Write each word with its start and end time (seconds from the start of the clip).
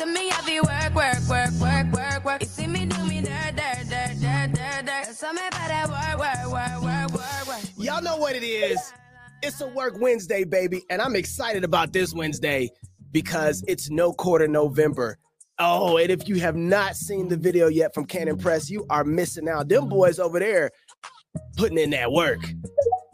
to 0.00 0.06
me, 0.06 0.30
I 0.30 0.40
be 0.46 0.60
work, 0.60 0.94
work, 0.94 1.18
work, 1.28 1.50
work, 1.60 1.92
work, 1.92 2.24
work. 2.24 2.40
You 2.40 2.46
see 2.46 2.66
me 2.66 2.86
do 2.86 3.04
me 3.04 3.20
me 3.20 3.28
better 5.50 5.90
work, 5.92 6.18
work, 6.18 6.46
work, 6.50 6.82
work, 6.82 7.12
work, 7.12 7.46
work. 7.46 7.60
Y'all 7.76 8.00
know 8.02 8.16
what 8.16 8.34
it 8.34 8.42
is. 8.42 8.94
It's 9.42 9.60
a 9.60 9.66
work 9.66 10.00
Wednesday, 10.00 10.44
baby, 10.44 10.82
and 10.88 11.02
I'm 11.02 11.16
excited 11.16 11.64
about 11.64 11.92
this 11.92 12.14
Wednesday 12.14 12.70
because 13.12 13.62
it's 13.68 13.90
no 13.90 14.14
quarter 14.14 14.48
November. 14.48 15.18
Oh, 15.58 15.98
and 15.98 16.10
if 16.10 16.26
you 16.26 16.36
have 16.36 16.56
not 16.56 16.96
seen 16.96 17.28
the 17.28 17.36
video 17.36 17.68
yet 17.68 17.92
from 17.92 18.06
Canon 18.06 18.38
Press, 18.38 18.70
you 18.70 18.86
are 18.88 19.04
missing 19.04 19.50
out. 19.50 19.68
Them 19.68 19.86
boys 19.86 20.18
over 20.18 20.38
there 20.38 20.70
putting 21.58 21.76
in 21.76 21.90
that 21.90 22.10
work. 22.10 22.40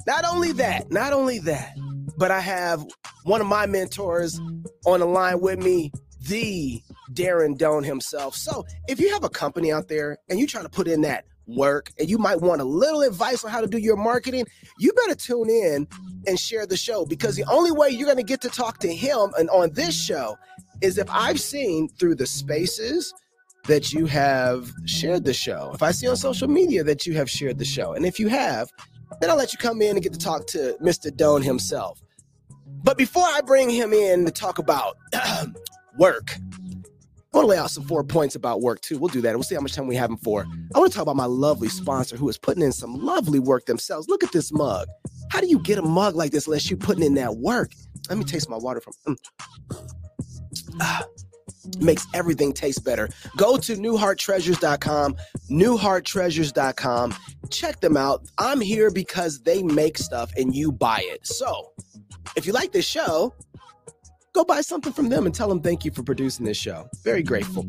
Not 0.07 0.25
only 0.25 0.53
that, 0.53 0.93
not 0.93 1.13
only 1.13 1.41
that, 1.41 1.77
but 2.17 2.31
I 2.31 2.39
have 2.39 2.87
one 3.25 3.41
of 3.41 3.49
my 3.49 3.67
mentors 3.67 4.41
on 4.87 5.01
the 5.01 5.07
line 5.07 5.41
with 5.41 5.59
me, 5.59 5.91
the 6.29 6.83
Darren 7.13 7.57
Doane 7.57 7.85
himself. 7.85 8.35
So 8.35 8.65
if 8.89 9.01
you 9.01 9.13
have 9.13 9.25
a 9.25 9.29
company 9.29 9.73
out 9.73 9.89
there 9.89 10.19
and 10.29 10.39
you're 10.39 10.49
trying 10.49 10.65
to 10.65 10.71
put 10.71 10.89
in 10.89 11.03
that 11.03 11.25
work 11.47 11.93
and 11.99 12.11
you 12.11 12.19
might 12.19 12.41
want 12.41 12.61
a 12.61 12.65
little 12.65 13.03
advice 13.03 13.45
on 13.45 13.51
how 13.51 13.61
to 13.61 13.67
do 13.67 13.79
your 13.79 13.97
marketing, 13.97 14.47
you 14.79 14.93
better 14.93 15.15
tune 15.15 15.49
in 15.49 15.87
and 16.27 16.39
share 16.39 16.67
the 16.67 16.77
show 16.77 17.07
because 17.07 17.37
the 17.37 17.45
only 17.45 17.71
way 17.71 17.89
you're 17.89 18.07
going 18.07 18.17
to 18.17 18.23
get 18.23 18.41
to 18.41 18.49
talk 18.49 18.79
to 18.79 18.93
him 18.93 19.31
and 19.39 19.49
on 19.51 19.73
this 19.73 19.95
show 19.95 20.37
is 20.81 20.99
if 20.99 21.09
I've 21.11 21.41
seen 21.41 21.89
through 21.89 22.17
the 22.17 22.27
spaces 22.27 23.13
that 23.67 23.93
you 23.93 24.07
have 24.07 24.73
shared 24.87 25.25
the 25.25 25.35
show. 25.35 25.73
If 25.75 25.83
I 25.83 25.91
see 25.91 26.07
on 26.07 26.17
social 26.17 26.49
media 26.49 26.85
that 26.85 27.07
you 27.07 27.15
have 27.15 27.29
shared 27.29 27.59
the 27.59 27.65
show. 27.65 27.95
And 27.95 28.07
if 28.07 28.21
you 28.21 28.29
have, 28.29 28.71
then 29.21 29.31
I'll 29.31 29.37
let 29.37 29.53
you 29.53 29.59
come 29.59 29.83
in 29.83 29.97
and 29.97 30.03
get 30.03 30.13
to 30.13 30.19
talk 30.19 30.47
to 30.49 30.77
Mr. 30.81 31.11
Doane 31.11 31.43
himself. 31.43 32.01
But 32.85 32.97
before 32.97 33.25
I 33.25 33.41
bring 33.41 33.69
him 33.69 33.93
in 33.93 34.25
to 34.25 34.31
talk 34.31 34.59
about 34.59 34.97
work, 35.99 36.37
I 37.37 37.39
want 37.39 37.45
to 37.45 37.51
lay 37.51 37.59
out 37.59 37.71
some 37.71 37.85
four 37.85 38.03
points 38.03 38.35
about 38.35 38.63
work 38.63 38.81
too. 38.81 38.99
We'll 38.99 39.09
do 39.09 39.21
that. 39.21 39.35
We'll 39.35 39.43
see 39.43 39.55
how 39.55 39.61
much 39.61 39.75
time 39.75 39.87
we 39.87 39.97
have 39.97 40.11
for. 40.23 40.47
I 40.75 40.79
want 40.79 40.91
to 40.91 40.97
talk 40.97 41.03
about 41.03 41.17
my 41.17 41.27
lovely 41.27 41.69
sponsor 41.69 42.17
who 42.17 42.29
is 42.31 42.39
putting 42.39 42.63
in 42.63 42.73
some 42.73 42.95
lovely 43.05 43.39
work 43.39 43.67
themselves. 43.67 44.09
Look 44.09 44.25
at 44.25 44.33
this 44.33 44.53
mug. 44.53 44.89
How 45.31 45.41
do 45.41 45.47
you 45.47 45.59
get 45.59 45.77
a 45.77 45.83
mug 45.83 46.15
like 46.15 46.31
this 46.31 46.47
unless 46.47 46.71
you're 46.71 46.79
putting 46.79 47.05
in 47.05 47.15
that 47.15 47.37
work? 47.37 47.73
Let 48.09 48.17
me 48.17 48.25
taste 48.25 48.49
my 48.49 48.57
water 48.57 48.81
from. 48.81 48.95
Mm. 49.07 49.17
Ah, 50.81 51.05
makes 51.79 52.07
everything 52.15 52.53
taste 52.53 52.85
better. 52.85 53.09
Go 53.37 53.57
to 53.59 53.77
newhearttreasures.com, 53.77 55.17
newhearttreasures.com. 55.51 57.15
Check 57.51 57.81
them 57.81 57.97
out. 57.97 58.23
I'm 58.39 58.61
here 58.61 58.91
because 58.91 59.43
they 59.43 59.63
make 59.63 59.99
stuff 59.99 60.33
and 60.37 60.55
you 60.55 60.73
buy 60.73 61.03
it. 61.03 61.27
So, 61.27 61.73
if 62.35 62.47
you 62.47 62.53
like 62.53 62.73
this 62.73 62.87
show, 62.87 63.35
go 64.37 64.45
buy 64.45 64.61
something 64.61 64.93
from 64.93 65.09
them 65.09 65.25
and 65.25 65.35
tell 65.35 65.49
them 65.49 65.63
thank 65.63 65.85
you 65.85 65.91
for 65.91 66.03
producing 66.03 66.45
this 66.45 66.59
show. 66.59 66.87
Very 67.03 67.23
grateful. 67.23 67.67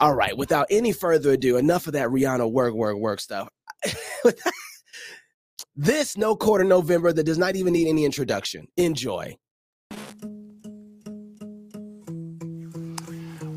All 0.00 0.14
right, 0.14 0.36
without 0.36 0.66
any 0.70 0.90
further 0.90 1.32
ado, 1.32 1.58
enough 1.58 1.86
of 1.86 1.92
that 1.92 2.08
Rihanna 2.08 2.50
work, 2.50 2.72
work, 2.72 2.96
work 2.96 3.20
stuff. 3.20 3.48
this 5.76 6.16
no 6.16 6.34
quarter 6.34 6.64
November 6.64 7.12
that 7.12 7.24
does 7.24 7.36
not 7.36 7.56
even 7.56 7.74
need 7.74 7.88
any 7.88 8.06
introduction. 8.06 8.66
Enjoy. 8.78 9.36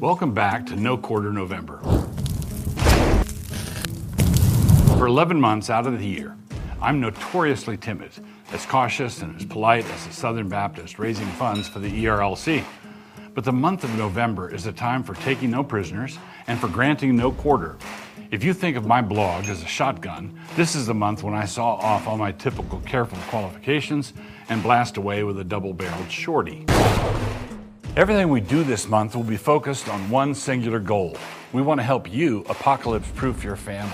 Welcome 0.01 0.33
back 0.33 0.65
to 0.65 0.75
No 0.75 0.97
Quarter 0.97 1.31
November. 1.31 1.79
For 4.97 5.07
11 5.07 5.39
months 5.39 5.69
out 5.69 5.87
of 5.87 5.97
the 5.97 6.05
year, 6.05 6.35
I'm 6.81 6.99
notoriously 6.99 7.77
timid, 7.77 8.11
as 8.51 8.65
cautious 8.65 9.21
and 9.21 9.35
as 9.35 9.45
polite 9.45 9.85
as 9.85 10.07
a 10.07 10.11
Southern 10.11 10.49
Baptist 10.49 10.99
raising 10.99 11.27
funds 11.27 11.67
for 11.67 11.79
the 11.79 12.05
ERLC. 12.05 12.63
But 13.33 13.45
the 13.45 13.51
month 13.51 13.83
of 13.83 13.97
November 13.97 14.53
is 14.53 14.65
a 14.65 14.73
time 14.73 15.03
for 15.03 15.13
taking 15.15 15.51
no 15.51 15.63
prisoners 15.63 16.17
and 16.47 16.59
for 16.59 16.67
granting 16.67 17.15
no 17.15 17.31
quarter. 17.31 17.77
If 18.29 18.43
you 18.43 18.53
think 18.53 18.77
of 18.77 18.85
my 18.85 19.01
blog 19.01 19.45
as 19.45 19.61
a 19.61 19.65
shotgun, 19.65 20.37
this 20.55 20.75
is 20.75 20.87
the 20.87 20.93
month 20.93 21.23
when 21.23 21.33
I 21.33 21.45
saw 21.45 21.75
off 21.75 22.07
all 22.07 22.17
my 22.17 22.31
typical 22.31 22.79
careful 22.81 23.17
qualifications 23.29 24.13
and 24.49 24.63
blast 24.63 24.97
away 24.97 25.23
with 25.23 25.39
a 25.39 25.43
double 25.43 25.73
barreled 25.73 26.09
shorty. 26.09 26.65
Everything 27.97 28.29
we 28.29 28.39
do 28.39 28.63
this 28.63 28.87
month 28.87 29.15
will 29.15 29.23
be 29.23 29.35
focused 29.35 29.89
on 29.89 30.09
one 30.09 30.33
singular 30.33 30.79
goal. 30.79 31.17
We 31.51 31.61
want 31.61 31.79
to 31.79 31.83
help 31.83 32.11
you 32.11 32.45
apocalypse 32.47 33.11
proof 33.15 33.43
your 33.43 33.57
family. 33.57 33.91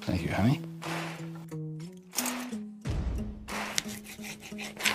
Thank 0.00 0.22
you, 0.22 0.30
honey. 0.30 0.60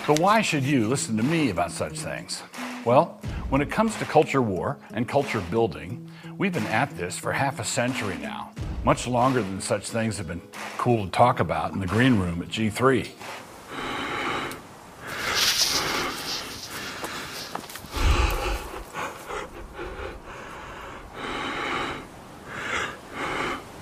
But 0.08 0.20
why 0.20 0.42
should 0.42 0.64
you 0.64 0.88
listen 0.88 1.16
to 1.18 1.24
me 1.24 1.52
about 1.52 1.72
such 1.72 2.00
things? 2.00 2.42
Well, 2.86 3.22
when 3.50 3.62
it 3.62 3.70
comes 3.70 3.96
to 3.98 4.06
culture 4.06 4.42
war 4.42 4.80
and 4.94 5.08
culture 5.08 5.42
building, 5.52 6.10
we've 6.40 6.52
been 6.52 6.66
at 6.68 6.98
this 6.98 7.20
for 7.20 7.32
half 7.32 7.60
a 7.60 7.64
century 7.64 8.18
now, 8.20 8.52
much 8.84 9.06
longer 9.06 9.44
than 9.44 9.62
such 9.62 9.90
things 9.90 10.18
have 10.18 10.28
been 10.28 10.42
cool 10.80 11.06
to 11.06 11.12
talk 11.12 11.40
about 11.40 11.74
in 11.74 11.80
the 11.80 11.86
green 11.86 12.18
room 12.18 12.42
at 12.42 12.48
G3. 12.48 13.10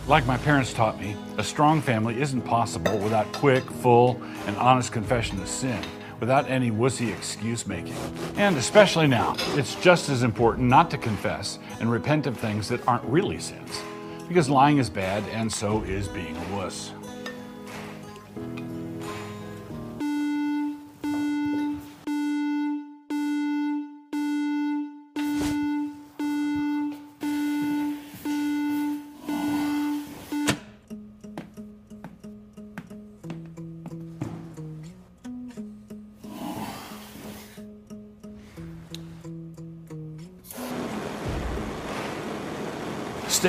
Like 0.06 0.26
my 0.26 0.38
parents 0.38 0.74
taught 0.74 1.00
me, 1.00 1.16
a 1.38 1.44
strong 1.44 1.82
family 1.82 2.20
isn't 2.20 2.42
possible 2.42 2.98
without 2.98 3.32
quick, 3.32 3.64
full, 3.64 4.22
and 4.48 4.58
honest 4.58 4.92
confession 4.92 5.40
of 5.40 5.48
sin, 5.48 5.82
without 6.20 6.50
any 6.50 6.72
wussy 6.72 7.16
excuse 7.16 7.66
making. 7.66 7.96
And 8.36 8.58
especially 8.58 9.08
now, 9.08 9.36
it's 9.56 9.76
just 9.76 10.10
as 10.10 10.24
important 10.24 10.68
not 10.68 10.92
to 10.92 10.98
confess 10.98 11.60
and 11.80 11.92
repent 11.92 12.28
of 12.28 12.38
things 12.38 12.68
that 12.70 12.86
aren't 12.88 13.04
really 13.06 13.40
sins, 13.40 13.82
because 14.28 14.50
lying 14.50 14.78
is 14.78 14.90
bad 14.90 15.24
and 15.30 15.52
so 15.52 15.82
is 15.84 16.08
being 16.08 16.36
a 16.36 16.56
wuss. 16.56 16.92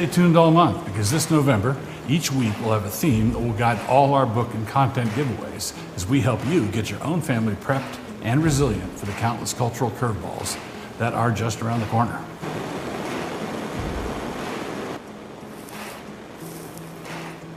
Stay 0.00 0.10
tuned 0.10 0.34
all 0.34 0.50
month 0.50 0.82
because 0.86 1.10
this 1.10 1.30
November, 1.30 1.76
each 2.08 2.32
week 2.32 2.54
we'll 2.60 2.72
have 2.72 2.86
a 2.86 2.90
theme 2.90 3.32
that 3.32 3.38
will 3.38 3.52
guide 3.52 3.78
all 3.86 4.14
our 4.14 4.24
book 4.24 4.48
and 4.54 4.66
content 4.66 5.10
giveaways 5.10 5.74
as 5.94 6.06
we 6.06 6.22
help 6.22 6.40
you 6.46 6.66
get 6.68 6.88
your 6.88 7.04
own 7.04 7.20
family 7.20 7.52
prepped 7.56 7.98
and 8.22 8.42
resilient 8.42 8.98
for 8.98 9.04
the 9.04 9.12
countless 9.12 9.52
cultural 9.52 9.90
curveballs 9.90 10.58
that 10.96 11.12
are 11.12 11.30
just 11.30 11.60
around 11.60 11.80
the 11.80 11.86
corner. 11.88 12.18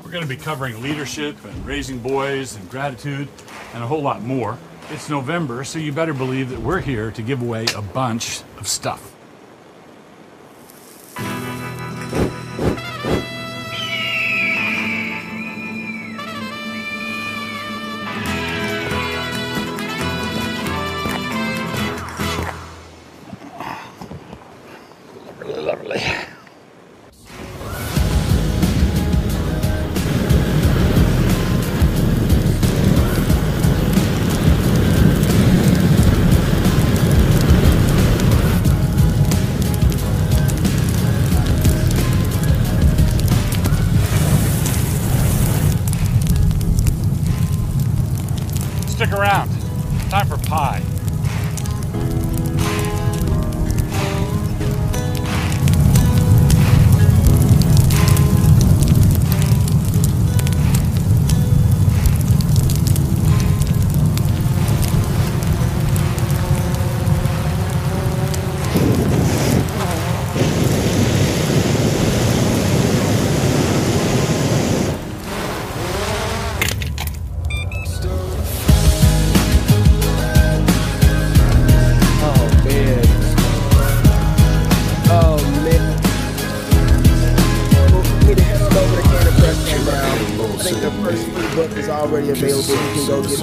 We're 0.04 0.12
going 0.12 0.24
to 0.24 0.28
be 0.28 0.36
covering 0.36 0.82
leadership 0.82 1.42
and 1.46 1.66
raising 1.66 2.00
boys 2.00 2.58
and 2.58 2.70
gratitude 2.70 3.30
and 3.74 3.82
a 3.82 3.88
whole 3.88 4.02
lot 4.02 4.22
more. 4.22 4.58
It's 4.90 5.10
November, 5.10 5.64
so 5.64 5.80
you 5.80 5.94
better 5.94 6.14
believe 6.14 6.50
that 6.50 6.60
we're 6.60 6.82
here 6.82 7.10
to 7.10 7.22
give 7.22 7.42
away 7.42 7.68
a 7.74 7.82
bunch 7.82 8.42
of 8.60 8.68
stuff. 8.68 9.13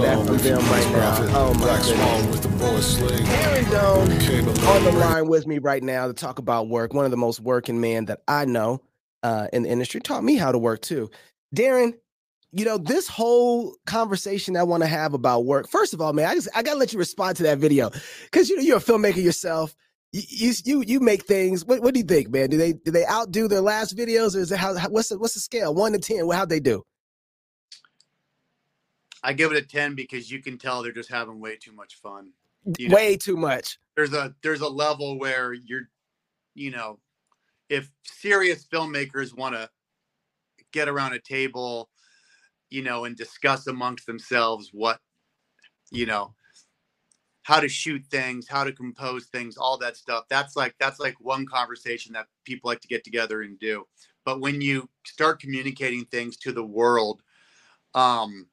Can 0.01 0.27
go 0.27 0.27
get 0.27 0.27
that 0.27 0.27
from 0.27 0.39
them 0.39 0.59
right 0.71 0.93
now. 0.93 1.39
Oh 1.39 1.55
my 1.55 1.77
goodness. 1.79 2.97
Darren 2.99 3.65
Doane 3.65 4.67
on 4.67 4.85
the 4.85 4.93
line 4.93 5.29
with 5.29 5.47
me 5.47 5.59
right 5.59 5.83
now 5.83 6.07
to 6.07 6.13
talk 6.13 6.39
about 6.39 6.69
work. 6.69 6.95
One 6.95 7.05
of 7.05 7.11
the 7.11 7.17
most 7.17 7.41
working 7.41 7.81
men 7.81 8.07
that 8.07 8.23
I 8.29 8.45
know 8.45 8.83
uh, 9.23 9.49
in 9.53 9.65
the 9.65 9.69
industry. 9.69 10.01
Taught 10.01 10.25
me 10.25 10.37
how 10.37 10.53
to 10.53 10.59
work 10.59 10.81
too. 10.83 11.11
Darren, 11.55 11.95
you 12.53 12.65
know, 12.65 12.79
this 12.79 13.09
whole 13.09 13.77
conversation 13.87 14.57
I 14.57 14.63
want 14.63 14.83
to 14.83 14.89
have 14.89 15.15
about 15.15 15.45
work. 15.45 15.69
First 15.69 15.95
of 15.95 16.01
all, 16.01 16.13
man, 16.13 16.27
I 16.27 16.35
just 16.35 16.49
I 16.55 16.63
gotta 16.63 16.79
let 16.79 16.93
you 16.93 16.99
respond 16.99 17.37
to 17.39 17.43
that 17.45 17.59
video 17.59 17.91
because 18.25 18.49
you 18.49 18.57
know 18.57 18.63
you're 18.63 18.79
a 18.79 18.81
filmmaker 18.81 19.23
yourself. 19.23 19.75
You 20.13 20.53
you 20.65 20.83
you 20.87 21.01
make 21.01 21.25
things. 21.25 21.65
What, 21.65 21.83
what 21.83 21.95
do 21.95 22.01
you 22.01 22.07
think, 22.07 22.31
man? 22.31 22.51
Do 22.51 22.57
they 22.57 22.73
do 22.73 22.91
they 22.91 23.07
outdo 23.07 23.49
their 23.49 23.61
last 23.61 23.97
videos, 23.97 24.35
or 24.35 24.41
is 24.41 24.51
it 24.51 24.59
how 24.59 24.75
what's 24.89 25.11
the 25.11 25.19
what's 25.19 25.35
the 25.35 25.41
scale 25.41 25.75
one 25.75 25.93
to 25.93 25.99
ten? 25.99 26.29
How'd 26.29 26.49
they 26.49 26.61
do? 26.61 26.85
I 29.23 29.33
give 29.33 29.53
it 29.53 29.59
a 29.59 29.67
ten 29.67 29.95
because 29.95 30.31
you 30.31 30.41
can 30.41 30.59
tell 30.59 30.83
they're 30.83 30.93
just 30.93 31.11
having 31.11 31.41
way 31.41 31.57
too 31.57 31.73
much 31.73 31.97
fun. 31.97 32.33
You 32.79 32.89
know, 32.89 32.95
way 32.95 33.17
too 33.17 33.37
much. 33.37 33.79
There's 33.97 34.13
a 34.13 34.35
there's 34.43 34.61
a 34.61 34.69
level 34.69 35.19
where 35.19 35.53
you're, 35.53 35.89
you 36.55 36.71
know, 36.71 36.99
if 37.69 37.91
serious 38.05 38.65
filmmakers 38.65 39.37
want 39.37 39.55
to 39.55 39.69
get 40.73 40.89
around 40.89 41.13
a 41.13 41.19
table 41.19 41.91
you 42.71 42.83
know, 42.83 43.05
and 43.05 43.17
discuss 43.17 43.67
amongst 43.67 44.07
themselves 44.07 44.71
what, 44.73 45.01
you 45.91 46.07
know, 46.07 46.35
how 47.43 47.59
to 47.59 47.69
shoot 47.69 48.07
things, 48.07 48.47
how 48.49 48.63
to 48.63 48.73
compose 48.73 49.27
things, 49.27 49.57
all 49.57 49.77
that 49.79 49.97
stuff. 49.97 50.25
That's 50.31 50.57
like 50.57 50.75
that's 50.79 51.01
like 51.01 51.17
one 51.21 51.47
conversation 51.47 52.13
that 52.13 52.27
people 52.45 52.69
like 52.69 52.81
to 52.81 52.89
get 52.89 53.03
together 53.05 53.43
and 53.43 53.59
do. 53.59 53.87
But 54.25 54.41
when 54.41 54.61
you 54.61 54.89
start 55.05 55.41
communicating 55.41 56.05
things 56.05 56.37
to 56.39 56.53
the 56.53 56.65
world, 56.65 57.23
um, 57.95 58.47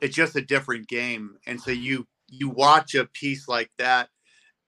it's 0.00 0.14
just 0.14 0.36
a 0.36 0.42
different 0.42 0.88
game. 0.88 1.36
And 1.46 1.60
so 1.60 1.70
you 1.70 2.06
you 2.28 2.48
watch 2.48 2.94
a 2.94 3.06
piece 3.06 3.48
like 3.48 3.70
that, 3.78 4.08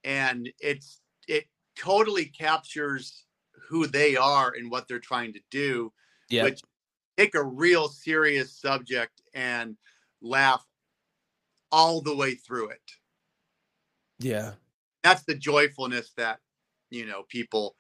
and 0.03 0.51
it's 0.61 1.01
it 1.27 1.47
totally 1.77 2.27
captures 2.27 3.25
who 3.69 3.87
they 3.87 4.17
are 4.17 4.53
and 4.57 4.71
what 4.71 4.87
they're 4.89 4.99
trying 4.99 5.33
to 5.33 5.41
do. 5.51 5.93
Yeah. 6.29 6.45
Which 6.45 6.61
take 7.17 7.35
a 7.35 7.43
real 7.43 7.89
serious 7.89 8.53
subject 8.53 9.23
and 9.35 9.77
laugh 10.21 10.65
all 11.71 12.01
the 12.01 12.15
way 12.15 12.35
through 12.35 12.71
it. 12.71 12.93
Yeah. 14.19 14.53
That's 15.03 15.23
the 15.25 15.35
joyfulness 15.35 16.13
that, 16.17 16.41
you 16.91 17.07
know, 17.07 17.25
people 17.29 17.77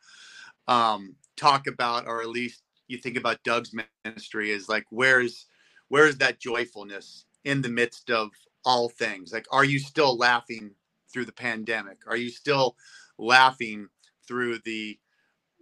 um 0.67 1.14
talk 1.37 1.67
about 1.67 2.06
or 2.06 2.23
at 2.23 2.29
least 2.29 2.62
you 2.88 2.96
think 2.96 3.17
about 3.19 3.43
Doug's 3.44 3.75
ministry 4.05 4.50
is 4.50 4.69
like 4.69 4.85
where's 4.91 5.46
where's 5.88 6.17
that 6.19 6.41
joyfulness 6.41 7.26
in 7.44 7.62
the 7.62 7.69
midst 7.69 8.11
of 8.11 8.31
all 8.64 8.88
things? 8.88 9.32
Like 9.32 9.46
are 9.50 9.64
you 9.64 9.79
still 9.79 10.17
laughing 10.17 10.73
through 11.12 11.26
the 11.26 11.32
pandemic? 11.32 11.99
Are 12.06 12.17
you 12.17 12.31
still 12.31 12.76
laughing 13.19 13.88
through 14.26 14.58
the 14.64 14.99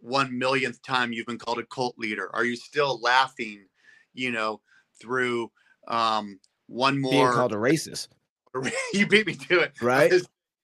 one 0.01 0.37
millionth 0.37 0.83
time 0.83 1.13
you've 1.13 1.27
been 1.27 1.39
called 1.39 1.59
a 1.59 1.67
cult 1.67 1.97
leader? 1.99 2.29
Are 2.35 2.45
you 2.45 2.57
still 2.57 3.01
laughing, 3.01 3.67
you 4.15 4.33
know, 4.33 4.61
through 5.01 5.51
um, 5.89 6.41
one 6.67 7.01
more 7.01 7.11
being 7.13 7.33
called 7.33 7.53
a 7.53 7.57
racist? 7.57 8.09
you 8.93 9.07
beat 9.07 9.27
me 9.27 9.35
to 9.35 9.61
it, 9.61 9.73
right? 9.81 10.13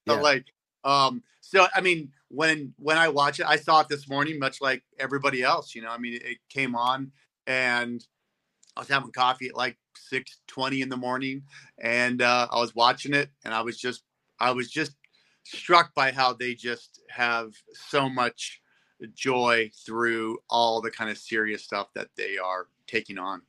yeah. 0.06 0.14
Like, 0.14 0.46
um, 0.84 1.22
so 1.40 1.66
I 1.74 1.80
mean, 1.80 2.10
when 2.28 2.74
when 2.78 2.98
I 2.98 3.08
watch 3.08 3.40
it, 3.40 3.46
I 3.46 3.56
saw 3.56 3.80
it 3.80 3.88
this 3.88 4.08
morning, 4.08 4.38
much 4.38 4.60
like 4.60 4.82
everybody 4.98 5.42
else. 5.42 5.74
You 5.74 5.82
know, 5.82 5.90
I 5.90 5.98
mean, 5.98 6.14
it, 6.14 6.22
it 6.22 6.38
came 6.50 6.74
on, 6.74 7.12
and 7.46 8.04
I 8.78 8.80
was 8.80 8.88
having 8.88 9.10
coffee 9.10 9.48
at 9.48 9.56
like 9.56 9.76
six 9.96 10.38
twenty 10.46 10.82
in 10.82 10.88
the 10.88 10.96
morning, 10.96 11.42
and 11.82 12.22
uh, 12.22 12.46
I 12.48 12.60
was 12.60 12.76
watching 12.76 13.12
it, 13.12 13.28
and 13.44 13.52
I 13.52 13.60
was 13.60 13.76
just, 13.76 14.04
I 14.38 14.52
was 14.52 14.70
just 14.70 14.92
struck 15.42 15.92
by 15.94 16.12
how 16.12 16.32
they 16.32 16.54
just 16.54 17.00
have 17.10 17.50
so 17.74 18.08
much 18.08 18.60
joy 19.14 19.72
through 19.84 20.38
all 20.48 20.80
the 20.80 20.92
kind 20.92 21.10
of 21.10 21.18
serious 21.18 21.64
stuff 21.64 21.88
that 21.94 22.06
they 22.16 22.38
are 22.38 22.68
taking 22.86 23.18
on. 23.18 23.42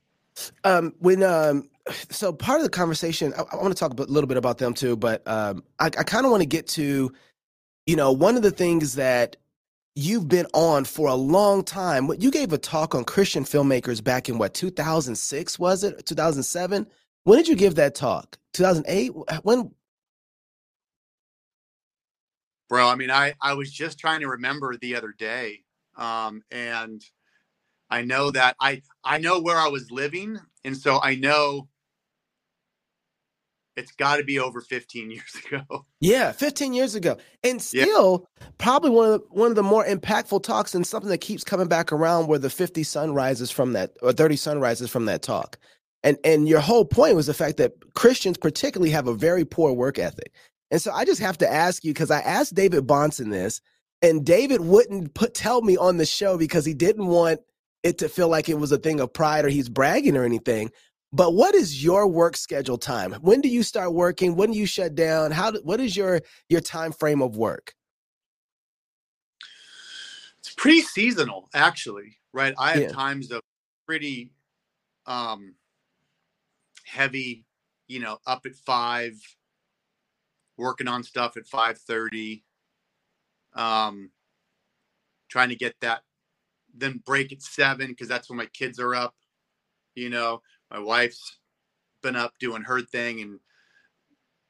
Um, 0.63 0.95
when 0.97 1.21
um, 1.21 1.69
so 2.09 2.33
part 2.33 2.57
of 2.57 2.63
the 2.63 2.71
conversation, 2.71 3.31
I, 3.37 3.43
I 3.51 3.55
want 3.57 3.69
to 3.69 3.79
talk 3.79 3.91
a 3.99 4.03
little 4.03 4.27
bit 4.27 4.37
about 4.37 4.57
them 4.57 4.73
too, 4.73 4.97
but 4.97 5.27
um, 5.27 5.63
I, 5.77 5.85
I 5.85 5.89
kind 5.89 6.25
of 6.25 6.31
want 6.31 6.41
to 6.41 6.47
get 6.47 6.67
to, 6.69 7.13
you 7.85 7.95
know, 7.95 8.11
one 8.11 8.35
of 8.35 8.41
the 8.41 8.51
things 8.51 8.95
that 8.95 9.35
you've 9.95 10.27
been 10.27 10.47
on 10.53 10.85
for 10.85 11.09
a 11.09 11.15
long 11.15 11.63
time. 11.63 12.09
You 12.19 12.31
gave 12.31 12.53
a 12.53 12.57
talk 12.57 12.95
on 12.95 13.03
Christian 13.03 13.43
filmmakers 13.43 14.03
back 14.03 14.29
in 14.29 14.37
what 14.37 14.53
2006 14.53 15.59
was 15.59 15.83
it? 15.83 16.05
2007. 16.05 16.87
When 17.23 17.37
did 17.37 17.47
you 17.47 17.55
give 17.55 17.75
that 17.75 17.95
talk? 17.95 18.37
2008. 18.53 19.11
When 19.43 19.71
bro 22.69 22.87
i 22.87 22.95
mean 22.95 23.11
i 23.11 23.33
i 23.41 23.53
was 23.53 23.71
just 23.71 23.99
trying 23.99 24.21
to 24.21 24.27
remember 24.27 24.77
the 24.77 24.95
other 24.95 25.13
day 25.17 25.63
um 25.97 26.41
and 26.51 27.03
i 27.89 28.01
know 28.01 28.31
that 28.31 28.55
i 28.61 28.81
i 29.03 29.17
know 29.17 29.41
where 29.41 29.57
i 29.57 29.67
was 29.67 29.91
living 29.91 30.39
and 30.63 30.77
so 30.77 30.99
i 31.01 31.15
know 31.15 31.67
it's 33.79 33.91
got 33.93 34.17
to 34.17 34.23
be 34.23 34.39
over 34.39 34.61
15 34.61 35.11
years 35.11 35.35
ago 35.45 35.85
yeah 35.99 36.31
15 36.31 36.73
years 36.73 36.95
ago 36.95 37.17
and 37.43 37.61
still 37.61 38.27
yeah. 38.39 38.47
probably 38.57 38.91
one 38.91 39.11
of 39.11 39.21
the, 39.21 39.27
one 39.29 39.49
of 39.49 39.55
the 39.55 39.63
more 39.63 39.85
impactful 39.85 40.43
talks 40.43 40.75
and 40.75 40.85
something 40.85 41.09
that 41.09 41.19
keeps 41.19 41.43
coming 41.43 41.67
back 41.67 41.91
around 41.91 42.27
where 42.27 42.39
the 42.39 42.49
50 42.49 42.83
sunrises 42.83 43.49
from 43.49 43.73
that 43.73 43.93
or 44.01 44.11
30 44.11 44.35
sunrises 44.35 44.89
from 44.89 45.05
that 45.05 45.21
talk 45.21 45.57
and 46.03 46.17
and 46.23 46.47
your 46.47 46.59
whole 46.59 46.85
point 46.85 47.15
was 47.15 47.27
the 47.27 47.33
fact 47.33 47.57
that 47.57 47.73
christians 47.93 48.37
particularly 48.37 48.91
have 48.91 49.07
a 49.07 49.13
very 49.13 49.45
poor 49.45 49.73
work 49.73 49.97
ethic 49.97 50.31
and 50.71 50.81
so 50.81 50.91
I 50.91 51.05
just 51.05 51.21
have 51.21 51.37
to 51.39 51.51
ask 51.51 51.83
you 51.83 51.93
because 51.93 52.11
I 52.11 52.19
asked 52.19 52.55
David 52.55 52.85
Bahnsen 52.85 53.31
this, 53.31 53.61
and 54.01 54.25
David 54.25 54.61
wouldn't 54.61 55.13
put 55.13 55.33
tell 55.33 55.61
me 55.61 55.77
on 55.77 55.97
the 55.97 56.05
show 56.05 56.37
because 56.37 56.65
he 56.65 56.73
didn't 56.73 57.07
want 57.07 57.41
it 57.83 57.97
to 57.99 58.09
feel 58.09 58.27
like 58.27 58.49
it 58.49 58.59
was 58.59 58.71
a 58.71 58.77
thing 58.77 58.99
of 58.99 59.11
pride 59.11 59.45
or 59.45 59.49
he's 59.49 59.69
bragging 59.69 60.15
or 60.15 60.23
anything. 60.23 60.69
But 61.11 61.33
what 61.33 61.55
is 61.55 61.83
your 61.83 62.07
work 62.07 62.37
schedule 62.37 62.77
time? 62.77 63.13
When 63.13 63.41
do 63.41 63.49
you 63.49 63.63
start 63.63 63.93
working? 63.93 64.35
When 64.35 64.51
do 64.51 64.57
you 64.57 64.67
shut 64.67 64.93
down? 64.93 65.31
How? 65.31 65.51
What 65.63 65.79
is 65.79 65.97
your 65.97 66.21
your 66.49 66.61
time 66.61 66.91
frame 66.91 67.21
of 67.21 67.35
work? 67.35 67.73
It's 70.39 70.53
pretty 70.53 70.81
seasonal, 70.81 71.49
actually. 71.53 72.17
Right? 72.31 72.53
I 72.59 72.71
have 72.71 72.81
yeah. 72.81 72.87
times 72.89 73.31
of 73.31 73.41
pretty 73.87 74.31
um, 75.07 75.55
heavy. 76.85 77.45
You 77.87 77.99
know, 77.99 78.19
up 78.27 78.45
at 78.45 78.53
five, 78.53 79.15
working 80.59 80.87
on 80.87 81.01
stuff 81.01 81.37
at 81.37 81.45
5:30 81.47 82.43
um 83.53 84.11
trying 85.27 85.49
to 85.49 85.55
get 85.55 85.73
that 85.81 86.03
then 86.75 87.01
break 87.03 87.31
at 87.31 87.41
7 87.41 87.87
because 87.87 88.07
that's 88.07 88.29
when 88.29 88.37
my 88.37 88.45
kids 88.47 88.79
are 88.79 88.93
up 88.93 89.15
you 89.95 90.09
know 90.09 90.41
my 90.71 90.79
wife's 90.79 91.37
been 92.01 92.15
up 92.15 92.33
doing 92.39 92.63
her 92.63 92.81
thing 92.81 93.21
and 93.21 93.39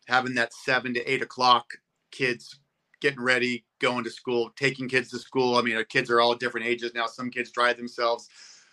having 0.07 0.35
that 0.35 0.53
7 0.53 0.93
to 0.93 1.11
8 1.11 1.21
o'clock 1.21 1.65
kids 2.11 2.59
getting 3.01 3.21
ready 3.21 3.63
going 3.79 4.03
to 4.03 4.09
school 4.09 4.51
taking 4.55 4.89
kids 4.89 5.09
to 5.09 5.19
school. 5.19 5.57
I 5.57 5.61
mean 5.61 5.75
our 5.75 5.83
kids 5.83 6.09
are 6.09 6.19
all 6.19 6.35
different 6.35 6.67
ages 6.67 6.93
now. 6.93 7.07
Some 7.07 7.29
kids 7.29 7.51
drive 7.51 7.77
themselves. 7.77 8.27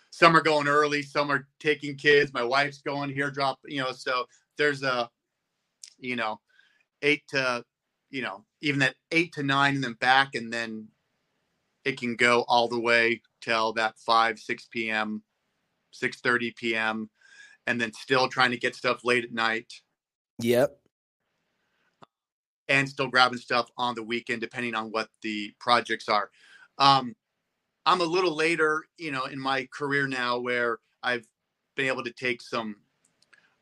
Some 0.09 0.35
are 0.35 0.41
going 0.41 0.67
early. 0.67 1.01
Some 1.01 1.31
are 1.31 1.47
taking 1.59 1.95
kids. 1.95 2.33
My 2.33 2.43
wife's 2.43 2.81
going 2.81 3.09
here 3.09 3.31
drop 3.31 3.59
you 3.65 3.81
know 3.81 3.91
so 3.91 4.25
there's 4.57 4.83
a 4.83 5.09
you 5.99 6.15
know 6.15 6.39
eight 7.01 7.23
to 7.29 7.63
you 8.09 8.21
know 8.21 8.43
even 8.61 8.79
that 8.79 8.95
eight 9.11 9.33
to 9.33 9.43
nine 9.43 9.75
and 9.75 9.83
then 9.83 9.93
back 9.93 10.35
and 10.35 10.51
then 10.51 10.87
it 11.85 11.97
can 11.99 12.15
go 12.15 12.43
all 12.47 12.67
the 12.67 12.79
way 12.79 13.21
till 13.41 13.71
that 13.73 13.97
5 13.99 14.39
6 14.39 14.67
p.m 14.71 15.21
6 15.91 16.19
30 16.19 16.51
p.m 16.57 17.09
and 17.67 17.79
then 17.79 17.93
still 17.93 18.27
trying 18.27 18.51
to 18.51 18.57
get 18.57 18.75
stuff 18.75 19.03
late 19.03 19.23
at 19.23 19.31
night 19.31 19.71
yep 20.39 20.79
and 22.69 22.89
still 22.89 23.07
grabbing 23.07 23.37
stuff 23.37 23.69
on 23.77 23.95
the 23.95 24.03
weekend 24.03 24.41
depending 24.41 24.75
on 24.75 24.87
what 24.91 25.09
the 25.21 25.53
projects 25.59 26.09
are 26.09 26.29
um 26.79 27.15
i'm 27.85 28.01
a 28.01 28.05
little 28.05 28.35
later 28.35 28.83
you 28.97 29.11
know 29.11 29.25
in 29.25 29.39
my 29.39 29.67
career 29.71 30.07
now 30.07 30.39
where 30.39 30.79
i've 31.03 31.27
been 31.75 31.87
able 31.87 32.03
to 32.03 32.11
take 32.11 32.41
some 32.41 32.75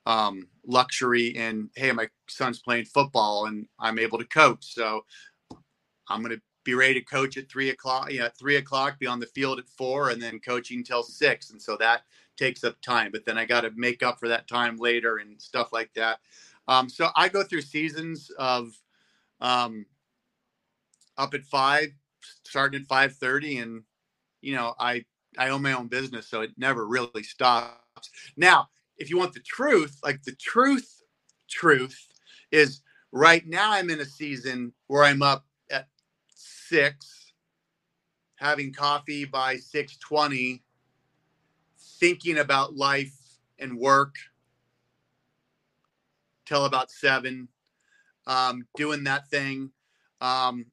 um, 0.06 0.48
luxury 0.66 1.36
and 1.36 1.70
hey, 1.76 1.92
my 1.92 2.08
son's 2.28 2.60
playing 2.60 2.86
football 2.86 3.46
and 3.46 3.68
I'm 3.80 4.00
able 4.00 4.18
to 4.20 4.26
coach. 4.26 4.74
So 4.74 5.04
I'm 6.10 6.22
going 6.22 6.36
to 6.36 6.42
be 6.64 6.74
ready 6.74 6.96
to 6.96 7.02
coach 7.02 7.38
at 7.38 7.50
three 7.50 7.70
o'clock. 7.70 8.12
Yeah, 8.12 8.26
at 8.26 8.38
three 8.38 8.58
o'clock, 8.58 9.00
be 9.00 9.08
on 9.08 9.20
the 9.20 9.28
field 9.28 9.60
at 9.60 9.70
four, 9.70 10.10
and 10.10 10.22
then 10.22 10.40
coaching 10.40 10.84
till 10.84 11.04
six. 11.04 11.52
And 11.52 11.62
so 11.62 11.78
that 11.78 12.04
takes 12.38 12.64
up 12.64 12.82
time. 12.82 13.12
But 13.12 13.26
then 13.26 13.38
I 13.38 13.46
got 13.46 13.62
to 13.62 13.72
make 13.76 14.04
up 14.04 14.20
for 14.20 14.28
that 14.30 14.48
time 14.48 14.78
later 14.78 15.18
and 15.18 15.42
stuff 15.42 15.74
like 15.74 15.94
that. 15.96 16.20
Um, 16.68 16.90
so 16.90 17.10
I 17.16 17.30
go 17.30 17.44
through 17.44 17.62
seasons 17.62 18.32
of 18.40 18.72
um, 19.42 19.86
up 21.18 21.34
at 21.34 21.44
five, 21.46 21.90
starting 22.44 22.82
at 22.82 22.88
five 22.88 23.16
thirty, 23.16 23.58
and 23.60 23.84
you 24.42 24.56
know 24.56 24.76
I 24.80 25.06
I 25.38 25.50
own 25.50 25.62
my 25.62 25.74
own 25.74 25.88
business, 25.88 26.28
so 26.28 26.42
it 26.42 26.52
never 26.58 26.88
really 26.88 27.24
stops. 27.24 28.10
Now 28.38 28.70
if 28.98 29.10
you 29.10 29.18
want 29.18 29.34
the 29.34 29.40
truth, 29.42 30.00
like 30.04 30.24
the 30.24 30.36
truth, 30.36 31.02
truth 31.50 32.08
is 32.52 32.82
right 33.12 33.46
now 33.48 33.72
I'm 33.72 33.90
in 33.90 34.00
a 34.00 34.06
season 34.06 34.74
where 34.88 35.04
I'm 35.04 35.22
up 35.22 35.46
at 35.72 35.88
six, 36.34 37.34
having 38.38 38.74
coffee 38.74 39.26
by 39.26 39.58
620, 39.58 40.64
thinking 42.00 42.38
about 42.38 42.76
life 42.76 43.14
and 43.60 43.78
work 43.78 44.16
till 46.46 46.66
about 46.66 46.92
seven, 46.92 47.48
um, 48.28 48.68
doing 48.76 49.04
that 49.06 49.28
thing. 49.30 49.72
Um, 50.22 50.66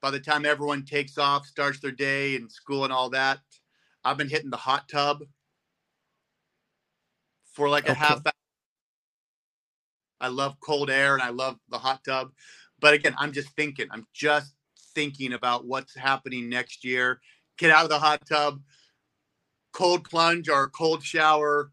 by 0.00 0.10
the 0.10 0.20
time 0.20 0.46
everyone 0.46 0.84
takes 0.84 1.18
off, 1.18 1.46
starts 1.46 1.80
their 1.80 1.90
day 1.90 2.36
and 2.36 2.50
school 2.50 2.84
and 2.84 2.92
all 2.92 3.10
that, 3.10 3.40
I've 4.04 4.16
been 4.16 4.28
hitting 4.28 4.50
the 4.50 4.56
hot 4.56 4.88
tub 4.88 5.22
for 7.52 7.68
like 7.68 7.88
a 7.88 7.94
half 7.94 8.24
hour. 8.26 8.32
I 10.20 10.28
love 10.28 10.58
cold 10.60 10.90
air 10.90 11.14
and 11.14 11.22
I 11.22 11.30
love 11.30 11.58
the 11.68 11.78
hot 11.78 12.04
tub. 12.04 12.32
But 12.80 12.94
again, 12.94 13.14
I'm 13.18 13.32
just 13.32 13.50
thinking, 13.50 13.86
I'm 13.90 14.06
just 14.12 14.54
thinking 14.94 15.32
about 15.32 15.66
what's 15.66 15.94
happening 15.94 16.48
next 16.48 16.84
year. 16.84 17.20
Get 17.56 17.70
out 17.70 17.84
of 17.84 17.90
the 17.90 17.98
hot 17.98 18.24
tub, 18.26 18.60
cold 19.78 20.02
plunge 20.02 20.48
or 20.48 20.68
cold 20.68 21.04
shower, 21.04 21.70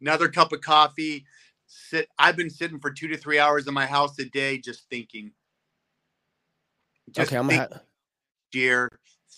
another 0.00 0.28
cup 0.28 0.52
of 0.52 0.60
coffee. 0.60 1.26
Sit. 1.66 2.08
I've 2.18 2.36
been 2.36 2.50
sitting 2.50 2.78
for 2.78 2.92
two 2.92 3.08
to 3.08 3.16
three 3.16 3.40
hours 3.40 3.66
in 3.66 3.74
my 3.74 3.86
house 3.86 4.16
a 4.20 4.24
day 4.24 4.58
just 4.58 4.88
thinking. 4.88 5.32
Just 7.10 7.32
okay, 7.32 7.38
I'm 7.38 7.48
gonna 7.48 7.82
year 8.52 8.88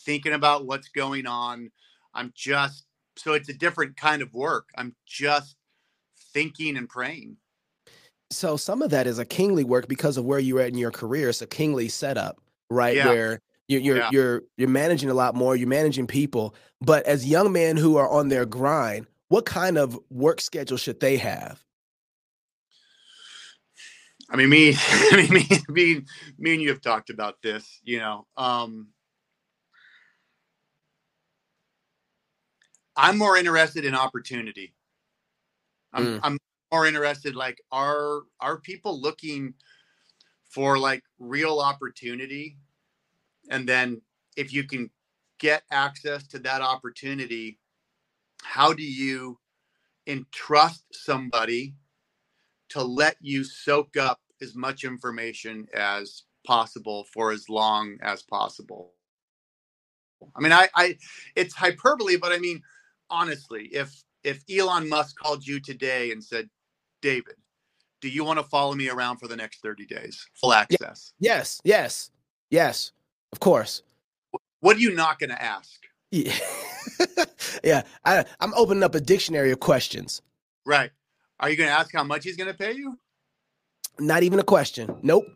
thinking 0.05 0.35
about 0.35 0.67
what's 0.67 0.89
going 0.89 1.27
on. 1.27 1.71
I'm 2.13 2.31
just 2.37 2.85
so 3.17 3.33
it's 3.33 3.49
a 3.49 3.55
different 3.55 3.97
kind 3.97 4.21
of 4.21 4.35
work. 4.35 4.69
I'm 4.77 4.95
just 5.07 5.57
thinking 6.35 6.77
and 6.77 6.89
praying. 6.89 7.39
So 8.31 8.59
some 8.59 8.83
of 8.83 8.91
that 8.91 9.07
is 9.07 9.19
a 9.19 9.25
kingly 9.25 9.65
work 9.65 9.89
because 9.89 10.19
of 10.19 10.27
where 10.27 10.39
you're 10.39 10.61
at 10.61 10.69
in 10.69 10.77
your 10.77 10.91
career. 10.91 11.31
It's 11.31 11.41
a 11.41 11.47
kingly 11.47 11.89
setup, 11.89 12.39
right? 12.69 12.95
Yeah. 12.95 13.09
Where 13.09 13.41
you're 13.69 13.81
you're, 13.81 13.97
yeah. 13.99 14.09
you're 14.11 14.43
you're 14.57 14.69
managing 14.69 15.11
a 15.11 15.15
lot 15.15 15.35
more. 15.35 15.55
You're 15.55 15.69
managing 15.69 16.07
people, 16.07 16.55
but 16.81 17.07
as 17.07 17.27
young 17.27 17.53
men 17.53 17.77
who 17.77 17.97
are 17.97 18.09
on 18.09 18.29
their 18.29 18.47
grind, 18.47 19.07
what 19.29 19.45
kind 19.45 19.77
of 19.77 19.99
work 20.11 20.41
schedule 20.41 20.79
should 20.79 21.01
they 21.01 21.19
have? 21.19 21.63
I 24.31 24.37
mean, 24.37 24.49
me, 24.49 24.75
I 24.89 25.17
mean, 25.17 25.33
me, 25.33 25.47
me, 25.69 26.05
me, 26.39 26.53
and 26.55 26.63
you 26.63 26.71
have 26.71 26.81
talked 26.81 27.11
about 27.11 27.37
this. 27.43 27.81
You 27.85 27.99
know, 27.99 28.27
um, 28.37 28.89
I'm 32.97 33.19
more 33.19 33.37
interested 33.37 33.85
in 33.85 33.95
opportunity. 33.95 34.75
I'm, 35.93 36.07
mm. 36.07 36.21
I'm 36.23 36.39
more 36.73 36.87
interested. 36.87 37.37
Like, 37.37 37.61
are 37.71 38.23
are 38.41 38.61
people 38.61 39.01
looking 39.01 39.55
for 40.51 40.79
like 40.79 41.03
real 41.19 41.61
opportunity? 41.61 42.57
And 43.49 43.69
then, 43.69 44.03
if 44.37 44.53
you 44.53 44.65
can 44.65 44.91
get 45.39 45.63
access 45.71 46.27
to 46.29 46.39
that 46.41 46.61
opportunity, 46.61 47.59
how 48.43 48.73
do 48.73 48.83
you 48.83 49.39
entrust 50.07 50.85
somebody 50.93 51.75
to 52.71 52.83
let 52.83 53.17
you 53.21 53.45
soak 53.45 53.97
up 53.97 54.21
as 54.41 54.55
much 54.55 54.85
information 54.85 55.67
as 55.75 56.25
possible 56.47 57.07
for 57.13 57.33
as 57.33 57.49
long 57.49 57.97
as 58.03 58.23
possible? 58.23 58.93
I 60.37 60.41
mean, 60.41 60.53
I, 60.53 60.69
I, 60.75 60.97
it's 61.37 61.55
hyperbole, 61.55 62.17
but 62.17 62.33
I 62.33 62.39
mean, 62.39 62.63
honestly, 63.11 63.69
if 63.73 64.03
if 64.25 64.43
Elon 64.51 64.89
Musk 64.89 65.17
called 65.17 65.47
you 65.47 65.61
today 65.61 66.11
and 66.11 66.23
said, 66.23 66.49
David, 67.01 67.37
do 68.01 68.09
you 68.09 68.25
want 68.25 68.39
to 68.39 68.43
follow 68.43 68.75
me 68.75 68.89
around 68.89 69.19
for 69.19 69.29
the 69.29 69.37
next 69.37 69.63
30 69.63 69.87
days? 69.87 70.27
Full 70.35 70.53
access. 70.53 71.13
Yes, 71.21 71.61
yes, 71.65 72.11
yes, 72.51 72.93
of 73.33 73.41
course. 73.41 73.83
What 74.61 74.77
are 74.77 74.81
you 74.81 74.95
not 74.95 75.19
going 75.19 75.31
to 75.31 75.43
ask? 75.43 75.81
Yeah. 76.11 76.37
yeah. 77.65 77.83
I, 78.05 78.25
I'm 78.41 78.55
opening 78.55 78.83
up 78.83 78.95
a 78.95 79.01
dictionary 79.01 79.53
of 79.53 79.61
questions. 79.61 80.23
Right. 80.67 80.91
Are 81.41 81.49
you 81.49 81.57
going 81.57 81.69
to 81.69 81.75
ask 81.75 81.93
how 81.93 82.05
much 82.05 82.25
he's 82.25 82.37
going 82.37 82.51
to 82.51 82.57
pay 82.57 82.73
you? 82.73 82.99
Not 83.99 84.23
even 84.23 84.39
a 84.39 84.45
question. 84.45 84.97
Nope. 85.03 85.27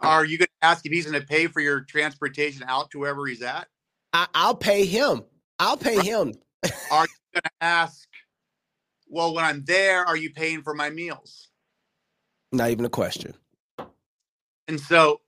Are 0.00 0.24
you 0.24 0.38
going 0.38 0.48
to 0.60 0.66
ask 0.66 0.86
if 0.86 0.92
he's 0.92 1.06
going 1.06 1.20
to 1.20 1.26
pay 1.26 1.46
for 1.46 1.60
your 1.60 1.82
transportation 1.82 2.64
out 2.66 2.90
to 2.90 3.00
wherever 3.00 3.26
he's 3.26 3.42
at? 3.42 3.68
I, 4.12 4.26
will 4.46 4.54
pay 4.54 4.86
him. 4.86 5.22
I'll 5.58 5.76
pay 5.76 5.96
right. 5.96 6.06
him. 6.06 6.34
Are 6.90 7.04
you 7.04 7.40
going 7.40 7.42
to 7.44 7.50
ask, 7.60 8.08
well, 9.08 9.34
when 9.34 9.44
I'm 9.44 9.64
there, 9.64 10.04
are 10.04 10.16
you 10.16 10.30
paying 10.30 10.62
for 10.62 10.74
my 10.74 10.90
meals? 10.90 11.48
Not 12.52 12.70
even 12.70 12.84
a 12.84 12.90
question. 12.90 13.34
And 14.66 14.80
so 14.80 15.20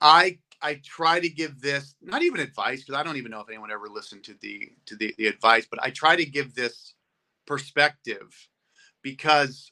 I 0.00 0.38
I 0.64 0.80
try 0.82 1.20
to 1.20 1.28
give 1.28 1.60
this 1.60 1.94
not 2.00 2.22
even 2.22 2.40
advice 2.40 2.82
because 2.82 2.98
I 2.98 3.02
don't 3.02 3.18
even 3.18 3.30
know 3.30 3.40
if 3.40 3.50
anyone 3.50 3.70
ever 3.70 3.86
listened 3.86 4.24
to 4.24 4.34
the 4.40 4.70
to 4.86 4.96
the, 4.96 5.14
the 5.18 5.26
advice, 5.26 5.66
but 5.70 5.78
I 5.82 5.90
try 5.90 6.16
to 6.16 6.24
give 6.24 6.54
this 6.54 6.94
perspective 7.46 8.34
because 9.02 9.70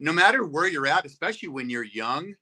no 0.00 0.12
matter 0.12 0.44
where 0.44 0.66
you're 0.66 0.88
at, 0.88 1.06
especially 1.06 1.48
when 1.48 1.70
you're 1.70 1.84
young, 1.84 2.34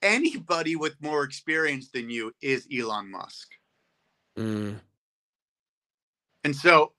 anybody 0.00 0.76
with 0.76 0.96
more 1.02 1.24
experience 1.24 1.90
than 1.90 2.08
you 2.08 2.32
is 2.40 2.66
Elon 2.74 3.10
Musk. 3.10 3.48
Mm. 4.38 4.80
And 6.42 6.56
so 6.56 6.92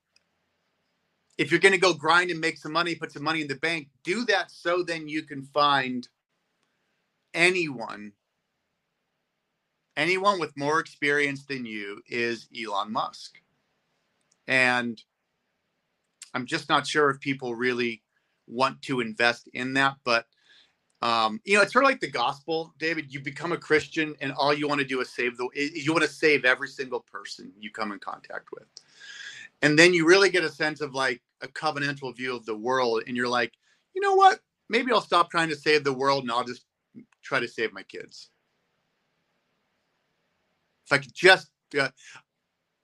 if 1.36 1.50
you're 1.50 1.58
going 1.58 1.72
to 1.72 1.78
go 1.78 1.94
grind 1.94 2.30
and 2.30 2.40
make 2.40 2.58
some 2.58 2.72
money, 2.72 2.94
put 2.94 3.10
some 3.10 3.24
money 3.24 3.40
in 3.40 3.48
the 3.48 3.56
bank, 3.56 3.88
do 4.04 4.24
that 4.26 4.52
so 4.52 4.84
then 4.84 5.08
you 5.08 5.24
can 5.24 5.42
find 5.42 6.06
anyone 7.34 8.12
anyone 9.98 10.40
with 10.40 10.56
more 10.56 10.80
experience 10.80 11.44
than 11.44 11.66
you 11.66 12.00
is 12.08 12.48
Elon 12.58 12.90
Musk. 12.90 13.42
And 14.46 15.02
I'm 16.32 16.46
just 16.46 16.70
not 16.70 16.86
sure 16.86 17.10
if 17.10 17.20
people 17.20 17.54
really 17.54 18.02
want 18.46 18.80
to 18.82 19.00
invest 19.00 19.48
in 19.52 19.74
that, 19.74 19.96
but 20.04 20.26
um, 21.02 21.40
you 21.44 21.56
know, 21.56 21.62
it's 21.62 21.72
sort 21.72 21.84
of 21.84 21.90
like 21.90 22.00
the 22.00 22.10
gospel, 22.10 22.74
David. 22.78 23.12
You 23.12 23.20
become 23.20 23.52
a 23.52 23.56
Christian, 23.56 24.16
and 24.20 24.32
all 24.32 24.52
you 24.52 24.66
want 24.66 24.80
to 24.80 24.86
do 24.86 25.00
is 25.00 25.08
save 25.08 25.36
the. 25.36 25.48
You 25.54 25.92
want 25.92 26.02
to 26.02 26.10
save 26.10 26.44
every 26.44 26.66
single 26.66 27.00
person 27.00 27.52
you 27.60 27.70
come 27.70 27.92
in 27.92 28.00
contact 28.00 28.48
with 28.52 28.66
and 29.62 29.78
then 29.78 29.94
you 29.94 30.06
really 30.06 30.30
get 30.30 30.44
a 30.44 30.48
sense 30.48 30.80
of 30.80 30.94
like 30.94 31.20
a 31.42 31.48
covenantal 31.48 32.16
view 32.16 32.34
of 32.34 32.44
the 32.46 32.56
world 32.56 33.02
and 33.06 33.16
you're 33.16 33.28
like 33.28 33.52
you 33.94 34.00
know 34.00 34.14
what 34.14 34.40
maybe 34.68 34.92
i'll 34.92 35.00
stop 35.00 35.30
trying 35.30 35.48
to 35.48 35.56
save 35.56 35.84
the 35.84 35.92
world 35.92 36.22
and 36.22 36.32
i'll 36.32 36.44
just 36.44 36.64
try 37.22 37.40
to 37.40 37.48
save 37.48 37.72
my 37.72 37.82
kids 37.84 38.30
if 40.88 40.92
i 40.92 40.98
could 40.98 41.14
just 41.14 41.50
uh, 41.78 41.88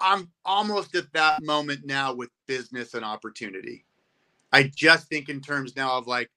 i'm 0.00 0.30
almost 0.44 0.94
at 0.94 1.12
that 1.12 1.42
moment 1.42 1.80
now 1.84 2.12
with 2.12 2.30
business 2.46 2.94
and 2.94 3.04
opportunity 3.04 3.84
i 4.52 4.62
just 4.74 5.08
think 5.08 5.28
in 5.28 5.40
terms 5.40 5.76
now 5.76 5.96
of 5.96 6.06
like 6.06 6.30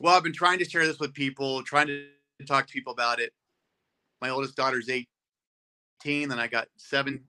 well 0.00 0.16
i've 0.16 0.22
been 0.22 0.32
trying 0.32 0.58
to 0.58 0.64
share 0.64 0.86
this 0.86 1.00
with 1.00 1.14
people 1.14 1.62
trying 1.62 1.86
to 1.86 2.04
talk 2.46 2.66
to 2.66 2.72
people 2.72 2.92
about 2.92 3.20
it 3.20 3.32
my 4.20 4.28
oldest 4.30 4.56
daughter's 4.56 4.88
18 4.88 6.28
then 6.28 6.38
i 6.38 6.46
got 6.46 6.68
seven 6.76 7.22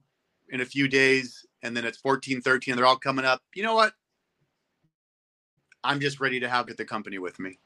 in 0.50 0.60
a 0.60 0.66
few 0.66 0.86
days 0.86 1.46
and 1.62 1.76
then 1.76 1.84
it's 1.84 1.98
14, 1.98 2.40
13, 2.40 2.76
they're 2.76 2.86
all 2.86 2.96
coming 2.96 3.24
up. 3.24 3.40
You 3.54 3.62
know 3.62 3.74
what? 3.74 3.94
I'm 5.84 6.00
just 6.00 6.20
ready 6.20 6.40
to 6.40 6.48
have 6.48 6.66
the 6.76 6.84
company 6.84 7.18
with 7.18 7.38
me 7.40 7.58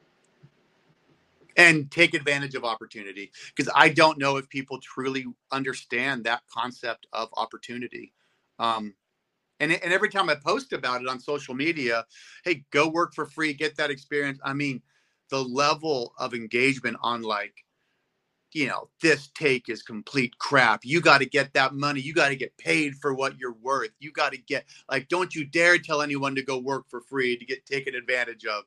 and 1.56 1.90
take 1.90 2.14
advantage 2.14 2.54
of 2.54 2.64
opportunity 2.64 3.32
because 3.54 3.72
I 3.75 3.88
don't 3.88 4.18
know 4.18 4.36
if 4.36 4.48
people 4.48 4.78
truly 4.80 5.26
understand 5.50 6.25
that 6.25 6.42
concept 6.52 7.06
of 7.12 7.28
opportunity. 7.36 8.12
Um, 8.58 8.94
and, 9.60 9.72
and 9.72 9.92
every 9.92 10.10
time 10.10 10.28
I 10.28 10.34
post 10.34 10.72
about 10.72 11.00
it 11.00 11.08
on 11.08 11.18
social 11.18 11.54
media, 11.54 12.04
hey, 12.44 12.64
go 12.70 12.88
work 12.88 13.14
for 13.14 13.25
free, 13.25 13.54
get 13.54 13.76
that 13.76 13.90
experience. 13.90 14.38
I 14.44 14.52
mean, 14.52 14.82
the 15.30 15.42
level 15.42 16.12
of 16.18 16.34
engagement 16.34 16.98
on 17.02 17.22
like 17.22 17.64
you 18.56 18.66
know, 18.66 18.88
this 19.02 19.28
take 19.34 19.68
is 19.68 19.82
complete 19.82 20.38
crap. 20.38 20.80
You 20.82 21.02
got 21.02 21.18
to 21.18 21.26
get 21.26 21.52
that 21.52 21.75
money. 21.75 22.00
You 22.00 22.14
got 22.14 22.28
to 22.28 22.36
get 22.36 22.56
paid 22.56 22.94
for 22.94 23.12
what 23.12 23.38
you're 23.38 23.56
worth. 23.60 23.90
You 23.98 24.12
got 24.12 24.32
to 24.32 24.38
get 24.38 24.64
like, 24.90 25.08
don't 25.08 25.34
you 25.34 25.44
dare 25.44 25.76
tell 25.76 26.00
anyone 26.00 26.34
to 26.36 26.42
go 26.42 26.56
work 26.56 26.84
for 26.88 27.02
free 27.02 27.36
to 27.36 27.44
get 27.44 27.66
taken 27.66 27.94
advantage 27.94 28.46
of. 28.46 28.64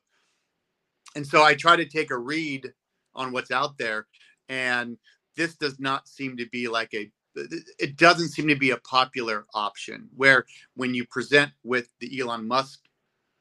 And 1.16 1.26
so 1.26 1.44
I 1.44 1.56
try 1.56 1.76
to 1.76 1.86
take 1.86 2.12
a 2.12 2.18
read 2.18 2.72
on 3.16 3.32
what's 3.32 3.52
out 3.52 3.78
there, 3.78 4.08
and 4.48 4.98
this 5.36 5.56
does 5.56 5.80
not 5.80 6.08
seem 6.08 6.38
to 6.38 6.48
be 6.48 6.68
like 6.68 6.94
a. 6.94 7.12
It 7.36 7.96
doesn't 7.96 8.30
seem 8.30 8.48
to 8.48 8.56
be 8.56 8.72
a 8.72 8.78
popular 8.78 9.46
option. 9.54 10.10
Where 10.16 10.46
when 10.76 10.94
you 10.94 11.06
present 11.06 11.52
with 11.64 11.90
the 12.00 12.20
Elon 12.20 12.48
Musk 12.48 12.82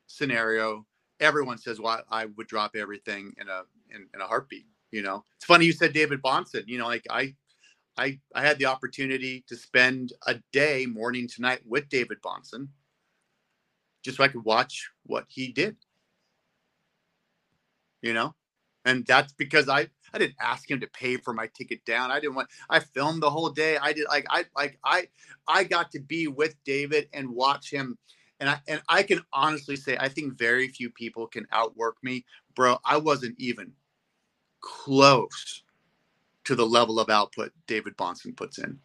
scenario, 0.06 0.86
everyone 1.20 1.58
says, 1.58 1.80
"Well, 1.80 2.02
I 2.10 2.26
would 2.26 2.46
drop 2.46 2.76
everything 2.76 3.34
in 3.40 3.48
a 3.48 3.62
in, 3.90 4.06
in 4.14 4.20
a 4.20 4.26
heartbeat." 4.26 4.66
You 4.90 5.02
know, 5.02 5.24
it's 5.36 5.44
funny 5.44 5.66
you 5.66 5.72
said 5.72 5.92
David 5.92 6.22
Bahnsen, 6.22 6.64
You 6.66 6.78
know, 6.78 6.86
like 6.86 7.06
I, 7.10 7.34
I, 7.98 8.18
I 8.34 8.40
had 8.40 8.58
the 8.58 8.66
opportunity 8.66 9.44
to 9.48 9.56
spend 9.56 10.12
a 10.26 10.36
day 10.52 10.86
morning 10.86 11.28
to 11.28 11.42
night 11.42 11.60
with 11.66 11.88
David 11.90 12.18
Bahnsen 12.22 12.68
just 14.02 14.16
so 14.16 14.24
I 14.24 14.28
could 14.28 14.44
watch 14.44 14.88
what 15.04 15.26
he 15.28 15.52
did. 15.52 15.76
You 18.00 18.14
know, 18.14 18.34
and 18.88 19.06
that's 19.06 19.32
because 19.34 19.68
I 19.68 19.88
I 20.12 20.18
didn't 20.18 20.36
ask 20.40 20.70
him 20.70 20.80
to 20.80 20.86
pay 20.88 21.18
for 21.18 21.34
my 21.34 21.48
ticket 21.48 21.84
down. 21.84 22.10
I 22.10 22.20
didn't 22.20 22.36
want. 22.36 22.48
I 22.70 22.80
filmed 22.80 23.22
the 23.22 23.30
whole 23.30 23.50
day. 23.50 23.76
I 23.76 23.92
did 23.92 24.06
like 24.08 24.26
I 24.30 24.46
like 24.56 24.78
I 24.84 25.08
I 25.46 25.64
got 25.64 25.90
to 25.92 26.00
be 26.00 26.26
with 26.28 26.56
David 26.64 27.08
and 27.12 27.30
watch 27.30 27.70
him. 27.70 27.98
And 28.40 28.48
I 28.48 28.60
and 28.68 28.82
I 28.88 29.02
can 29.02 29.22
honestly 29.32 29.76
say 29.76 29.96
I 30.00 30.08
think 30.08 30.38
very 30.38 30.68
few 30.68 30.90
people 30.90 31.26
can 31.26 31.46
outwork 31.52 31.96
me, 32.02 32.24
bro. 32.54 32.78
I 32.84 32.96
wasn't 32.98 33.36
even 33.38 33.72
close 34.60 35.62
to 36.44 36.54
the 36.54 36.66
level 36.66 36.98
of 37.00 37.10
output 37.10 37.52
David 37.66 37.96
Bahnsen 37.96 38.36
puts 38.36 38.58
in. 38.58 38.78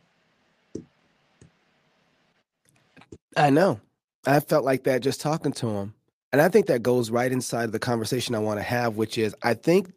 I 3.38 3.50
know. 3.50 3.80
I 4.26 4.40
felt 4.40 4.66
like 4.66 4.84
that 4.84 5.02
just 5.02 5.22
talking 5.22 5.54
to 5.54 5.70
him. 5.70 5.94
And 6.34 6.42
I 6.42 6.50
think 6.50 6.66
that 6.66 6.82
goes 6.82 7.12
right 7.12 7.32
inside 7.32 7.66
of 7.66 7.72
the 7.72 7.80
conversation 7.80 8.34
I 8.34 8.40
want 8.40 8.60
to 8.60 8.64
have, 8.64 8.98
which 8.98 9.18
is 9.18 9.36
I 9.44 9.54
think, 9.54 9.94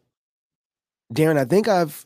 Darren, 1.11 1.37
I 1.37 1.45
think 1.45 1.67
I've 1.67 2.05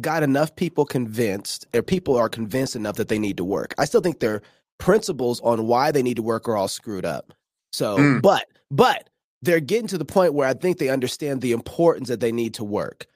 got 0.00 0.22
enough 0.22 0.54
people 0.54 0.84
convinced, 0.84 1.66
or 1.74 1.82
people 1.82 2.16
are 2.16 2.28
convinced 2.28 2.76
enough 2.76 2.96
that 2.96 3.08
they 3.08 3.18
need 3.18 3.36
to 3.36 3.44
work. 3.44 3.74
I 3.76 3.84
still 3.84 4.00
think 4.00 4.20
their 4.20 4.42
principles 4.78 5.40
on 5.40 5.66
why 5.66 5.90
they 5.90 6.02
need 6.02 6.16
to 6.16 6.22
work 6.22 6.48
are 6.48 6.56
all 6.56 6.68
screwed 6.68 7.04
up. 7.04 7.34
So, 7.72 7.98
mm. 7.98 8.22
but, 8.22 8.46
but 8.70 9.10
they're 9.42 9.60
getting 9.60 9.88
to 9.88 9.98
the 9.98 10.04
point 10.04 10.34
where 10.34 10.48
I 10.48 10.54
think 10.54 10.78
they 10.78 10.88
understand 10.88 11.40
the 11.40 11.52
importance 11.52 12.08
that 12.08 12.20
they 12.20 12.32
need 12.32 12.54
to 12.54 12.64
work. 12.64 13.06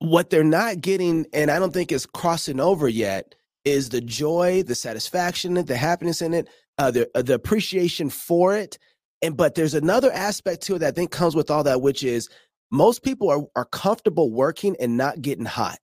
What 0.00 0.30
they're 0.30 0.44
not 0.44 0.82
getting, 0.82 1.26
and 1.32 1.50
I 1.50 1.58
don't 1.58 1.72
think 1.72 1.90
is 1.90 2.06
crossing 2.06 2.60
over 2.60 2.88
yet, 2.88 3.34
is 3.64 3.88
the 3.88 4.00
joy, 4.00 4.62
the 4.62 4.74
satisfaction, 4.74 5.54
the 5.54 5.76
happiness 5.76 6.22
in 6.22 6.34
it, 6.34 6.48
uh, 6.78 6.90
the 6.90 7.10
uh, 7.14 7.22
the 7.22 7.34
appreciation 7.34 8.08
for 8.08 8.56
it. 8.56 8.78
And 9.22 9.36
but 9.36 9.54
there's 9.54 9.74
another 9.74 10.12
aspect 10.12 10.62
to 10.64 10.76
it 10.76 10.78
that 10.80 10.88
I 10.88 10.90
think 10.92 11.10
comes 11.10 11.34
with 11.34 11.50
all 11.50 11.64
that, 11.64 11.82
which 11.82 12.04
is 12.04 12.28
most 12.70 13.02
people 13.02 13.30
are 13.30 13.42
are 13.56 13.64
comfortable 13.66 14.30
working 14.32 14.76
and 14.80 14.96
not 14.96 15.22
getting 15.22 15.44
hot. 15.44 15.78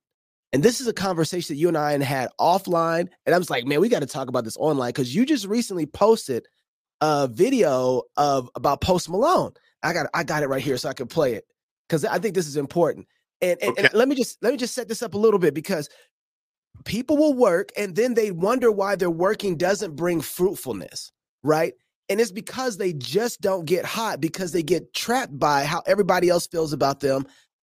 And 0.53 0.63
this 0.63 0.79
is 0.79 0.87
a 0.87 0.93
conversation 0.93 1.53
that 1.53 1.59
you 1.59 1.67
and 1.67 1.77
I 1.77 1.97
had 2.01 2.29
offline. 2.39 3.09
And 3.25 3.35
I 3.35 3.37
was 3.37 3.49
like, 3.49 3.65
man, 3.65 3.81
we 3.81 3.89
got 3.89 3.99
to 3.99 4.05
talk 4.05 4.29
about 4.29 4.45
this 4.45 4.55
online 4.55 4.89
because 4.89 5.13
you 5.13 5.25
just 5.25 5.45
recently 5.45 5.85
posted 5.85 6.47
a 7.01 7.27
video 7.27 8.03
of 8.15 8.49
about 8.55 8.79
Post 8.79 9.09
Malone. 9.09 9.51
I 9.83 9.91
got 9.93 10.07
I 10.13 10.23
got 10.23 10.43
it 10.43 10.47
right 10.47 10.63
here 10.63 10.77
so 10.77 10.89
I 10.89 10.93
can 10.93 11.07
play 11.07 11.33
it 11.33 11.45
because 11.87 12.05
I 12.05 12.19
think 12.19 12.35
this 12.35 12.47
is 12.47 12.55
important. 12.57 13.07
And, 13.41 13.61
and, 13.61 13.71
okay. 13.71 13.83
and, 13.83 13.93
let 13.93 14.07
me 14.07 14.15
just 14.15 14.41
let 14.41 14.51
me 14.51 14.57
just 14.57 14.73
set 14.73 14.87
this 14.87 15.03
up 15.03 15.13
a 15.13 15.17
little 15.17 15.39
bit 15.39 15.53
because 15.53 15.89
people 16.85 17.17
will 17.17 17.33
work 17.33 17.69
and 17.77 17.95
then 17.95 18.13
they 18.13 18.31
wonder 18.31 18.71
why 18.71 18.95
their 18.95 19.11
working 19.11 19.57
doesn't 19.57 19.95
bring 19.95 20.21
fruitfulness, 20.21 21.11
right? 21.43 21.73
And 22.09 22.21
it's 22.21 22.31
because 22.31 22.77
they 22.77 22.93
just 22.93 23.41
don't 23.41 23.65
get 23.65 23.85
hot 23.85 24.21
because 24.21 24.51
they 24.51 24.63
get 24.63 24.93
trapped 24.93 25.37
by 25.37 25.65
how 25.65 25.81
everybody 25.87 26.29
else 26.29 26.47
feels 26.47 26.73
about 26.73 26.99
them. 26.99 27.25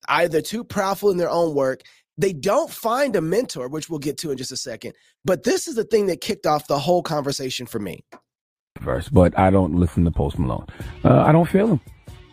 Either 0.07 0.41
too 0.41 0.63
proudful 0.63 1.11
in 1.11 1.17
their 1.17 1.29
own 1.29 1.53
work. 1.53 1.81
They 2.17 2.33
don't 2.33 2.69
find 2.69 3.15
a 3.15 3.21
mentor, 3.21 3.67
which 3.67 3.89
we'll 3.89 3.99
get 3.99 4.17
to 4.19 4.31
in 4.31 4.37
just 4.37 4.51
a 4.51 4.57
second. 4.57 4.93
But 5.25 5.43
this 5.43 5.67
is 5.67 5.75
the 5.75 5.83
thing 5.83 6.07
that 6.07 6.21
kicked 6.21 6.45
off 6.45 6.67
the 6.67 6.79
whole 6.79 7.03
conversation 7.03 7.65
for 7.65 7.79
me. 7.79 8.03
Verse, 8.79 9.09
but 9.09 9.37
I 9.37 9.49
don't 9.49 9.75
listen 9.75 10.05
to 10.05 10.11
Post 10.11 10.39
Malone. 10.39 10.65
Uh, 11.03 11.21
I 11.21 11.31
don't 11.31 11.47
feel 11.47 11.67
him. 11.67 11.81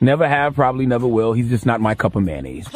Never 0.01 0.29
have, 0.29 0.55
probably 0.55 0.87
never 0.87 1.07
will. 1.07 1.33
He's 1.33 1.49
just 1.49 1.67
not 1.67 1.81
my 1.81 1.95
cup 1.95 2.17
of 2.17 2.23
mayonnaise. 2.23 2.69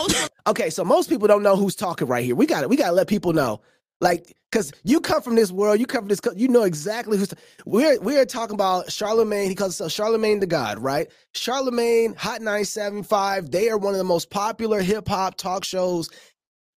Okay, 0.47 0.71
so 0.71 0.85
most 0.85 1.09
people 1.09 1.29
don't 1.29 1.43
know 1.43 1.57
who's 1.57 1.77
talking 1.77 2.09
right 2.09 2.25
here. 2.25 2.35
We 2.35 2.47
got 2.47 2.65
it. 2.65 2.69
We 2.69 2.77
got 2.77 2.87
to 2.87 2.93
let 2.93 3.07
people 3.07 3.33
know 3.33 3.61
like, 4.03 4.35
cause 4.53 4.73
you 4.85 5.01
come 5.01 5.23
from 5.23 5.37
this 5.37 5.53
world, 5.53 5.81
you 5.81 5.87
come 5.87 6.03
from 6.03 6.09
this, 6.09 6.21
you 6.37 6.49
know 6.49 6.65
exactly 6.65 7.19
who's. 7.19 7.35
We're 7.67 8.01
we're 8.01 8.27
talking 8.27 8.55
about 8.55 8.93
Charlemagne. 8.93 9.49
He 9.49 9.57
calls 9.57 9.79
himself 9.79 9.93
Charlemagne 9.93 10.41
the 10.41 10.49
God, 10.49 10.81
right? 10.81 11.11
Charlemagne, 11.35 12.15
Hot 12.19 12.43
975. 12.43 13.53
They 13.53 13.71
are 13.71 13.79
one 13.79 13.95
of 13.95 13.99
the 13.99 14.05
most 14.05 14.31
popular 14.31 14.83
hip 14.83 15.09
hop 15.09 15.37
talk 15.37 15.65
shows 15.65 16.11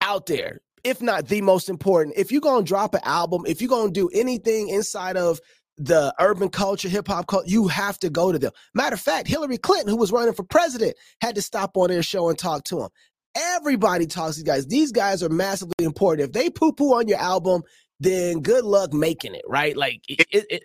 out 0.01 0.27
there, 0.27 0.61
if 0.85 1.01
not 1.01 1.27
the 1.27 1.41
most 1.41 1.69
important. 1.69 2.15
If 2.17 2.31
you're 2.31 2.41
gonna 2.41 2.65
drop 2.65 2.95
an 2.95 3.01
album, 3.05 3.43
if 3.47 3.61
you're 3.61 3.69
gonna 3.69 3.91
do 3.91 4.09
anything 4.13 4.69
inside 4.69 5.17
of 5.17 5.41
the 5.77 6.13
urban 6.19 6.49
culture, 6.49 6.89
hip 6.89 7.07
hop 7.07 7.27
culture, 7.27 7.49
you 7.49 7.67
have 7.69 7.99
to 7.99 8.09
go 8.11 8.31
to 8.31 8.39
them. 8.39 8.53
Matter 8.75 8.95
of 8.95 9.01
fact, 9.01 9.27
Hillary 9.27 9.57
Clinton, 9.57 9.89
who 9.89 9.97
was 9.97 10.13
running 10.13 10.35
for 10.35 10.43
president, 10.43 10.95
had 11.21 11.35
to 11.35 11.43
stop 11.43 11.77
on 11.77 11.89
their 11.89 12.03
show 12.03 12.29
and 12.29 12.39
talk 12.39 12.63
to 12.65 12.83
him. 12.83 12.89
Everybody 13.35 14.07
talks 14.07 14.35
to 14.35 14.43
these 14.43 14.47
guys. 14.47 14.67
These 14.67 14.91
guys 14.91 15.21
are 15.21 15.29
massively 15.29 15.73
important. 15.85 16.27
If 16.27 16.33
they 16.33 16.49
poo 16.49 16.71
poo 16.71 16.95
on 16.95 17.07
your 17.07 17.19
album, 17.19 17.63
then 17.99 18.41
good 18.41 18.63
luck 18.63 18.93
making 18.93 19.35
it, 19.35 19.43
right? 19.47 19.75
Like 19.75 20.01
it, 20.07 20.25
it, 20.31 20.45
it 20.49 20.63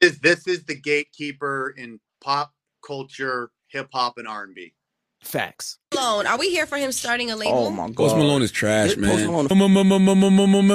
is 0.00 0.18
this 0.20 0.46
is 0.46 0.64
the 0.64 0.78
gatekeeper 0.78 1.74
in 1.76 2.00
pop 2.20 2.52
culture, 2.84 3.50
hip 3.68 3.88
hop, 3.92 4.18
and 4.18 4.28
R 4.28 4.44
and 4.44 4.54
B. 4.54 4.74
Facts. 5.20 5.78
Malone, 5.94 6.26
are 6.26 6.38
we 6.38 6.50
here 6.50 6.66
for 6.66 6.78
him 6.78 6.92
starting 6.92 7.30
a 7.30 7.36
label? 7.36 7.58
Oh 7.58 7.70
my 7.70 7.88
god, 7.88 7.96
Post 7.96 8.16
Malone 8.16 8.42
is 8.42 8.50
trash, 8.50 8.96
man. 8.96 9.18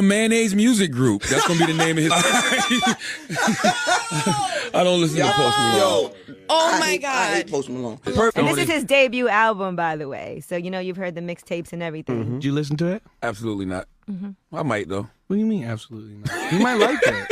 Mayonnaise 0.07 0.53
Music 0.53 0.91
Group. 0.91 1.23
That's 1.23 1.47
gonna 1.47 1.65
be 1.65 1.71
the 1.71 1.77
name 1.77 1.97
of 1.97 2.03
his. 2.03 2.11
I 4.73 4.83
don't 4.83 5.01
listen 5.01 5.17
to 5.17 5.31
Post 5.31 5.57
Malone. 5.57 6.11
Oh 6.47 6.77
my 6.79 6.97
god, 6.97 7.31
I 7.31 7.35
hate 7.37 7.49
Post 7.49 7.69
Malone. 7.69 7.99
And 8.05 8.47
this 8.47 8.57
is 8.57 8.69
his 8.69 8.83
debut 8.83 9.27
album, 9.27 9.75
by 9.75 9.95
the 9.95 10.07
way. 10.07 10.41
So 10.45 10.55
you 10.55 10.69
know 10.69 10.79
you've 10.79 10.97
heard 10.97 11.15
the 11.15 11.21
mixtapes 11.21 11.73
and 11.73 11.81
everything. 11.81 12.23
Mm-hmm. 12.23 12.33
Did 12.35 12.45
you 12.45 12.51
listen 12.51 12.77
to 12.77 12.87
it? 12.87 13.01
Absolutely 13.23 13.65
not. 13.65 13.87
Mm-hmm. 14.09 14.31
I 14.55 14.61
might 14.61 14.89
though. 14.89 15.07
What 15.27 15.35
do 15.35 15.39
you 15.39 15.45
mean 15.47 15.63
absolutely 15.63 16.17
not? 16.17 16.53
You 16.53 16.59
might 16.59 16.75
like 16.75 16.99
it. 17.01 17.31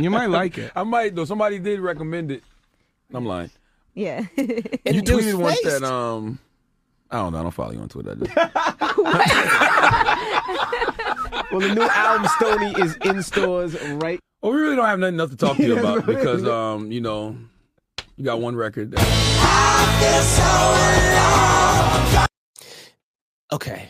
You 0.00 0.10
might 0.10 0.26
like 0.26 0.58
it. 0.58 0.72
I 0.76 0.82
might 0.82 1.14
though. 1.14 1.24
Somebody 1.24 1.60
did 1.60 1.78
recommend 1.78 2.32
it. 2.32 2.42
I'm 3.14 3.26
lying. 3.26 3.50
Yeah. 3.94 4.26
and 4.36 4.48
you 4.86 5.02
tweeted 5.02 5.34
once 5.34 5.60
that 5.62 5.82
um 5.82 6.38
I 7.10 7.16
don't 7.16 7.32
know, 7.32 7.40
I 7.40 7.42
don't 7.42 7.50
follow 7.50 7.72
you 7.72 7.80
on 7.80 7.88
Twitter. 7.88 8.16
well 11.50 11.60
the 11.60 11.74
new 11.74 11.82
album 11.82 12.30
Stoney 12.38 12.72
is 12.82 12.96
in 13.04 13.22
stores 13.22 13.80
right. 13.82 14.18
Well 14.40 14.52
we 14.52 14.60
really 14.60 14.76
don't 14.76 14.86
have 14.86 14.98
nothing 14.98 15.20
else 15.20 15.30
to 15.30 15.36
talk 15.36 15.56
to 15.58 15.62
you 15.62 15.78
about 15.78 16.06
because 16.06 16.46
um, 16.46 16.90
you 16.90 17.00
know, 17.00 17.36
you 18.16 18.24
got 18.24 18.40
one 18.40 18.56
record. 18.56 18.94
Okay. 23.52 23.88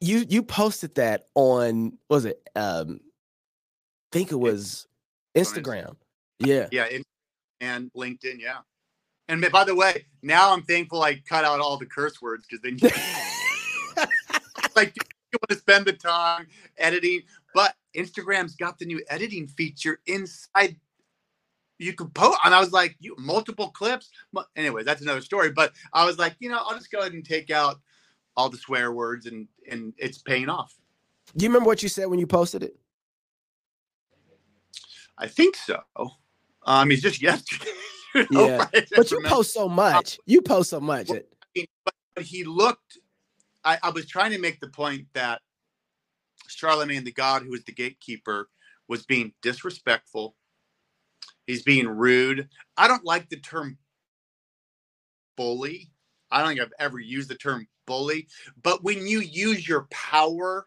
You 0.00 0.24
you 0.28 0.42
posted 0.42 0.96
that 0.96 1.26
on 1.34 1.98
was 2.10 2.24
it 2.24 2.42
um 2.56 3.00
I 3.00 4.12
think 4.12 4.32
it 4.32 4.36
was 4.36 4.88
Instagram. 5.36 5.96
Yeah. 6.40 6.68
Yeah, 6.72 6.88
and 7.60 7.90
LinkedIn. 7.96 8.38
Yeah. 8.38 8.58
And 9.28 9.46
by 9.52 9.64
the 9.64 9.74
way, 9.74 10.06
now 10.22 10.52
I'm 10.52 10.62
thankful 10.62 11.02
I 11.02 11.22
cut 11.28 11.44
out 11.44 11.60
all 11.60 11.76
the 11.76 11.86
curse 11.86 12.20
words 12.22 12.46
because 12.48 12.62
then 12.62 12.78
like 14.76 14.94
you 14.96 15.38
want 15.40 15.50
to 15.50 15.56
spend 15.56 15.86
the 15.86 15.92
time 15.92 16.46
editing. 16.78 17.22
But 17.54 17.74
Instagram's 17.96 18.54
got 18.54 18.78
the 18.78 18.86
new 18.86 19.02
editing 19.10 19.46
feature 19.46 20.00
inside. 20.06 20.76
You 21.78 21.92
can 21.92 22.08
post, 22.10 22.38
and 22.44 22.54
I 22.54 22.60
was 22.60 22.72
like, 22.72 22.96
you 22.98 23.14
multiple 23.18 23.68
clips. 23.68 24.10
Anyway, 24.56 24.82
that's 24.82 25.02
another 25.02 25.20
story. 25.20 25.52
But 25.52 25.72
I 25.92 26.04
was 26.04 26.18
like, 26.18 26.34
you 26.40 26.48
know, 26.48 26.58
I'll 26.58 26.76
just 26.76 26.90
go 26.90 27.00
ahead 27.00 27.12
and 27.12 27.24
take 27.24 27.50
out 27.50 27.80
all 28.36 28.48
the 28.48 28.56
swear 28.56 28.92
words, 28.92 29.26
and 29.26 29.46
and 29.70 29.92
it's 29.98 30.18
paying 30.18 30.48
off. 30.48 30.74
Do 31.36 31.44
you 31.44 31.50
remember 31.50 31.66
what 31.66 31.82
you 31.82 31.88
said 31.88 32.06
when 32.06 32.18
you 32.18 32.26
posted 32.26 32.62
it? 32.62 32.76
I 35.18 35.26
think 35.26 35.56
so. 35.56 35.82
Um, 36.68 36.90
he's 36.90 37.00
just 37.00 37.22
yesterday. 37.22 37.70
you 38.14 38.26
know, 38.30 38.46
yeah, 38.46 38.58
right? 38.58 38.88
but 38.94 39.10
you 39.10 39.20
post 39.24 39.54
so 39.54 39.70
much. 39.70 40.20
You 40.26 40.42
post 40.42 40.68
so 40.68 40.80
much. 40.80 41.08
Well, 41.08 41.20
but 42.14 42.24
he 42.24 42.44
looked. 42.44 42.98
I, 43.64 43.78
I 43.82 43.90
was 43.90 44.06
trying 44.06 44.32
to 44.32 44.38
make 44.38 44.60
the 44.60 44.68
point 44.68 45.06
that 45.14 45.40
Charlemagne 46.46 47.04
the 47.04 47.12
God, 47.12 47.42
who 47.42 47.50
was 47.50 47.64
the 47.64 47.72
gatekeeper, 47.72 48.50
was 48.86 49.06
being 49.06 49.32
disrespectful. 49.40 50.36
He's 51.46 51.62
being 51.62 51.88
rude. 51.88 52.48
I 52.76 52.86
don't 52.86 53.04
like 53.04 53.30
the 53.30 53.38
term 53.38 53.78
bully. 55.38 55.90
I 56.30 56.40
don't 56.40 56.48
think 56.48 56.60
I've 56.60 56.72
ever 56.78 56.98
used 56.98 57.30
the 57.30 57.34
term 57.34 57.66
bully, 57.86 58.28
but 58.62 58.84
when 58.84 59.06
you 59.06 59.20
use 59.20 59.66
your 59.66 59.86
power, 59.90 60.66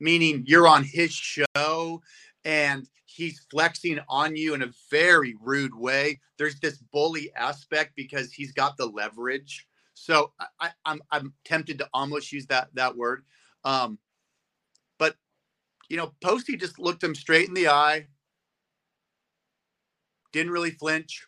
meaning 0.00 0.42
you're 0.48 0.66
on 0.66 0.82
his 0.82 1.12
show 1.12 2.02
and 2.46 2.88
he's 3.06 3.44
flexing 3.50 3.98
on 4.08 4.36
you 4.36 4.54
in 4.54 4.62
a 4.62 4.72
very 4.88 5.34
rude 5.42 5.74
way. 5.74 6.20
There's 6.38 6.60
this 6.60 6.78
bully 6.78 7.30
aspect 7.36 7.94
because 7.96 8.32
he's 8.32 8.52
got 8.52 8.76
the 8.76 8.86
leverage. 8.86 9.66
So 9.94 10.32
I, 10.60 10.66
am 10.66 10.70
I'm, 10.84 11.00
I'm 11.10 11.34
tempted 11.44 11.78
to 11.78 11.88
almost 11.92 12.32
use 12.32 12.46
that 12.46 12.68
that 12.74 12.96
word. 12.96 13.24
Um, 13.64 13.98
but 14.98 15.16
you 15.88 15.96
know, 15.96 16.14
Posty 16.22 16.56
just 16.56 16.78
looked 16.78 17.02
him 17.02 17.16
straight 17.16 17.48
in 17.48 17.54
the 17.54 17.68
eye, 17.68 18.06
didn't 20.32 20.52
really 20.52 20.70
flinch, 20.70 21.26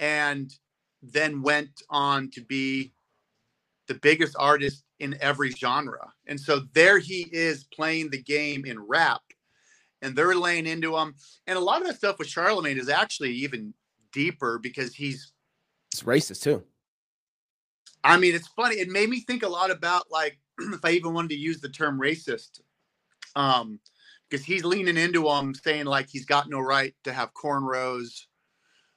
and 0.00 0.50
then 1.02 1.42
went 1.42 1.82
on 1.90 2.30
to 2.30 2.40
be 2.40 2.92
the 3.86 3.94
biggest 3.94 4.34
artist 4.38 4.84
in 4.98 5.18
every 5.20 5.50
genre. 5.50 6.12
And 6.26 6.40
so 6.40 6.62
there 6.72 6.98
he 6.98 7.28
is 7.32 7.64
playing 7.64 8.10
the 8.10 8.22
game 8.22 8.64
in 8.64 8.80
rap 8.80 9.22
and 10.02 10.14
they're 10.14 10.34
laying 10.34 10.66
into 10.66 10.96
him. 10.96 11.14
And 11.46 11.56
a 11.56 11.60
lot 11.60 11.80
of 11.80 11.86
that 11.86 11.96
stuff 11.96 12.18
with 12.18 12.28
Charlemagne 12.28 12.78
is 12.78 12.88
actually 12.88 13.32
even 13.32 13.74
deeper 14.12 14.58
because 14.58 14.94
he's 14.94 15.32
it's 15.92 16.02
racist 16.02 16.42
too. 16.42 16.64
I 18.04 18.16
mean, 18.16 18.34
it's 18.34 18.48
funny. 18.48 18.76
It 18.76 18.88
made 18.88 19.08
me 19.08 19.20
think 19.20 19.42
a 19.42 19.48
lot 19.48 19.70
about 19.70 20.10
like 20.10 20.38
if 20.58 20.84
I 20.84 20.90
even 20.90 21.14
wanted 21.14 21.30
to 21.30 21.36
use 21.36 21.60
the 21.60 21.68
term 21.68 22.00
racist. 22.00 22.60
Um, 23.36 23.80
because 24.28 24.44
he's 24.44 24.64
leaning 24.64 24.96
into 24.96 25.28
him 25.28 25.54
saying 25.54 25.86
like 25.86 26.08
he's 26.08 26.26
got 26.26 26.50
no 26.50 26.60
right 26.60 26.94
to 27.04 27.12
have 27.12 27.32
cornrows 27.34 28.26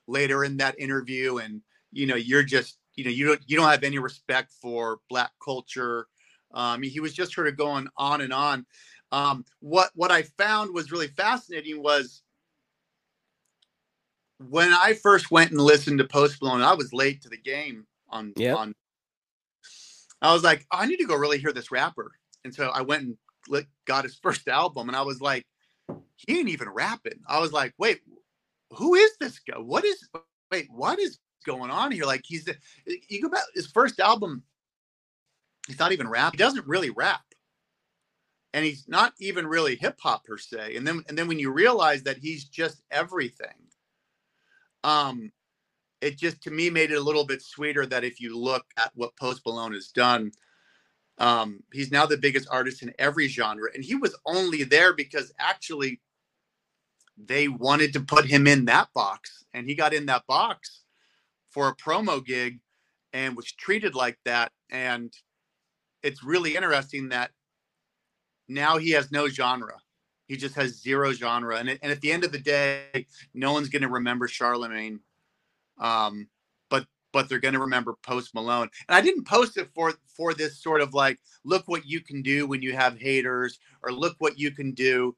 later 0.08 0.44
in 0.44 0.58
that 0.58 0.80
interview 0.80 1.38
and 1.38 1.62
you 1.92 2.06
know 2.06 2.16
you're 2.16 2.44
just 2.44 2.78
you 2.96 3.04
know 3.04 3.10
you 3.10 3.28
don't 3.28 3.42
you 3.48 3.56
don't 3.56 3.70
have 3.70 3.84
any 3.84 4.00
respect 4.00 4.52
for 4.62 5.00
black 5.10 5.32
culture 5.44 6.08
um, 6.54 6.82
he 6.82 7.00
was 7.00 7.14
just 7.14 7.34
sort 7.34 7.48
of 7.48 7.56
going 7.56 7.88
on 7.98 8.22
and 8.22 8.34
on 8.34 8.66
um, 9.12 9.45
what 9.60 9.91
what 9.95 10.12
i 10.12 10.24
found 10.24 10.74
was 10.74 10.91
really 10.91 11.08
fascinating 11.08 11.82
was 11.82 12.21
when 14.50 14.71
i 14.74 14.93
first 14.93 15.32
went 15.32 15.52
and 15.52 15.62
listened 15.62 16.00
to 16.00 16.06
post 16.06 16.41
malone 16.41 16.62
i 16.62 16.74
was 16.74 16.93
late 16.93 17.21
to 17.21 17.30
the 17.30 17.38
game 17.38 17.86
on 18.10 18.34
yep. 18.36 18.58
on 18.58 18.74
i 20.21 20.34
was 20.34 20.43
like 20.43 20.65
oh, 20.71 20.78
i 20.80 20.86
need 20.86 20.97
to 20.97 21.06
go 21.06 21.15
really 21.15 21.38
hear 21.38 21.54
this 21.54 21.71
rapper 21.71 22.12
and 22.43 22.54
so 22.54 22.69
i 22.69 22.82
went 22.82 23.04
and 23.04 23.17
got 23.86 24.04
his 24.04 24.15
first 24.24 24.47
album, 24.47 24.88
and 24.88 24.95
I 24.95 25.02
was 25.02 25.21
like, 25.21 25.45
he 26.15 26.39
ain't 26.39 26.50
even 26.50 26.69
rapping. 26.69 27.19
I 27.28 27.39
was 27.39 27.52
like, 27.52 27.74
wait, 27.78 28.00
who 28.71 28.95
is 28.95 29.12
this 29.19 29.39
guy? 29.39 29.58
What 29.58 29.84
is 29.84 30.08
wait, 30.52 30.67
what 30.71 31.00
is 31.00 31.19
going 31.45 31.71
on 31.71 31.91
here? 31.91 32.06
Like 32.06 32.21
he's 32.26 32.47
you 32.86 33.21
go 33.21 33.30
back 33.30 33.43
his 33.54 33.67
first 33.67 34.00
album, 34.00 34.43
he's 35.67 35.80
not 35.80 35.91
even 35.91 36.08
rap. 36.08 36.34
He 36.34 36.38
doesn't 36.38 36.67
really 36.67 36.89
rap. 36.89 37.21
And 38.54 38.66
he's 38.66 38.88
not 38.88 39.14
even 39.20 39.48
really 39.48 39.76
hip 39.76 39.98
hop 40.02 40.26
per 40.26 40.38
se. 40.38 40.76
And 40.76 40.86
then 40.86 41.04
and 41.08 41.18
then 41.18 41.28
when 41.28 41.40
you 41.40 41.52
realize 41.52 42.04
that 42.04 42.18
he's 42.18 42.46
just 42.46 42.82
everything, 42.92 43.70
um, 44.84 45.32
it 46.02 46.18
just 46.18 46.42
to 46.44 46.52
me 46.52 46.70
made 46.70 46.92
it 46.92 46.98
a 46.98 47.02
little 47.02 47.26
bit 47.26 47.42
sweeter 47.42 47.86
that 47.86 48.04
if 48.04 48.20
you 48.20 48.38
look 48.38 48.66
at 48.78 48.92
what 48.96 49.16
Post 49.16 49.42
Malone 49.46 49.74
has 49.74 49.88
done, 49.88 50.32
um, 51.18 51.62
he's 51.72 51.92
now 51.92 52.06
the 52.06 52.18
biggest 52.18 52.48
artist 52.52 52.82
in 52.82 52.94
every 53.00 53.28
genre, 53.28 53.70
and 53.74 53.84
he 53.84 53.96
was 53.96 54.16
only 54.26 54.64
there 54.64 54.94
because 54.94 55.32
actually 55.40 56.02
they 57.18 57.48
wanted 57.48 57.94
to 57.94 58.00
put 58.02 58.26
him 58.26 58.48
in 58.48 58.66
that 58.66 58.90
box, 58.94 59.46
and 59.54 59.68
he 59.68 59.76
got 59.76 59.94
in 59.94 60.08
that 60.08 60.26
box 60.28 60.82
for 61.52 61.68
a 61.68 61.76
promo 61.76 62.26
gig 62.26 62.60
and 63.14 63.36
was 63.36 63.52
treated 63.52 63.94
like 63.94 64.18
that. 64.26 64.52
And 64.70 65.14
it's 66.02 66.24
really 66.24 66.56
interesting 66.56 67.10
that 67.10 67.32
now 68.54 68.78
he 68.78 68.92
has 68.92 69.12
no 69.12 69.28
genre. 69.28 69.76
He 70.28 70.38
just 70.38 70.56
has 70.56 70.82
zero 70.82 71.12
genre, 71.12 71.58
and, 71.58 71.70
and 71.70 71.92
at 71.92 72.02
the 72.02 72.12
end 72.12 72.24
of 72.24 72.32
the 72.32 72.40
day, 72.40 73.06
no 73.34 73.52
one's 73.54 73.70
going 73.70 73.82
to 73.82 73.90
remember 73.90 74.28
Charlemagne. 74.28 75.00
Um, 75.80 76.28
but 77.12 77.30
they're 77.30 77.40
going 77.40 77.54
to 77.54 77.60
remember 77.60 77.96
Post 78.04 78.34
Malone. 78.34 78.70
And 78.88 78.96
I 78.96 79.02
didn't 79.02 79.28
post 79.28 79.58
it 79.58 79.70
for 79.74 79.94
for 80.16 80.34
this 80.34 80.62
sort 80.62 80.82
of 80.82 80.94
like, 80.94 81.20
look 81.44 81.64
what 81.68 81.86
you 81.86 82.02
can 82.02 82.22
do 82.22 82.48
when 82.48 82.62
you 82.62 82.74
have 82.74 82.98
haters, 82.98 83.60
or 83.84 83.92
look 83.92 84.16
what 84.20 84.40
you 84.40 84.52
can 84.52 84.72
do. 84.74 85.16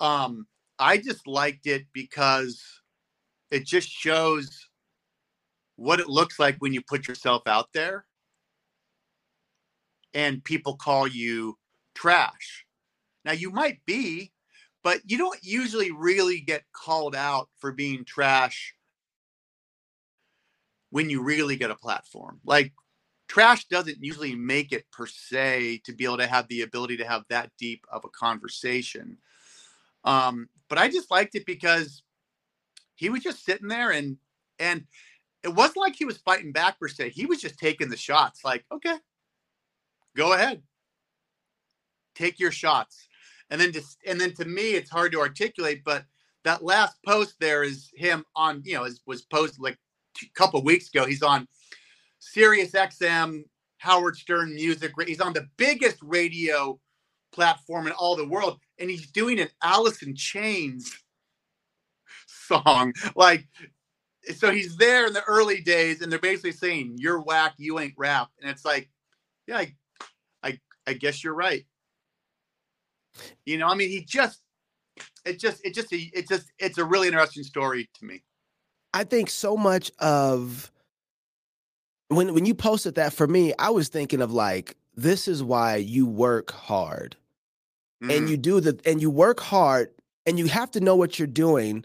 Um, 0.00 0.46
I 0.78 0.98
just 0.98 1.26
liked 1.26 1.66
it 1.66 1.86
because 1.92 2.62
it 3.50 3.64
just 3.64 3.88
shows 3.88 4.68
what 5.76 6.00
it 6.00 6.08
looks 6.08 6.38
like 6.38 6.56
when 6.58 6.72
you 6.72 6.80
put 6.82 7.06
yourself 7.06 7.42
out 7.46 7.72
there 7.72 8.06
and 10.14 10.42
people 10.42 10.76
call 10.76 11.06
you 11.06 11.56
trash. 11.94 12.65
Now 13.26 13.32
you 13.32 13.50
might 13.50 13.84
be, 13.84 14.32
but 14.84 15.00
you 15.04 15.18
don't 15.18 15.40
usually 15.42 15.90
really 15.90 16.40
get 16.40 16.62
called 16.72 17.16
out 17.16 17.48
for 17.58 17.72
being 17.72 18.04
trash 18.04 18.72
when 20.90 21.10
you 21.10 21.20
really 21.22 21.56
get 21.56 21.72
a 21.72 21.74
platform. 21.74 22.40
Like 22.44 22.72
trash 23.26 23.66
doesn't 23.66 23.98
usually 24.00 24.36
make 24.36 24.70
it 24.70 24.88
per 24.92 25.06
se 25.06 25.82
to 25.84 25.92
be 25.92 26.04
able 26.04 26.18
to 26.18 26.28
have 26.28 26.46
the 26.46 26.62
ability 26.62 26.98
to 26.98 27.04
have 27.04 27.24
that 27.28 27.50
deep 27.58 27.84
of 27.90 28.04
a 28.04 28.08
conversation. 28.08 29.18
Um, 30.04 30.48
but 30.68 30.78
I 30.78 30.88
just 30.88 31.10
liked 31.10 31.34
it 31.34 31.46
because 31.46 32.04
he 32.94 33.10
was 33.10 33.24
just 33.24 33.44
sitting 33.44 33.68
there 33.68 33.90
and 33.90 34.18
and 34.60 34.84
it 35.42 35.52
wasn't 35.52 35.78
like 35.78 35.96
he 35.96 36.04
was 36.04 36.18
fighting 36.18 36.52
back 36.52 36.78
per 36.78 36.86
se. 36.86 37.10
He 37.10 37.26
was 37.26 37.40
just 37.40 37.58
taking 37.58 37.88
the 37.88 37.96
shots. 37.96 38.44
Like, 38.44 38.64
okay, 38.70 38.96
go 40.16 40.32
ahead, 40.32 40.62
take 42.14 42.38
your 42.38 42.52
shots. 42.52 43.08
And 43.50 43.60
then 43.60 43.72
just 43.72 43.98
and 44.06 44.20
then 44.20 44.32
to 44.34 44.44
me, 44.44 44.72
it's 44.72 44.90
hard 44.90 45.12
to 45.12 45.20
articulate, 45.20 45.82
but 45.84 46.04
that 46.44 46.64
last 46.64 46.96
post 47.04 47.34
there 47.40 47.62
is 47.62 47.90
him 47.94 48.24
on, 48.34 48.62
you 48.64 48.74
know, 48.74 48.88
was 49.06 49.22
posted 49.22 49.60
like 49.60 49.78
a 50.22 50.26
couple 50.34 50.62
weeks 50.62 50.88
ago. 50.88 51.06
He's 51.06 51.22
on 51.22 51.46
Sirius 52.18 52.72
XM, 52.72 53.42
Howard 53.78 54.16
Stern 54.16 54.54
Music. 54.54 54.92
He's 55.06 55.20
on 55.20 55.32
the 55.32 55.48
biggest 55.56 55.98
radio 56.02 56.78
platform 57.32 57.86
in 57.86 57.92
all 57.92 58.16
the 58.16 58.26
world, 58.26 58.58
and 58.78 58.90
he's 58.90 59.10
doing 59.10 59.38
an 59.40 59.48
in 60.02 60.14
Chains 60.14 60.96
song. 62.26 62.92
Like, 63.14 63.46
so 64.36 64.50
he's 64.50 64.76
there 64.76 65.06
in 65.06 65.12
the 65.12 65.24
early 65.24 65.60
days, 65.60 66.00
and 66.00 66.10
they're 66.10 66.18
basically 66.18 66.52
saying, 66.52 66.96
"You're 66.98 67.20
whack, 67.20 67.54
you 67.58 67.78
ain't 67.78 67.94
rap," 67.96 68.28
and 68.40 68.50
it's 68.50 68.64
like, 68.64 68.88
yeah, 69.46 69.58
I, 69.58 69.74
I, 70.42 70.60
I 70.86 70.92
guess 70.94 71.22
you're 71.22 71.34
right. 71.34 71.64
You 73.44 73.58
know, 73.58 73.68
I 73.68 73.74
mean, 73.74 73.90
he 73.90 74.04
just, 74.04 74.40
it 75.24 75.38
just, 75.38 75.64
it 75.64 75.74
just, 75.74 75.88
it 75.92 76.28
just, 76.28 76.50
it's 76.58 76.78
a 76.78 76.84
really 76.84 77.08
interesting 77.08 77.42
story 77.42 77.88
to 77.98 78.04
me. 78.04 78.22
I 78.94 79.04
think 79.04 79.28
so 79.28 79.56
much 79.56 79.90
of 79.98 80.70
when 82.08 82.32
when 82.34 82.46
you 82.46 82.54
posted 82.54 82.94
that 82.94 83.12
for 83.12 83.26
me, 83.26 83.52
I 83.58 83.70
was 83.70 83.88
thinking 83.88 84.22
of 84.22 84.32
like 84.32 84.76
this 84.94 85.28
is 85.28 85.42
why 85.42 85.76
you 85.76 86.06
work 86.06 86.50
hard. 86.50 87.16
Mm. 88.02 88.16
And 88.16 88.30
you 88.30 88.36
do 88.36 88.60
the 88.60 88.80
and 88.86 89.00
you 89.00 89.10
work 89.10 89.40
hard 89.40 89.90
and 90.24 90.38
you 90.38 90.46
have 90.46 90.70
to 90.72 90.80
know 90.80 90.96
what 90.96 91.18
you're 91.18 91.26
doing 91.26 91.84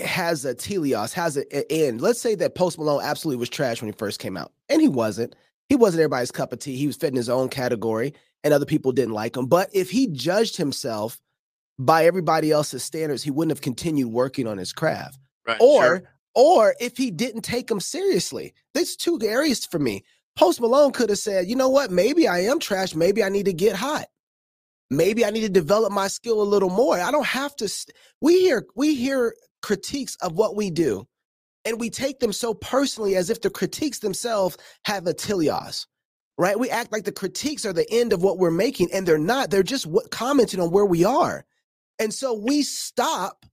has 0.00 0.44
a 0.44 0.54
teleos, 0.54 1.12
has 1.12 1.36
an 1.36 1.44
end. 1.70 2.00
Let's 2.00 2.20
say 2.20 2.34
that 2.36 2.54
Post 2.54 2.78
Malone 2.78 3.02
absolutely 3.02 3.40
was 3.40 3.48
trash 3.48 3.82
when 3.82 3.92
he 3.92 3.96
first 3.98 4.20
came 4.20 4.36
out. 4.36 4.52
And 4.68 4.80
he 4.80 4.88
wasn't. 4.88 5.34
He 5.68 5.76
wasn't 5.76 6.00
everybody's 6.00 6.30
cup 6.30 6.52
of 6.52 6.58
tea. 6.58 6.76
He 6.76 6.86
was 6.86 6.96
fitting 6.96 7.16
his 7.16 7.28
own 7.28 7.48
category 7.48 8.14
and 8.44 8.52
other 8.52 8.66
people 8.66 8.92
didn't 8.92 9.14
like 9.14 9.36
him. 9.36 9.46
But 9.46 9.70
if 9.72 9.90
he 9.90 10.06
judged 10.08 10.56
himself 10.56 11.20
by 11.78 12.06
everybody 12.06 12.50
else's 12.50 12.82
standards, 12.82 13.22
he 13.22 13.30
wouldn't 13.30 13.56
have 13.56 13.62
continued 13.62 14.08
working 14.08 14.46
on 14.46 14.58
his 14.58 14.72
craft. 14.72 15.18
Right, 15.46 15.58
or 15.60 15.82
sure. 15.82 16.02
or 16.34 16.74
if 16.80 16.96
he 16.96 17.10
didn't 17.10 17.42
take 17.42 17.66
them 17.66 17.80
seriously. 17.80 18.54
There's 18.74 18.96
two 18.96 19.18
areas 19.22 19.66
for 19.66 19.78
me. 19.78 20.04
Post 20.36 20.60
Malone 20.60 20.92
could 20.92 21.10
have 21.10 21.18
said, 21.18 21.48
you 21.48 21.56
know 21.56 21.68
what, 21.68 21.90
maybe 21.90 22.26
I 22.26 22.40
am 22.40 22.58
trash. 22.58 22.94
Maybe 22.94 23.22
I 23.22 23.28
need 23.28 23.46
to 23.46 23.52
get 23.52 23.76
hot. 23.76 24.06
Maybe 24.92 25.24
I 25.24 25.30
need 25.30 25.40
to 25.40 25.48
develop 25.48 25.90
my 25.90 26.08
skill 26.08 26.42
a 26.42 26.44
little 26.44 26.68
more. 26.70 27.00
I 27.00 27.10
don't 27.10 27.26
have 27.26 27.56
to. 27.56 27.68
St- 27.68 27.96
we 28.20 28.40
hear 28.40 28.66
we 28.76 28.94
hear 28.94 29.34
critiques 29.62 30.16
of 30.16 30.32
what 30.32 30.54
we 30.54 30.70
do, 30.70 31.06
and 31.64 31.80
we 31.80 31.88
take 31.88 32.20
them 32.20 32.32
so 32.32 32.52
personally 32.52 33.16
as 33.16 33.30
if 33.30 33.40
the 33.40 33.48
critiques 33.48 34.00
themselves 34.00 34.58
have 34.84 35.06
a 35.06 35.14
teleos, 35.14 35.86
right? 36.42 36.58
We 36.58 36.70
act 36.70 36.90
like 36.90 37.04
the 37.04 37.12
critiques 37.12 37.64
are 37.64 37.72
the 37.72 37.88
end 37.88 38.12
of 38.12 38.24
what 38.24 38.36
we're 38.38 38.50
making, 38.50 38.88
and 38.92 39.06
they're 39.06 39.16
not. 39.16 39.50
They're 39.50 39.62
just 39.62 39.86
what 39.86 40.10
commenting 40.10 40.60
on 40.60 40.72
where 40.72 40.84
we 40.84 41.04
are, 41.04 41.44
and 42.00 42.12
so 42.12 42.34
we 42.34 42.62
stop 42.62 43.46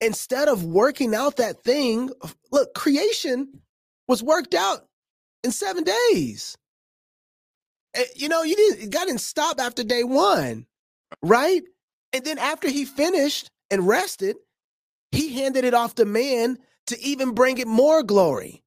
instead 0.00 0.48
of 0.48 0.64
working 0.64 1.14
out 1.14 1.36
that 1.36 1.62
thing, 1.62 2.10
look, 2.50 2.72
creation 2.74 3.60
was 4.08 4.22
worked 4.22 4.54
out 4.54 4.86
in 5.44 5.50
seven 5.50 5.84
days. 5.84 6.56
Eh, 7.94 8.04
you 8.16 8.30
know, 8.30 8.42
you 8.42 8.56
didn't 8.56 8.90
got 8.90 9.06
didn't 9.06 9.20
stop 9.20 9.60
after 9.60 9.84
day 9.84 10.02
one, 10.02 10.66
right? 11.22 11.62
And 12.14 12.24
then 12.24 12.38
after 12.38 12.70
he 12.70 12.86
finished 12.86 13.50
and 13.70 13.86
rested, 13.86 14.36
he 15.12 15.34
handed 15.34 15.64
it 15.64 15.74
off 15.74 15.96
to 15.96 16.06
man 16.06 16.56
to 16.86 16.98
even 17.02 17.34
bring 17.34 17.58
it 17.58 17.68
more 17.68 18.02
glory. 18.02 18.62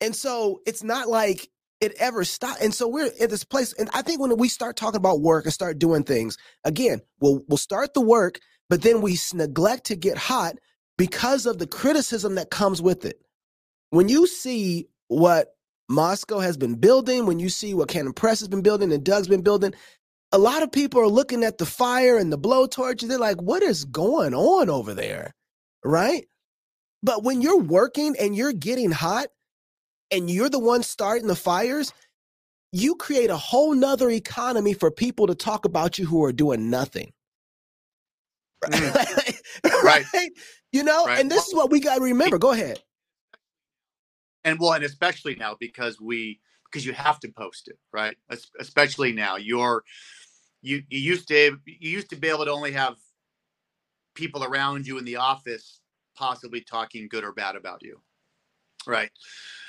And 0.00 0.16
so 0.16 0.60
it's 0.66 0.82
not 0.82 1.08
like 1.08 1.48
it 1.80 1.94
ever 1.98 2.24
stop. 2.24 2.56
And 2.60 2.74
so 2.74 2.88
we're 2.88 3.10
at 3.20 3.30
this 3.30 3.44
place. 3.44 3.72
And 3.74 3.90
I 3.92 4.02
think 4.02 4.20
when 4.20 4.36
we 4.36 4.48
start 4.48 4.76
talking 4.76 4.98
about 4.98 5.20
work 5.20 5.44
and 5.44 5.52
start 5.52 5.78
doing 5.78 6.04
things, 6.04 6.38
again, 6.64 7.00
we'll 7.20 7.42
we'll 7.48 7.58
start 7.58 7.94
the 7.94 8.00
work 8.00 8.40
but 8.68 8.82
then 8.82 9.00
we 9.00 9.18
neglect 9.34 9.86
to 9.86 9.96
get 9.96 10.18
hot 10.18 10.56
because 10.98 11.46
of 11.46 11.58
the 11.58 11.66
criticism 11.66 12.36
that 12.36 12.50
comes 12.50 12.82
with 12.82 13.04
it. 13.04 13.20
When 13.90 14.08
you 14.08 14.26
see 14.26 14.88
what 15.08 15.48
Moscow 15.88 16.40
has 16.40 16.56
been 16.56 16.74
building, 16.76 17.26
when 17.26 17.38
you 17.38 17.48
see 17.48 17.74
what 17.74 17.88
Canon 17.88 18.12
Press 18.12 18.40
has 18.40 18.48
been 18.48 18.62
building 18.62 18.92
and 18.92 19.04
Doug's 19.04 19.28
been 19.28 19.42
building, 19.42 19.74
a 20.32 20.38
lot 20.38 20.62
of 20.62 20.72
people 20.72 21.00
are 21.00 21.08
looking 21.08 21.44
at 21.44 21.58
the 21.58 21.66
fire 21.66 22.18
and 22.18 22.32
the 22.32 22.38
blowtorch 22.38 23.02
and 23.02 23.10
they're 23.10 23.18
like, 23.18 23.40
what 23.40 23.62
is 23.62 23.84
going 23.84 24.34
on 24.34 24.68
over 24.68 24.94
there? 24.94 25.32
Right? 25.84 26.26
But 27.02 27.22
when 27.22 27.40
you're 27.40 27.60
working 27.60 28.16
and 28.18 28.34
you're 28.34 28.52
getting 28.52 28.90
hot 28.90 29.28
and 30.10 30.30
you're 30.30 30.48
the 30.48 30.58
one 30.58 30.82
starting 30.82 31.26
the 31.26 31.36
fires, 31.36 31.92
you 32.72 32.94
create 32.96 33.30
a 33.30 33.36
whole 33.36 33.74
nother 33.74 34.10
economy 34.10 34.74
for 34.74 34.90
people 34.90 35.26
to 35.26 35.34
talk 35.34 35.64
about 35.64 35.98
you 35.98 36.06
who 36.06 36.24
are 36.24 36.32
doing 36.32 36.70
nothing 36.70 37.12
mm. 38.64 39.34
right? 39.84 40.04
right. 40.12 40.30
You 40.72 40.82
know, 40.82 41.06
right. 41.06 41.20
and 41.20 41.30
this 41.30 41.46
is 41.46 41.54
what 41.54 41.70
we 41.70 41.80
got 41.80 41.96
to 41.96 42.02
remember. 42.02 42.38
Go 42.38 42.52
ahead. 42.52 42.80
And 44.44 44.58
well, 44.60 44.74
and 44.74 44.84
especially 44.84 45.34
now 45.34 45.56
because 45.58 46.00
we 46.00 46.40
because 46.64 46.84
you 46.84 46.92
have 46.92 47.18
to 47.20 47.28
post 47.28 47.68
it, 47.68 47.78
right? 47.92 48.16
Especially 48.60 49.12
now, 49.12 49.36
you're 49.36 49.82
you 50.62 50.82
you 50.88 50.98
used 50.98 51.28
to 51.28 51.58
you 51.64 51.90
used 51.90 52.10
to 52.10 52.16
be 52.16 52.28
able 52.28 52.44
to 52.44 52.50
only 52.50 52.72
have 52.72 52.96
people 54.14 54.44
around 54.44 54.86
you 54.86 54.98
in 54.98 55.04
the 55.04 55.16
office 55.16 55.80
possibly 56.16 56.60
talking 56.60 57.08
good 57.08 57.24
or 57.24 57.32
bad 57.32 57.56
about 57.56 57.82
you, 57.82 58.00
right? 58.86 59.10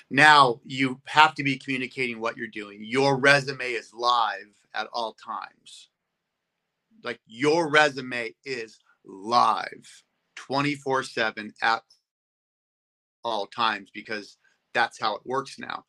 Now 0.10 0.62
you 0.64 1.02
have 1.06 1.36
to 1.36 1.44
be 1.44 1.58
communicating 1.58 2.20
what 2.20 2.38
you're 2.38 2.48
doing. 2.48 2.80
Your 2.82 3.18
resume 3.18 3.72
is 3.72 3.94
live 3.94 4.54
at 4.74 4.88
all 4.94 5.14
times. 5.14 5.90
Like 7.04 7.20
your 7.28 7.70
resume 7.70 8.34
is 8.46 8.80
live 9.06 10.04
24 10.36 11.04
7 11.04 11.54
at 11.62 11.84
all 13.24 13.48
times 13.48 13.90
because 13.94 14.38
that's 14.74 15.00
how 15.00 15.16
it 15.16 15.22
works 15.26 15.60
now. 15.60 15.86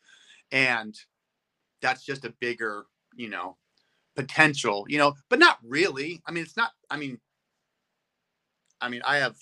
And 0.51 0.95
that's 1.81 2.05
just 2.05 2.25
a 2.25 2.35
bigger, 2.41 2.87
you 3.15 3.29
know, 3.29 3.57
potential, 4.17 4.85
you 4.89 4.99
know, 4.99 5.15
but 5.29 5.39
not 5.39 5.59
really. 5.63 6.21
I 6.27 6.33
mean, 6.33 6.43
it's 6.43 6.57
not, 6.57 6.73
I 6.91 6.97
mean, 6.97 7.21
I 8.81 8.89
mean, 8.89 9.03
I 9.07 9.19
have, 9.19 9.37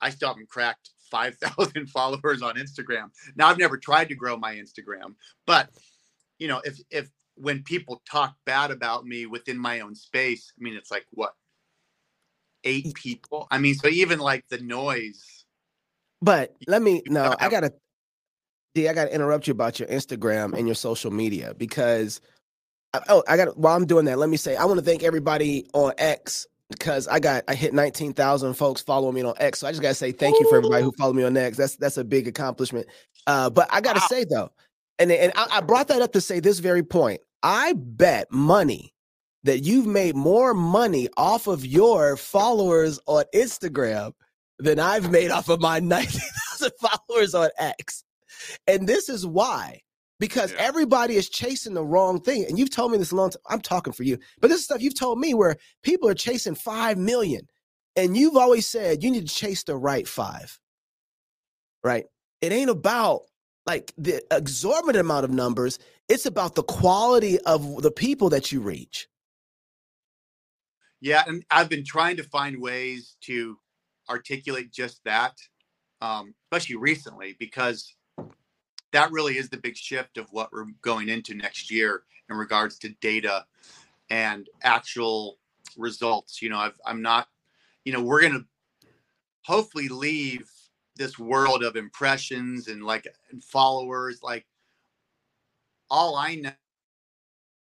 I 0.00 0.10
still 0.10 0.28
haven't 0.28 0.48
cracked 0.48 0.90
5,000 1.10 1.86
followers 1.90 2.42
on 2.42 2.56
Instagram. 2.56 3.10
Now, 3.36 3.48
I've 3.48 3.58
never 3.58 3.76
tried 3.76 4.08
to 4.08 4.14
grow 4.14 4.36
my 4.36 4.54
Instagram, 4.54 5.14
but, 5.46 5.70
you 6.38 6.48
know, 6.48 6.60
if, 6.64 6.80
if, 6.90 7.08
when 7.36 7.62
people 7.62 8.02
talk 8.08 8.34
bad 8.46 8.70
about 8.70 9.06
me 9.06 9.26
within 9.26 9.58
my 9.58 9.80
own 9.80 9.94
space, 9.94 10.52
I 10.58 10.62
mean, 10.62 10.74
it's 10.74 10.90
like 10.90 11.04
what, 11.10 11.34
eight 12.64 12.94
people? 12.94 13.46
I 13.50 13.58
mean, 13.58 13.74
so 13.74 13.88
even 13.88 14.18
like 14.18 14.46
the 14.48 14.58
noise. 14.58 15.44
But 16.22 16.54
let 16.66 16.80
me, 16.80 17.02
no, 17.06 17.34
I 17.38 17.48
gotta, 17.48 17.72
D, 18.74 18.88
I 18.88 18.94
gotta 18.94 19.12
interrupt 19.12 19.46
you 19.46 19.52
about 19.52 19.78
your 19.78 19.88
Instagram 19.88 20.56
and 20.56 20.66
your 20.66 20.74
social 20.74 21.10
media 21.10 21.54
because, 21.54 22.20
oh, 23.08 23.22
I 23.28 23.36
got, 23.36 23.58
while 23.58 23.76
I'm 23.76 23.86
doing 23.86 24.06
that, 24.06 24.18
let 24.18 24.28
me 24.28 24.36
say, 24.36 24.56
I 24.56 24.64
want 24.64 24.78
to 24.78 24.84
thank 24.84 25.02
everybody 25.02 25.66
on 25.74 25.92
X 25.98 26.46
because 26.78 27.08
I 27.08 27.20
got 27.20 27.44
I 27.48 27.54
hit 27.54 27.74
nineteen 27.74 28.12
thousand 28.12 28.54
folks 28.54 28.82
following 28.82 29.14
me 29.14 29.22
on 29.22 29.34
X. 29.38 29.60
So 29.60 29.66
I 29.66 29.70
just 29.70 29.82
gotta 29.82 29.94
say 29.94 30.12
thank 30.12 30.38
you 30.38 30.48
for 30.48 30.56
everybody 30.56 30.82
who 30.82 30.92
followed 30.92 31.16
me 31.16 31.24
on 31.24 31.36
X. 31.36 31.56
That's 31.56 31.76
that's 31.76 31.96
a 31.96 32.04
big 32.04 32.28
accomplishment. 32.28 32.86
Uh, 33.26 33.50
but 33.50 33.68
I 33.70 33.80
gotta 33.80 34.00
wow. 34.00 34.06
say 34.08 34.24
though, 34.24 34.50
and 34.98 35.10
and 35.10 35.32
I, 35.36 35.46
I 35.52 35.60
brought 35.60 35.88
that 35.88 36.02
up 36.02 36.12
to 36.12 36.20
say 36.20 36.40
this 36.40 36.58
very 36.58 36.82
point. 36.82 37.20
I 37.42 37.74
bet 37.76 38.30
money 38.30 38.94
that 39.44 39.60
you've 39.60 39.86
made 39.86 40.16
more 40.16 40.54
money 40.54 41.08
off 41.16 41.46
of 41.46 41.64
your 41.64 42.16
followers 42.16 42.98
on 43.06 43.24
Instagram 43.34 44.12
than 44.58 44.80
I've 44.80 45.10
made 45.10 45.30
off 45.30 45.48
of 45.48 45.60
my 45.60 45.78
90,000 45.80 46.72
followers 46.80 47.34
on 47.34 47.50
X. 47.58 48.04
And 48.66 48.88
this 48.88 49.08
is 49.08 49.26
why 49.26 49.82
because 50.20 50.52
yeah. 50.52 50.58
everybody 50.60 51.16
is 51.16 51.28
chasing 51.28 51.74
the 51.74 51.84
wrong 51.84 52.20
thing. 52.20 52.44
And 52.48 52.58
you've 52.58 52.70
told 52.70 52.92
me 52.92 52.98
this 52.98 53.12
a 53.12 53.16
long 53.16 53.30
time. 53.30 53.42
I'm 53.48 53.60
talking 53.60 53.92
for 53.92 54.04
you, 54.04 54.18
but 54.40 54.48
this 54.48 54.60
is 54.60 54.64
stuff 54.64 54.82
you've 54.82 54.98
told 54.98 55.18
me 55.18 55.34
where 55.34 55.56
people 55.82 56.08
are 56.08 56.14
chasing 56.14 56.54
5 56.54 56.98
million. 56.98 57.48
And 57.96 58.16
you've 58.16 58.36
always 58.36 58.66
said 58.66 59.02
you 59.02 59.10
need 59.10 59.28
to 59.28 59.34
chase 59.34 59.62
the 59.62 59.76
right 59.76 60.08
five, 60.08 60.58
right? 61.84 62.06
It 62.40 62.52
ain't 62.52 62.70
about 62.70 63.22
like 63.66 63.92
the 63.96 64.22
exorbitant 64.30 65.00
amount 65.00 65.24
of 65.24 65.30
numbers, 65.30 65.78
it's 66.08 66.26
about 66.26 66.54
the 66.54 66.62
quality 66.62 67.40
of 67.40 67.82
the 67.82 67.90
people 67.90 68.30
that 68.30 68.52
you 68.52 68.60
reach. 68.60 69.08
Yeah, 71.00 71.22
and 71.26 71.44
I've 71.50 71.68
been 71.68 71.84
trying 71.84 72.16
to 72.16 72.22
find 72.22 72.60
ways 72.60 73.16
to 73.22 73.58
articulate 74.08 74.72
just 74.72 75.00
that, 75.04 75.34
um, 76.00 76.34
especially 76.46 76.76
recently, 76.76 77.36
because 77.38 77.94
that 78.94 79.10
really 79.10 79.38
is 79.38 79.48
the 79.48 79.56
big 79.56 79.76
shift 79.76 80.18
of 80.18 80.32
what 80.32 80.52
we're 80.52 80.66
going 80.80 81.08
into 81.08 81.34
next 81.34 81.68
year 81.68 82.04
in 82.30 82.36
regards 82.36 82.78
to 82.78 82.90
data 83.00 83.44
and 84.08 84.48
actual 84.62 85.38
results. 85.76 86.40
You 86.40 86.50
know, 86.50 86.58
I've, 86.58 86.80
I'm 86.86 87.02
not, 87.02 87.26
you 87.84 87.92
know, 87.92 88.00
we're 88.00 88.20
going 88.20 88.34
to 88.34 88.44
hopefully 89.42 89.88
leave 89.88 90.48
this 90.94 91.18
world 91.18 91.64
of 91.64 91.74
impressions 91.74 92.68
and 92.68 92.84
like 92.84 93.08
and 93.32 93.42
followers. 93.42 94.20
Like, 94.22 94.46
all 95.90 96.14
I 96.14 96.54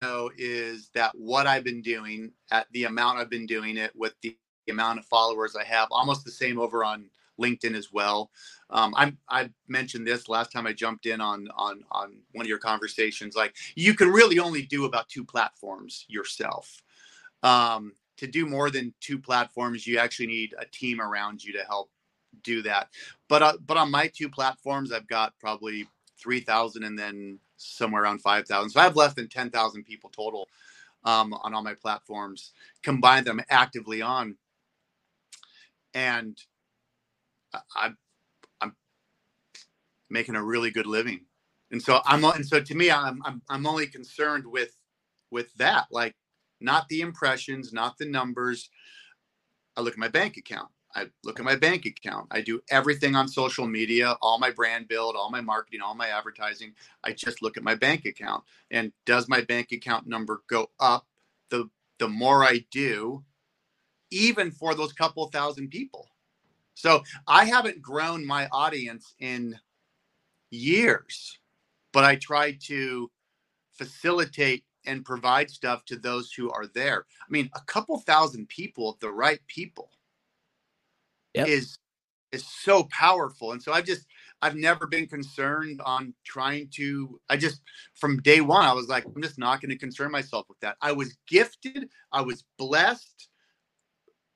know 0.02 0.32
is 0.36 0.90
that 0.96 1.12
what 1.14 1.46
I've 1.46 1.64
been 1.64 1.84
doing 1.84 2.32
at 2.50 2.66
the 2.72 2.86
amount 2.86 3.20
I've 3.20 3.30
been 3.30 3.46
doing 3.46 3.78
it 3.78 3.92
with 3.96 4.16
the 4.24 4.36
amount 4.68 4.98
of 4.98 5.06
followers 5.06 5.56
I 5.56 5.64
have, 5.64 5.90
almost 5.92 6.26
the 6.26 6.32
same 6.32 6.60
over 6.60 6.84
on 6.84 7.08
LinkedIn 7.40 7.76
as 7.76 7.92
well. 7.92 8.30
Um, 8.70 8.94
I'm 8.98 9.18
I 9.30 9.50
mentioned 9.68 10.06
this 10.06 10.30
last 10.30 10.52
time 10.52 10.68
I 10.68 10.74
jumped 10.74 11.06
in 11.06 11.22
on 11.22 11.48
on 11.56 11.84
on 11.92 12.18
one 12.34 12.46
of 12.46 12.50
your 12.50 12.60
conversations. 12.60 13.36
Like 13.36 13.56
you 13.76 13.94
can 13.94 14.10
really 14.10 14.40
only 14.40 14.64
do 14.64 14.86
about 14.86 15.10
two 15.10 15.24
platforms 15.24 16.06
yourself. 16.08 16.82
Um, 17.44 17.94
to 18.18 18.28
do 18.28 18.46
more 18.46 18.70
than 18.70 18.94
two 19.00 19.18
platforms, 19.18 19.88
you 19.88 19.98
actually 19.98 20.28
need 20.28 20.54
a 20.60 20.66
team 20.66 21.00
around 21.00 21.44
you 21.44 21.54
to 21.54 21.64
help 21.64 21.90
do 22.44 22.62
that. 22.64 22.90
But 23.28 23.42
uh, 23.42 23.58
but 23.66 23.78
on 23.78 23.92
my 23.92 24.08
two 24.08 24.30
platforms, 24.30 24.92
I've 24.92 25.08
got 25.08 25.34
probably 25.40 25.88
three 26.22 26.42
thousand 26.42 26.84
and 26.84 27.00
then 27.00 27.40
somewhere 27.58 28.04
around 28.04 28.22
five 28.22 28.46
thousand. 28.48 28.72
So 28.72 28.80
I 28.80 28.84
have 28.84 28.96
less 28.96 29.14
than 29.14 29.30
ten 29.30 29.50
thousand 29.50 29.86
people 29.86 30.10
total 30.10 30.48
um, 31.04 31.34
on 31.34 31.54
all 31.54 31.64
my 31.64 31.74
platforms 31.74 32.52
combined. 32.84 33.26
Them 33.26 33.42
actively 33.50 34.02
on, 34.02 34.36
and 35.94 36.38
I, 37.76 37.92
I'm 38.62 38.76
making 40.10 40.36
a 40.36 40.44
really 40.44 40.72
good 40.72 40.88
living, 40.88 41.26
and 41.72 41.82
so 41.82 42.02
I'm 42.06 42.24
and 42.24 42.46
so 42.46 42.62
to 42.62 42.76
me, 42.76 42.92
I'm 42.92 43.22
I'm 43.26 43.42
I'm 43.50 43.68
only 43.68 43.88
concerned 43.88 44.46
with 44.48 44.76
with 45.32 45.54
that, 45.56 45.88
like 45.92 46.16
not 46.60 46.88
the 46.90 47.02
impressions, 47.02 47.74
not 47.74 47.98
the 47.98 48.06
numbers. 48.06 48.70
I 49.78 49.82
look 49.82 49.94
at 49.94 50.00
my 50.00 50.08
bank 50.10 50.38
account. 50.38 50.70
I 50.96 51.08
look 51.24 51.40
at 51.40 51.46
my 51.46 51.56
bank 51.56 51.86
account. 51.86 52.28
I 52.32 52.42
do 52.42 52.62
everything 52.70 53.16
on 53.16 53.28
social 53.28 53.68
media, 53.68 54.18
all 54.22 54.40
my 54.40 54.52
brand 54.52 54.88
build, 54.88 55.16
all 55.16 55.30
my 55.30 55.42
marketing, 55.42 55.82
all 55.82 55.96
my 55.96 56.10
advertising. 56.10 56.74
I 57.04 57.14
just 57.14 57.42
look 57.42 57.58
at 57.58 57.64
my 57.64 57.76
bank 57.76 58.06
account. 58.06 58.44
And 58.72 58.92
does 59.06 59.30
my 59.30 59.42
bank 59.42 59.72
account 59.72 60.08
number 60.08 60.42
go 60.50 60.72
up 60.80 61.08
the 61.50 61.70
the 62.00 62.08
more 62.10 62.44
I 62.44 62.66
do, 62.72 63.24
even 64.12 64.52
for 64.52 64.74
those 64.74 64.94
couple 64.94 65.28
thousand 65.28 65.70
people? 65.70 66.08
So 66.80 67.04
I 67.28 67.44
haven't 67.44 67.82
grown 67.82 68.26
my 68.26 68.48
audience 68.54 69.14
in 69.20 69.60
years, 70.50 71.38
but 71.92 72.06
I 72.06 72.16
try 72.16 72.58
to 72.68 73.12
facilitate 73.74 74.64
and 74.86 75.04
provide 75.04 75.50
stuff 75.50 75.84
to 75.86 75.98
those 75.98 76.32
who 76.32 76.50
are 76.52 76.68
there. 76.68 77.06
I 77.22 77.28
mean, 77.30 77.50
a 77.54 77.60
couple 77.66 78.00
thousand 78.00 78.48
people, 78.48 78.98
the 79.02 79.12
right 79.12 79.42
people, 79.48 79.90
yep. 81.34 81.50
is 81.50 81.78
is 82.32 82.48
so 82.48 82.86
powerful. 82.86 83.52
And 83.52 83.62
so 83.62 83.74
I've 83.74 83.86
just 83.86 84.06
I've 84.42 84.56
never 84.56 84.88
been 84.88 85.06
concerned 85.06 85.82
on 85.84 86.14
trying 86.24 86.70
to 86.76 87.20
I 87.30 87.36
just 87.36 87.62
from 87.96 88.22
day 88.22 88.40
one 88.40 88.66
I 88.66 88.72
was 88.72 88.88
like 88.88 89.04
I'm 89.04 89.22
just 89.22 89.38
not 89.38 89.60
going 89.60 89.72
to 89.72 89.78
concern 89.78 90.12
myself 90.12 90.46
with 90.48 90.62
that. 90.62 90.78
I 90.82 90.94
was 90.94 91.18
gifted, 91.28 91.90
I 92.14 92.22
was 92.22 92.46
blessed, 92.58 93.28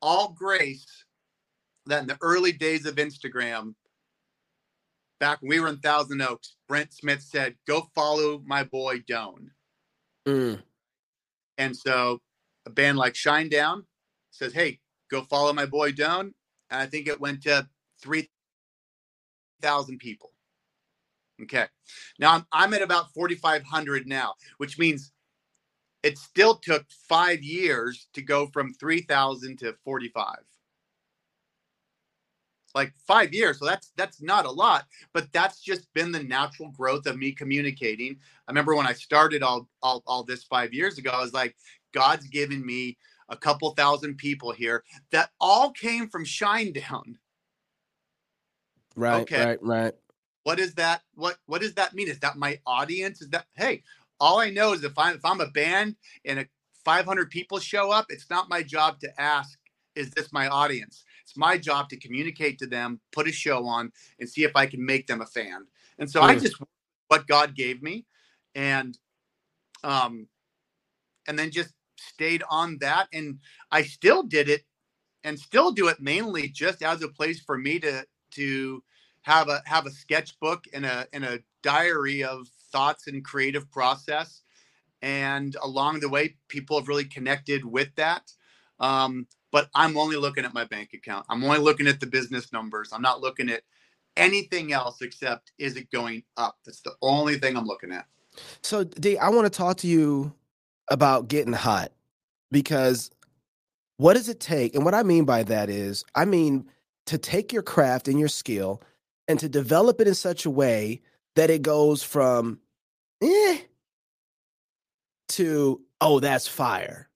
all 0.01 0.33
grace 0.37 1.02
that 1.87 2.01
in 2.01 2.07
the 2.07 2.17
early 2.21 2.51
days 2.51 2.85
of 2.85 2.95
Instagram, 2.95 3.75
back 5.19 5.41
when 5.41 5.49
we 5.49 5.59
were 5.59 5.67
in 5.67 5.77
Thousand 5.77 6.21
Oaks, 6.21 6.55
Brent 6.67 6.93
Smith 6.93 7.21
said, 7.21 7.57
"Go 7.67 7.89
follow 7.95 8.41
my 8.45 8.63
boy 8.63 8.99
Doane." 8.99 9.51
Mm. 10.27 10.63
And 11.57 11.75
so 11.75 12.21
a 12.65 12.69
band 12.69 12.97
like 12.97 13.13
Shinedown 13.13 13.85
says, 14.31 14.53
"Hey, 14.53 14.79
go 15.09 15.23
follow 15.23 15.53
my 15.53 15.65
boy 15.65 15.91
Doane." 15.91 16.33
And 16.69 16.81
I 16.81 16.85
think 16.85 17.07
it 17.07 17.19
went 17.19 17.43
to 17.43 17.67
three 18.01 18.29
thousand 19.61 19.99
people. 19.99 20.31
Okay, 21.41 21.65
now 22.19 22.35
I'm, 22.35 22.45
I'm 22.51 22.73
at 22.73 22.83
about 22.83 23.11
4,500 23.13 24.07
now, 24.07 24.35
which 24.57 24.77
means 24.77 25.11
it 26.03 26.17
still 26.17 26.55
took 26.55 26.85
five 27.09 27.41
years 27.41 28.07
to 28.13 28.21
go 28.21 28.47
from 28.47 28.73
3,000 28.73 29.57
to 29.59 29.73
45 29.83 30.35
like 32.75 32.93
five 33.07 33.33
years. 33.33 33.59
So 33.59 33.65
that's 33.65 33.91
that's 33.95 34.21
not 34.21 34.45
a 34.45 34.51
lot, 34.51 34.85
but 35.13 35.31
that's 35.31 35.61
just 35.61 35.91
been 35.93 36.11
the 36.11 36.23
natural 36.23 36.69
growth 36.69 37.05
of 37.05 37.17
me 37.17 37.31
communicating. 37.31 38.17
I 38.47 38.51
remember 38.51 38.75
when 38.75 38.87
I 38.87 38.93
started 38.93 39.43
all 39.43 39.67
all, 39.81 40.03
all 40.07 40.23
this 40.23 40.43
five 40.43 40.73
years 40.73 40.97
ago, 40.97 41.11
I 41.11 41.21
was 41.21 41.33
like, 41.33 41.55
God's 41.93 42.27
given 42.27 42.65
me 42.65 42.97
a 43.29 43.37
couple 43.37 43.71
thousand 43.71 44.17
people 44.17 44.51
here 44.51 44.83
that 45.11 45.31
all 45.39 45.71
came 45.71 46.09
from 46.09 46.25
Shinedown. 46.25 47.15
Right. 48.95 49.21
Okay. 49.21 49.45
Right. 49.45 49.63
Right. 49.63 49.93
What 50.43 50.59
is 50.59 50.75
that? 50.75 51.01
What 51.15 51.37
What 51.45 51.61
does 51.61 51.73
that 51.75 51.93
mean? 51.93 52.07
Is 52.07 52.19
that 52.19 52.37
my 52.37 52.59
audience? 52.65 53.21
Is 53.21 53.29
that 53.29 53.45
hey? 53.55 53.83
All 54.19 54.39
I 54.39 54.49
know 54.49 54.73
is 54.73 54.83
if 54.83 54.97
I'm 54.97 55.15
if 55.15 55.25
I'm 55.25 55.41
a 55.41 55.49
band 55.49 55.95
and 56.25 56.39
a 56.39 56.47
500 56.85 57.29
people 57.29 57.59
show 57.59 57.91
up, 57.91 58.07
it's 58.09 58.29
not 58.29 58.49
my 58.49 58.61
job 58.61 58.99
to 58.99 59.21
ask 59.21 59.57
is 59.95 60.11
this 60.11 60.33
my 60.33 60.47
audience? 60.47 61.03
It's 61.33 61.37
my 61.39 61.57
job 61.57 61.89
to 61.89 61.97
communicate 61.97 62.59
to 62.59 62.67
them, 62.67 62.99
put 63.11 63.27
a 63.27 63.31
show 63.31 63.65
on, 63.65 63.91
and 64.19 64.29
see 64.29 64.43
if 64.43 64.55
I 64.55 64.67
can 64.67 64.85
make 64.85 65.07
them 65.07 65.19
a 65.19 65.25
fan. 65.25 65.65
And 65.97 66.07
so 66.07 66.21
mm. 66.21 66.25
I 66.25 66.35
just 66.35 66.61
what 67.07 67.25
God 67.25 67.55
gave 67.55 67.81
me, 67.81 68.05
and 68.53 68.95
um, 69.83 70.27
and 71.27 71.39
then 71.39 71.49
just 71.49 71.73
stayed 71.97 72.43
on 72.51 72.77
that, 72.81 73.07
and 73.11 73.39
I 73.71 73.81
still 73.81 74.21
did 74.21 74.47
it, 74.47 74.63
and 75.23 75.39
still 75.39 75.71
do 75.71 75.87
it 75.87 75.99
mainly 75.99 76.49
just 76.49 76.83
as 76.83 77.01
a 77.01 77.07
place 77.07 77.39
for 77.39 77.57
me 77.57 77.79
to 77.79 78.05
to 78.33 78.83
have 79.23 79.49
a 79.49 79.63
have 79.65 79.87
a 79.87 79.91
sketchbook 79.91 80.65
and 80.71 80.85
a 80.85 81.07
and 81.13 81.25
a 81.25 81.39
diary 81.63 82.23
of 82.23 82.47
thoughts 82.71 83.07
and 83.07 83.25
creative 83.25 83.71
process 83.71 84.43
and 85.01 85.55
along 85.63 85.99
the 85.99 86.09
way 86.09 86.35
people 86.47 86.77
have 86.77 86.87
really 86.87 87.05
connected 87.05 87.65
with 87.65 87.89
that 87.95 88.31
um, 88.79 89.25
but 89.53 89.69
i'm 89.73 89.95
only 89.95 90.17
looking 90.17 90.43
at 90.43 90.53
my 90.53 90.65
bank 90.65 90.89
account. 90.93 91.25
I'm 91.29 91.41
only 91.45 91.59
looking 91.59 91.87
at 91.87 92.01
the 92.01 92.07
business 92.07 92.51
numbers. 92.51 92.89
I'm 92.91 93.01
not 93.01 93.21
looking 93.21 93.49
at 93.49 93.61
anything 94.17 94.73
else 94.73 95.01
except 95.01 95.53
is 95.57 95.77
it 95.77 95.89
going 95.91 96.23
up? 96.35 96.57
That's 96.65 96.81
the 96.81 96.93
only 97.01 97.37
thing 97.39 97.55
i'm 97.55 97.65
looking 97.65 97.93
at. 97.93 98.05
So 98.61 98.83
d 98.83 99.17
i 99.17 99.29
want 99.29 99.45
to 99.45 99.57
talk 99.57 99.77
to 99.77 99.87
you 99.87 100.33
about 100.89 101.29
getting 101.29 101.53
hot 101.53 101.93
because 102.51 103.09
what 103.97 104.15
does 104.15 104.27
it 104.27 104.41
take? 104.41 104.75
And 104.75 104.83
what 104.83 104.93
i 104.93 105.03
mean 105.03 105.23
by 105.23 105.43
that 105.43 105.69
is 105.69 106.03
i 106.15 106.25
mean 106.25 106.65
to 107.05 107.17
take 107.17 107.53
your 107.53 107.63
craft 107.63 108.07
and 108.09 108.19
your 108.19 108.29
skill 108.29 108.81
and 109.27 109.39
to 109.39 109.47
develop 109.47 110.01
it 110.01 110.07
in 110.07 110.15
such 110.15 110.45
a 110.45 110.49
way 110.49 111.01
that 111.35 111.49
it 111.49 111.61
goes 111.61 112.03
from 112.03 112.59
eh 113.21 113.59
to 115.29 115.81
oh 116.01 116.19
that's 116.19 116.47
fire 116.47 117.09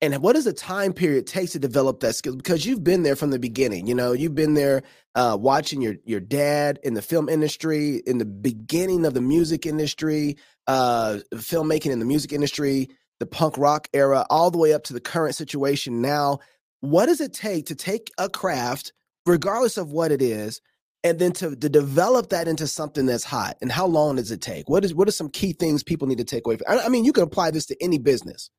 and 0.00 0.14
what 0.18 0.34
does 0.34 0.44
the 0.44 0.52
time 0.52 0.92
period 0.92 1.26
take 1.26 1.50
to 1.50 1.58
develop 1.58 2.00
that 2.00 2.14
skill? 2.14 2.36
Because 2.36 2.66
you've 2.66 2.84
been 2.84 3.02
there 3.02 3.16
from 3.16 3.30
the 3.30 3.38
beginning 3.38 3.86
you 3.86 3.94
know 3.94 4.12
you've 4.12 4.34
been 4.34 4.54
there 4.54 4.82
uh, 5.14 5.36
watching 5.40 5.80
your 5.80 5.96
your 6.04 6.20
dad 6.20 6.78
in 6.82 6.94
the 6.94 7.02
film 7.02 7.28
industry 7.28 8.02
in 8.06 8.18
the 8.18 8.24
beginning 8.24 9.04
of 9.04 9.14
the 9.14 9.20
music 9.20 9.66
industry 9.66 10.36
uh, 10.66 11.18
filmmaking 11.34 11.90
in 11.90 11.98
the 11.98 12.04
music 12.04 12.32
industry 12.32 12.88
the 13.18 13.26
punk 13.26 13.56
rock 13.58 13.88
era 13.92 14.26
all 14.30 14.50
the 14.50 14.58
way 14.58 14.72
up 14.72 14.84
to 14.84 14.92
the 14.92 15.00
current 15.00 15.34
situation 15.34 16.00
now. 16.00 16.38
What 16.80 17.06
does 17.06 17.20
it 17.20 17.32
take 17.32 17.66
to 17.66 17.74
take 17.74 18.10
a 18.18 18.28
craft 18.28 18.92
regardless 19.24 19.76
of 19.76 19.90
what 19.90 20.12
it 20.12 20.22
is 20.22 20.60
and 21.02 21.18
then 21.18 21.32
to, 21.32 21.56
to 21.56 21.68
develop 21.68 22.30
that 22.30 22.48
into 22.48 22.66
something 22.66 23.06
that's 23.06 23.24
hot? 23.24 23.56
And 23.60 23.72
how 23.72 23.86
long 23.86 24.16
does 24.16 24.30
it 24.30 24.40
take? 24.40 24.68
What 24.68 24.84
is 24.84 24.94
what 24.94 25.08
are 25.08 25.12
some 25.12 25.30
key 25.30 25.52
things 25.52 25.82
people 25.82 26.06
need 26.06 26.18
to 26.18 26.24
take 26.24 26.46
away 26.46 26.56
from 26.56 26.66
I, 26.68 26.86
I 26.86 26.88
mean 26.88 27.04
you 27.04 27.12
can 27.12 27.24
apply 27.24 27.50
this 27.50 27.66
to 27.66 27.82
any 27.82 27.98
business 27.98 28.50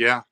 yeah 0.00 0.22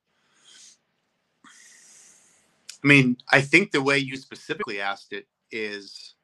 i 2.83 2.87
mean 2.87 3.19
i 3.31 3.39
think 3.39 3.71
the 3.71 3.83
way 3.83 3.99
you 3.99 4.17
specifically 4.17 4.81
asked 4.81 5.13
it 5.13 5.27
is 5.51 6.15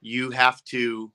you 0.00 0.30
have 0.30 0.64
to 0.64 1.12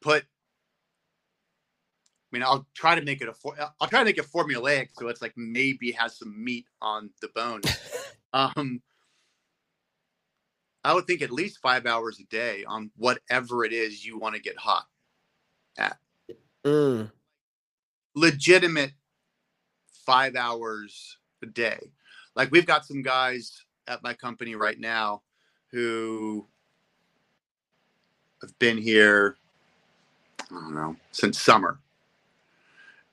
put 0.00 0.22
I 0.22 2.36
mean, 2.36 2.44
I'll 2.44 2.66
try 2.74 2.94
to 2.94 3.02
make 3.02 3.20
it 3.20 3.28
a 3.28 3.34
for, 3.34 3.54
I'll 3.78 3.88
try 3.88 3.98
to 3.98 4.06
make 4.06 4.16
it 4.16 4.24
formulaic 4.24 4.88
so 4.94 5.08
it's 5.08 5.20
like 5.20 5.34
maybe 5.36 5.92
has 5.92 6.16
some 6.16 6.42
meat 6.42 6.64
on 6.80 7.10
the 7.20 7.28
bone. 7.34 7.60
um, 8.32 8.80
I 10.82 10.94
would 10.94 11.06
think 11.06 11.20
at 11.20 11.30
least 11.30 11.58
five 11.58 11.84
hours 11.84 12.18
a 12.20 12.24
day 12.24 12.64
on 12.66 12.90
whatever 12.96 13.66
it 13.66 13.74
is 13.74 14.06
you 14.06 14.18
want 14.18 14.34
to 14.34 14.40
get 14.40 14.56
hot 14.56 14.86
at. 15.76 15.98
Mm. 16.64 17.10
Legitimate 18.14 18.92
five 20.04 20.36
hours 20.36 21.18
a 21.42 21.46
day. 21.46 21.78
Like 22.34 22.50
we've 22.50 22.66
got 22.66 22.84
some 22.84 23.02
guys 23.02 23.64
at 23.88 24.02
my 24.02 24.14
company 24.14 24.54
right 24.54 24.78
now 24.78 25.22
who 25.70 26.46
have 28.40 28.58
been 28.58 28.78
here, 28.78 29.36
I 30.50 30.54
don't 30.54 30.74
know, 30.74 30.96
since 31.12 31.40
summer. 31.40 31.78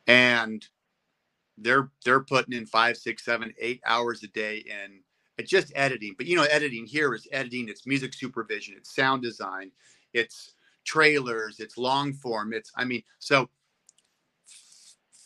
And 0.07 0.67
they're 1.57 1.89
they're 2.03 2.21
putting 2.21 2.53
in 2.53 2.65
five, 2.65 2.97
six, 2.97 3.23
seven, 3.23 3.53
eight 3.59 3.81
hours 3.85 4.23
a 4.23 4.27
day 4.27 4.57
in 4.65 4.99
uh, 5.39 5.43
just 5.43 5.71
editing. 5.75 6.15
But 6.17 6.25
you 6.25 6.35
know, 6.35 6.43
editing 6.43 6.85
here 6.85 7.13
is 7.13 7.27
editing, 7.31 7.69
it's 7.69 7.85
music 7.85 8.13
supervision, 8.13 8.75
it's 8.77 8.95
sound 8.95 9.21
design, 9.21 9.71
it's 10.13 10.55
trailers, 10.85 11.59
it's 11.59 11.77
long 11.77 12.13
form, 12.13 12.53
it's 12.53 12.71
I 12.75 12.85
mean, 12.85 13.03
so 13.19 13.49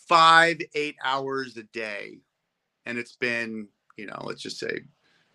five, 0.08 0.58
eight 0.76 0.96
hours 1.04 1.58
a 1.58 1.64
day. 1.64 2.20
And 2.86 2.98
it's 2.98 3.16
been, 3.16 3.68
you 3.98 4.06
know, 4.06 4.22
let's 4.24 4.42
just 4.42 4.60
say 4.60 4.82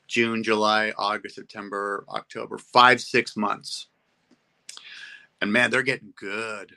June, 0.06 0.42
July, 0.42 0.92
August, 0.96 1.36
September, 1.36 2.04
October, 2.08 2.58
five, 2.58 3.00
six 3.00 3.36
months. 3.36 3.86
And 5.40 5.52
man, 5.52 5.70
they're 5.70 5.82
getting 5.82 6.12
good. 6.16 6.72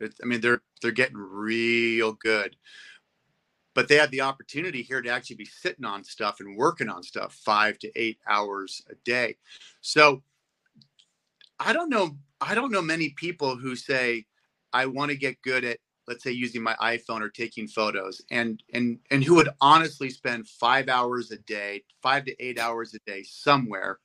It's, 0.00 0.20
I 0.22 0.26
mean, 0.26 0.40
they're 0.40 0.62
they're 0.82 0.90
getting 0.90 1.16
real 1.16 2.12
good 2.12 2.56
but 3.76 3.88
they 3.88 3.96
have 3.96 4.10
the 4.10 4.22
opportunity 4.22 4.80
here 4.80 5.02
to 5.02 5.10
actually 5.10 5.36
be 5.36 5.44
sitting 5.44 5.84
on 5.84 6.02
stuff 6.02 6.40
and 6.40 6.56
working 6.56 6.88
on 6.88 7.02
stuff 7.02 7.34
five 7.34 7.78
to 7.78 7.92
eight 7.94 8.18
hours 8.26 8.82
a 8.90 8.94
day 9.04 9.36
so 9.82 10.22
i 11.60 11.72
don't 11.72 11.90
know 11.90 12.16
i 12.40 12.54
don't 12.54 12.72
know 12.72 12.82
many 12.82 13.10
people 13.10 13.54
who 13.54 13.76
say 13.76 14.24
i 14.72 14.86
want 14.86 15.10
to 15.10 15.16
get 15.16 15.40
good 15.42 15.62
at 15.62 15.78
let's 16.08 16.22
say 16.22 16.30
using 16.30 16.62
my 16.62 16.74
iphone 16.82 17.20
or 17.20 17.28
taking 17.28 17.66
photos. 17.66 18.22
And 18.30 18.62
and 18.72 18.98
and 19.10 19.24
who 19.24 19.34
would 19.36 19.48
honestly 19.60 20.10
spend 20.10 20.48
five 20.48 20.88
hours 20.88 21.30
a 21.30 21.38
day 21.38 21.84
five 22.02 22.24
to 22.24 22.44
eight 22.44 22.58
hours 22.58 22.94
a 22.94 22.98
day 23.10 23.22
somewhere 23.22 23.98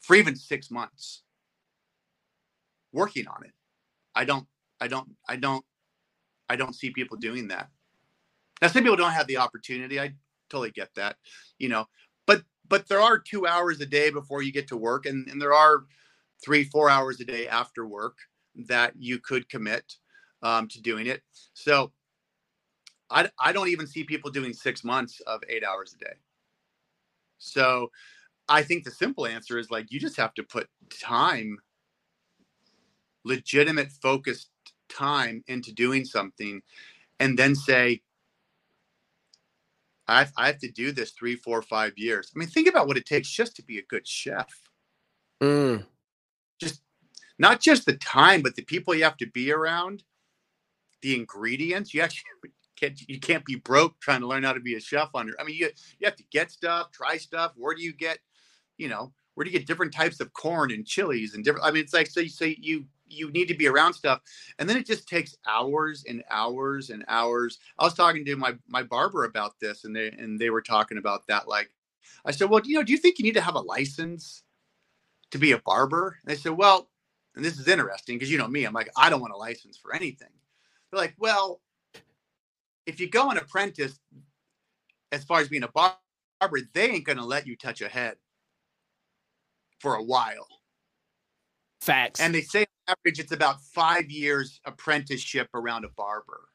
for 0.00 0.16
even 0.16 0.36
six 0.36 0.70
months 0.70 1.22
working 2.92 3.26
on 3.28 3.44
it. 3.44 3.52
I 4.14 4.24
don't 4.24 4.46
i 4.80 4.88
don't 4.88 5.08
i 5.28 5.36
don't 5.36 5.64
i 6.48 6.56
don't 6.56 6.74
see 6.74 6.90
people 6.90 7.16
doing 7.16 7.48
that. 7.48 7.68
Now, 8.60 8.68
some 8.68 8.82
people 8.82 8.96
don't 8.96 9.12
have 9.12 9.26
the 9.28 9.36
opportunity. 9.36 10.00
I 10.00 10.14
totally 10.50 10.72
get 10.72 10.94
that, 10.96 11.16
you 11.58 11.68
know, 11.68 11.86
but 12.26 12.42
but 12.68 12.88
there 12.88 13.00
are 13.00 13.18
two 13.18 13.46
hours 13.46 13.80
a 13.80 13.86
day 13.86 14.10
before 14.10 14.42
you 14.42 14.52
get 14.52 14.68
to 14.68 14.76
work, 14.76 15.06
and, 15.06 15.28
and 15.28 15.40
there 15.40 15.54
are 15.54 15.84
three, 16.44 16.64
four 16.64 16.90
hours 16.90 17.20
a 17.20 17.24
day 17.24 17.48
after 17.48 17.86
work 17.86 18.16
that 18.66 18.92
you 18.98 19.18
could 19.18 19.48
commit 19.48 19.94
um, 20.42 20.68
to 20.68 20.80
doing 20.80 21.06
it. 21.06 21.22
So 21.54 21.92
I, 23.10 23.30
I 23.38 23.52
don't 23.52 23.68
even 23.68 23.86
see 23.86 24.04
people 24.04 24.30
doing 24.30 24.52
six 24.52 24.84
months 24.84 25.20
of 25.20 25.42
eight 25.48 25.64
hours 25.64 25.94
a 25.94 26.04
day. 26.04 26.14
So 27.38 27.90
I 28.48 28.62
think 28.62 28.84
the 28.84 28.90
simple 28.90 29.26
answer 29.26 29.58
is 29.58 29.70
like 29.70 29.90
you 29.90 30.00
just 30.00 30.16
have 30.16 30.34
to 30.34 30.42
put 30.42 30.68
time, 30.90 31.58
legitimate, 33.24 33.90
focused 33.92 34.50
time 34.88 35.44
into 35.46 35.72
doing 35.72 36.04
something, 36.04 36.62
and 37.20 37.38
then 37.38 37.54
say, 37.54 38.02
I 40.06 40.20
have, 40.20 40.32
I 40.38 40.46
have 40.46 40.58
to 40.58 40.70
do 40.70 40.90
this 40.90 41.10
three, 41.10 41.36
four, 41.36 41.60
five 41.60 41.92
years. 41.96 42.32
I 42.34 42.38
mean, 42.38 42.48
think 42.48 42.66
about 42.66 42.86
what 42.86 42.96
it 42.96 43.04
takes 43.04 43.28
just 43.28 43.54
to 43.56 43.62
be 43.62 43.78
a 43.78 43.82
good 43.82 44.06
chef. 44.06 44.48
Mm. 45.42 45.84
Just 46.58 46.80
not 47.38 47.60
just 47.60 47.84
the 47.84 47.96
time, 47.98 48.42
but 48.42 48.56
the 48.56 48.62
people 48.62 48.94
you 48.94 49.04
have 49.04 49.18
to 49.18 49.26
be 49.26 49.52
around, 49.52 50.02
the 51.02 51.14
ingredients. 51.16 51.94
You 51.94 52.02
actually 52.02 52.24
can't 52.76 53.00
you 53.08 53.20
can't 53.20 53.44
be 53.44 53.56
broke 53.56 54.00
trying 54.00 54.20
to 54.20 54.26
learn 54.26 54.44
how 54.44 54.52
to 54.52 54.60
be 54.60 54.74
a 54.74 54.80
chef 54.80 55.10
on 55.14 55.26
your. 55.26 55.36
I 55.40 55.44
mean, 55.44 55.56
you 55.56 55.70
you 55.98 56.06
have 56.06 56.16
to 56.16 56.24
get 56.30 56.50
stuff, 56.50 56.92
try 56.92 57.16
stuff. 57.16 57.52
Where 57.56 57.74
do 57.74 57.82
you 57.82 57.92
get, 57.94 58.18
you 58.78 58.88
know, 58.88 59.12
where 59.34 59.44
do 59.44 59.50
you 59.50 59.58
get 59.58 59.66
different 59.66 59.92
types 59.94 60.20
of 60.20 60.32
corn 60.32 60.72
and 60.72 60.86
chilies 60.86 61.34
and 61.34 61.44
different? 61.44 61.66
I 61.66 61.70
mean, 61.70 61.82
it's 61.82 61.94
like 61.94 62.08
so 62.08 62.20
you 62.20 62.28
say 62.28 62.56
you 62.60 62.86
you 63.08 63.30
need 63.30 63.48
to 63.48 63.54
be 63.54 63.66
around 63.66 63.94
stuff 63.94 64.20
and 64.58 64.68
then 64.68 64.76
it 64.76 64.86
just 64.86 65.08
takes 65.08 65.36
hours 65.46 66.04
and 66.08 66.22
hours 66.30 66.90
and 66.90 67.04
hours 67.08 67.58
i 67.78 67.84
was 67.84 67.94
talking 67.94 68.24
to 68.24 68.36
my 68.36 68.54
my 68.68 68.82
barber 68.82 69.24
about 69.24 69.58
this 69.60 69.84
and 69.84 69.94
they 69.94 70.08
and 70.08 70.38
they 70.38 70.50
were 70.50 70.62
talking 70.62 70.98
about 70.98 71.26
that 71.26 71.48
like 71.48 71.70
i 72.24 72.30
said 72.30 72.50
well 72.50 72.60
you 72.64 72.76
know 72.76 72.82
do 72.82 72.92
you 72.92 72.98
think 72.98 73.18
you 73.18 73.24
need 73.24 73.34
to 73.34 73.40
have 73.40 73.54
a 73.54 73.60
license 73.60 74.42
to 75.30 75.38
be 75.38 75.52
a 75.52 75.58
barber 75.58 76.18
and 76.22 76.30
they 76.30 76.40
said 76.40 76.52
well 76.52 76.90
and 77.36 77.44
this 77.44 77.58
is 77.58 77.68
interesting 77.68 78.16
because 78.16 78.30
you 78.30 78.38
know 78.38 78.48
me 78.48 78.64
i'm 78.64 78.74
like 78.74 78.90
i 78.96 79.10
don't 79.10 79.20
want 79.20 79.32
a 79.34 79.36
license 79.36 79.76
for 79.76 79.94
anything 79.94 80.28
they're 80.90 81.00
like 81.00 81.14
well 81.18 81.60
if 82.86 83.00
you 83.00 83.08
go 83.08 83.30
an 83.30 83.38
apprentice 83.38 83.98
as 85.12 85.24
far 85.24 85.40
as 85.40 85.48
being 85.48 85.64
a 85.64 85.68
barber 85.68 86.60
they 86.74 86.90
ain't 86.90 87.04
going 87.04 87.18
to 87.18 87.24
let 87.24 87.46
you 87.46 87.56
touch 87.56 87.80
a 87.80 87.88
head 87.88 88.16
for 89.80 89.94
a 89.94 90.02
while 90.02 90.46
Facts. 91.80 92.20
And 92.20 92.34
they 92.34 92.42
say 92.42 92.66
average 92.88 93.20
it's 93.20 93.32
about 93.32 93.62
five 93.62 94.10
years 94.10 94.60
apprenticeship 94.64 95.48
around 95.54 95.84
a 95.84 95.88
barber. 95.90 96.48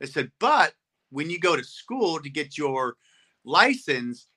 They 0.00 0.06
said, 0.06 0.30
but 0.38 0.74
when 1.10 1.30
you 1.30 1.40
go 1.40 1.56
to 1.56 1.64
school 1.64 2.20
to 2.20 2.30
get 2.30 2.58
your 2.58 2.96
license, 3.44 4.28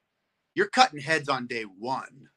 you're 0.55 0.69
cutting 0.69 0.99
heads 0.99 1.29
on 1.29 1.47
day 1.47 1.63
one. 1.63 2.29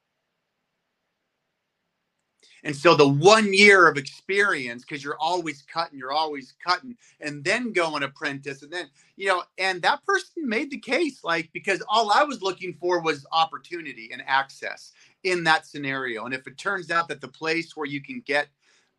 And 2.65 2.75
so 2.75 2.95
the 2.95 3.07
one 3.07 3.53
year 3.53 3.89
of 3.89 3.99
experience, 3.99 4.83
because 4.83 5.05
you're 5.05 5.19
always 5.21 5.63
cutting, 5.63 5.99
you're 5.99 6.13
always 6.13 6.55
cutting, 6.67 6.97
and 7.21 7.45
then 7.45 7.73
go 7.73 7.95
an 7.95 8.03
apprentice, 8.03 8.63
and 8.63 8.73
then 8.73 8.89
you 9.17 9.29
know, 9.29 9.43
and 9.59 9.83
that 9.83 10.05
person 10.05 10.49
made 10.49 10.71
the 10.71 10.79
case, 10.79 11.23
like 11.23 11.51
because 11.53 11.83
all 11.89 12.11
I 12.11 12.25
was 12.25 12.43
looking 12.43 12.75
for 12.81 13.01
was 13.01 13.27
opportunity 13.33 14.11
and 14.13 14.23
access 14.27 14.93
in 15.23 15.45
that 15.45 15.67
scenario. 15.67 16.25
And 16.25 16.35
if 16.35 16.47
it 16.47 16.59
turns 16.59 16.91
out 16.91 17.07
that 17.09 17.21
the 17.21 17.29
place 17.29 17.77
where 17.77 17.87
you 17.87 18.03
can 18.03 18.23
get 18.27 18.49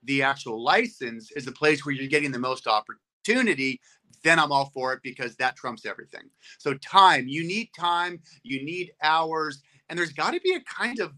the 0.04 0.22
actual 0.22 0.64
license 0.64 1.32
is 1.32 1.46
the 1.46 1.52
place 1.52 1.86
where 1.86 1.94
you're 1.94 2.08
getting 2.08 2.32
the 2.32 2.40
most 2.40 2.68
opportunity, 2.68 3.82
then 4.24 4.40
I'm 4.40 4.52
all 4.52 4.70
for 4.74 4.94
it 4.94 5.00
because 5.04 5.36
that 5.38 5.56
trumps 5.56 5.86
everything. 5.86 6.30
So 6.60 6.76
time, 6.76 7.28
you 7.28 7.46
need 7.46 7.70
time, 7.78 8.22
you 8.44 8.64
need 8.64 8.92
hours, 9.02 9.64
and 9.90 9.98
there's 9.98 10.14
got 10.14 10.32
to 10.32 10.40
be 10.42 10.54
a 10.54 10.62
kind 10.62 11.00
of 11.00 11.14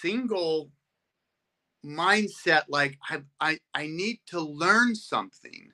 single 0.00 0.70
mindset 1.86 2.64
like 2.68 2.98
I, 3.08 3.22
I 3.40 3.58
i 3.74 3.86
need 3.86 4.20
to 4.26 4.40
learn 4.40 4.94
something 4.94 5.72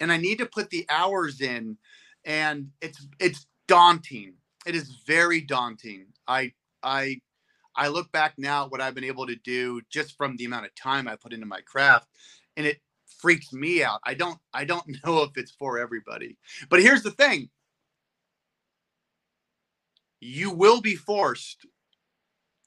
and 0.00 0.12
i 0.12 0.16
need 0.16 0.38
to 0.38 0.46
put 0.46 0.70
the 0.70 0.86
hours 0.90 1.40
in 1.40 1.78
and 2.24 2.70
it's 2.80 3.06
it's 3.20 3.46
daunting. 3.68 4.34
It 4.66 4.74
is 4.74 5.00
very 5.06 5.40
daunting. 5.40 6.06
I 6.28 6.52
i 6.82 7.20
i 7.76 7.88
look 7.88 8.12
back 8.12 8.34
now 8.38 8.64
at 8.66 8.70
what 8.70 8.80
i've 8.80 8.94
been 8.94 9.04
able 9.04 9.26
to 9.26 9.36
do 9.36 9.80
just 9.90 10.16
from 10.16 10.36
the 10.36 10.44
amount 10.44 10.66
of 10.66 10.74
time 10.74 11.08
i 11.08 11.16
put 11.16 11.32
into 11.32 11.46
my 11.46 11.60
craft 11.62 12.08
and 12.56 12.66
it 12.66 12.80
freaks 13.20 13.52
me 13.52 13.82
out. 13.84 14.00
I 14.04 14.14
don't 14.14 14.38
i 14.54 14.64
don't 14.64 14.86
know 15.06 15.22
if 15.22 15.32
it's 15.36 15.52
for 15.52 15.78
everybody. 15.78 16.38
But 16.68 16.82
here's 16.82 17.02
the 17.02 17.10
thing. 17.12 17.50
You 20.20 20.50
will 20.52 20.80
be 20.80 20.96
forced 20.96 21.66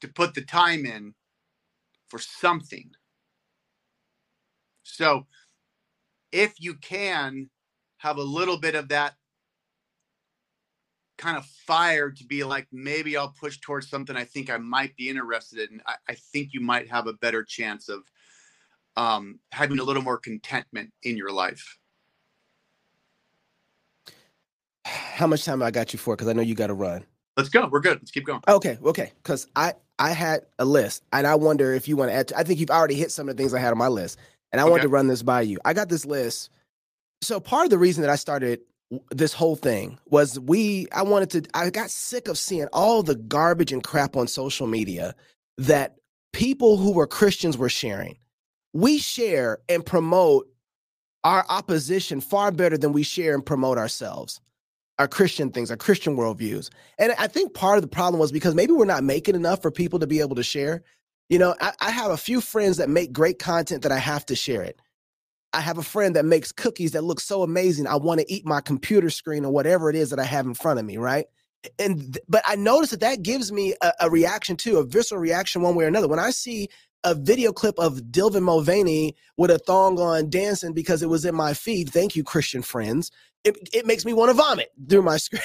to 0.00 0.08
put 0.08 0.34
the 0.34 0.42
time 0.42 0.86
in 0.86 1.14
for 2.10 2.18
something. 2.18 2.90
So 4.82 5.26
if 6.32 6.54
you 6.58 6.74
can 6.74 7.48
have 7.98 8.18
a 8.18 8.22
little 8.22 8.58
bit 8.58 8.74
of 8.74 8.88
that 8.88 9.14
kind 11.16 11.36
of 11.36 11.44
fire 11.66 12.10
to 12.10 12.24
be 12.24 12.44
like, 12.44 12.66
maybe 12.72 13.16
I'll 13.16 13.34
push 13.38 13.58
towards 13.60 13.88
something 13.88 14.16
I 14.16 14.24
think 14.24 14.50
I 14.50 14.56
might 14.56 14.96
be 14.96 15.08
interested 15.08 15.70
in, 15.70 15.80
I, 15.86 15.94
I 16.08 16.14
think 16.14 16.50
you 16.52 16.60
might 16.60 16.88
have 16.90 17.06
a 17.06 17.12
better 17.12 17.44
chance 17.44 17.88
of 17.88 18.02
um, 18.96 19.38
having 19.52 19.78
a 19.78 19.84
little 19.84 20.02
more 20.02 20.18
contentment 20.18 20.90
in 21.02 21.16
your 21.16 21.30
life. 21.30 21.78
How 24.84 25.26
much 25.26 25.44
time 25.44 25.62
I 25.62 25.70
got 25.70 25.92
you 25.92 25.98
for? 25.98 26.16
Because 26.16 26.28
I 26.28 26.32
know 26.32 26.42
you 26.42 26.54
got 26.54 26.68
to 26.68 26.74
run. 26.74 27.04
Let's 27.36 27.50
go. 27.50 27.68
We're 27.68 27.80
good. 27.80 27.98
Let's 27.98 28.10
keep 28.10 28.24
going. 28.26 28.40
Okay, 28.48 28.78
okay. 28.82 29.12
Because 29.22 29.46
I 29.54 29.74
I 30.00 30.12
had 30.12 30.46
a 30.58 30.64
list, 30.64 31.04
and 31.12 31.26
I 31.26 31.34
wonder 31.34 31.74
if 31.74 31.86
you 31.86 31.96
want 31.96 32.10
to 32.10 32.14
add. 32.14 32.28
To, 32.28 32.38
I 32.38 32.42
think 32.42 32.58
you've 32.58 32.70
already 32.70 32.94
hit 32.94 33.12
some 33.12 33.28
of 33.28 33.36
the 33.36 33.40
things 33.40 33.52
I 33.52 33.60
had 33.60 33.70
on 33.70 33.78
my 33.78 33.88
list, 33.88 34.18
and 34.50 34.58
I 34.58 34.64
okay. 34.64 34.70
wanted 34.70 34.82
to 34.84 34.88
run 34.88 35.08
this 35.08 35.22
by 35.22 35.42
you. 35.42 35.58
I 35.64 35.74
got 35.74 35.90
this 35.90 36.06
list. 36.06 36.48
So 37.20 37.38
part 37.38 37.64
of 37.64 37.70
the 37.70 37.78
reason 37.78 38.00
that 38.00 38.10
I 38.10 38.16
started 38.16 38.60
this 39.10 39.34
whole 39.34 39.56
thing 39.56 39.98
was 40.06 40.40
we. 40.40 40.88
I 40.90 41.02
wanted 41.02 41.30
to. 41.30 41.50
I 41.52 41.68
got 41.68 41.90
sick 41.90 42.28
of 42.28 42.38
seeing 42.38 42.66
all 42.72 43.02
the 43.02 43.14
garbage 43.14 43.72
and 43.72 43.84
crap 43.84 44.16
on 44.16 44.26
social 44.26 44.66
media 44.66 45.14
that 45.58 45.96
people 46.32 46.78
who 46.78 46.92
were 46.92 47.06
Christians 47.06 47.58
were 47.58 47.68
sharing. 47.68 48.16
We 48.72 48.98
share 48.98 49.58
and 49.68 49.84
promote 49.84 50.48
our 51.24 51.44
opposition 51.50 52.22
far 52.22 52.50
better 52.50 52.78
than 52.78 52.92
we 52.92 53.02
share 53.02 53.34
and 53.34 53.44
promote 53.44 53.76
ourselves 53.76 54.40
our 55.00 55.08
Christian 55.08 55.50
things, 55.50 55.70
our 55.70 55.78
Christian 55.78 56.14
worldviews. 56.14 56.68
And 56.98 57.12
I 57.18 57.26
think 57.26 57.54
part 57.54 57.78
of 57.78 57.82
the 57.82 57.88
problem 57.88 58.20
was 58.20 58.30
because 58.30 58.54
maybe 58.54 58.72
we're 58.72 58.84
not 58.84 59.02
making 59.02 59.34
enough 59.34 59.62
for 59.62 59.70
people 59.70 59.98
to 59.98 60.06
be 60.06 60.20
able 60.20 60.36
to 60.36 60.42
share. 60.42 60.82
You 61.30 61.38
know, 61.38 61.54
I, 61.58 61.72
I, 61.80 61.90
have 61.90 62.10
a 62.10 62.18
few 62.18 62.42
friends 62.42 62.76
that 62.76 62.90
make 62.90 63.10
great 63.10 63.38
content 63.38 63.82
that 63.84 63.92
I 63.92 63.96
have 63.98 64.26
to 64.26 64.36
share 64.36 64.62
it. 64.62 64.78
I 65.54 65.62
have 65.62 65.78
a 65.78 65.82
friend 65.82 66.16
that 66.16 66.26
makes 66.26 66.52
cookies 66.52 66.92
that 66.92 67.02
look 67.02 67.18
so 67.18 67.42
amazing. 67.42 67.86
I 67.86 67.96
want 67.96 68.20
to 68.20 68.30
eat 68.30 68.44
my 68.44 68.60
computer 68.60 69.08
screen 69.08 69.46
or 69.46 69.50
whatever 69.50 69.88
it 69.88 69.96
is 69.96 70.10
that 70.10 70.18
I 70.18 70.24
have 70.24 70.44
in 70.44 70.52
front 70.52 70.78
of 70.78 70.84
me, 70.84 70.98
right? 70.98 71.24
And 71.78 72.18
but 72.28 72.42
I 72.46 72.56
notice 72.56 72.90
that 72.90 73.00
that 73.00 73.22
gives 73.22 73.50
me 73.50 73.74
a, 73.80 73.92
a 74.00 74.10
reaction 74.10 74.56
too, 74.56 74.76
a 74.76 74.84
visceral 74.84 75.20
reaction 75.20 75.62
one 75.62 75.76
way 75.76 75.84
or 75.84 75.88
another. 75.88 76.08
When 76.08 76.18
I 76.18 76.30
see 76.30 76.68
a 77.04 77.14
video 77.14 77.52
clip 77.52 77.78
of 77.78 78.02
Dylan 78.10 78.42
Mulvaney 78.42 79.16
with 79.38 79.50
a 79.50 79.58
thong 79.58 79.98
on 79.98 80.28
dancing 80.28 80.74
because 80.74 81.02
it 81.02 81.08
was 81.08 81.24
in 81.24 81.34
my 81.34 81.54
feed. 81.54 81.88
Thank 81.88 82.14
you, 82.14 82.22
Christian 82.22 82.60
friends 82.60 83.10
it, 83.44 83.56
it 83.72 83.86
makes 83.86 84.04
me 84.04 84.12
want 84.12 84.30
to 84.30 84.34
vomit 84.34 84.70
through 84.88 85.02
my 85.02 85.16
screen. 85.16 85.42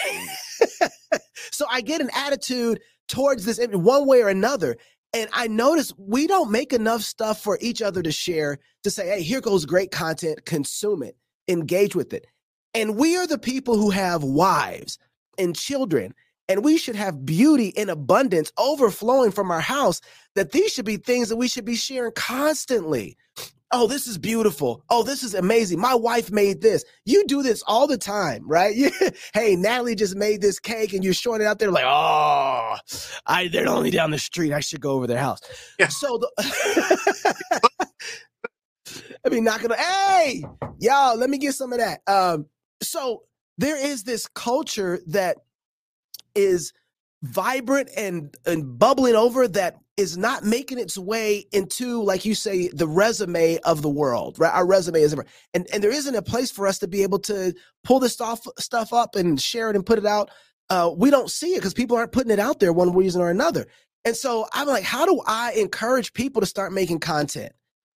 Mm. 0.61 0.89
so 1.51 1.65
I 1.69 1.81
get 1.81 2.01
an 2.01 2.09
attitude 2.15 2.81
towards 3.07 3.45
this 3.45 3.59
one 3.71 4.07
way 4.07 4.21
or 4.21 4.29
another. 4.29 4.77
And 5.13 5.29
I 5.31 5.47
notice 5.47 5.93
we 5.97 6.27
don't 6.27 6.51
make 6.51 6.73
enough 6.73 7.01
stuff 7.01 7.41
for 7.41 7.57
each 7.61 7.81
other 7.81 8.01
to 8.03 8.11
share 8.11 8.59
to 8.83 8.91
say, 8.91 9.07
hey, 9.07 9.21
here 9.21 9.39
goes 9.39 9.65
great 9.65 9.91
content, 9.91 10.45
consume 10.45 11.03
it, 11.03 11.15
engage 11.47 11.95
with 11.95 12.13
it. 12.13 12.27
And 12.73 12.97
we 12.97 13.15
are 13.15 13.25
the 13.25 13.37
people 13.37 13.77
who 13.77 13.91
have 13.91 14.23
wives 14.23 14.99
and 15.37 15.55
children, 15.55 16.13
and 16.49 16.65
we 16.65 16.77
should 16.77 16.97
have 16.97 17.25
beauty 17.25 17.69
in 17.69 17.89
abundance 17.89 18.51
overflowing 18.57 19.31
from 19.31 19.51
our 19.51 19.61
house. 19.61 20.01
That 20.35 20.51
these 20.51 20.73
should 20.73 20.85
be 20.85 20.97
things 20.97 21.29
that 21.29 21.37
we 21.37 21.47
should 21.47 21.63
be 21.63 21.75
sharing 21.75 22.11
constantly 22.11 23.15
oh, 23.75 23.87
this 23.87 24.07
is 24.07 24.17
beautiful. 24.17 24.83
Oh, 24.89 25.03
this 25.03 25.21
is 25.21 25.33
amazing. 25.33 25.79
My 25.79 25.93
wife 25.93 26.31
made 26.31 26.61
this. 26.61 26.85
You 27.03 27.25
do 27.27 27.43
this 27.43 27.61
all 27.67 27.87
the 27.87 27.97
time, 27.97 28.47
right? 28.47 28.73
hey, 29.33 29.55
Natalie 29.57 29.95
just 29.95 30.15
made 30.15 30.41
this 30.41 30.59
cake 30.59 30.93
and 30.93 31.03
you're 31.03 31.13
showing 31.13 31.41
it 31.41 31.45
out 31.45 31.59
there 31.59 31.71
like, 31.71 31.83
oh, 31.85 32.77
I 33.25 33.49
they're 33.49 33.67
only 33.67 33.91
down 33.91 34.11
the 34.11 34.17
street. 34.17 34.53
I 34.53 34.61
should 34.61 34.79
go 34.79 34.91
over 34.91 35.07
their 35.07 35.19
house. 35.19 35.41
Yeah. 35.77 35.89
So 35.89 36.17
the 36.17 36.31
I 39.25 39.29
mean, 39.29 39.43
not 39.43 39.61
gonna, 39.61 39.75
hey, 39.75 40.45
y'all, 40.79 41.17
let 41.17 41.29
me 41.29 41.37
get 41.37 41.53
some 41.53 41.73
of 41.73 41.79
that. 41.79 41.99
Um, 42.07 42.45
so 42.81 43.23
there 43.57 43.77
is 43.77 44.03
this 44.03 44.27
culture 44.27 45.01
that 45.07 45.37
is 46.33 46.71
vibrant 47.23 47.89
and 47.97 48.35
and 48.45 48.77
bubbling 48.79 49.15
over 49.15 49.47
that 49.47 49.77
is 49.97 50.17
not 50.17 50.43
making 50.43 50.77
its 50.77 50.97
way 50.97 51.45
into, 51.51 52.03
like 52.03 52.25
you 52.25 52.35
say, 52.35 52.67
the 52.69 52.87
resume 52.87 53.57
of 53.59 53.81
the 53.81 53.89
world, 53.89 54.37
right? 54.37 54.53
Our 54.53 54.65
resume 54.65 55.01
is, 55.01 55.13
and 55.53 55.67
and 55.71 55.83
there 55.83 55.91
isn't 55.91 56.15
a 56.15 56.21
place 56.21 56.51
for 56.51 56.67
us 56.67 56.79
to 56.79 56.87
be 56.87 57.03
able 57.03 57.19
to 57.19 57.53
pull 57.83 57.99
this 57.99 58.13
stuff 58.13 58.45
stuff 58.59 58.91
up 58.91 59.15
and 59.15 59.39
share 59.39 59.69
it 59.69 59.75
and 59.75 59.85
put 59.85 59.97
it 59.97 60.05
out. 60.05 60.29
Uh, 60.69 60.91
we 60.95 61.09
don't 61.09 61.29
see 61.29 61.53
it 61.53 61.57
because 61.57 61.73
people 61.73 61.95
aren't 61.95 62.11
putting 62.11 62.31
it 62.31 62.39
out 62.39 62.59
there 62.59 62.73
one 62.73 62.93
reason 62.93 63.21
or 63.21 63.29
another. 63.29 63.67
And 64.03 64.15
so 64.15 64.45
I'm 64.53 64.67
like, 64.67 64.83
how 64.83 65.05
do 65.05 65.21
I 65.25 65.53
encourage 65.53 66.13
people 66.13 66.41
to 66.41 66.45
start 66.45 66.73
making 66.73 66.99
content? 66.99 67.53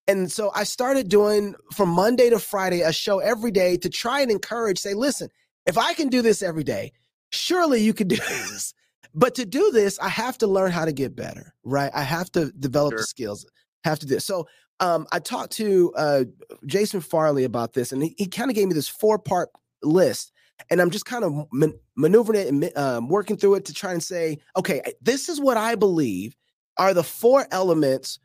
And 0.08 0.30
so 0.30 0.50
I 0.54 0.64
started 0.64 1.08
doing 1.08 1.54
from 1.72 1.88
Monday 1.90 2.30
to 2.30 2.38
Friday 2.38 2.80
a 2.80 2.92
show 2.92 3.18
every 3.18 3.52
day 3.52 3.76
to 3.76 3.88
try 3.88 4.20
and 4.20 4.30
encourage, 4.30 4.78
say, 4.78 4.94
listen, 4.94 5.28
if 5.66 5.78
I 5.78 5.94
can 5.94 6.08
do 6.08 6.20
this 6.20 6.42
every 6.42 6.64
day, 6.64 6.92
surely 7.30 7.80
you 7.80 7.94
can 7.94 8.08
do 8.08 8.16
this. 8.28 8.74
But 9.14 9.34
to 9.36 9.44
do 9.44 9.70
this, 9.70 9.98
I 9.98 10.08
have 10.08 10.38
to 10.38 10.46
learn 10.46 10.70
how 10.70 10.84
to 10.84 10.92
get 10.92 11.16
better, 11.16 11.54
right? 11.64 11.90
I 11.94 12.02
have 12.02 12.30
to 12.32 12.52
develop 12.52 12.92
sure. 12.92 12.98
the 12.98 13.04
skills, 13.04 13.46
have 13.84 13.98
to 14.00 14.06
do 14.06 14.16
it. 14.16 14.22
So 14.22 14.46
um, 14.78 15.06
I 15.12 15.18
talked 15.18 15.52
to 15.54 15.92
uh, 15.96 16.24
Jason 16.66 17.00
Farley 17.00 17.44
about 17.44 17.72
this, 17.74 17.92
and 17.92 18.02
he, 18.02 18.14
he 18.16 18.26
kind 18.26 18.50
of 18.50 18.54
gave 18.54 18.68
me 18.68 18.74
this 18.74 18.88
four 18.88 19.18
part 19.18 19.50
list. 19.82 20.32
And 20.70 20.80
I'm 20.80 20.90
just 20.90 21.06
kind 21.06 21.24
of 21.24 21.46
man- 21.52 21.78
maneuvering 21.96 22.40
it 22.40 22.48
and 22.48 22.76
um, 22.76 23.08
working 23.08 23.36
through 23.36 23.56
it 23.56 23.64
to 23.66 23.74
try 23.74 23.92
and 23.92 24.02
say, 24.02 24.38
okay, 24.56 24.82
this 25.00 25.28
is 25.28 25.40
what 25.40 25.56
I 25.56 25.74
believe 25.74 26.36
are 26.76 26.94
the 26.94 27.02
four 27.02 27.46
elements 27.50 28.18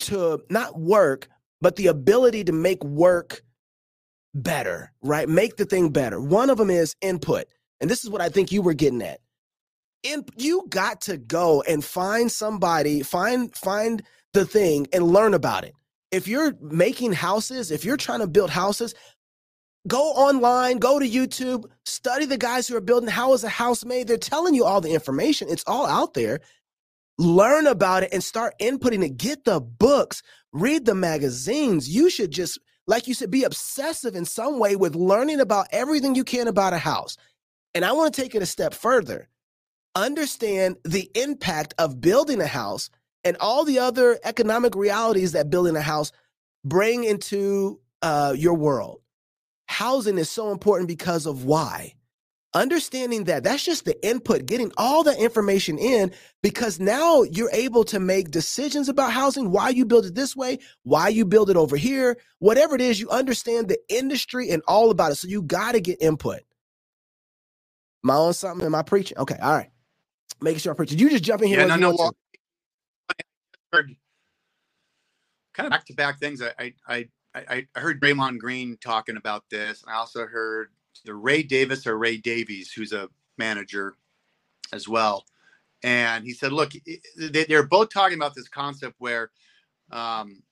to 0.00 0.42
not 0.50 0.78
work, 0.78 1.28
but 1.60 1.76
the 1.76 1.86
ability 1.86 2.44
to 2.44 2.52
make 2.52 2.82
work 2.82 3.42
better, 4.34 4.92
right? 5.02 5.28
Make 5.28 5.56
the 5.56 5.64
thing 5.64 5.90
better. 5.90 6.20
One 6.20 6.50
of 6.50 6.58
them 6.58 6.70
is 6.70 6.94
input. 7.00 7.44
And 7.80 7.90
this 7.90 8.04
is 8.04 8.10
what 8.10 8.20
I 8.20 8.28
think 8.28 8.52
you 8.52 8.62
were 8.62 8.74
getting 8.74 9.02
at 9.02 9.20
in, 10.06 10.24
you 10.36 10.66
got 10.68 11.00
to 11.02 11.16
go 11.16 11.62
and 11.62 11.84
find 11.84 12.30
somebody, 12.30 13.02
find 13.02 13.54
find 13.54 14.02
the 14.32 14.44
thing 14.44 14.86
and 14.92 15.04
learn 15.04 15.34
about 15.34 15.64
it. 15.64 15.74
If 16.10 16.28
you're 16.28 16.54
making 16.60 17.12
houses, 17.12 17.70
if 17.70 17.84
you're 17.84 17.96
trying 17.96 18.20
to 18.20 18.26
build 18.26 18.50
houses, 18.50 18.94
go 19.86 20.02
online, 20.12 20.78
go 20.78 20.98
to 20.98 21.08
YouTube, 21.08 21.64
study 21.84 22.26
the 22.26 22.38
guys 22.38 22.68
who 22.68 22.76
are 22.76 22.80
building 22.80 23.08
how 23.08 23.32
is 23.32 23.44
a 23.44 23.48
house 23.48 23.84
made. 23.84 24.06
They're 24.06 24.16
telling 24.16 24.54
you 24.54 24.64
all 24.64 24.80
the 24.80 24.92
information. 24.92 25.48
It's 25.50 25.64
all 25.66 25.86
out 25.86 26.14
there. 26.14 26.40
Learn 27.18 27.66
about 27.66 28.02
it 28.02 28.10
and 28.12 28.22
start 28.22 28.54
inputting 28.60 29.04
it. 29.04 29.16
Get 29.16 29.44
the 29.44 29.60
books, 29.60 30.22
read 30.52 30.84
the 30.84 30.94
magazines. 30.94 31.88
You 31.88 32.10
should 32.10 32.30
just, 32.30 32.58
like 32.86 33.06
you 33.06 33.14
said, 33.14 33.30
be 33.30 33.44
obsessive 33.44 34.14
in 34.14 34.24
some 34.26 34.58
way 34.58 34.76
with 34.76 34.94
learning 34.94 35.40
about 35.40 35.66
everything 35.72 36.14
you 36.14 36.24
can 36.24 36.46
about 36.46 36.72
a 36.72 36.78
house. 36.78 37.16
And 37.74 37.84
I 37.84 37.92
want 37.92 38.14
to 38.14 38.20
take 38.20 38.34
it 38.34 38.42
a 38.42 38.46
step 38.46 38.74
further 38.74 39.28
understand 39.96 40.76
the 40.84 41.10
impact 41.16 41.74
of 41.78 42.00
building 42.02 42.42
a 42.42 42.48
house 42.48 42.90
and 43.24 43.36
all 43.40 43.64
the 43.64 43.80
other 43.80 44.20
economic 44.24 44.76
realities 44.76 45.32
that 45.32 45.50
building 45.50 45.76
a 45.76 45.82
house 45.82 46.12
bring 46.64 47.04
into 47.04 47.80
uh, 48.02 48.34
your 48.38 48.54
world. 48.54 49.00
Housing 49.68 50.18
is 50.18 50.30
so 50.30 50.52
important 50.52 50.88
because 50.88 51.26
of 51.26 51.44
why. 51.46 51.92
understanding 52.54 53.24
that 53.24 53.44
that's 53.44 53.64
just 53.64 53.84
the 53.84 54.06
input 54.06 54.44
getting 54.46 54.72
all 54.76 55.04
the 55.04 55.16
information 55.22 55.78
in 55.78 56.10
because 56.42 56.80
now 56.80 57.22
you're 57.22 57.50
able 57.52 57.84
to 57.84 58.00
make 58.00 58.30
decisions 58.32 58.88
about 58.88 59.12
housing 59.12 59.50
why 59.52 59.68
you 59.68 59.84
build 59.84 60.04
it 60.04 60.14
this 60.16 60.34
way 60.34 60.58
why 60.82 61.06
you 61.08 61.24
build 61.24 61.48
it 61.48 61.56
over 61.56 61.76
here 61.76 62.16
whatever 62.40 62.74
it 62.74 62.80
is 62.80 62.98
you 62.98 63.08
understand 63.10 63.68
the 63.68 63.78
industry 63.88 64.50
and 64.50 64.62
all 64.66 64.90
about 64.90 65.12
it 65.12 65.14
so 65.14 65.28
you 65.28 65.42
got 65.42 65.72
to 65.72 65.80
get 65.80 66.02
input 66.02 66.40
i 68.08 68.12
on 68.12 68.34
something 68.34 68.66
am 68.66 68.74
i 68.74 68.82
preaching 68.82 69.18
okay 69.18 69.38
all 69.42 69.54
right 69.54 69.70
making 70.40 70.58
sure 70.60 70.74
i'm 70.78 70.84
Did 70.84 71.00
you 71.00 71.10
just 71.10 71.24
jump 71.24 71.42
in 71.42 71.48
here 71.48 71.60
yeah, 71.60 71.66
no, 71.66 71.76
no, 71.76 71.94
well, 71.96 72.16
heard 73.72 73.94
kind 75.54 75.66
of 75.66 75.70
back 75.70 75.86
to 75.86 75.94
back 75.94 76.18
things 76.18 76.42
I, 76.42 76.74
I 76.86 77.08
i 77.34 77.66
i 77.74 77.80
heard 77.80 78.00
Draymond 78.00 78.38
Green 78.38 78.78
talking 78.80 79.16
about 79.16 79.44
this 79.50 79.82
and 79.82 79.92
i 79.92 79.96
also 79.96 80.26
heard 80.26 80.68
the 81.04 81.14
Ray 81.14 81.42
Davis 81.42 81.86
or 81.86 81.98
Ray 81.98 82.16
Davies, 82.16 82.72
who's 82.72 82.92
a 82.92 83.08
manager 83.38 83.94
as 84.72 84.88
well. 84.88 85.24
And 85.82 86.24
he 86.24 86.32
said, 86.32 86.52
look, 86.52 86.72
they're 87.16 87.66
both 87.66 87.90
talking 87.90 88.16
about 88.16 88.34
this 88.34 88.48
concept 88.48 88.96
where 88.98 89.30
um, 89.92 90.42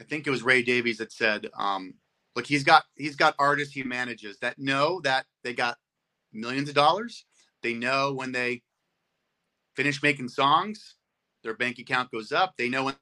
I 0.00 0.04
think 0.04 0.26
it 0.26 0.30
was 0.30 0.42
Ray 0.42 0.62
Davies 0.62 0.98
that 0.98 1.12
said, 1.12 1.48
um, 1.58 1.94
look, 2.34 2.46
he's 2.46 2.64
got 2.64 2.84
he's 2.96 3.16
got 3.16 3.34
artists 3.38 3.72
he 3.72 3.82
manages 3.82 4.38
that 4.40 4.58
know 4.58 5.00
that 5.02 5.24
they 5.42 5.54
got 5.54 5.78
millions 6.32 6.68
of 6.68 6.74
dollars. 6.74 7.24
They 7.66 7.74
know 7.74 8.12
when 8.12 8.30
they 8.30 8.62
finish 9.74 10.00
making 10.00 10.28
songs, 10.28 10.94
their 11.42 11.54
bank 11.54 11.80
account 11.80 12.12
goes 12.12 12.30
up. 12.30 12.54
They 12.56 12.68
know 12.68 12.84
when 12.84 12.94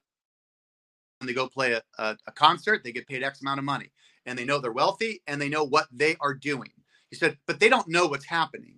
they 1.23 1.33
go 1.33 1.47
play 1.47 1.73
a, 1.73 1.83
a, 1.99 2.17
a 2.25 2.31
concert, 2.31 2.83
they 2.83 2.91
get 2.91 3.07
paid 3.07 3.21
X 3.21 3.41
amount 3.41 3.59
of 3.59 3.63
money 3.63 3.91
and 4.25 4.39
they 4.39 4.43
know 4.43 4.57
they're 4.57 4.71
wealthy 4.71 5.21
and 5.27 5.39
they 5.39 5.49
know 5.49 5.63
what 5.63 5.85
they 5.91 6.15
are 6.19 6.33
doing. 6.33 6.71
He 7.11 7.15
said, 7.15 7.37
but 7.45 7.59
they 7.59 7.69
don't 7.69 7.87
know 7.87 8.07
what's 8.07 8.25
happening. 8.25 8.77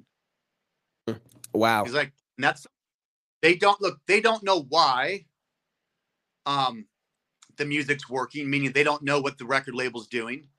Wow. 1.53 1.85
He's 1.85 1.93
like, 1.93 2.11
that's 2.37 2.67
they 3.41 3.55
don't 3.55 3.79
look, 3.79 4.01
they 4.07 4.19
don't 4.19 4.43
know 4.43 4.65
why 4.67 5.23
um 6.45 6.85
the 7.55 7.63
music's 7.63 8.09
working, 8.09 8.49
meaning 8.49 8.73
they 8.73 8.83
don't 8.83 9.03
know 9.03 9.21
what 9.21 9.37
the 9.37 9.45
record 9.45 9.73
label's 9.73 10.09
doing. 10.09 10.49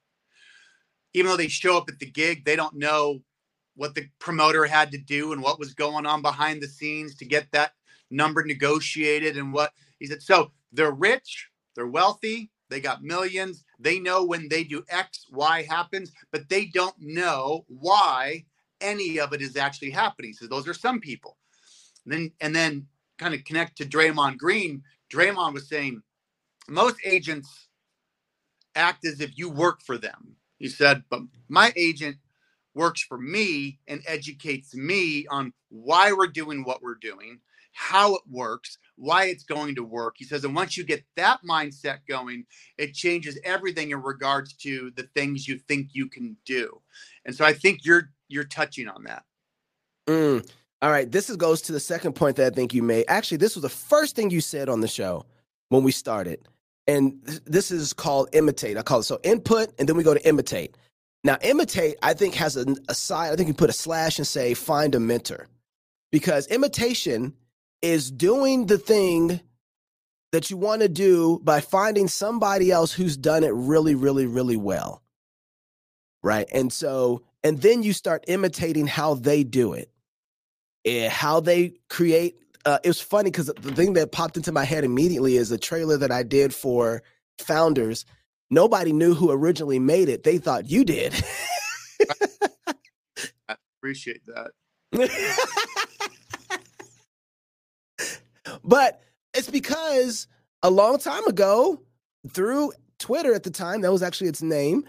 Even 1.12 1.30
though 1.30 1.36
they 1.36 1.48
show 1.48 1.76
up 1.76 1.90
at 1.90 1.98
the 1.98 2.10
gig, 2.10 2.46
they 2.46 2.56
don't 2.56 2.76
know 2.76 3.20
what 3.78 3.94
the 3.94 4.08
promoter 4.18 4.66
had 4.66 4.90
to 4.90 4.98
do 4.98 5.32
and 5.32 5.40
what 5.40 5.60
was 5.60 5.72
going 5.72 6.04
on 6.04 6.20
behind 6.20 6.60
the 6.60 6.66
scenes 6.66 7.14
to 7.14 7.24
get 7.24 7.46
that 7.52 7.72
number 8.10 8.42
negotiated 8.44 9.36
and 9.36 9.52
what 9.52 9.72
he 10.00 10.06
said. 10.06 10.20
So 10.20 10.50
they're 10.72 10.90
rich, 10.90 11.48
they're 11.76 11.86
wealthy, 11.86 12.50
they 12.70 12.80
got 12.80 13.04
millions. 13.04 13.64
They 13.78 14.00
know 14.00 14.24
when 14.24 14.48
they 14.48 14.64
do 14.64 14.84
X, 14.88 15.26
Y 15.30 15.62
happens, 15.62 16.12
but 16.32 16.48
they 16.48 16.66
don't 16.66 16.96
know 16.98 17.64
why 17.68 18.44
any 18.80 19.20
of 19.20 19.32
it 19.32 19.40
is 19.40 19.56
actually 19.56 19.90
happening. 19.90 20.32
So 20.32 20.48
those 20.48 20.66
are 20.66 20.74
some 20.74 21.00
people. 21.00 21.36
And 22.04 22.12
then 22.12 22.32
and 22.40 22.56
then 22.56 22.86
kind 23.16 23.32
of 23.32 23.44
connect 23.44 23.78
to 23.78 23.84
Draymond 23.84 24.38
Green. 24.38 24.82
Draymond 25.12 25.54
was 25.54 25.68
saying 25.68 26.02
most 26.68 26.96
agents 27.04 27.68
act 28.74 29.06
as 29.06 29.20
if 29.20 29.38
you 29.38 29.48
work 29.48 29.82
for 29.82 29.96
them. 29.96 30.36
He 30.58 30.68
said, 30.68 31.04
but 31.08 31.20
my 31.48 31.72
agent 31.76 32.16
works 32.78 33.02
for 33.02 33.18
me 33.18 33.78
and 33.86 34.00
educates 34.06 34.74
me 34.74 35.26
on 35.26 35.52
why 35.68 36.12
we're 36.12 36.26
doing 36.28 36.64
what 36.64 36.82
we're 36.82 36.94
doing 36.94 37.40
how 37.78 38.16
it 38.16 38.22
works, 38.28 38.76
why 38.96 39.26
it's 39.26 39.44
going 39.44 39.76
to 39.76 39.84
work. 39.84 40.16
He 40.18 40.24
says, 40.24 40.42
and 40.42 40.54
once 40.54 40.76
you 40.76 40.82
get 40.82 41.04
that 41.14 41.38
mindset 41.48 41.98
going, 42.08 42.44
it 42.76 42.92
changes 42.92 43.38
everything 43.44 43.92
in 43.92 44.02
regards 44.02 44.52
to 44.54 44.90
the 44.96 45.04
things 45.14 45.46
you 45.46 45.58
think 45.58 45.90
you 45.92 46.08
can 46.08 46.36
do. 46.44 46.82
And 47.24 47.34
so 47.34 47.44
I 47.44 47.52
think 47.52 47.84
you're 47.84 48.10
you're 48.26 48.44
touching 48.44 48.88
on 48.88 49.04
that. 49.04 49.22
Mm. 50.08 50.48
All 50.82 50.90
right, 50.90 51.10
this 51.10 51.30
is, 51.30 51.36
goes 51.36 51.62
to 51.62 51.72
the 51.72 51.80
second 51.80 52.14
point 52.14 52.36
that 52.36 52.52
I 52.52 52.54
think 52.54 52.74
you 52.74 52.82
made. 52.82 53.04
Actually, 53.06 53.38
this 53.38 53.54
was 53.54 53.62
the 53.62 53.68
first 53.68 54.16
thing 54.16 54.30
you 54.30 54.40
said 54.40 54.68
on 54.68 54.80
the 54.80 54.88
show 54.88 55.24
when 55.68 55.84
we 55.84 55.92
started. 55.92 56.48
And 56.88 57.24
th- 57.26 57.40
this 57.44 57.70
is 57.70 57.92
called 57.92 58.28
imitate. 58.32 58.76
I 58.76 58.82
call 58.82 59.00
it 59.00 59.04
so 59.04 59.20
input, 59.22 59.72
and 59.78 59.88
then 59.88 59.96
we 59.96 60.02
go 60.02 60.14
to 60.14 60.28
imitate. 60.28 60.76
Now, 61.24 61.36
imitate, 61.42 61.96
I 62.02 62.14
think, 62.14 62.34
has 62.34 62.56
a, 62.56 62.66
a 62.88 62.94
side. 62.94 63.32
I 63.32 63.36
think 63.36 63.48
you 63.48 63.54
put 63.54 63.70
a 63.70 63.74
slash 63.74 64.18
and 64.18 64.26
say 64.26 64.54
find 64.54 64.94
a 64.94 65.00
mentor 65.00 65.48
because 66.12 66.46
imitation 66.46 67.34
is 67.82 68.10
doing 68.10 68.66
the 68.66 68.78
thing 68.78 69.40
that 70.32 70.50
you 70.50 70.56
want 70.56 70.82
to 70.82 70.88
do 70.88 71.40
by 71.42 71.60
finding 71.60 72.08
somebody 72.08 72.70
else 72.70 72.92
who's 72.92 73.16
done 73.16 73.44
it 73.44 73.52
really, 73.52 73.94
really, 73.94 74.26
really 74.26 74.56
well. 74.56 75.02
Right. 76.22 76.48
And 76.52 76.72
so, 76.72 77.22
and 77.42 77.60
then 77.62 77.82
you 77.82 77.92
start 77.92 78.24
imitating 78.28 78.86
how 78.86 79.14
they 79.14 79.44
do 79.44 79.74
it, 79.74 79.90
how 81.10 81.40
they 81.40 81.74
create. 81.88 82.36
Uh, 82.64 82.78
it 82.84 82.88
was 82.88 83.00
funny 83.00 83.30
because 83.30 83.46
the 83.46 83.72
thing 83.72 83.94
that 83.94 84.12
popped 84.12 84.36
into 84.36 84.52
my 84.52 84.64
head 84.64 84.84
immediately 84.84 85.36
is 85.36 85.50
a 85.50 85.58
trailer 85.58 85.96
that 85.96 86.10
I 86.10 86.22
did 86.22 86.52
for 86.52 87.02
Founders. 87.38 88.04
Nobody 88.50 88.92
knew 88.92 89.14
who 89.14 89.30
originally 89.30 89.78
made 89.78 90.08
it. 90.08 90.22
They 90.24 90.38
thought 90.38 90.70
you 90.70 90.84
did. 90.84 91.14
I 93.48 93.56
appreciate 93.78 94.22
that. 94.26 94.52
But 98.64 99.00
it's 99.34 99.50
because 99.50 100.26
a 100.62 100.70
long 100.70 100.98
time 100.98 101.26
ago, 101.26 101.80
through 102.30 102.72
Twitter 102.98 103.34
at 103.34 103.44
the 103.44 103.50
time, 103.50 103.80
that 103.80 103.92
was 103.92 104.02
actually 104.02 104.28
its 104.28 104.42
name, 104.42 104.84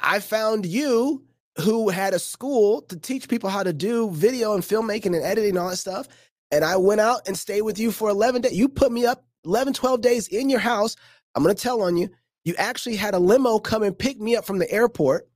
I 0.00 0.18
found 0.20 0.66
you 0.66 1.24
who 1.60 1.88
had 1.88 2.14
a 2.14 2.18
school 2.18 2.82
to 2.82 2.98
teach 2.98 3.28
people 3.28 3.50
how 3.50 3.62
to 3.62 3.72
do 3.72 4.10
video 4.10 4.54
and 4.54 4.64
filmmaking 4.64 5.14
and 5.14 5.24
editing 5.24 5.50
and 5.50 5.58
all 5.58 5.70
that 5.70 5.76
stuff. 5.76 6.08
And 6.50 6.64
I 6.64 6.76
went 6.76 7.00
out 7.00 7.26
and 7.28 7.36
stayed 7.36 7.62
with 7.62 7.78
you 7.78 7.92
for 7.92 8.08
11 8.08 8.42
days. 8.42 8.56
You 8.56 8.68
put 8.68 8.90
me 8.90 9.06
up 9.06 9.24
11, 9.44 9.74
12 9.74 10.00
days 10.00 10.28
in 10.28 10.50
your 10.50 10.60
house. 10.60 10.96
I'm 11.34 11.42
going 11.42 11.54
to 11.54 11.62
tell 11.62 11.82
on 11.82 11.96
you. 11.96 12.08
You 12.48 12.54
actually 12.56 12.96
had 12.96 13.12
a 13.12 13.18
limo 13.18 13.58
come 13.58 13.82
and 13.82 13.96
pick 13.96 14.18
me 14.18 14.34
up 14.34 14.46
from 14.46 14.58
the 14.58 14.70
airport. 14.72 15.28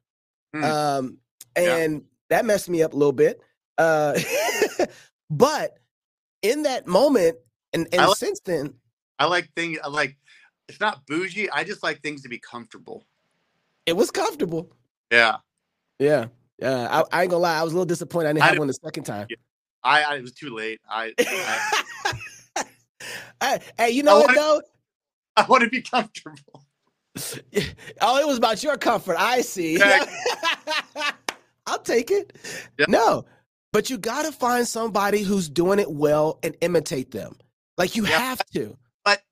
Mm. 0.57 0.65
Um, 0.65 1.19
and 1.55 1.93
yeah. 1.93 1.99
that 2.31 2.47
messed 2.47 2.71
me 2.71 2.83
up 2.83 2.95
a 2.95 2.97
little 2.97 3.13
bit. 3.13 3.39
Uh, 3.77 4.19
but 5.31 5.77
in 6.41 6.63
that 6.63 6.87
moment, 6.87 7.37
and 7.75 7.87
and 7.93 8.07
like, 8.07 8.17
since 8.17 8.41
then, 8.41 8.73
I 9.19 9.27
like 9.27 9.51
things. 9.55 9.79
I 9.85 9.89
like 9.89 10.17
it's 10.69 10.81
not 10.81 11.05
bougie. 11.05 11.51
I 11.51 11.65
just 11.65 11.83
like 11.83 12.01
things 12.01 12.23
to 12.23 12.31
be 12.31 12.39
comfortable. 12.39 13.05
It 13.85 13.95
was 13.95 14.11
comfortable. 14.11 14.75
Yeah. 15.11 15.37
Yeah. 15.99 16.29
Yeah. 16.59 16.89
I, 16.91 17.19
I 17.19 17.23
ain't 17.25 17.31
gonna 17.31 17.43
lie. 17.43 17.59
I 17.59 17.63
was 17.63 17.75
a 17.75 17.77
little 17.77 17.85
disappointed. 17.85 18.31
I 18.31 18.33
didn't 18.33 18.45
I 18.45 18.47
have 18.47 18.59
one 18.59 18.69
the 18.69 18.73
second 18.73 19.05
time. 19.05 19.27
I, 19.85 20.03
I 20.03 20.17
it 20.17 20.23
was 20.23 20.33
too 20.33 20.57
late. 20.57 20.81
I. 20.89 21.13
I 21.19 22.65
hey, 23.43 23.59
hey, 23.77 23.91
you 23.91 24.03
know 24.03 24.21
what 24.21 24.35
though? 24.35 24.63
I 25.37 25.45
want 25.45 25.63
to 25.63 25.69
be 25.69 25.83
comfortable. 25.83 26.65
Oh, 28.01 28.19
it 28.19 28.27
was 28.27 28.39
about 28.39 28.63
your 28.63 28.77
comfort. 28.77 29.17
I 29.19 29.43
see. 29.43 29.81
I'll 31.67 31.79
take 31.79 32.11
it. 32.11 32.37
Yep. 32.79 32.89
No, 32.89 33.25
but 33.73 33.91
you 33.91 33.99
got 33.99 34.25
to 34.25 34.33
find 34.33 34.67
somebody 34.67 35.23
who's 35.23 35.49
doing 35.49 35.79
it 35.79 35.91
well 35.91 36.39
and 36.43 36.57
imitate 36.61 37.11
them. 37.11 37.37
Like 37.79 37.97
you 37.97 38.07
yeah, 38.07 38.19
have 38.19 38.45
to. 38.55 38.77
But 39.05 39.23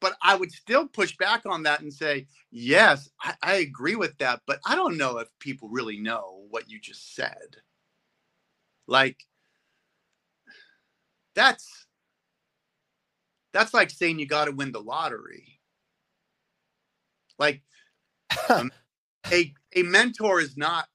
but 0.00 0.16
I 0.22 0.36
would 0.36 0.52
still 0.52 0.86
push 0.88 1.16
back 1.16 1.42
on 1.46 1.62
that 1.64 1.80
and 1.80 1.92
say, 1.92 2.26
yes, 2.50 3.10
I, 3.20 3.34
I 3.42 3.54
agree 3.56 3.96
with 3.96 4.16
that, 4.18 4.40
but 4.46 4.60
I 4.64 4.74
don't 4.74 4.96
know 4.96 5.18
if 5.18 5.28
people 5.38 5.68
really 5.68 5.98
know 5.98 6.44
what 6.50 6.70
you 6.70 6.80
just 6.80 7.14
said. 7.14 7.56
Like 8.86 9.24
that's 11.34 11.86
that's 13.52 13.74
like 13.74 13.90
saying 13.90 14.18
you 14.18 14.26
got 14.26 14.46
to 14.46 14.52
win 14.52 14.72
the 14.72 14.80
lottery. 14.80 15.59
Like 17.40 17.62
um, 18.48 18.70
a 19.32 19.52
a 19.74 19.82
mentor 19.82 20.40
is 20.40 20.56
not 20.56 20.86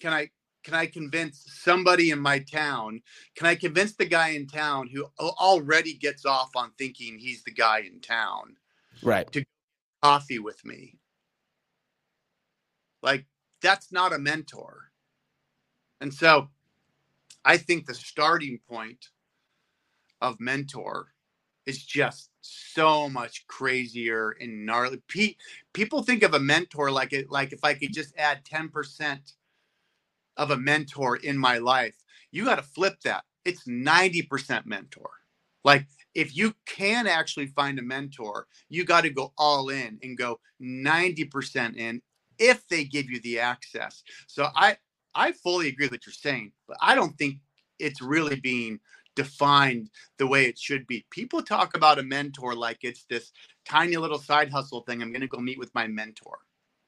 can 0.00 0.12
I 0.12 0.30
can 0.64 0.74
I 0.74 0.86
convince 0.86 1.44
somebody 1.48 2.10
in 2.10 2.20
my 2.20 2.38
town? 2.38 3.02
Can 3.36 3.46
I 3.46 3.56
convince 3.56 3.94
the 3.96 4.06
guy 4.06 4.28
in 4.28 4.46
town 4.46 4.88
who 4.88 5.06
already 5.18 5.94
gets 5.94 6.24
off 6.24 6.50
on 6.54 6.70
thinking 6.78 7.18
he's 7.18 7.42
the 7.42 7.50
guy 7.50 7.80
in 7.80 8.00
town, 8.00 8.56
right, 9.02 9.30
to 9.32 9.44
coffee 10.02 10.38
with 10.38 10.64
me? 10.64 10.98
Like 13.02 13.26
that's 13.60 13.92
not 13.92 14.12
a 14.12 14.18
mentor. 14.18 14.92
And 16.00 16.14
so 16.14 16.48
I 17.44 17.56
think 17.56 17.86
the 17.86 17.94
starting 17.94 18.60
point 18.68 19.08
of 20.20 20.38
mentor 20.38 21.08
is 21.66 21.84
just 21.84 22.30
so 22.40 23.08
much 23.08 23.46
crazier 23.46 24.36
and 24.40 24.66
gnarly. 24.66 25.00
people 25.72 26.02
think 26.02 26.22
of 26.22 26.34
a 26.34 26.40
mentor 26.40 26.90
like 26.90 27.12
it, 27.12 27.30
like 27.30 27.52
if 27.52 27.62
I 27.62 27.74
could 27.74 27.92
just 27.92 28.14
add 28.18 28.44
10% 28.44 29.18
of 30.36 30.50
a 30.50 30.56
mentor 30.56 31.16
in 31.16 31.38
my 31.38 31.58
life, 31.58 31.96
you 32.30 32.44
got 32.44 32.56
to 32.56 32.62
flip 32.62 33.00
that. 33.04 33.24
It's 33.44 33.66
90% 33.66 34.66
mentor. 34.66 35.10
Like 35.64 35.86
if 36.14 36.36
you 36.36 36.54
can 36.66 37.06
actually 37.06 37.46
find 37.46 37.78
a 37.78 37.82
mentor, 37.82 38.46
you 38.68 38.84
got 38.84 39.02
to 39.02 39.10
go 39.10 39.32
all 39.38 39.68
in 39.68 39.98
and 40.02 40.16
go 40.16 40.40
90% 40.60 41.76
in 41.76 42.02
if 42.38 42.66
they 42.68 42.84
give 42.84 43.08
you 43.10 43.20
the 43.20 43.38
access. 43.38 44.02
So 44.26 44.48
I 44.56 44.76
I 45.14 45.32
fully 45.32 45.68
agree 45.68 45.86
with 45.86 45.92
what 45.92 46.06
you're 46.06 46.12
saying, 46.14 46.52
but 46.66 46.78
I 46.80 46.94
don't 46.94 47.16
think 47.18 47.38
it's 47.78 48.00
really 48.00 48.40
being 48.40 48.80
defined 49.14 49.90
the 50.18 50.26
way 50.26 50.46
it 50.46 50.58
should 50.58 50.86
be. 50.86 51.04
People 51.10 51.42
talk 51.42 51.76
about 51.76 51.98
a 51.98 52.02
mentor 52.02 52.54
like 52.54 52.78
it's 52.82 53.04
this 53.08 53.32
tiny 53.68 53.96
little 53.96 54.18
side 54.18 54.50
hustle 54.50 54.82
thing. 54.82 55.02
I'm 55.02 55.12
going 55.12 55.20
to 55.22 55.28
go 55.28 55.38
meet 55.38 55.58
with 55.58 55.74
my 55.74 55.86
mentor. 55.86 56.38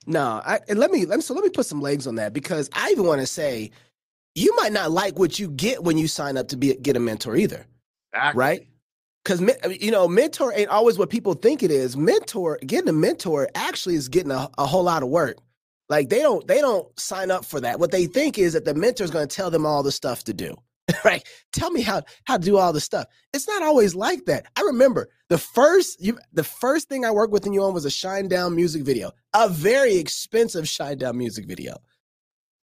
No, 0.07 0.43
I, 0.45 0.61
let 0.75 0.91
me 0.91 1.07
let 1.07 1.17
me 1.17 1.23
so 1.23 1.35
let 1.35 1.45
me 1.45 1.51
put 1.51 1.67
some 1.67 1.81
legs 1.81 2.07
on 2.07 2.17
that 2.17 2.33
because 2.33 2.69
I 2.75 2.91
even 2.91 3.07
want 3.07 3.21
to 3.21 3.27
say 3.27 3.71
you 4.35 4.55
might 4.57 4.73
not 4.73 4.91
like 4.91 5.19
what 5.19 5.39
you 5.39 5.49
get 5.49 5.83
when 5.83 5.97
you 5.97 6.09
sign 6.09 6.37
up 6.37 6.49
to 6.49 6.57
be 6.57 6.75
get 6.77 6.97
a 6.97 7.01
mentor 7.01 7.37
either. 7.37 7.67
Exactly. 8.13 8.39
Right? 8.39 8.67
Because 9.25 9.41
you 9.81 9.91
know, 9.91 10.07
mentor 10.07 10.53
ain't 10.55 10.69
always 10.69 10.99
what 10.99 11.09
people 11.09 11.33
think 11.33 11.63
it 11.63 11.71
is. 11.71 11.97
Mentor, 11.97 12.59
getting 12.67 12.91
a 12.91 12.93
mentor 12.93 13.49
actually 13.55 13.95
is 13.95 14.09
getting 14.09 14.31
a, 14.31 14.51
a 14.59 14.67
whole 14.67 14.83
lot 14.83 15.03
of 15.03 15.09
work. 15.09 15.39
Like 15.89 16.11
they 16.11 16.21
don't 16.21 16.47
they 16.47 16.61
don't 16.61 16.87
sign 16.99 17.31
up 17.31 17.45
for 17.45 17.61
that. 17.61 17.79
What 17.79 17.91
they 17.91 18.07
think 18.07 18.39
is 18.39 18.53
that 18.53 18.65
the 18.67 18.75
mentor 18.75 19.05
is 19.05 19.11
going 19.11 19.27
to 19.27 19.35
tell 19.35 19.51
them 19.51 19.65
all 19.65 19.83
the 19.83 19.93
stuff 19.93 20.25
to 20.25 20.35
do. 20.35 20.55
right? 21.05 21.27
Tell 21.53 21.71
me 21.71 21.83
how 21.83 22.03
how 22.25 22.37
to 22.37 22.43
do 22.43 22.59
all 22.59 22.73
this 22.73 22.85
stuff. 22.85 23.07
It's 23.33 23.49
not 23.49 23.63
always 23.63 23.95
like 23.95 24.27
that. 24.27 24.47
I 24.57 24.63
remember 24.63 25.09
the 25.29 25.39
first 25.39 26.01
you 26.01 26.19
the 26.33 26.45
first 26.45 26.89
thing 26.89 27.05
I 27.05 27.11
worked 27.11 27.33
with 27.33 27.47
you 27.47 27.63
on 27.63 27.75
was 27.75 27.87
a 27.87 27.91
Shinedown 27.91 28.55
music 28.55 28.83
video, 28.83 29.13
a 29.33 29.49
very 29.49 29.97
expensive 29.97 30.65
Shinedown 30.65 31.15
music 31.15 31.47
video. 31.47 31.77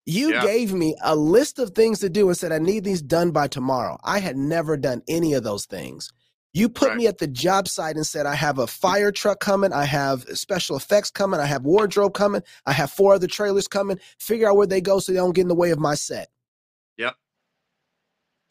You 0.04 0.32
yeah. 0.32 0.42
gave 0.42 0.72
me 0.72 0.96
a 1.02 1.14
list 1.14 1.58
of 1.58 1.70
things 1.70 2.00
to 2.00 2.10
do 2.10 2.28
and 2.28 2.36
said 2.36 2.52
I 2.52 2.58
need 2.58 2.84
these 2.84 3.02
done 3.02 3.30
by 3.30 3.46
tomorrow. 3.48 3.98
I 4.02 4.18
had 4.18 4.36
never 4.36 4.76
done 4.76 5.02
any 5.08 5.34
of 5.34 5.44
those 5.44 5.66
things. 5.66 6.12
You 6.54 6.68
put 6.68 6.90
right. 6.90 6.98
me 6.98 7.06
at 7.06 7.18
the 7.18 7.26
job 7.26 7.66
site 7.66 7.96
and 7.96 8.06
said 8.06 8.26
I 8.26 8.34
have 8.34 8.58
a 8.58 8.66
fire 8.66 9.10
truck 9.10 9.40
coming, 9.40 9.72
I 9.72 9.84
have 9.84 10.24
special 10.34 10.76
effects 10.76 11.10
coming, 11.10 11.40
I 11.40 11.46
have 11.46 11.64
wardrobe 11.64 12.14
coming, 12.14 12.42
I 12.66 12.72
have 12.72 12.90
four 12.90 13.14
other 13.14 13.26
trailers 13.26 13.68
coming. 13.68 13.98
Figure 14.18 14.50
out 14.50 14.56
where 14.56 14.66
they 14.66 14.80
go 14.80 14.98
so 14.98 15.12
they 15.12 15.18
don't 15.18 15.34
get 15.34 15.42
in 15.42 15.48
the 15.48 15.54
way 15.54 15.70
of 15.70 15.78
my 15.78 15.94
set. 15.94 16.28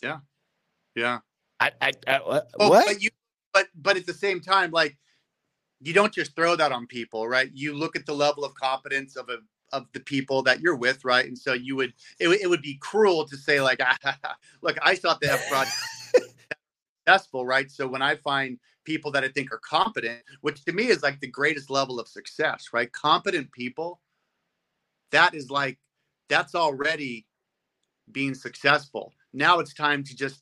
Yeah. 0.02 0.20
Yeah. 0.96 1.20
I, 1.60 1.72
I, 1.82 1.92
I 2.08 2.16
uh, 2.16 2.42
oh, 2.60 2.70
what? 2.70 2.88
But, 2.88 3.02
you, 3.02 3.10
but 3.54 3.68
but 3.76 3.98
at 3.98 4.06
the 4.06 4.14
same 4.14 4.40
time, 4.40 4.72
like 4.72 4.98
you 5.80 5.94
don't 5.94 6.14
just 6.14 6.36
throw 6.36 6.56
that 6.56 6.72
on 6.72 6.88
people, 6.88 7.28
right? 7.28 7.50
You 7.54 7.74
look 7.74 7.96
at 7.96 8.06
the 8.06 8.14
level 8.14 8.44
of 8.44 8.54
competence 8.56 9.16
of 9.16 9.30
a 9.30 9.38
of 9.74 9.88
the 9.94 10.00
people 10.02 10.44
that 10.44 10.60
you're 10.60 10.76
with, 10.76 11.06
right? 11.06 11.26
And 11.26 11.38
so 11.38 11.54
you 11.54 11.76
would 11.76 11.94
it, 12.20 12.28
it 12.28 12.50
would 12.50 12.62
be 12.62 12.78
cruel 12.82 13.26
to 13.28 13.38
say 13.38 13.62
like, 13.62 13.80
look, 14.62 14.78
I 14.82 14.96
thought 14.96 15.22
they 15.22 15.28
have 15.28 15.46
projects 15.50 16.02
successful, 17.06 17.46
right? 17.46 17.70
So 17.72 17.88
when 17.88 18.02
I 18.02 18.16
find 18.16 18.60
people 18.86 19.12
that 19.12 19.24
I 19.24 19.30
think 19.30 19.52
are 19.52 19.60
competent, 19.60 20.22
which 20.42 20.64
to 20.66 20.74
me 20.74 20.88
is 20.88 21.04
like 21.04 21.20
the 21.20 21.28
greatest 21.28 21.70
level 21.70 22.00
of 22.00 22.08
success, 22.08 22.70
right? 22.74 22.92
Competent 22.92 23.52
people, 23.52 24.02
that 25.12 25.34
is 25.34 25.50
like 25.50 25.78
that's 26.30 26.56
already 26.56 27.26
being 28.12 28.34
successful. 28.34 29.14
Now 29.34 29.60
it's 29.60 29.74
time 29.74 30.04
to 30.04 30.16
just 30.16 30.42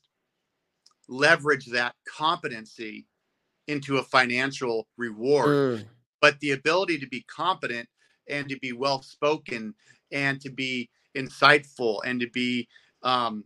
leverage 1.08 1.66
that 1.66 1.94
competency 2.08 3.06
into 3.66 3.98
a 3.98 4.02
financial 4.02 4.88
reward. 4.96 5.48
Mm. 5.48 5.84
But 6.20 6.38
the 6.40 6.52
ability 6.52 6.98
to 6.98 7.06
be 7.06 7.22
competent 7.22 7.88
and 8.28 8.48
to 8.48 8.58
be 8.58 8.72
well 8.72 9.02
spoken 9.02 9.74
and 10.12 10.40
to 10.40 10.50
be 10.50 10.90
insightful 11.16 12.00
and 12.04 12.20
to 12.20 12.28
be 12.30 12.68
um, 13.02 13.44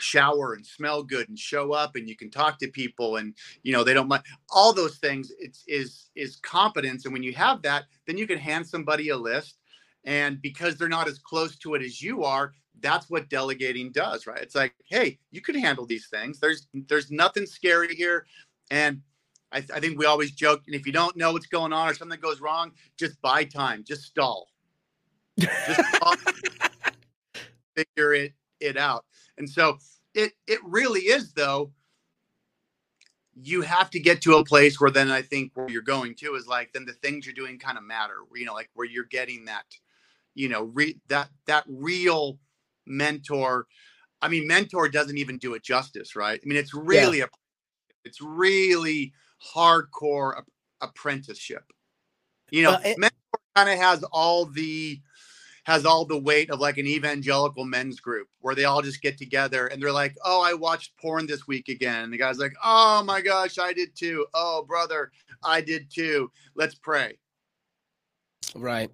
shower 0.00 0.54
and 0.54 0.64
smell 0.64 1.02
good 1.02 1.28
and 1.28 1.38
show 1.38 1.72
up 1.72 1.96
and 1.96 2.08
you 2.08 2.16
can 2.16 2.30
talk 2.30 2.58
to 2.58 2.68
people 2.68 3.16
and 3.16 3.34
you 3.62 3.72
know 3.72 3.82
they 3.82 3.94
don't 3.94 4.08
mind 4.08 4.22
all 4.50 4.72
those 4.72 4.98
things 4.98 5.32
it's 5.38 5.64
is 5.66 6.10
is 6.14 6.36
competence 6.36 7.04
and 7.04 7.14
when 7.14 7.22
you 7.22 7.32
have 7.32 7.62
that 7.62 7.84
then 8.06 8.18
you 8.18 8.26
can 8.26 8.38
hand 8.38 8.66
somebody 8.66 9.08
a 9.08 9.16
list 9.16 9.56
and 10.04 10.40
because 10.42 10.76
they're 10.76 10.88
not 10.88 11.08
as 11.08 11.18
close 11.18 11.56
to 11.56 11.74
it 11.74 11.82
as 11.82 12.02
you 12.02 12.24
are 12.24 12.52
that's 12.80 13.08
what 13.08 13.28
delegating 13.28 13.90
does 13.92 14.26
right? 14.26 14.40
It's 14.40 14.54
like 14.54 14.74
hey 14.84 15.18
you 15.30 15.40
can 15.40 15.54
handle 15.54 15.86
these 15.86 16.08
things. 16.08 16.38
There's 16.38 16.68
there's 16.88 17.10
nothing 17.10 17.46
scary 17.46 17.94
here. 17.94 18.26
And 18.70 19.02
I, 19.52 19.58
I 19.58 19.80
think 19.80 19.98
we 19.98 20.06
always 20.06 20.32
joke 20.32 20.62
and 20.66 20.74
if 20.74 20.86
you 20.86 20.92
don't 20.92 21.16
know 21.16 21.32
what's 21.32 21.46
going 21.46 21.72
on 21.72 21.88
or 21.88 21.94
something 21.94 22.20
goes 22.20 22.40
wrong 22.40 22.72
just 22.98 23.20
buy 23.22 23.44
time 23.44 23.84
just 23.86 24.02
stall. 24.02 24.48
Just 25.38 25.94
stall, 25.94 26.14
figure 27.76 28.14
it 28.14 28.32
it 28.60 28.76
out. 28.76 29.04
And 29.38 29.48
so 29.48 29.78
it 30.14 30.32
it 30.46 30.60
really 30.64 31.02
is 31.02 31.32
though 31.32 31.72
you 33.38 33.60
have 33.60 33.90
to 33.90 34.00
get 34.00 34.22
to 34.22 34.36
a 34.36 34.44
place 34.44 34.80
where 34.80 34.90
then 34.90 35.10
I 35.10 35.20
think 35.20 35.52
where 35.54 35.68
you're 35.68 35.82
going 35.82 36.14
to 36.16 36.34
is 36.34 36.46
like 36.46 36.72
then 36.72 36.86
the 36.86 36.94
things 36.94 37.26
you're 37.26 37.34
doing 37.34 37.58
kind 37.58 37.76
of 37.76 37.84
matter. 37.84 38.16
You 38.34 38.46
know, 38.46 38.54
like 38.54 38.70
where 38.74 38.86
you're 38.86 39.04
getting 39.04 39.44
that, 39.44 39.66
you 40.34 40.48
know, 40.48 40.64
re- 40.64 40.98
that 41.08 41.28
that 41.46 41.64
real 41.68 42.38
mentor. 42.86 43.66
I 44.22 44.28
mean, 44.28 44.46
mentor 44.46 44.88
doesn't 44.88 45.18
even 45.18 45.38
do 45.38 45.54
it 45.54 45.62
justice, 45.62 46.16
right? 46.16 46.40
I 46.42 46.46
mean, 46.46 46.58
it's 46.58 46.74
really 46.74 47.18
yeah. 47.18 47.24
a 47.24 47.28
it's 48.04 48.20
really 48.20 49.12
hardcore 49.54 50.42
apprenticeship. 50.80 51.64
You 52.50 52.62
know, 52.62 52.78
it, 52.84 52.98
mentor 52.98 53.16
kind 53.54 53.68
of 53.68 53.78
has 53.78 54.02
all 54.04 54.46
the 54.46 55.00
has 55.64 55.84
all 55.84 56.04
the 56.04 56.16
weight 56.16 56.48
of 56.50 56.60
like 56.60 56.78
an 56.78 56.86
evangelical 56.86 57.64
men's 57.64 57.98
group 57.98 58.28
where 58.38 58.54
they 58.54 58.64
all 58.64 58.82
just 58.82 59.02
get 59.02 59.18
together 59.18 59.66
and 59.66 59.82
they're 59.82 59.90
like, 59.90 60.14
"Oh, 60.24 60.40
I 60.40 60.54
watched 60.54 60.96
porn 60.96 61.26
this 61.26 61.48
week 61.48 61.68
again." 61.68 62.04
And 62.04 62.12
the 62.12 62.18
guy's 62.18 62.38
like, 62.38 62.54
"Oh 62.64 63.02
my 63.02 63.20
gosh, 63.20 63.58
I 63.58 63.72
did 63.72 63.96
too." 63.96 64.26
"Oh, 64.32 64.64
brother, 64.66 65.10
I 65.42 65.60
did 65.60 65.90
too." 65.90 66.30
Let's 66.54 66.76
pray. 66.76 67.18
Right. 68.54 68.90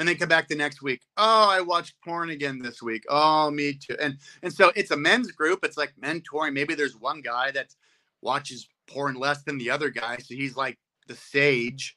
And 0.00 0.08
then 0.08 0.16
come 0.16 0.30
back 0.30 0.48
the 0.48 0.56
next 0.56 0.82
week. 0.82 1.02
"Oh, 1.18 1.50
I 1.50 1.60
watched 1.60 1.94
porn 2.02 2.30
again 2.30 2.58
this 2.58 2.82
week." 2.82 3.04
"Oh, 3.10 3.50
me 3.52 3.74
too." 3.74 3.96
And 4.00 4.18
and 4.42 4.52
so 4.52 4.72
it's 4.74 4.90
a 4.90 4.96
men's 4.96 5.30
group. 5.30 5.64
It's 5.64 5.76
like 5.76 5.94
mentoring. 6.02 6.54
Maybe 6.54 6.74
there's 6.74 6.96
one 6.96 7.20
guy 7.20 7.52
that 7.52 7.74
watches 8.22 8.68
porn 8.88 9.14
less 9.16 9.44
than 9.44 9.58
the 9.58 9.70
other 9.70 9.90
guy, 9.90 10.16
so 10.18 10.34
he's 10.34 10.56
like 10.56 10.78
the 11.06 11.16
sage. 11.16 11.96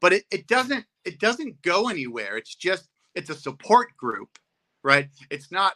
But 0.00 0.12
it, 0.14 0.24
it 0.30 0.46
doesn't 0.46 0.86
it 1.04 1.18
doesn't 1.20 1.60
go 1.62 1.88
anywhere. 1.88 2.36
It's 2.38 2.54
just 2.54 2.88
it's 3.16 3.30
a 3.30 3.34
support 3.34 3.96
group, 3.96 4.38
right? 4.84 5.08
It's 5.30 5.50
not 5.52 5.74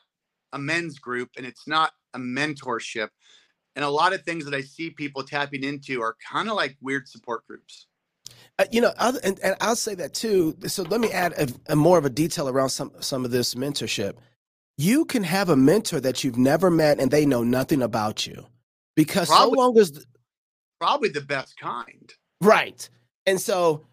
a 0.52 0.58
men's 0.58 0.98
group 1.00 1.30
and 1.36 1.44
it's 1.46 1.66
not 1.66 1.92
a 2.14 2.18
mentorship. 2.18 3.08
And 3.76 3.84
a 3.84 3.90
lot 3.90 4.12
of 4.12 4.22
things 4.22 4.44
that 4.44 4.54
I 4.54 4.60
see 4.60 4.90
people 4.90 5.24
tapping 5.24 5.64
into 5.64 6.00
are 6.00 6.16
kind 6.32 6.48
of 6.48 6.54
like 6.54 6.76
weird 6.80 7.08
support 7.08 7.46
groups. 7.46 7.88
Uh, 8.58 8.64
you 8.70 8.80
know, 8.80 8.92
other, 8.98 9.18
and, 9.24 9.38
and, 9.40 9.56
I'll 9.60 9.74
say 9.74 9.94
that 9.96 10.14
too. 10.14 10.56
So 10.66 10.84
let 10.84 11.00
me 11.00 11.10
add 11.10 11.32
a, 11.32 11.72
a 11.72 11.76
more 11.76 11.98
of 11.98 12.04
a 12.04 12.10
detail 12.10 12.48
around 12.48 12.68
some 12.68 12.92
some 13.00 13.24
of 13.24 13.32
this 13.32 13.54
mentorship. 13.54 14.14
You 14.78 15.04
can 15.04 15.24
have 15.24 15.48
a 15.48 15.56
mentor 15.56 16.00
that 16.00 16.22
you've 16.22 16.38
never 16.38 16.70
met 16.70 17.00
and 17.00 17.10
they 17.10 17.26
know 17.26 17.42
nothing 17.42 17.82
about 17.82 18.26
you, 18.26 18.46
because 18.94 19.28
probably, 19.28 19.56
so 19.56 19.60
long 19.60 19.78
as 19.78 20.06
probably 20.80 21.08
the 21.08 21.20
best 21.20 21.58
kind, 21.58 22.12
right? 22.40 22.88
And 23.26 23.40
so 23.40 23.86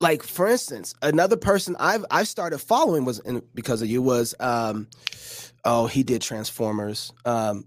like 0.00 0.22
for 0.22 0.48
instance, 0.48 0.94
another 1.02 1.36
person 1.36 1.76
I've 1.78 2.04
I 2.10 2.24
started 2.24 2.58
following 2.58 3.04
was 3.04 3.20
in, 3.20 3.42
because 3.54 3.82
of 3.82 3.88
you 3.88 4.02
was 4.02 4.34
um 4.40 4.88
oh 5.64 5.86
he 5.86 6.02
did 6.02 6.22
Transformers. 6.22 7.12
Um 7.24 7.66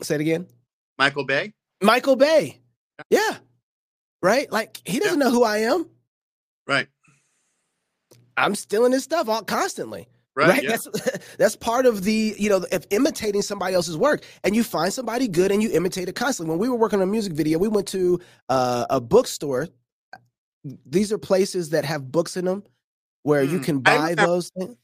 say 0.00 0.14
it 0.14 0.20
again. 0.20 0.46
Michael 0.98 1.24
Bay. 1.24 1.52
Michael 1.82 2.16
Bay. 2.16 2.60
Yeah. 3.10 3.38
Right? 4.22 4.50
Like 4.50 4.80
he 4.84 4.98
doesn't 4.98 5.18
yeah. 5.18 5.26
know 5.26 5.30
who 5.30 5.44
I 5.44 5.58
am. 5.58 5.86
Right. 6.66 6.86
I'm 8.36 8.54
stealing 8.54 8.92
his 8.92 9.04
stuff 9.04 9.28
all 9.28 9.42
constantly. 9.42 10.08
Right. 10.34 10.48
right? 10.48 10.62
Yeah. 10.62 10.70
That's 10.70 11.18
that's 11.38 11.56
part 11.56 11.86
of 11.86 12.04
the, 12.04 12.34
you 12.38 12.48
know, 12.48 12.64
of 12.72 12.86
imitating 12.90 13.42
somebody 13.42 13.74
else's 13.74 13.96
work. 13.96 14.24
And 14.44 14.56
you 14.56 14.64
find 14.64 14.92
somebody 14.92 15.28
good 15.28 15.52
and 15.52 15.62
you 15.62 15.70
imitate 15.72 16.08
it 16.08 16.14
constantly. 16.14 16.50
When 16.50 16.58
we 16.58 16.68
were 16.68 16.76
working 16.76 17.00
on 17.00 17.08
a 17.08 17.10
music 17.10 17.32
video, 17.32 17.58
we 17.58 17.68
went 17.68 17.88
to 17.88 18.20
uh, 18.48 18.86
a 18.90 19.00
bookstore. 19.00 19.68
These 20.86 21.12
are 21.12 21.18
places 21.18 21.70
that 21.70 21.84
have 21.84 22.10
books 22.10 22.36
in 22.36 22.44
them 22.44 22.62
where 23.24 23.44
mm, 23.44 23.50
you 23.50 23.58
can 23.58 23.80
buy 23.80 24.14
those 24.14 24.50
things. 24.50 24.76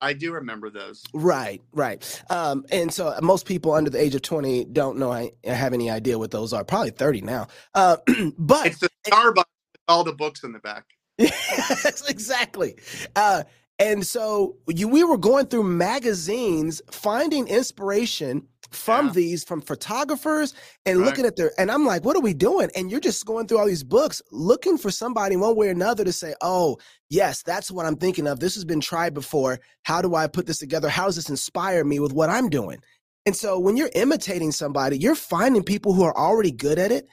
I 0.00 0.12
do 0.12 0.32
remember 0.32 0.70
those. 0.70 1.02
Right, 1.14 1.62
right. 1.72 2.22
Um, 2.30 2.64
and 2.70 2.92
so 2.92 3.08
uh, 3.08 3.20
most 3.22 3.46
people 3.46 3.72
under 3.72 3.90
the 3.90 4.00
age 4.00 4.14
of 4.14 4.22
20 4.22 4.66
don't 4.66 4.98
know 4.98 5.12
I 5.12 5.32
have 5.44 5.72
any 5.72 5.90
idea 5.90 6.18
what 6.18 6.30
those 6.30 6.52
are. 6.52 6.64
Probably 6.64 6.90
30 6.90 7.22
now. 7.22 7.48
Uh, 7.74 7.96
but 8.38 8.66
it's 8.66 8.78
the 8.80 8.90
Starbucks 9.06 9.36
with 9.36 9.80
all 9.88 10.04
the 10.04 10.12
books 10.12 10.42
in 10.44 10.52
the 10.52 10.60
back. 10.60 10.84
Yes, 11.18 12.08
exactly. 12.10 12.76
Uh, 13.14 13.44
and 13.78 14.06
so 14.06 14.56
you, 14.68 14.88
we 14.88 15.04
were 15.04 15.18
going 15.18 15.46
through 15.46 15.64
magazines, 15.64 16.82
finding 16.90 17.48
inspiration 17.48 18.46
from 18.76 19.06
yeah. 19.06 19.12
these 19.12 19.44
from 19.44 19.60
photographers 19.60 20.54
and 20.84 20.98
right. 20.98 21.06
looking 21.06 21.24
at 21.24 21.36
their 21.36 21.52
and 21.58 21.70
I'm 21.70 21.84
like, 21.84 22.04
what 22.04 22.16
are 22.16 22.20
we 22.20 22.34
doing? 22.34 22.70
And 22.76 22.90
you're 22.90 23.00
just 23.00 23.24
going 23.24 23.46
through 23.46 23.58
all 23.58 23.66
these 23.66 23.84
books 23.84 24.22
looking 24.30 24.78
for 24.78 24.90
somebody 24.90 25.36
one 25.36 25.56
way 25.56 25.68
or 25.68 25.72
another 25.72 26.04
to 26.04 26.12
say, 26.12 26.34
oh, 26.40 26.76
yes, 27.10 27.42
that's 27.42 27.70
what 27.70 27.86
I'm 27.86 27.96
thinking 27.96 28.26
of. 28.26 28.40
This 28.40 28.54
has 28.54 28.64
been 28.64 28.80
tried 28.80 29.14
before. 29.14 29.58
How 29.84 30.02
do 30.02 30.14
I 30.14 30.26
put 30.26 30.46
this 30.46 30.58
together? 30.58 30.88
How 30.88 31.06
does 31.06 31.16
this 31.16 31.30
inspire 31.30 31.84
me 31.84 31.98
with 31.98 32.12
what 32.12 32.30
I'm 32.30 32.48
doing? 32.48 32.78
And 33.24 33.34
so 33.34 33.58
when 33.58 33.76
you're 33.76 33.90
imitating 33.94 34.52
somebody, 34.52 34.98
you're 34.98 35.16
finding 35.16 35.64
people 35.64 35.92
who 35.94 36.04
are 36.04 36.16
already 36.16 36.52
good 36.52 36.78
at 36.78 36.92
it 36.92 37.08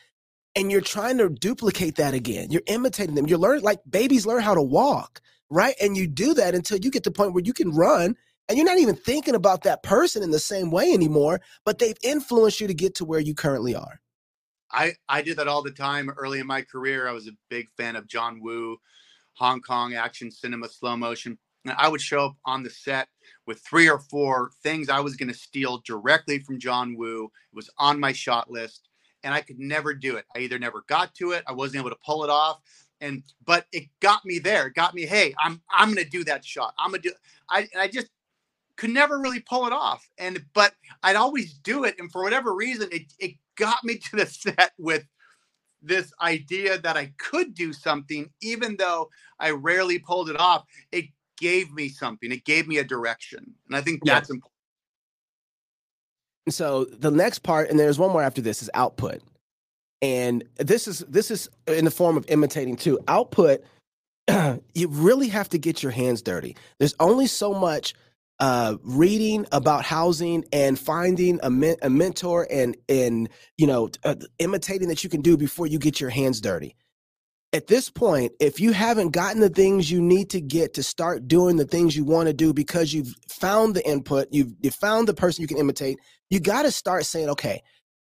and 0.55 0.71
you're 0.71 0.81
trying 0.81 1.17
to 1.17 1.29
duplicate 1.29 1.95
that 1.95 2.13
again. 2.13 2.51
You're 2.51 2.61
imitating 2.67 3.15
them. 3.15 3.25
You're 3.25 3.39
learning 3.39 3.63
like 3.63 3.79
babies 3.89 4.27
learn 4.27 4.43
how 4.43 4.53
to 4.53 4.61
walk 4.61 5.21
right? 5.53 5.75
And 5.79 5.95
you 5.95 6.07
do 6.07 6.33
that 6.33 6.55
until 6.55 6.79
you 6.79 6.89
get 6.89 7.03
to 7.03 7.09
the 7.09 7.13
point 7.13 7.33
where 7.33 7.43
you 7.43 7.53
can 7.53 7.71
run 7.71 8.15
and 8.49 8.57
you're 8.57 8.67
not 8.67 8.79
even 8.79 8.95
thinking 8.95 9.35
about 9.35 9.63
that 9.63 9.83
person 9.83 10.23
in 10.23 10.31
the 10.31 10.39
same 10.39 10.69
way 10.69 10.91
anymore, 10.91 11.41
but 11.65 11.79
they've 11.79 11.97
influenced 12.03 12.59
you 12.59 12.67
to 12.67 12.73
get 12.73 12.95
to 12.95 13.05
where 13.05 13.19
you 13.19 13.33
currently 13.33 13.75
are. 13.75 14.01
I, 14.71 14.93
I 15.07 15.21
did 15.21 15.37
that 15.37 15.47
all 15.47 15.61
the 15.61 15.71
time 15.71 16.09
early 16.09 16.39
in 16.39 16.47
my 16.47 16.61
career. 16.63 17.07
I 17.07 17.11
was 17.11 17.27
a 17.27 17.37
big 17.49 17.69
fan 17.77 17.95
of 17.95 18.07
John 18.07 18.41
Woo, 18.41 18.77
Hong 19.33 19.61
Kong 19.61 19.93
action 19.93 20.31
cinema, 20.31 20.67
slow 20.67 20.97
motion. 20.97 21.37
And 21.65 21.75
I 21.77 21.87
would 21.87 22.01
show 22.01 22.25
up 22.25 22.35
on 22.45 22.63
the 22.63 22.69
set 22.69 23.07
with 23.45 23.59
three 23.59 23.89
or 23.89 23.99
four 23.99 24.51
things 24.63 24.89
I 24.89 24.99
was 24.99 25.15
going 25.15 25.29
to 25.29 25.37
steal 25.37 25.81
directly 25.85 26.39
from 26.39 26.59
John 26.59 26.97
Woo. 26.97 27.25
It 27.25 27.55
was 27.55 27.69
on 27.77 27.99
my 27.99 28.11
shot 28.11 28.51
list, 28.51 28.89
and 29.23 29.33
I 29.33 29.41
could 29.41 29.59
never 29.59 29.93
do 29.93 30.17
it. 30.17 30.25
I 30.35 30.39
either 30.39 30.59
never 30.59 30.83
got 30.87 31.13
to 31.15 31.31
it, 31.31 31.43
I 31.47 31.53
wasn't 31.53 31.79
able 31.79 31.91
to 31.91 31.99
pull 32.05 32.25
it 32.25 32.29
off, 32.29 32.59
and 32.99 33.23
but 33.45 33.67
it 33.71 33.85
got 34.01 34.25
me 34.25 34.39
there. 34.39 34.67
It 34.67 34.73
got 34.73 34.93
me. 34.93 35.05
Hey, 35.05 35.33
I'm 35.41 35.61
I'm 35.71 35.93
going 35.93 36.03
to 36.03 36.09
do 36.09 36.25
that 36.25 36.43
shot. 36.43 36.73
I'm 36.77 36.91
going 36.91 37.01
to 37.03 37.09
do. 37.09 37.15
I 37.49 37.67
I 37.77 37.87
just 37.87 38.07
could 38.77 38.89
never 38.89 39.19
really 39.19 39.39
pull 39.39 39.67
it 39.67 39.73
off, 39.73 40.07
and 40.17 40.43
but 40.53 40.73
I'd 41.03 41.15
always 41.15 41.53
do 41.53 41.83
it, 41.83 41.95
and 41.99 42.11
for 42.11 42.23
whatever 42.23 42.55
reason, 42.55 42.89
it 42.91 43.13
it 43.19 43.35
got 43.55 43.83
me 43.83 43.97
to 44.09 44.15
the 44.17 44.25
set 44.25 44.71
with 44.77 45.05
this 45.81 46.11
idea 46.21 46.77
that 46.79 46.95
I 46.95 47.13
could 47.17 47.53
do 47.53 47.73
something, 47.73 48.29
even 48.41 48.77
though 48.77 49.09
I 49.39 49.51
rarely 49.51 49.99
pulled 49.99 50.29
it 50.29 50.39
off. 50.39 50.63
It 50.91 51.05
gave 51.37 51.71
me 51.73 51.89
something. 51.89 52.31
It 52.31 52.45
gave 52.45 52.67
me 52.67 52.77
a 52.77 52.83
direction, 52.83 53.53
and 53.67 53.75
I 53.75 53.81
think 53.81 54.03
that's 54.05 54.29
yeah. 54.29 54.35
important. 54.35 54.51
So 56.49 56.85
the 56.85 57.11
next 57.11 57.39
part, 57.39 57.69
and 57.69 57.79
there's 57.79 57.99
one 57.99 58.11
more 58.11 58.23
after 58.23 58.41
this, 58.41 58.61
is 58.61 58.69
output, 58.73 59.21
and 60.01 60.43
this 60.57 60.87
is 60.87 60.99
this 61.07 61.31
is 61.31 61.49
in 61.67 61.85
the 61.85 61.91
form 61.91 62.17
of 62.17 62.25
imitating 62.27 62.75
too. 62.75 62.99
Output, 63.07 63.63
you 64.73 64.87
really 64.87 65.29
have 65.29 65.49
to 65.49 65.57
get 65.57 65.81
your 65.83 65.91
hands 65.91 66.21
dirty. 66.21 66.55
There's 66.79 66.95
only 66.99 67.27
so 67.27 67.53
much 67.53 67.93
uh, 68.39 68.75
reading 68.83 69.45
about 69.51 69.85
housing 69.85 70.43
and 70.51 70.79
finding 70.79 71.39
a, 71.43 71.49
men- 71.49 71.77
a 71.81 71.89
mentor 71.89 72.47
and 72.51 72.75
and 72.89 73.29
you 73.57 73.67
know 73.67 73.89
uh, 74.03 74.15
imitating 74.39 74.89
that 74.89 75.03
you 75.03 75.09
can 75.09 75.21
do 75.21 75.37
before 75.37 75.67
you 75.67 75.79
get 75.79 76.01
your 76.01 76.09
hands 76.09 76.41
dirty 76.41 76.75
at 77.53 77.67
this 77.67 77.89
point, 77.89 78.33
if 78.39 78.59
you 78.59 78.73
haven't 78.73 79.11
gotten 79.11 79.39
the 79.39 79.49
things 79.49 79.89
you 79.89 80.01
need 80.01 80.31
to 80.31 80.41
get 80.41 80.73
to 80.73 80.83
start 80.83 81.27
doing 81.27 81.55
the 81.55 81.65
things 81.65 81.95
you 81.95 82.03
want 82.03 82.27
to 82.27 82.33
do 82.33 82.51
because 82.51 82.93
you've 82.93 83.13
found 83.29 83.75
the 83.75 83.87
input, 83.87 84.27
you've 84.31 84.53
you 84.61 84.71
found 84.71 85.07
the 85.07 85.13
person 85.13 85.43
you 85.43 85.47
can 85.47 85.59
imitate, 85.59 85.99
you 86.31 86.39
got 86.39 86.63
to 86.63 86.71
start 86.71 87.05
saying, 87.05 87.29
okay, 87.29 87.61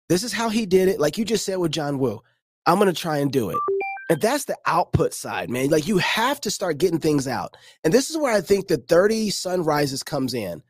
this 0.09 0.23
is 0.23 0.34
how 0.34 0.49
he 0.49 0.65
did 0.65 0.89
it. 0.89 0.99
Like 0.99 1.17
you 1.17 1.23
just 1.23 1.45
said 1.45 1.57
with 1.57 1.71
John 1.71 1.97
Woo, 1.97 2.21
I'm 2.65 2.75
going 2.75 2.93
to 2.93 3.01
try 3.01 3.17
and 3.19 3.32
do 3.32 3.49
it. 3.49 3.76
And 4.09 4.21
that's 4.21 4.45
the 4.45 4.57
output 4.65 5.13
side, 5.13 5.49
man. 5.49 5.69
Like 5.69 5.87
you 5.87 5.97
have 5.97 6.39
to 6.41 6.51
start 6.51 6.77
getting 6.77 6.99
things 6.99 7.27
out. 7.27 7.57
And 7.83 7.93
this 7.93 8.09
is 8.09 8.17
where 8.17 8.33
I 8.33 8.41
think 8.41 8.67
the 8.67 8.77
30 8.77 9.31
sunrises 9.31 10.03
comes 10.03 10.33
in. 10.33 10.63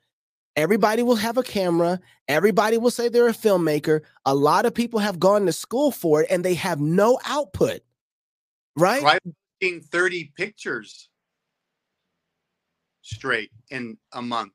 Everybody 0.55 1.03
will 1.03 1.17
have 1.17 1.37
a 1.37 1.43
camera. 1.43 1.99
Everybody 2.27 2.79
will 2.79 2.91
say 2.91 3.09
they're 3.09 3.27
a 3.27 3.33
filmmaker. 3.33 4.01
A 4.25 4.33
lot 4.33 4.65
of 4.65 4.73
people 4.73 4.99
have 4.99 5.19
gone 5.19 5.45
to 5.45 5.53
school 5.53 5.91
for 5.91 6.23
it 6.23 6.31
and 6.31 6.43
they 6.43 6.55
have 6.55 6.81
no 6.81 7.19
output 7.25 7.81
right? 8.77 9.01
Try 9.01 9.19
posting 9.61 9.81
30 9.81 10.31
pictures 10.37 11.09
straight 13.01 13.51
in 13.69 13.97
a 14.13 14.21
month. 14.21 14.53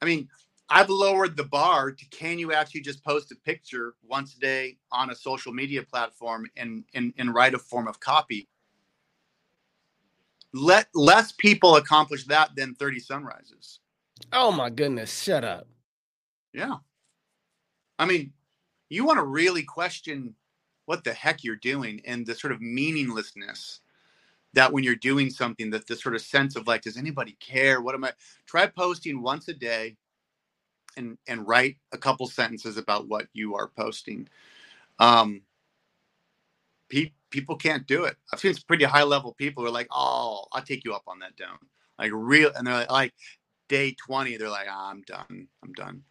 I 0.00 0.06
mean, 0.06 0.28
I've 0.74 0.90
lowered 0.90 1.36
the 1.36 1.44
bar 1.44 1.92
to 1.92 2.04
can 2.06 2.36
you 2.36 2.52
actually 2.52 2.80
just 2.80 3.04
post 3.04 3.30
a 3.30 3.36
picture 3.36 3.94
once 4.02 4.34
a 4.34 4.40
day 4.40 4.76
on 4.90 5.10
a 5.10 5.14
social 5.14 5.52
media 5.52 5.84
platform 5.84 6.46
and, 6.56 6.82
and, 6.94 7.14
and 7.16 7.32
write 7.32 7.54
a 7.54 7.60
form 7.60 7.86
of 7.86 8.00
copy? 8.00 8.48
Let 10.52 10.88
less 10.92 11.30
people 11.30 11.76
accomplish 11.76 12.24
that 12.24 12.56
than 12.56 12.74
30 12.74 12.98
sunrises. 12.98 13.78
Oh 14.32 14.50
my 14.50 14.68
goodness, 14.68 15.16
shut 15.22 15.44
up. 15.44 15.68
Yeah. 16.52 16.78
I 18.00 18.04
mean, 18.04 18.32
you 18.88 19.04
want 19.04 19.18
to 19.18 19.24
really 19.24 19.62
question 19.62 20.34
what 20.86 21.04
the 21.04 21.12
heck 21.12 21.44
you're 21.44 21.54
doing 21.54 22.02
and 22.04 22.26
the 22.26 22.34
sort 22.34 22.52
of 22.52 22.60
meaninglessness 22.60 23.78
that 24.54 24.72
when 24.72 24.82
you're 24.82 24.96
doing 24.96 25.30
something 25.30 25.70
that 25.70 25.86
the 25.86 25.94
sort 25.94 26.16
of 26.16 26.20
sense 26.20 26.56
of 26.56 26.66
like 26.66 26.82
does 26.82 26.96
anybody 26.96 27.36
care 27.40 27.80
what 27.80 27.94
am 27.94 28.04
i 28.04 28.12
try 28.46 28.66
posting 28.66 29.20
once 29.20 29.48
a 29.48 29.54
day 29.54 29.96
and 30.96 31.18
and 31.28 31.46
write 31.46 31.76
a 31.92 31.98
couple 31.98 32.26
sentences 32.28 32.76
about 32.76 33.08
what 33.08 33.28
you 33.32 33.54
are 33.56 33.68
posting. 33.68 34.28
Um 34.98 35.42
pe- 36.88 37.12
people 37.30 37.56
can't 37.56 37.86
do 37.86 38.04
it. 38.04 38.16
I've 38.32 38.40
seen 38.40 38.54
some 38.54 38.64
pretty 38.66 38.84
high 38.84 39.02
level 39.04 39.34
people 39.34 39.62
who 39.62 39.68
are 39.68 39.72
like 39.72 39.88
oh 39.90 40.46
i'll 40.52 40.62
take 40.62 40.84
you 40.84 40.94
up 40.94 41.04
on 41.08 41.20
that 41.20 41.36
down 41.36 41.58
like 41.98 42.10
real 42.14 42.50
and 42.56 42.66
they're 42.66 42.74
like, 42.74 42.90
like 42.90 43.14
day 43.68 43.94
20 44.06 44.36
they're 44.36 44.50
like 44.50 44.68
oh, 44.70 44.90
i'm 44.90 45.02
done. 45.02 45.48
I'm 45.64 45.72
done. 45.72 46.02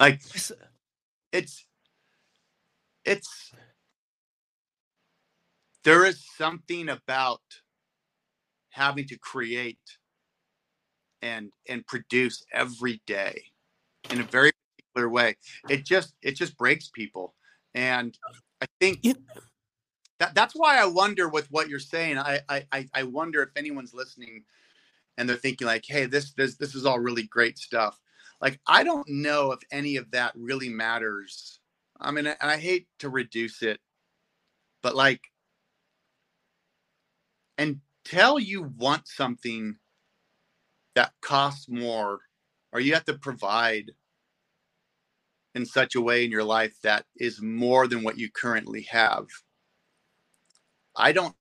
Like 0.00 0.20
it's 1.32 1.66
it's 3.04 3.52
there 5.84 6.04
is 6.04 6.24
something 6.36 6.88
about 6.88 7.40
having 8.70 9.06
to 9.06 9.18
create 9.18 9.78
and 11.22 11.52
and 11.68 11.86
produce 11.86 12.44
every 12.52 13.00
day 13.06 13.42
in 14.10 14.20
a 14.20 14.24
very 14.24 14.52
particular 14.76 15.08
way. 15.08 15.36
It 15.68 15.84
just 15.84 16.14
it 16.22 16.36
just 16.36 16.56
breaks 16.56 16.88
people. 16.88 17.34
And 17.74 18.16
i 18.62 18.66
think 18.78 19.00
that 20.18 20.34
that's 20.34 20.54
why 20.54 20.78
i 20.78 20.84
wonder 20.84 21.28
with 21.28 21.46
what 21.50 21.68
you're 21.68 21.78
saying 21.78 22.18
i 22.18 22.40
i 22.48 22.86
i 22.92 23.02
wonder 23.02 23.42
if 23.42 23.48
anyone's 23.56 23.94
listening 23.94 24.44
and 25.16 25.28
they're 25.28 25.36
thinking 25.36 25.66
like 25.66 25.84
hey 25.86 26.06
this 26.06 26.32
this 26.34 26.56
this 26.56 26.74
is 26.74 26.84
all 26.84 26.98
really 26.98 27.22
great 27.24 27.58
stuff. 27.58 27.98
Like 28.40 28.60
i 28.66 28.82
don't 28.82 29.08
know 29.08 29.52
if 29.52 29.60
any 29.70 29.96
of 29.96 30.10
that 30.10 30.32
really 30.34 30.68
matters. 30.68 31.60
I 32.00 32.10
mean, 32.10 32.26
and 32.26 32.36
I 32.40 32.56
hate 32.56 32.86
to 33.00 33.10
reduce 33.10 33.62
it, 33.62 33.78
but 34.82 34.96
like, 34.96 35.20
until 37.58 38.38
you 38.38 38.62
want 38.78 39.06
something 39.06 39.76
that 40.94 41.12
costs 41.20 41.68
more, 41.68 42.20
or 42.72 42.80
you 42.80 42.94
have 42.94 43.04
to 43.06 43.14
provide 43.14 43.92
in 45.54 45.66
such 45.66 45.94
a 45.94 46.00
way 46.00 46.24
in 46.24 46.30
your 46.30 46.44
life 46.44 46.74
that 46.82 47.04
is 47.16 47.40
more 47.42 47.86
than 47.86 48.02
what 48.02 48.18
you 48.18 48.30
currently 48.30 48.82
have. 48.82 49.26
I 50.96 51.12
don't 51.12 51.34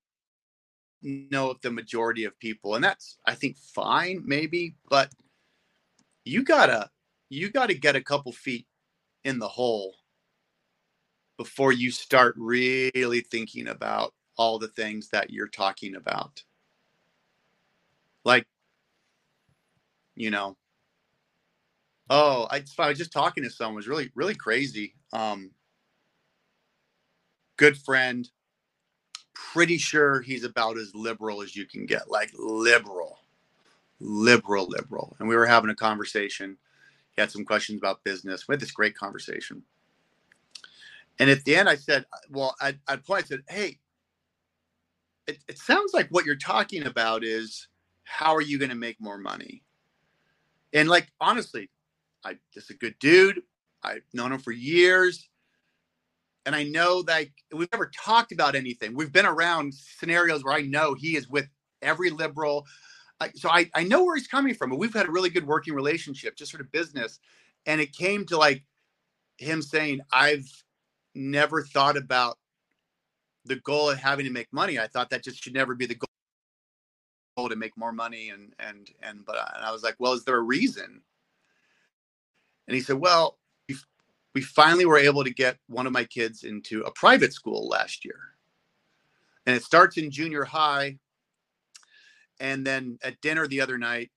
know 1.02 1.52
if 1.52 1.62
the 1.62 1.72
majority 1.72 2.26
of 2.26 2.38
people, 2.40 2.76
and 2.76 2.84
that's 2.84 3.18
I 3.26 3.36
think 3.36 3.58
fine, 3.58 4.22
maybe, 4.26 4.76
but 4.90 5.12
you 6.26 6.44
gotta 6.44 6.90
you 7.30 7.50
gotta 7.52 7.74
get 7.74 7.96
a 7.96 8.04
couple 8.04 8.32
feet 8.32 8.66
in 9.24 9.40
the 9.40 9.48
hole 9.48 9.96
before 11.38 11.72
you 11.72 11.92
start 11.92 12.36
really 12.38 13.22
thinking 13.32 13.68
about 13.68 14.14
all 14.38 14.60
the 14.60 14.68
things 14.68 15.10
that 15.10 15.30
you're 15.30 15.48
talking 15.48 15.96
about. 15.96 16.44
Like, 18.26 18.46
you 20.20 20.30
know, 20.30 20.58
oh, 22.10 22.46
I, 22.52 22.62
I 22.78 22.90
was 22.90 22.98
just 22.98 23.14
talking 23.14 23.44
to 23.44 23.50
someone, 23.50 23.76
it 23.76 23.78
was 23.78 23.88
really, 23.88 24.12
really 24.14 24.36
crazy. 24.36 24.94
Um, 25.14 25.52
good 27.58 27.78
friend, 27.78 28.30
pretty 29.34 29.78
sure 29.78 30.20
he's 30.20 30.44
about 30.44 30.78
as 30.78 30.94
liberal 30.94 31.42
as 31.42 31.56
you 31.56 31.66
can 31.66 31.86
get, 31.86 32.12
like 32.12 32.32
liberal, 32.38 33.20
liberal, 34.02 34.68
liberal. 34.68 35.16
And 35.20 35.30
we 35.30 35.38
were 35.38 35.46
having 35.46 35.70
a 35.70 35.76
conversation. 35.76 36.58
He 37.12 37.22
had 37.22 37.32
some 37.32 37.46
questions 37.46 37.80
about 37.80 38.04
business. 38.04 38.46
We 38.46 38.54
had 38.54 38.60
this 38.60 38.72
great 38.72 38.98
conversation. 38.98 39.64
And 41.18 41.30
at 41.30 41.46
the 41.46 41.56
end, 41.56 41.70
I 41.70 41.76
said, 41.76 42.06
well, 42.30 42.56
I, 42.60 42.76
I 42.90 42.98
point, 42.98 43.24
I 43.24 43.28
said, 43.28 43.44
hey, 43.48 43.80
it, 45.28 45.40
it 45.48 45.58
sounds 45.58 45.94
like 45.94 46.10
what 46.10 46.26
you're 46.26 46.36
talking 46.36 46.88
about 46.88 47.24
is 47.24 47.70
how 48.04 48.36
are 48.36 48.42
you 48.42 48.60
going 48.60 48.70
to 48.70 48.76
make 48.76 49.00
more 49.00 49.18
money? 49.18 49.64
And 50.74 50.90
like, 50.90 51.08
honestly, 51.20 51.70
I 52.24 52.38
just 52.54 52.70
a 52.70 52.76
good 52.76 52.96
dude. 53.00 53.42
I've 53.84 54.04
known 54.14 54.32
him 54.32 54.40
for 54.40 54.52
years. 54.52 55.30
And 56.46 56.56
I 56.56 56.64
know 56.64 57.04
that 57.04 57.28
we've 57.54 57.72
never 57.72 57.92
talked 57.96 58.32
about 58.32 58.56
anything. 58.56 58.96
We've 58.96 59.12
been 59.12 59.26
around 59.26 59.74
scenarios 59.74 60.44
where 60.44 60.54
I 60.54 60.62
know 60.62 60.94
he 60.94 61.16
is 61.16 61.28
with 61.28 61.48
every 61.82 62.10
liberal. 62.10 62.66
so 63.36 63.50
I, 63.50 63.70
I 63.76 63.84
know 63.84 64.04
where 64.04 64.16
he's 64.16 64.28
coming 64.28 64.54
from. 64.54 64.70
But 64.70 64.80
we've 64.80 64.94
had 64.94 65.08
a 65.08 65.12
really 65.12 65.30
good 65.30 65.46
working 65.46 65.74
relationship, 65.74 66.36
just 66.36 66.52
sort 66.52 66.62
of 66.62 66.72
business. 66.72 67.20
And 67.66 67.82
it 67.82 67.94
came 67.94 68.26
to 68.28 68.38
like 68.38 68.64
him 69.38 69.62
saying, 69.62 70.02
I've 70.12 70.48
never 71.14 71.64
thought 71.64 71.98
about 71.98 72.38
the 73.46 73.58
goal 73.58 73.90
of 73.90 74.00
having 74.00 74.26
to 74.26 74.32
make 74.32 74.48
money. 74.52 74.80
I 74.80 74.88
thought 74.88 75.10
that 75.10 75.24
just 75.24 75.44
should 75.44 75.54
never 75.54 75.76
be 75.76 75.86
the 75.86 75.96
goal 75.96 76.10
to 77.48 77.56
make 77.56 77.78
more 77.78 77.94
money. 77.94 78.30
And, 78.30 78.54
and, 78.60 78.90
and, 79.02 79.26
but, 79.26 79.38
and 79.56 79.64
I 79.64 79.72
was 79.72 79.84
like, 79.84 79.96
well, 80.00 80.14
is 80.14 80.24
there 80.26 80.38
a 80.38 80.42
reason? 80.42 81.02
And 82.68 82.76
he 82.76 82.82
said, 82.82 82.98
well, 82.98 83.38
we, 83.70 83.76
we 84.36 84.42
finally 84.42 84.86
were 84.86 84.98
able 84.98 85.24
to 85.24 85.34
get 85.34 85.58
one 85.68 85.88
of 85.88 85.94
my 85.94 86.04
kids 86.04 86.44
into 86.44 86.82
a 86.84 86.92
private 86.92 87.34
school 87.34 87.68
last 87.68 88.04
year. 88.04 88.20
And 89.46 89.56
it 89.56 89.64
starts 89.64 89.98
in 89.98 90.12
junior 90.12 90.44
high. 90.46 90.98
and 92.40 92.66
then 92.66 92.98
at 93.04 93.20
dinner 93.22 93.48
the 93.48 93.62
other 93.62 93.78
night, 93.78 94.12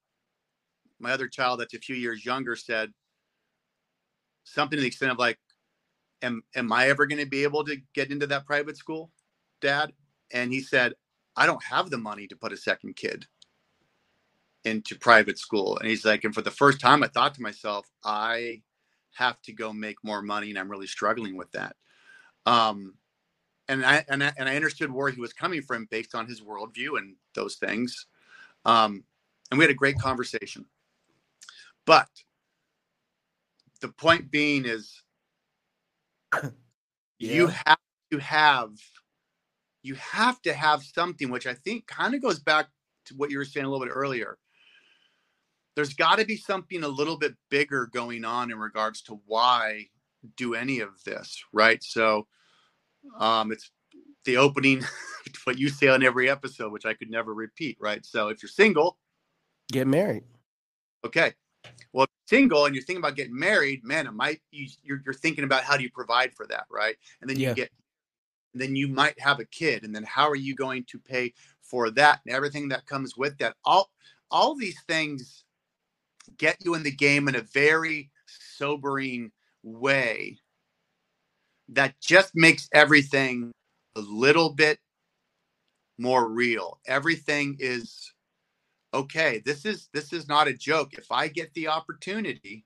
my 1.00 1.12
other 1.12 1.28
child 1.28 1.60
that's 1.60 1.74
a 1.74 1.78
few 1.78 1.96
years 1.96 2.24
younger 2.24 2.56
said 2.56 2.92
something 4.44 4.76
to 4.76 4.80
the 4.80 4.86
extent 4.86 5.12
of 5.12 5.18
like, 5.18 5.38
"Am 6.22 6.42
am 6.54 6.72
I 6.72 6.88
ever 6.88 7.06
going 7.06 7.20
to 7.20 7.26
be 7.30 7.42
able 7.44 7.64
to 7.64 7.76
get 7.94 8.10
into 8.10 8.26
that 8.28 8.46
private 8.46 8.76
school, 8.76 9.10
Dad?" 9.60 9.92
And 10.32 10.52
he 10.52 10.60
said, 10.60 10.94
"I 11.36 11.46
don't 11.46 11.62
have 11.64 11.90
the 11.90 11.98
money 11.98 12.26
to 12.28 12.36
put 12.36 12.52
a 12.52 12.56
second 12.56 12.96
kid 12.96 13.26
into 14.64 14.98
private 14.98 15.38
school." 15.38 15.78
And 15.78 15.88
he's 15.88 16.04
like, 16.04 16.24
and 16.24 16.34
for 16.34 16.42
the 16.42 16.50
first 16.50 16.80
time, 16.80 17.02
I 17.02 17.08
thought 17.08 17.34
to 17.34 17.42
myself, 17.42 17.86
I 18.04 18.62
have 19.14 19.40
to 19.42 19.52
go 19.52 19.72
make 19.72 19.96
more 20.02 20.22
money, 20.22 20.50
and 20.50 20.58
I'm 20.58 20.70
really 20.70 20.86
struggling 20.86 21.36
with 21.36 21.50
that. 21.52 21.76
Um, 22.46 22.94
and 23.68 23.84
I 23.84 24.04
and 24.08 24.22
I, 24.22 24.32
and 24.38 24.48
I 24.48 24.56
understood 24.56 24.90
where 24.90 25.10
he 25.10 25.20
was 25.20 25.32
coming 25.32 25.62
from 25.62 25.86
based 25.90 26.14
on 26.14 26.26
his 26.26 26.40
worldview 26.40 26.98
and 26.98 27.16
those 27.34 27.56
things. 27.56 28.06
Um, 28.64 29.04
and 29.50 29.58
we 29.58 29.64
had 29.64 29.70
a 29.70 29.74
great 29.74 29.98
conversation. 29.98 30.66
But 31.84 32.08
the 33.80 33.88
point 33.88 34.30
being 34.30 34.64
is, 34.64 35.02
yeah. 36.42 36.50
you 37.18 37.46
have 37.48 37.78
to 38.10 38.18
have 38.18 38.70
you 39.82 39.94
have 39.96 40.40
to 40.42 40.52
have 40.52 40.82
something 40.82 41.30
which 41.30 41.46
I 41.46 41.54
think 41.54 41.86
kind 41.86 42.14
of 42.14 42.22
goes 42.22 42.38
back 42.38 42.68
to 43.06 43.14
what 43.16 43.30
you 43.30 43.38
were 43.38 43.44
saying 43.44 43.66
a 43.66 43.68
little 43.68 43.84
bit 43.84 43.92
earlier. 43.92 44.38
There's 45.74 45.94
got 45.94 46.18
to 46.18 46.24
be 46.24 46.36
something 46.36 46.84
a 46.84 46.88
little 46.88 47.16
bit 47.16 47.34
bigger 47.50 47.88
going 47.92 48.24
on 48.24 48.50
in 48.50 48.58
regards 48.58 49.02
to 49.02 49.20
why 49.26 49.86
do 50.36 50.54
any 50.54 50.80
of 50.80 50.90
this, 51.04 51.42
right? 51.52 51.82
So 51.82 52.26
um, 53.18 53.50
it's 53.50 53.70
the 54.24 54.36
opening, 54.36 54.84
what 55.44 55.58
you 55.58 55.68
say 55.68 55.88
on 55.88 56.02
every 56.02 56.30
episode, 56.30 56.72
which 56.72 56.86
I 56.86 56.94
could 56.94 57.10
never 57.10 57.34
repeat, 57.34 57.76
right? 57.80 58.04
So 58.04 58.28
if 58.28 58.42
you're 58.42 58.50
single, 58.50 58.98
get 59.70 59.86
married. 59.86 60.24
Okay. 61.04 61.32
Well, 61.92 62.06
single 62.26 62.66
and 62.66 62.74
you're 62.74 62.84
thinking 62.84 63.02
about 63.02 63.16
getting 63.16 63.38
married, 63.38 63.84
man, 63.84 64.06
it 64.06 64.12
might 64.12 64.40
you, 64.50 64.68
you're, 64.82 65.02
you're 65.04 65.14
thinking 65.14 65.44
about 65.44 65.64
how 65.64 65.76
do 65.76 65.82
you 65.82 65.90
provide 65.90 66.32
for 66.34 66.46
that, 66.48 66.66
right? 66.70 66.96
And 67.20 67.28
then 67.28 67.38
you 67.38 67.48
yeah. 67.48 67.54
get, 67.54 67.70
then 68.54 68.76
you 68.76 68.88
might 68.88 69.18
have 69.20 69.40
a 69.40 69.44
kid, 69.46 69.84
and 69.84 69.94
then 69.94 70.04
how 70.04 70.28
are 70.28 70.36
you 70.36 70.54
going 70.54 70.84
to 70.84 70.98
pay 70.98 71.32
for 71.62 71.90
that 71.90 72.20
and 72.26 72.34
everything 72.34 72.68
that 72.68 72.86
comes 72.86 73.16
with 73.16 73.38
that? 73.38 73.56
All 73.64 73.90
all 74.30 74.54
these 74.54 74.80
things 74.88 75.44
get 76.38 76.56
you 76.64 76.74
in 76.74 76.82
the 76.82 76.90
game 76.90 77.28
in 77.28 77.36
a 77.36 77.42
very 77.42 78.10
sobering 78.56 79.30
way 79.62 80.38
that 81.68 81.94
just 82.00 82.32
makes 82.34 82.68
everything 82.72 83.52
a 83.96 84.00
little 84.00 84.50
bit 84.50 84.78
more 85.98 86.28
real. 86.28 86.80
Everything 86.86 87.56
is 87.58 88.12
okay. 88.94 89.42
This 89.44 89.64
is 89.64 89.88
this 89.92 90.12
is 90.12 90.28
not 90.28 90.48
a 90.48 90.54
joke. 90.54 90.94
If 90.94 91.10
I 91.10 91.28
get 91.28 91.52
the 91.54 91.68
opportunity 91.68 92.64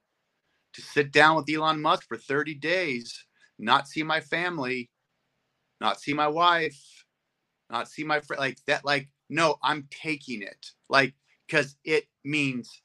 to 0.74 0.82
sit 0.82 1.12
down 1.12 1.36
with 1.36 1.48
Elon 1.48 1.80
Musk 1.80 2.06
for 2.06 2.16
30 2.16 2.54
days, 2.54 3.26
not 3.58 3.88
see 3.88 4.02
my 4.02 4.20
family, 4.20 4.90
not 5.80 6.00
see 6.00 6.14
my 6.14 6.28
wife, 6.28 7.04
not 7.70 7.88
see 7.88 8.04
my 8.04 8.20
friend 8.20 8.40
like 8.40 8.58
that 8.66 8.84
like 8.84 9.08
no, 9.28 9.56
I'm 9.62 9.88
taking 9.90 10.42
it. 10.42 10.72
Like 10.88 11.14
cuz 11.48 11.76
it 11.84 12.06
means 12.24 12.82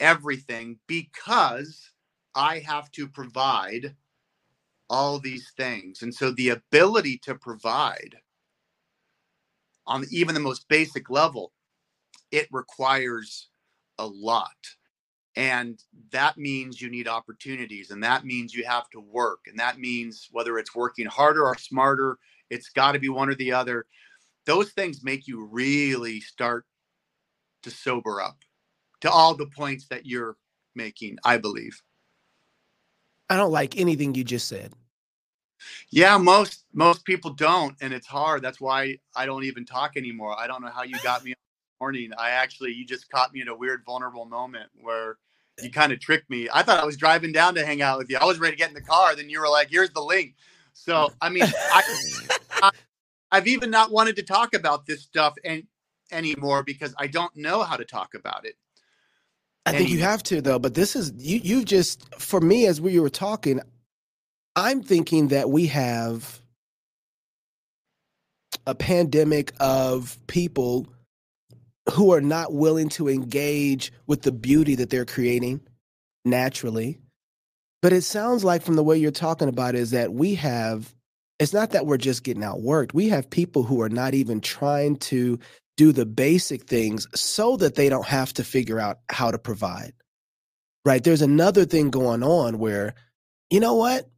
everything 0.00 0.78
because 0.86 1.92
I 2.34 2.60
have 2.60 2.90
to 2.92 3.08
provide 3.08 3.96
all 4.90 5.18
these 5.18 5.52
things. 5.56 6.02
And 6.02 6.14
so 6.14 6.30
the 6.32 6.50
ability 6.50 7.18
to 7.24 7.34
provide 7.34 8.16
on 9.86 10.04
even 10.10 10.34
the 10.34 10.40
most 10.40 10.68
basic 10.68 11.10
level, 11.10 11.52
it 12.30 12.48
requires 12.52 13.48
a 13.98 14.06
lot. 14.06 14.56
And 15.34 15.82
that 16.10 16.36
means 16.36 16.80
you 16.80 16.90
need 16.90 17.08
opportunities, 17.08 17.90
and 17.90 18.04
that 18.04 18.24
means 18.24 18.54
you 18.54 18.64
have 18.64 18.90
to 18.90 19.00
work. 19.00 19.40
And 19.46 19.58
that 19.58 19.78
means 19.78 20.28
whether 20.30 20.58
it's 20.58 20.74
working 20.74 21.06
harder 21.06 21.44
or 21.44 21.56
smarter, 21.56 22.18
it's 22.50 22.68
got 22.68 22.92
to 22.92 22.98
be 22.98 23.08
one 23.08 23.30
or 23.30 23.34
the 23.34 23.52
other. 23.52 23.86
Those 24.44 24.72
things 24.72 25.02
make 25.02 25.26
you 25.26 25.44
really 25.46 26.20
start 26.20 26.66
to 27.62 27.70
sober 27.70 28.20
up 28.20 28.36
to 29.00 29.10
all 29.10 29.34
the 29.34 29.46
points 29.46 29.86
that 29.88 30.04
you're 30.04 30.36
making, 30.74 31.18
I 31.24 31.38
believe. 31.38 31.80
I 33.30 33.36
don't 33.36 33.52
like 33.52 33.78
anything 33.78 34.14
you 34.14 34.24
just 34.24 34.48
said. 34.48 34.74
Yeah, 35.90 36.18
most 36.18 36.64
most 36.72 37.04
people 37.04 37.30
don't, 37.30 37.76
and 37.80 37.92
it's 37.92 38.06
hard. 38.06 38.42
That's 38.42 38.60
why 38.60 38.98
I 39.14 39.26
don't 39.26 39.44
even 39.44 39.64
talk 39.64 39.96
anymore. 39.96 40.38
I 40.38 40.46
don't 40.46 40.62
know 40.62 40.70
how 40.70 40.82
you 40.82 40.98
got 41.02 41.24
me 41.24 41.34
morning. 41.82 42.12
I 42.16 42.30
actually 42.30 42.70
you 42.70 42.86
just 42.86 43.10
caught 43.10 43.32
me 43.34 43.40
in 43.40 43.48
a 43.48 43.56
weird 43.56 43.82
vulnerable 43.84 44.24
moment 44.24 44.70
where 44.80 45.16
you 45.60 45.68
kind 45.68 45.90
of 45.90 45.98
tricked 45.98 46.30
me. 46.30 46.48
I 46.54 46.62
thought 46.62 46.78
I 46.78 46.84
was 46.84 46.96
driving 46.96 47.32
down 47.32 47.56
to 47.56 47.66
hang 47.66 47.82
out 47.82 47.98
with 47.98 48.08
you. 48.08 48.18
I 48.20 48.24
was 48.24 48.38
ready 48.38 48.52
to 48.52 48.56
get 48.56 48.68
in 48.68 48.74
the 48.74 48.80
car. 48.80 49.16
Then 49.16 49.28
you 49.28 49.40
were 49.40 49.48
like, 49.48 49.68
"Here's 49.68 49.90
the 49.90 50.00
link." 50.00 50.36
So 50.74 51.12
I 51.20 51.28
mean, 51.28 51.42
I, 51.44 52.70
I've 53.32 53.48
even 53.48 53.68
not 53.70 53.90
wanted 53.90 54.14
to 54.14 54.22
talk 54.22 54.54
about 54.54 54.86
this 54.86 55.02
stuff 55.02 55.34
and 55.44 55.64
anymore 56.12 56.62
because 56.62 56.94
I 56.98 57.08
don't 57.08 57.34
know 57.34 57.64
how 57.64 57.76
to 57.76 57.84
talk 57.84 58.14
about 58.14 58.46
it. 58.46 58.54
I 59.66 59.72
think 59.72 59.90
you 59.90 59.98
have 60.02 60.22
to 60.24 60.40
though, 60.40 60.60
but 60.60 60.74
this 60.74 60.94
is 60.94 61.12
you. 61.18 61.40
You've 61.42 61.64
just 61.64 62.14
for 62.20 62.40
me 62.40 62.66
as 62.66 62.80
we 62.80 63.00
were 63.00 63.10
talking, 63.10 63.60
I'm 64.54 64.84
thinking 64.84 65.28
that 65.28 65.50
we 65.50 65.66
have 65.66 66.40
a 68.68 68.74
pandemic 68.76 69.52
of 69.58 70.16
people 70.28 70.86
who 71.90 72.12
are 72.12 72.20
not 72.20 72.52
willing 72.52 72.88
to 72.90 73.08
engage 73.08 73.92
with 74.06 74.22
the 74.22 74.32
beauty 74.32 74.74
that 74.76 74.90
they're 74.90 75.04
creating 75.04 75.60
naturally. 76.24 76.98
But 77.80 77.92
it 77.92 78.02
sounds 78.02 78.44
like 78.44 78.62
from 78.62 78.76
the 78.76 78.84
way 78.84 78.96
you're 78.96 79.10
talking 79.10 79.48
about 79.48 79.74
it, 79.74 79.80
is 79.80 79.90
that 79.90 80.12
we 80.12 80.34
have 80.36 80.94
it's 81.38 81.52
not 81.52 81.70
that 81.70 81.86
we're 81.86 81.96
just 81.96 82.22
getting 82.22 82.44
outworked. 82.44 82.94
We 82.94 83.08
have 83.08 83.28
people 83.28 83.64
who 83.64 83.82
are 83.82 83.88
not 83.88 84.14
even 84.14 84.40
trying 84.40 84.96
to 84.96 85.40
do 85.76 85.90
the 85.90 86.06
basic 86.06 86.66
things 86.66 87.08
so 87.14 87.56
that 87.56 87.74
they 87.74 87.88
don't 87.88 88.06
have 88.06 88.32
to 88.34 88.44
figure 88.44 88.78
out 88.78 89.00
how 89.10 89.32
to 89.32 89.38
provide. 89.38 89.92
Right? 90.84 91.02
There's 91.02 91.22
another 91.22 91.64
thing 91.64 91.90
going 91.90 92.22
on 92.22 92.58
where 92.58 92.94
you 93.50 93.60
know 93.60 93.74
what? 93.74 94.08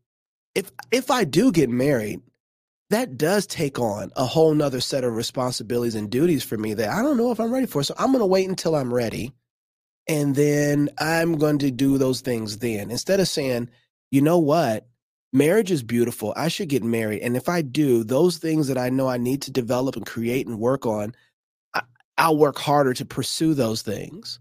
if 0.55 0.71
if 0.91 1.11
I 1.11 1.25
do 1.25 1.53
get 1.53 1.69
married, 1.69 2.21
that 2.95 3.18
does 3.18 3.47
take 3.47 3.78
on 3.78 4.11
a 4.16 4.24
whole 4.24 4.55
nother 4.55 4.80
set 4.80 5.05
of 5.05 5.14
responsibilities 5.16 5.95
and 5.95 6.11
duties 6.11 6.45
for 6.45 6.57
me 6.57 6.74
that 6.74 6.90
I 6.90 7.03
don't 7.03 7.16
know 7.16 7.30
if 7.30 7.40
I'm 7.40 7.53
ready 7.53 7.66
for. 7.66 7.82
So 7.82 7.95
I'm 7.99 8.12
gonna 8.12 8.26
wait 8.26 8.49
until 8.49 8.74
I'm 8.74 8.92
ready. 8.92 9.32
And 10.07 10.34
then 10.34 10.90
I'm 10.99 11.38
going 11.38 11.59
to 11.61 11.70
do 11.70 11.99
those 11.99 12.20
things 12.20 12.59
then. 12.59 12.90
Instead 12.90 13.20
of 13.20 13.28
saying, 13.28 13.70
you 14.11 14.20
know 14.20 14.38
what? 14.38 14.86
Marriage 15.32 15.70
is 15.70 15.82
beautiful. 15.82 16.32
I 16.36 16.49
should 16.49 16.68
get 16.68 16.84
married. 16.84 17.22
And 17.22 17.36
if 17.36 17.49
I 17.49 17.62
do, 17.62 18.05
those 18.05 18.36
things 18.38 18.68
that 18.68 18.78
I 18.78 18.90
know 18.90 19.09
I 19.09 19.16
need 19.16 19.42
to 19.42 19.51
develop 19.51 19.97
and 19.97 20.07
create 20.07 20.47
and 20.47 20.61
work 20.61 20.86
on, 20.86 21.14
I, 21.74 21.82
I'll 22.18 22.36
work 22.36 22.59
harder 22.59 22.95
to 22.95 23.05
pursue 23.05 23.55
those 23.55 23.82
things. 23.82 24.38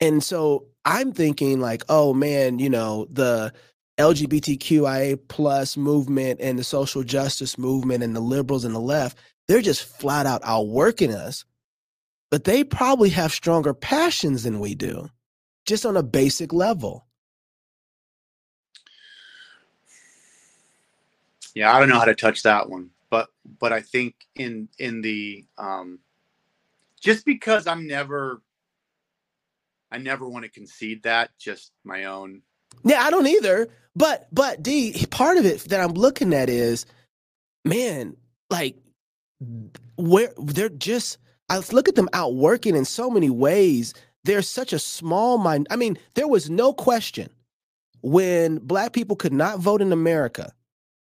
And 0.00 0.24
so 0.24 0.66
I'm 0.84 1.12
thinking 1.12 1.60
like, 1.60 1.84
oh 1.88 2.14
man, 2.14 2.58
you 2.58 2.70
know, 2.70 3.06
the 3.10 3.52
LGBTQIA 4.00 5.18
plus 5.28 5.76
movement 5.76 6.40
and 6.40 6.58
the 6.58 6.64
social 6.64 7.02
justice 7.02 7.58
movement 7.58 8.02
and 8.02 8.16
the 8.16 8.20
liberals 8.20 8.64
and 8.64 8.74
the 8.74 8.80
left, 8.80 9.18
they're 9.46 9.62
just 9.62 9.84
flat 9.84 10.26
out 10.26 10.42
outworking 10.44 11.14
us. 11.14 11.44
But 12.30 12.44
they 12.44 12.64
probably 12.64 13.10
have 13.10 13.32
stronger 13.32 13.74
passions 13.74 14.44
than 14.44 14.60
we 14.60 14.74
do, 14.74 15.08
just 15.66 15.84
on 15.84 15.96
a 15.96 16.02
basic 16.02 16.52
level. 16.52 17.06
Yeah, 21.54 21.74
I 21.74 21.80
don't 21.80 21.88
know 21.88 21.98
how 21.98 22.04
to 22.04 22.14
touch 22.14 22.44
that 22.44 22.70
one, 22.70 22.90
but 23.10 23.28
but 23.58 23.72
I 23.72 23.80
think 23.80 24.14
in 24.36 24.68
in 24.78 25.00
the 25.00 25.44
um, 25.58 25.98
just 27.00 27.26
because 27.26 27.66
I'm 27.66 27.86
never 27.86 28.40
I 29.90 29.98
never 29.98 30.28
want 30.28 30.44
to 30.44 30.50
concede 30.50 31.02
that, 31.02 31.30
just 31.38 31.72
my 31.84 32.04
own 32.04 32.42
yeah, 32.84 33.02
I 33.02 33.10
don't 33.10 33.26
either. 33.26 33.68
But 33.96 34.28
but 34.32 34.62
D, 34.62 35.06
part 35.10 35.36
of 35.36 35.46
it 35.46 35.60
that 35.64 35.80
I'm 35.80 35.94
looking 35.94 36.32
at 36.32 36.48
is, 36.48 36.86
man, 37.64 38.16
like 38.50 38.76
where 39.96 40.32
they're 40.38 40.68
just 40.68 41.18
I 41.48 41.58
look 41.72 41.88
at 41.88 41.96
them 41.96 42.08
out 42.12 42.34
working 42.34 42.76
in 42.76 42.84
so 42.84 43.10
many 43.10 43.30
ways. 43.30 43.94
They're 44.24 44.42
such 44.42 44.72
a 44.72 44.78
small 44.78 45.38
mind. 45.38 45.66
I 45.70 45.76
mean, 45.76 45.98
there 46.14 46.28
was 46.28 46.50
no 46.50 46.72
question 46.72 47.30
when 48.02 48.58
black 48.58 48.92
people 48.92 49.16
could 49.16 49.32
not 49.32 49.58
vote 49.58 49.82
in 49.82 49.92
America 49.92 50.52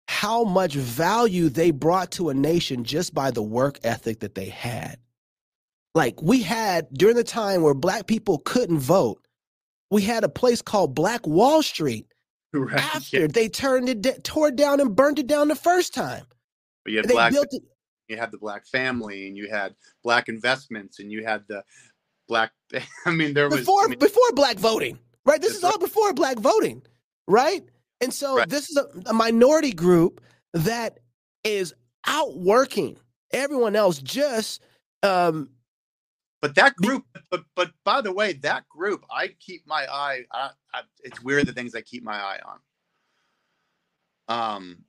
how 0.09 0.45
much 0.45 0.75
value 0.75 1.49
they 1.49 1.71
brought 1.71 2.11
to 2.13 2.29
a 2.29 2.35
nation 2.35 2.85
just 2.85 3.15
by 3.15 3.31
the 3.31 3.43
work 3.43 3.79
ethic 3.85 4.21
that 4.21 4.35
they 4.35 4.47
had. 4.47 4.99
Like 5.95 6.21
we 6.23 6.43
had 6.43 6.89
during 6.93 7.17
the 7.17 7.25
time 7.25 7.63
where 7.63 7.75
black 7.75 8.07
people 8.07 8.39
couldn't 8.39 8.79
vote, 8.79 9.27
we 9.91 10.03
had 10.03 10.25
a 10.25 10.29
place 10.29 10.63
called 10.63 10.95
Black 10.95 11.27
Wall 11.27 11.63
Street 11.63 12.12
right, 12.59 12.95
after 12.95 13.21
yeah. 13.21 13.27
they 13.27 13.49
turned 13.49 13.89
it, 13.89 14.25
tore 14.25 14.49
it 14.49 14.57
down 14.57 14.81
and 14.81 14.95
burned 14.95 15.19
it 15.19 15.27
down 15.27 15.49
the 15.49 15.57
first 15.57 15.95
time. 15.95 16.25
But 16.85 16.93
you 16.93 16.99
had 16.99 17.09
black 17.09 17.33
you 18.13 18.17
had 18.17 18.31
the 18.31 18.39
black 18.39 18.67
family 18.67 19.27
and 19.27 19.37
you 19.37 19.49
had 19.49 19.75
black 20.05 20.29
investments 20.29 20.99
and 21.01 21.11
you 21.11 21.25
had 21.25 21.45
the 21.49 21.65
black 22.29 22.53
i 23.07 23.11
mean 23.11 23.35
there 23.35 23.49
was 23.49 23.61
before 23.61 23.85
I 23.85 23.89
mean, 23.89 23.99
before 23.99 24.33
black 24.35 24.59
voting 24.59 24.99
right 25.25 25.41
this 25.41 25.57
is 25.57 25.65
all 25.65 25.79
before 25.79 26.13
black 26.13 26.39
voting 26.39 26.83
right 27.27 27.65
and 28.01 28.13
so 28.13 28.37
Right. 28.37 28.49
this 28.49 28.71
is 28.71 28.77
a, 28.77 28.87
a 29.07 29.13
minority 29.13 29.73
group 29.73 30.21
that 30.53 30.99
is 31.45 31.75
outworking 32.07 32.99
everyone 33.33 33.77
else 33.77 33.99
just 33.99 34.63
um 35.03 35.49
but 36.43 36.57
that 36.57 36.77
group 36.77 37.07
but 37.31 37.45
but 37.55 37.71
by 37.85 38.03
the 38.03 38.13
way 38.13 38.35
that 38.35 38.69
group 38.69 39.07
i 39.11 39.29
keep 39.41 39.67
my 39.67 39.87
eye 39.91 40.25
I, 40.31 40.51
I, 40.75 40.83
it's 41.03 41.23
weird 41.23 41.47
the 41.47 41.53
things 41.55 41.75
i 41.75 41.81
keep 41.81 42.03
my 42.03 42.17
eye 42.17 42.41
on. 42.45 42.59
Um 44.29 44.85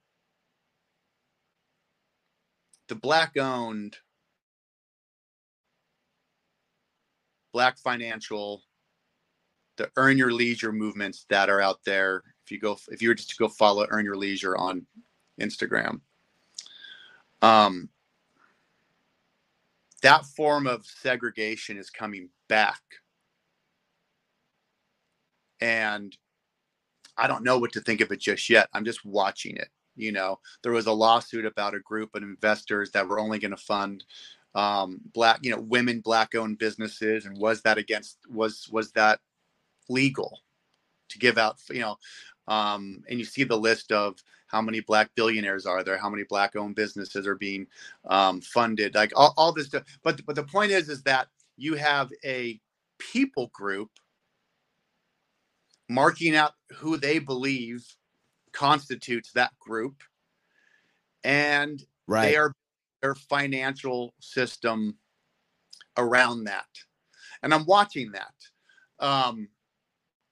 the 2.90 2.96
black 2.96 3.38
owned 3.38 3.96
black 7.54 7.78
financial 7.78 8.64
the 9.78 9.90
earn 9.96 10.18
your 10.18 10.32
leisure 10.32 10.72
movements 10.72 11.26
that 11.30 11.50
are 11.50 11.62
out 11.62 11.80
there 11.86 12.24
if 12.46 12.52
you 12.52 12.60
go 12.60 12.78
if 12.90 13.02
you 13.02 13.10
were 13.10 13.16
just 13.16 13.30
to 13.30 13.38
go 13.38 13.48
follow 13.48 13.86
earn 13.90 14.04
your 14.04 14.18
leisure 14.18 14.58
on 14.58 14.86
instagram. 15.40 16.02
Um 17.42 17.90
that 20.04 20.26
form 20.26 20.68
of 20.68 20.86
segregation 20.86 21.78
is 21.78 21.90
coming 21.90 22.30
back. 22.48 22.82
And 25.62 26.16
i 27.16 27.28
don't 27.28 27.44
know 27.44 27.60
what 27.60 27.72
to 27.72 27.82
think 27.82 28.02
of 28.02 28.12
it 28.12 28.20
just 28.20 28.50
yet. 28.50 28.70
I'm 28.74 28.86
just 28.86 29.06
watching 29.06 29.56
it 29.58 29.70
you 29.96 30.12
know? 30.12 30.40
There 30.62 30.72
was 30.72 30.88
a 30.88 30.92
lawsuit 30.92 31.46
about 31.46 31.76
a 31.76 31.80
group 31.80 32.16
of 32.16 32.24
investors 32.24 32.92
that 32.92 33.08
were 33.08 33.20
only 33.20 33.40
going 33.40 33.52
to 33.52 33.58
fund 33.58 34.04
um, 34.56 35.02
black 35.14 35.40
you 35.42 35.50
know 35.50 35.60
women 35.62 36.00
black 36.00 36.36
owned 36.36 36.60
businesses 36.60 37.26
and 37.26 37.36
was 37.40 37.64
that 37.64 37.80
against 37.80 38.20
was 38.30 38.70
was 38.72 38.92
that 38.92 39.20
legal 39.90 40.42
to 41.10 41.18
give 41.20 41.38
out 41.38 41.58
you 41.70 41.80
know? 41.80 41.98
Um, 42.48 43.04
and 43.10 43.18
you 43.18 43.26
see 43.26 43.44
the 43.44 43.58
list 43.58 43.92
of 43.92 44.18
how 44.54 44.62
many 44.62 44.82
black 44.82 45.10
billionaires 45.16 45.66
are 45.66 45.84
there? 45.84 45.98
How 45.98 46.10
many 46.10 46.24
black 46.24 46.56
owned 46.56 46.76
businesses 46.76 47.26
are 47.26 47.36
being 47.36 47.66
um, 48.06 48.40
funded? 48.40 48.94
Like 48.94 49.12
all, 49.16 49.34
all 49.36 49.52
this 49.52 49.66
stuff. 49.66 49.84
But 50.04 50.24
but 50.28 50.36
the 50.36 50.44
point 50.44 50.72
is 50.72 50.90
is 50.90 51.02
that 51.04 51.28
you 51.58 51.74
have 51.74 52.12
a 52.24 52.62
people 53.00 53.50
group 53.52 53.90
marking 55.90 56.36
out 56.36 56.52
who 56.72 56.98
they 56.98 57.18
believe 57.18 57.84
constitutes 58.52 59.32
that 59.32 59.58
group. 59.60 59.96
And 61.24 61.84
right. 62.08 62.30
they 62.30 62.36
are 62.36 62.54
their 63.02 63.16
financial 63.16 64.14
system 64.20 64.98
around 65.98 66.44
that. 66.46 66.68
And 67.42 67.54
i'm 67.54 67.66
watching 67.66 68.12
that. 68.12 69.06
Um, 69.06 69.50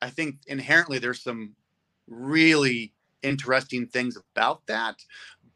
i 0.01 0.09
think 0.09 0.37
inherently 0.47 0.99
there's 0.99 1.21
some 1.21 1.55
really 2.07 2.93
interesting 3.23 3.87
things 3.87 4.17
about 4.35 4.65
that 4.67 4.95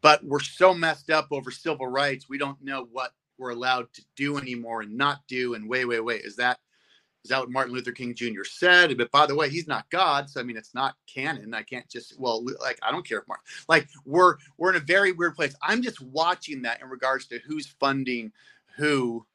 but 0.02 0.22
we're 0.24 0.40
so 0.40 0.74
messed 0.74 1.10
up 1.10 1.26
over 1.30 1.50
civil 1.50 1.86
rights 1.86 2.28
we 2.28 2.38
don't 2.38 2.62
know 2.62 2.86
what 2.92 3.12
we're 3.38 3.50
allowed 3.50 3.86
to 3.92 4.02
do 4.16 4.38
anymore 4.38 4.82
and 4.82 4.96
not 4.96 5.20
do 5.28 5.54
and 5.54 5.68
wait 5.68 5.84
wait 5.84 6.00
wait 6.00 6.22
is 6.24 6.36
that 6.36 6.58
is 7.24 7.30
that 7.30 7.40
what 7.40 7.50
martin 7.50 7.74
luther 7.74 7.92
king 7.92 8.14
jr 8.14 8.44
said? 8.44 8.96
But 8.96 9.10
by 9.10 9.26
the 9.26 9.34
way 9.34 9.48
he's 9.48 9.66
not 9.66 9.90
god 9.90 10.30
so 10.30 10.40
i 10.40 10.44
mean 10.44 10.56
it's 10.56 10.74
not 10.74 10.94
canon. 11.12 11.54
I 11.54 11.62
can't 11.62 11.88
just 11.88 12.18
well 12.20 12.44
like 12.60 12.78
i 12.82 12.92
don't 12.92 13.06
care 13.06 13.18
if 13.18 13.28
martin 13.28 13.44
like 13.68 13.88
we're 14.04 14.36
we're 14.58 14.70
in 14.70 14.76
a 14.76 14.80
very 14.84 15.12
weird 15.12 15.34
place. 15.34 15.54
I'm 15.62 15.82
just 15.82 16.00
watching 16.00 16.62
that 16.62 16.80
in 16.80 16.88
regards 16.88 17.26
to 17.28 17.40
who's 17.46 17.66
funding 17.80 18.32
who 18.76 19.26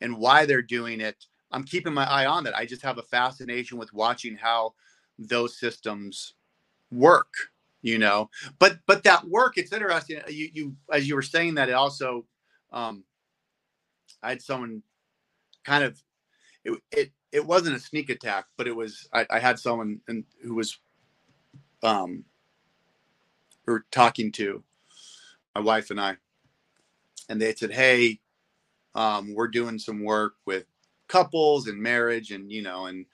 and 0.00 0.18
why 0.18 0.44
they're 0.46 0.62
doing 0.62 1.00
it. 1.00 1.26
I'm 1.50 1.64
keeping 1.64 1.94
my 1.94 2.04
eye 2.04 2.26
on 2.26 2.44
that. 2.44 2.56
I 2.56 2.66
just 2.66 2.82
have 2.82 2.98
a 2.98 3.02
fascination 3.02 3.78
with 3.78 3.92
watching 3.92 4.36
how 4.36 4.74
those 5.18 5.58
systems 5.58 6.34
work 6.90 7.32
you 7.84 7.98
know? 7.98 8.30
But 8.58 8.78
but 8.86 9.04
that 9.04 9.26
work 9.28 9.58
it's 9.58 9.72
interesting 9.72 10.20
you 10.28 10.50
you 10.52 10.76
as 10.92 11.08
you 11.08 11.16
were 11.16 11.22
saying 11.22 11.56
that 11.56 11.70
it 11.70 11.74
also 11.74 12.26
um 12.72 13.04
i 14.22 14.30
had 14.30 14.42
someone 14.42 14.82
kind 15.64 15.84
of 15.84 16.02
it 16.64 16.78
it, 16.92 17.12
it 17.32 17.46
wasn't 17.46 17.76
a 17.76 17.80
sneak 17.80 18.10
attack 18.10 18.46
but 18.56 18.66
it 18.68 18.76
was 18.76 19.08
i, 19.12 19.26
I 19.30 19.38
had 19.40 19.58
someone 19.58 20.00
and 20.08 20.24
who 20.42 20.54
was 20.56 20.78
um 21.82 22.24
we 23.66 23.72
were 23.74 23.86
talking 23.92 24.32
to 24.32 24.64
my 25.54 25.60
wife 25.62 25.90
and 25.90 26.00
i 26.00 26.16
and 27.28 27.40
they 27.40 27.54
said 27.54 27.72
hey 27.72 28.20
um 28.94 29.34
we're 29.34 29.48
doing 29.48 29.78
some 29.78 30.04
work 30.04 30.34
with 30.46 30.64
couples 31.08 31.68
and 31.68 31.80
marriage 31.82 32.30
and 32.32 32.52
you 32.52 32.62
know 32.62 32.86
and 32.86 33.06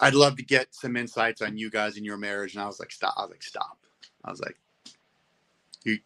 I'd 0.00 0.14
love 0.14 0.36
to 0.36 0.42
get 0.42 0.74
some 0.74 0.96
insights 0.96 1.42
on 1.42 1.58
you 1.58 1.70
guys 1.70 1.96
and 1.96 2.06
your 2.06 2.16
marriage. 2.16 2.54
And 2.54 2.62
I 2.62 2.66
was 2.66 2.80
like, 2.80 2.90
stop. 2.90 3.14
I 3.18 3.22
was 3.22 3.30
like, 3.30 3.42
stop. 3.42 3.78
I 4.24 4.30
was 4.30 4.40
like, 4.40 4.58
you, 5.84 5.98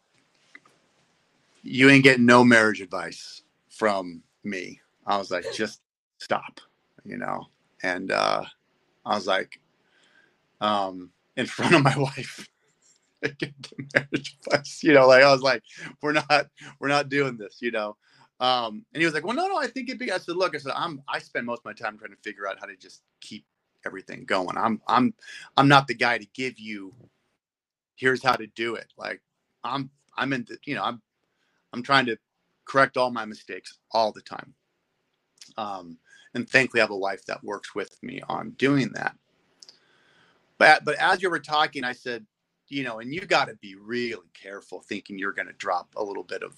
you 1.63 1.89
ain't 1.89 2.03
getting 2.03 2.27
no 2.27 2.43
marriage 2.43 2.81
advice 2.81 3.43
from 3.71 4.23
me. 4.43 4.81
I 5.07 5.17
was 5.17 5.31
like, 5.31 5.45
just 5.53 5.81
stop, 6.19 6.61
you 7.05 7.19
know? 7.19 7.47
And, 7.83 8.11
uh, 8.11 8.45
I 9.07 9.15
was 9.15 9.29
like, 9.29 9.61
um, 10.61 11.11
in 11.37 11.47
front 11.47 11.75
of 11.75 11.83
my 11.85 11.97
wife, 11.97 12.49
marriage 13.23 14.37
advice, 14.47 14.83
you 14.83 14.93
know, 14.93 15.07
like, 15.07 15.23
I 15.23 15.33
was 15.33 15.43
like, 15.43 15.63
we're 16.03 16.13
not, 16.13 16.49
we're 16.81 16.89
not 16.89 17.09
doing 17.09 17.37
this, 17.37 17.59
you 17.61 17.71
know? 17.71 17.97
Um, 18.41 18.85
and 18.93 19.01
he 19.01 19.05
was 19.05 19.15
like, 19.15 19.25
well, 19.25 19.37
no, 19.37 19.47
no, 19.47 19.57
I 19.57 19.69
think 19.69 19.89
it'd 19.89 20.01
be, 20.01 20.11
I 20.11 20.19
said, 20.19 20.37
look, 20.37 20.57
I 20.57 20.59
said, 20.59 20.73
I'm, 20.75 21.01
I 21.09 21.21
spend 21.21 21.47
most 21.47 21.61
of 21.61 21.65
my 21.67 21.73
time 21.73 21.97
trying 21.97 22.11
to 22.11 22.17
figure 22.25 22.49
out 22.49 22.59
how 22.59 22.67
to 22.67 22.77
just 22.77 23.03
keep 23.21 23.45
everything 23.87 24.25
going. 24.25 24.57
I'm 24.57 24.81
I'm 24.89 25.15
I'm 25.57 25.69
not 25.69 25.87
the 25.89 25.95
guy 25.95 26.19
to 26.19 26.27
give 26.35 26.59
you 26.59 26.95
here's 27.97 28.23
how 28.23 28.35
to 28.37 28.47
do 28.49 28.75
it. 28.77 28.93
Like 28.99 29.23
I'm 29.65 29.91
I'm 30.17 30.33
in 30.33 30.45
the, 30.49 30.59
you 30.67 30.75
know, 30.75 30.83
I'm 30.85 31.03
I'm 31.73 31.83
trying 31.83 32.07
to 32.07 32.19
correct 32.67 32.97
all 32.97 33.11
my 33.11 33.25
mistakes 33.25 33.79
all 33.93 34.13
the 34.13 34.23
time. 34.23 34.55
Um 35.57 35.99
and 36.35 36.49
thankfully 36.49 36.81
I 36.81 36.85
have 36.85 36.91
a 36.91 36.97
wife 36.97 37.25
that 37.27 37.45
works 37.45 37.75
with 37.75 38.03
me 38.03 38.23
on 38.29 38.51
doing 38.53 38.91
that. 38.95 39.17
But 40.59 40.85
but 40.85 40.97
as 40.97 41.23
you 41.23 41.31
were 41.31 41.41
talking, 41.41 41.85
I 41.85 41.93
said, 41.93 42.27
you 42.69 42.85
know, 42.85 43.01
and 43.01 43.13
you 43.15 43.23
got 43.23 43.47
to 43.49 43.57
be 43.57 43.75
really 43.77 44.29
careful 44.35 44.81
thinking 44.81 45.19
you're 45.19 45.33
going 45.33 45.49
to 45.49 45.55
drop 45.55 45.89
a 45.97 46.05
little 46.05 46.25
bit 46.25 46.43
of 46.43 46.55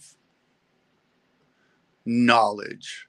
knowledge 2.06 3.06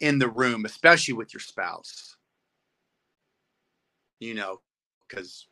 in 0.00 0.18
the 0.18 0.28
room, 0.28 0.64
especially 0.64 1.14
with 1.14 1.34
your 1.34 1.40
spouse 1.40 2.15
you 4.20 4.34
know, 4.34 4.60
because 5.08 5.46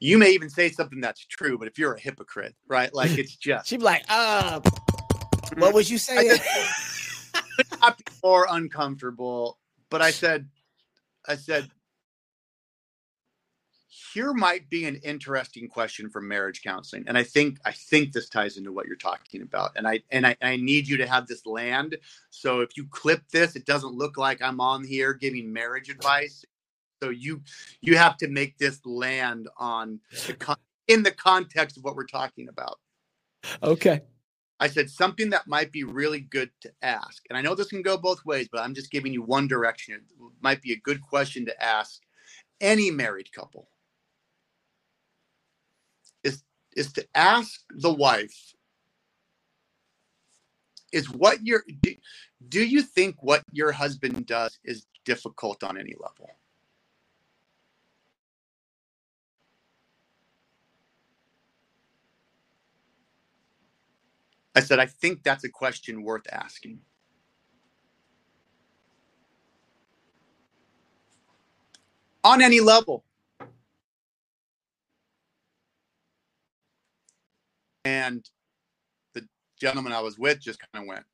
you 0.00 0.18
may 0.18 0.30
even 0.30 0.48
say 0.48 0.70
something 0.70 1.00
that's 1.00 1.24
true, 1.26 1.58
but 1.58 1.68
if 1.68 1.78
you're 1.78 1.94
a 1.94 2.00
hypocrite, 2.00 2.54
right? 2.66 2.92
Like 2.94 3.16
it's 3.18 3.36
just 3.36 3.68
she'd 3.68 3.78
be 3.78 3.84
like, 3.84 4.04
uh, 4.08 4.60
what 5.56 5.74
was 5.74 5.90
you 5.90 5.98
saying? 5.98 6.38
I'd 7.82 7.96
be 7.96 8.04
more 8.22 8.46
uncomfortable. 8.50 9.58
But 9.90 10.02
I 10.02 10.10
said, 10.10 10.48
I 11.26 11.36
said, 11.36 11.70
here 14.12 14.32
might 14.32 14.68
be 14.70 14.84
an 14.84 14.96
interesting 14.96 15.68
question 15.68 16.10
for 16.10 16.20
marriage 16.20 16.62
counseling, 16.62 17.04
and 17.06 17.18
I 17.18 17.24
think 17.24 17.58
I 17.64 17.72
think 17.72 18.12
this 18.12 18.28
ties 18.28 18.56
into 18.56 18.72
what 18.72 18.86
you're 18.86 18.96
talking 18.96 19.42
about. 19.42 19.72
And 19.76 19.88
I 19.88 20.02
and 20.10 20.26
I, 20.26 20.36
I 20.40 20.56
need 20.56 20.86
you 20.86 20.96
to 20.98 21.06
have 21.06 21.26
this 21.26 21.44
land. 21.46 21.96
So 22.30 22.60
if 22.60 22.76
you 22.76 22.86
clip 22.90 23.22
this, 23.32 23.56
it 23.56 23.66
doesn't 23.66 23.94
look 23.94 24.16
like 24.16 24.40
I'm 24.42 24.60
on 24.60 24.84
here 24.84 25.12
giving 25.14 25.52
marriage 25.52 25.88
advice 25.88 26.44
so 27.02 27.10
you 27.10 27.42
you 27.80 27.96
have 27.96 28.16
to 28.18 28.28
make 28.28 28.58
this 28.58 28.84
land 28.84 29.48
on 29.56 30.00
the 30.26 30.34
con- 30.34 30.56
in 30.86 31.02
the 31.02 31.10
context 31.10 31.76
of 31.76 31.84
what 31.84 31.96
we're 31.96 32.06
talking 32.06 32.48
about. 32.48 32.78
Okay. 33.62 34.00
I 34.60 34.66
said 34.66 34.90
something 34.90 35.30
that 35.30 35.46
might 35.46 35.70
be 35.70 35.84
really 35.84 36.20
good 36.20 36.50
to 36.62 36.72
ask 36.82 37.22
and 37.28 37.38
i 37.38 37.40
know 37.40 37.54
this 37.54 37.68
can 37.68 37.82
go 37.82 37.96
both 37.96 38.24
ways 38.24 38.48
but 38.50 38.60
i'm 38.60 38.74
just 38.74 38.90
giving 38.90 39.12
you 39.12 39.22
one 39.22 39.46
direction. 39.46 39.94
It 39.94 40.02
might 40.40 40.62
be 40.62 40.72
a 40.72 40.80
good 40.80 41.00
question 41.00 41.46
to 41.46 41.64
ask 41.64 42.00
any 42.60 42.90
married 42.90 43.32
couple. 43.32 43.70
Is 46.24 46.42
is 46.76 46.92
to 46.94 47.06
ask 47.14 47.60
the 47.70 47.92
wife 47.92 48.54
is 50.92 51.10
what 51.10 51.44
your 51.46 51.62
do, 51.82 51.94
do 52.48 52.64
you 52.64 52.82
think 52.82 53.16
what 53.20 53.44
your 53.52 53.72
husband 53.72 54.26
does 54.26 54.58
is 54.64 54.86
difficult 55.04 55.62
on 55.62 55.78
any 55.78 55.94
level 56.00 56.30
I 64.58 64.62
said, 64.62 64.80
I 64.80 64.86
think 64.86 65.24
that's 65.24 65.44
a 65.44 65.50
question 65.50 66.04
worth 66.04 66.26
asking. 66.32 66.80
On 72.24 72.42
any 72.42 72.60
level. 72.60 73.04
And 77.84 78.28
the 79.14 79.26
gentleman 79.60 79.92
I 79.94 80.00
was 80.02 80.18
with 80.18 80.40
just 80.40 80.60
kind 80.60 80.84
of 80.84 80.88
went, 80.88 81.04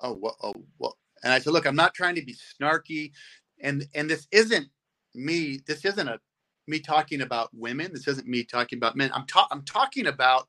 "Oh, 0.00 0.14
what? 0.14 0.36
Oh, 0.42 0.54
what?" 0.78 0.94
And 1.24 1.32
I 1.32 1.40
said, 1.40 1.52
"Look, 1.52 1.66
I'm 1.66 1.76
not 1.76 1.94
trying 1.94 2.16
to 2.16 2.24
be 2.24 2.34
snarky, 2.36 3.12
and 3.60 3.86
and 3.94 4.10
this 4.10 4.28
isn't 4.32 4.68
me. 5.14 5.60
This 5.66 5.84
isn't 5.84 6.08
a 6.08 6.20
me 6.68 6.80
talking 6.80 7.22
about 7.22 7.50
women. 7.54 7.92
This 7.92 8.08
isn't 8.08 8.28
me 8.28 8.44
talking 8.44 8.78
about 8.78 8.96
men. 8.96 9.10
I'm 9.14 9.26
ta- 9.26 9.48
I'm 9.50 9.64
talking 9.64 10.06
about." 10.08 10.48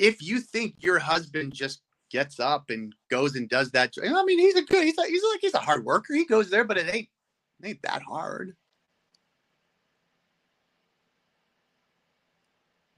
If 0.00 0.22
you 0.22 0.40
think 0.40 0.76
your 0.80 0.98
husband 0.98 1.54
just 1.54 1.82
gets 2.10 2.40
up 2.40 2.70
and 2.70 2.94
goes 3.10 3.36
and 3.36 3.48
does 3.48 3.70
that. 3.72 3.94
I 4.02 4.24
mean, 4.24 4.38
he's 4.38 4.56
a 4.56 4.62
good. 4.62 4.84
He's 4.84 4.98
a, 4.98 5.06
he's 5.06 5.22
like 5.22 5.40
he's 5.40 5.54
a 5.54 5.58
hard 5.58 5.84
worker. 5.84 6.14
He 6.14 6.26
goes 6.26 6.50
there, 6.50 6.64
but 6.64 6.78
it 6.78 6.92
ain't 6.94 7.08
it 7.62 7.68
ain't 7.68 7.82
that 7.82 8.02
hard. 8.02 8.56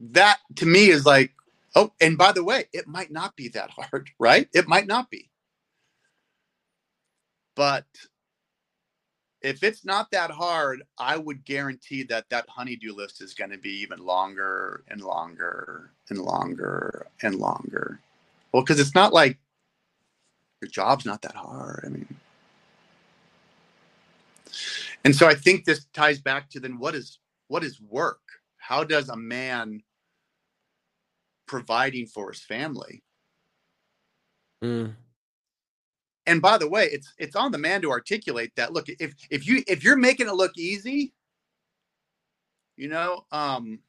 That 0.00 0.38
to 0.56 0.66
me 0.66 0.88
is 0.90 1.06
like, 1.06 1.32
oh, 1.76 1.92
and 2.00 2.18
by 2.18 2.32
the 2.32 2.44
way, 2.44 2.66
it 2.72 2.88
might 2.88 3.12
not 3.12 3.36
be 3.36 3.48
that 3.50 3.70
hard, 3.70 4.10
right? 4.18 4.48
It 4.54 4.68
might 4.68 4.86
not 4.86 5.10
be. 5.10 5.30
But 7.56 7.86
if 9.42 9.62
it's 9.62 9.84
not 9.84 10.10
that 10.12 10.30
hard, 10.30 10.82
I 10.98 11.16
would 11.16 11.44
guarantee 11.44 12.04
that 12.04 12.28
that 12.30 12.48
honeydew 12.48 12.94
list 12.94 13.20
is 13.20 13.34
going 13.34 13.50
to 13.50 13.58
be 13.58 13.70
even 13.80 13.98
longer 13.98 14.84
and 14.88 15.00
longer 15.00 15.92
and 16.08 16.18
longer 16.18 17.06
and 17.22 17.34
longer. 17.34 17.98
Well, 18.52 18.62
because 18.62 18.78
it's 18.78 18.94
not 18.94 19.12
like 19.12 19.38
your 20.60 20.70
job's 20.70 21.04
not 21.04 21.22
that 21.22 21.34
hard. 21.34 21.82
I 21.84 21.88
mean, 21.88 22.16
and 25.04 25.14
so 25.14 25.26
I 25.26 25.34
think 25.34 25.64
this 25.64 25.86
ties 25.92 26.20
back 26.20 26.48
to 26.50 26.60
then 26.60 26.78
what 26.78 26.94
is 26.94 27.18
what 27.48 27.64
is 27.64 27.80
work? 27.80 28.20
How 28.58 28.84
does 28.84 29.08
a 29.08 29.16
man 29.16 29.82
providing 31.46 32.06
for 32.06 32.30
his 32.30 32.42
family? 32.42 33.02
Mm. 34.62 34.94
And 36.26 36.40
by 36.40 36.58
the 36.58 36.68
way, 36.68 36.88
it's 36.92 37.12
it's 37.18 37.36
on 37.36 37.50
the 37.50 37.58
man 37.58 37.82
to 37.82 37.90
articulate 37.90 38.52
that. 38.56 38.72
Look, 38.72 38.88
if 38.88 39.14
if 39.30 39.46
you 39.46 39.62
if 39.66 39.82
you're 39.82 39.96
making 39.96 40.28
it 40.28 40.34
look 40.34 40.56
easy, 40.56 41.12
you 42.76 42.88
know, 42.88 43.26
um, 43.32 43.80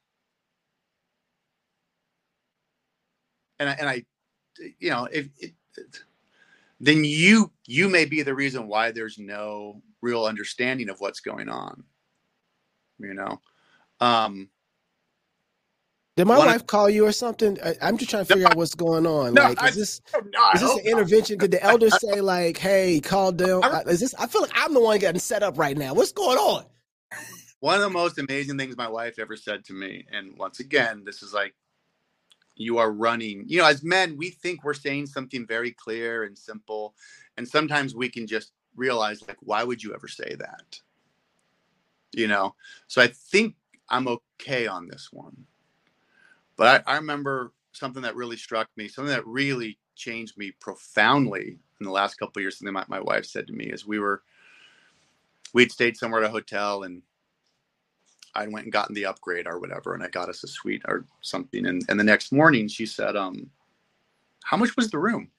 and 3.60 3.70
I, 3.70 3.74
and 3.74 3.90
I 3.90 4.06
you 4.80 4.90
know, 4.90 5.08
if 5.12 5.30
it, 5.40 5.54
then 6.80 7.04
you 7.04 7.52
you 7.66 7.88
may 7.88 8.06
be 8.06 8.24
the 8.24 8.34
reason 8.36 8.68
why 8.68 8.92
there's 8.92 9.18
no 9.20 9.82
real 10.02 10.26
understanding 10.26 10.90
of 10.90 11.00
what's 11.00 11.20
going 11.20 11.50
on. 11.50 11.84
You 13.00 13.14
know, 13.14 13.42
um, 14.00 14.50
did 16.16 16.26
my 16.26 16.38
wife 16.38 16.68
call 16.68 16.90
you 16.90 17.06
or 17.06 17.12
something? 17.12 17.58
I, 17.64 17.76
am 17.82 17.98
just 17.98 18.12
trying 18.12 18.26
to 18.26 18.28
figure 18.28 18.44
no, 18.44 18.50
out 18.50 18.58
what's 18.58 18.76
going 18.76 19.08
on. 19.08 19.34
No, 19.34 19.44
like, 19.44 19.70
is 19.70 19.76
this 19.76 20.02
no, 20.14 20.50
is 20.54 20.62
this 20.62 20.74
an 20.74 20.82
oh, 20.86 20.90
intervention? 20.90 21.38
Did 21.40 21.52
the 21.52 21.64
elders 21.64 22.00
say 22.00 22.22
like, 22.22 22.58
"Hey, 22.58 23.00
call 23.00 23.32
them"? 23.32 23.62
Is 23.88 24.00
this? 24.00 24.14
I 24.16 24.28
feel 24.28 24.42
like 24.42 24.52
I'm 24.54 24.74
the 24.74 24.80
one 24.80 25.00
getting 25.00 25.20
set 25.20 25.42
up 25.44 25.58
right 25.58 25.78
now. 25.78 25.94
What's 25.94 26.12
going 26.12 26.38
on? 26.38 26.66
One 27.62 27.76
of 27.76 27.82
the 27.82 27.90
most 27.90 28.20
amazing 28.20 28.58
things 28.58 28.78
my 28.78 28.90
wife 28.90 29.18
ever 29.20 29.36
said 29.36 29.64
to 29.66 29.74
me, 29.74 30.06
and 30.12 30.38
once 30.38 30.60
again, 30.60 31.04
this 31.06 31.24
is 31.24 31.34
like 31.34 31.56
you 32.56 32.78
are 32.78 32.92
running 32.92 33.44
you 33.48 33.58
know 33.58 33.66
as 33.66 33.84
men 33.84 34.16
we 34.18 34.30
think 34.30 34.64
we're 34.64 34.74
saying 34.74 35.06
something 35.06 35.46
very 35.46 35.72
clear 35.72 36.24
and 36.24 36.38
simple 36.38 36.94
and 37.38 37.48
sometimes 37.48 37.96
we 37.96 38.10
can 38.10 38.28
just 38.28 38.52
realize 38.76 39.28
like 39.28 39.38
why 39.42 39.64
would 39.64 39.82
you 39.82 39.94
ever 39.94 40.08
say 40.08 40.36
that 40.36 40.80
you 42.12 42.28
know 42.28 42.54
so 42.88 43.02
i 43.02 43.08
think 43.08 43.56
i'm 43.90 44.08
okay 44.08 44.68
on 44.68 44.88
this 44.88 45.10
one 45.12 45.36
but 46.58 46.84
I, 46.88 46.94
I 46.94 46.98
remember 46.98 47.54
something 47.74 48.04
that 48.04 48.16
really 48.16 48.38
struck 48.38 48.70
me 48.78 48.88
something 48.88 49.14
that 49.14 49.28
really 49.28 49.78
changed 49.96 50.38
me 50.38 50.52
profoundly 50.60 51.58
in 51.80 51.86
the 51.86 51.92
last 51.92 52.16
couple 52.16 52.40
of 52.40 52.44
years 52.44 52.58
something 52.60 52.74
my, 52.74 52.86
my 52.88 53.02
wife 53.02 53.26
said 53.26 53.48
to 53.48 53.54
me 53.54 53.66
is 53.66 53.86
we 53.88 54.00
were 54.00 54.24
we'd 55.54 55.72
stayed 55.72 55.98
somewhere 55.98 56.24
at 56.24 56.30
a 56.30 56.32
hotel 56.34 56.84
and 56.84 57.02
I 58.36 58.48
went 58.48 58.66
and 58.66 58.74
gotten 58.74 58.96
the 58.96 59.06
upgrade 59.06 59.48
or 59.48 59.60
whatever, 59.60 59.94
and 59.94 60.04
I 60.04 60.08
got 60.10 60.30
us 60.30 60.44
a 60.44 60.48
suite 60.48 60.84
or 60.88 61.06
something. 61.22 61.66
And 61.66 61.84
and 61.90 62.00
the 62.00 62.04
next 62.04 62.32
morning 62.32 62.68
she 62.68 62.86
said, 62.86 63.16
um, 63.16 63.50
how 64.44 64.58
much 64.58 64.76
was 64.78 64.92
the 64.92 65.00
room? 65.00 65.30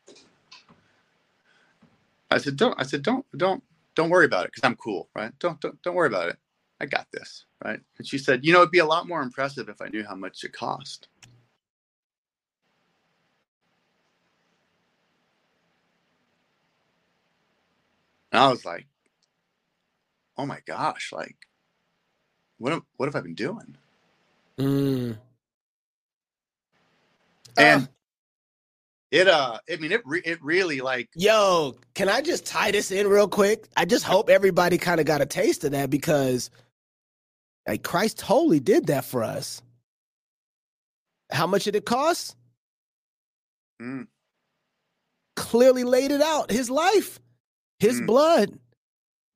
I 2.30 2.38
said, 2.38 2.56
don't. 2.56 2.78
I 2.80 2.84
said, 2.84 3.02
don't, 3.02 3.26
don't, 3.36 3.64
don't 3.96 4.10
worry 4.10 4.26
about 4.26 4.46
it 4.46 4.52
because 4.54 4.66
I'm 4.68 4.76
cool, 4.76 5.10
right? 5.16 5.32
Don't, 5.40 5.60
don't, 5.62 5.82
don't 5.82 5.96
worry 5.96 6.08
about 6.08 6.30
it. 6.30 6.38
I 6.80 6.86
got 6.86 7.06
this, 7.12 7.44
right? 7.64 7.80
And 7.98 8.06
she 8.06 8.18
said, 8.18 8.44
you 8.44 8.52
know, 8.52 8.60
it'd 8.60 8.70
be 8.70 8.78
a 8.78 8.86
lot 8.86 9.08
more 9.08 9.22
impressive 9.22 9.68
if 9.68 9.80
I 9.80 9.88
knew 9.88 10.04
how 10.04 10.14
much 10.16 10.44
it 10.44 10.52
cost. 10.52 11.08
And 18.32 18.42
I 18.42 18.48
was 18.48 18.64
like, 18.64 18.86
oh 20.36 20.46
my 20.46 20.60
gosh, 20.66 21.12
like 21.12 21.36
what 22.58 22.72
have, 22.72 22.82
what 22.96 23.06
have 23.06 23.16
I 23.16 23.20
been 23.20 23.34
doing? 23.34 23.76
Mm. 24.58 25.18
And 27.56 27.82
uh, 27.82 27.86
it 29.10 29.28
uh 29.28 29.58
I 29.70 29.76
mean 29.76 29.92
it 29.92 30.02
re- 30.04 30.22
it 30.24 30.42
really 30.42 30.80
like 30.80 31.10
Yo, 31.14 31.76
can 31.94 32.08
I 32.08 32.20
just 32.20 32.46
tie 32.46 32.72
this 32.72 32.90
in 32.90 33.06
real 33.08 33.28
quick? 33.28 33.68
I 33.76 33.84
just 33.84 34.04
hope 34.04 34.28
everybody 34.30 34.78
kind 34.78 35.00
of 35.00 35.06
got 35.06 35.20
a 35.20 35.26
taste 35.26 35.64
of 35.64 35.72
that 35.72 35.90
because 35.90 36.50
like 37.66 37.82
Christ 37.82 38.18
totally 38.18 38.60
did 38.60 38.86
that 38.86 39.04
for 39.04 39.22
us. 39.22 39.62
How 41.30 41.46
much 41.46 41.64
did 41.64 41.76
it 41.76 41.84
cost? 41.84 42.36
Mm. 43.80 44.06
Clearly 45.36 45.84
laid 45.84 46.10
it 46.10 46.20
out. 46.20 46.50
His 46.50 46.70
life, 46.70 47.18
his 47.78 48.00
mm. 48.00 48.06
blood. 48.06 48.58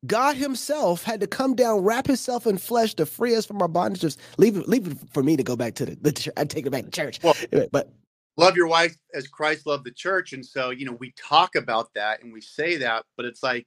God 0.07 0.37
Himself 0.37 1.03
had 1.03 1.21
to 1.23 1.27
come 1.27 1.57
down, 1.57 1.81
wrap 1.81 2.07
Himself 2.07 2.47
in 2.47 2.57
flesh 2.57 2.95
to 2.95 3.07
free 3.07 3.35
us 3.35 3.45
from 3.45 3.61
our 3.61 3.69
bondages. 3.69 4.17
Leave 4.37 4.57
it, 4.57 4.69
leave 4.69 4.87
it 4.87 4.97
for 5.13 5.25
me 5.25 5.37
to 5.37 5.43
go 5.43 5.57
back 5.57 5.75
to 5.75 5.87
the, 5.87 5.97
the 5.97 6.13
church. 6.13 6.35
I 6.37 6.45
take 6.45 6.67
it 6.67 6.71
back 6.71 6.85
to 6.85 6.91
church. 6.91 7.19
Well, 7.21 7.35
but 7.73 7.91
love 8.37 8.57
your 8.57 8.69
wife 8.69 8.97
as 9.13 9.27
Christ 9.27 9.67
loved 9.67 9.85
the 9.85 9.91
church, 9.91 10.35
and 10.35 10.47
so 10.47 10.71
you 10.71 10.87
know 10.87 10.93
we 10.93 11.13
talk 11.19 11.57
about 11.57 11.89
that 11.97 12.23
and 12.23 12.33
we 12.33 12.41
say 12.41 12.77
that, 12.77 13.07
but 13.17 13.27
it's 13.27 13.43
like 13.43 13.67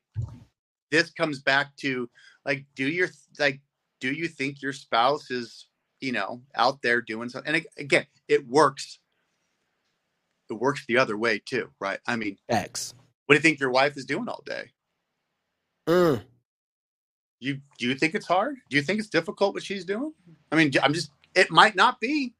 this 0.91 1.09
comes 1.09 1.39
back 1.39 1.75
to 1.77 2.09
like, 2.45 2.65
do 2.75 2.87
your 2.87 3.09
like, 3.39 3.59
do 4.01 4.11
you 4.11 4.27
think 4.27 4.61
your 4.61 4.73
spouse 4.73 5.31
is 5.31 5.67
you 6.01 6.11
know 6.11 6.41
out 6.55 6.81
there 6.81 7.01
doing 7.01 7.29
something? 7.29 7.55
And 7.55 7.65
again, 7.77 8.05
it 8.27 8.45
works. 8.47 8.99
It 10.49 10.55
works 10.55 10.83
the 10.85 10.97
other 10.97 11.17
way 11.17 11.39
too, 11.39 11.69
right? 11.79 11.99
I 12.05 12.17
mean, 12.17 12.37
X. 12.49 12.93
What 13.25 13.35
do 13.35 13.37
you 13.37 13.41
think 13.41 13.61
your 13.61 13.71
wife 13.71 13.95
is 13.95 14.03
doing 14.03 14.27
all 14.27 14.43
day? 14.45 14.71
Mm. 15.87 16.21
You 17.39 17.61
do 17.77 17.87
you 17.87 17.95
think 17.95 18.15
it's 18.15 18.27
hard? 18.27 18.57
Do 18.69 18.75
you 18.75 18.83
think 18.83 18.99
it's 18.99 19.07
difficult 19.07 19.53
what 19.53 19.63
she's 19.63 19.85
doing? 19.85 20.13
I 20.51 20.57
mean, 20.57 20.71
I'm 20.83 20.93
just 20.93 21.11
it 21.33 21.49
might 21.49 21.75
not 21.75 22.01
be, 22.01 22.33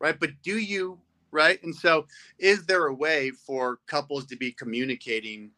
right? 0.00 0.18
But 0.18 0.30
do 0.42 0.58
you 0.58 0.98
right? 1.36 1.62
And 1.62 1.74
so, 1.74 2.06
is 2.38 2.64
there 2.64 2.86
a 2.86 2.94
way 2.94 3.30
for 3.30 3.78
couples 3.86 4.26
to 4.26 4.36
be 4.36 4.52
communicating 4.52 5.50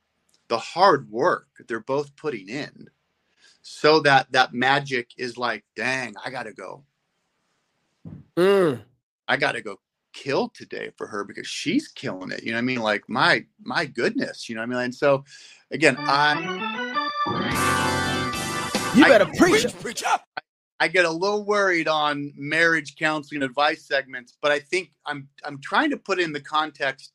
the 0.48 0.58
hard 0.58 1.10
work 1.10 1.46
they're 1.66 1.80
both 1.80 2.14
putting 2.16 2.48
in, 2.48 2.88
so 3.69 4.01
that 4.01 4.32
that 4.32 4.55
magic 4.55 5.11
is 5.19 5.36
like, 5.36 5.62
dang, 5.77 6.15
I 6.24 6.31
gotta 6.31 6.53
go. 6.53 6.85
Mm. 8.36 8.81
I 9.28 9.36
gotta 9.36 9.61
go 9.61 9.78
kill 10.15 10.49
today 10.49 10.90
for 10.97 11.07
her 11.07 11.23
because 11.23 11.47
she's 11.47 11.86
killing 11.86 12.31
it. 12.31 12.43
You 12.43 12.53
know 12.53 12.57
what 12.57 12.62
I 12.62 12.65
mean? 12.65 12.81
Like 12.81 13.05
my 13.09 13.45
my 13.62 13.85
goodness, 13.85 14.49
you 14.49 14.55
know 14.55 14.62
what 14.62 14.70
I 14.70 14.74
mean? 14.74 14.85
And 14.85 14.95
so 14.95 15.24
again, 15.70 15.97
I 15.99 16.40
You 18.97 19.05
better 19.05 19.27
I, 19.27 19.36
preach, 19.36 19.62
preach, 19.62 19.81
preach 19.81 20.05
up. 20.05 20.24
I 20.81 20.89
get 20.89 21.05
a 21.05 21.11
little 21.11 21.45
worried 21.45 21.89
on 21.89 22.32
marriage 22.36 22.97
counseling 22.97 23.43
advice 23.43 23.85
segments, 23.85 24.39
but 24.40 24.51
I 24.51 24.61
think 24.61 24.93
I'm 25.05 25.28
I'm 25.45 25.61
trying 25.61 25.90
to 25.90 25.99
put 25.99 26.19
in 26.19 26.32
the 26.32 26.40
context 26.40 27.12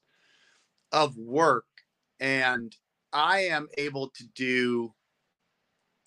of 0.91 1.17
work 1.17 1.65
and 2.19 2.75
I 3.11 3.39
am 3.45 3.69
able 3.77 4.09
to 4.09 4.23
do 4.35 4.93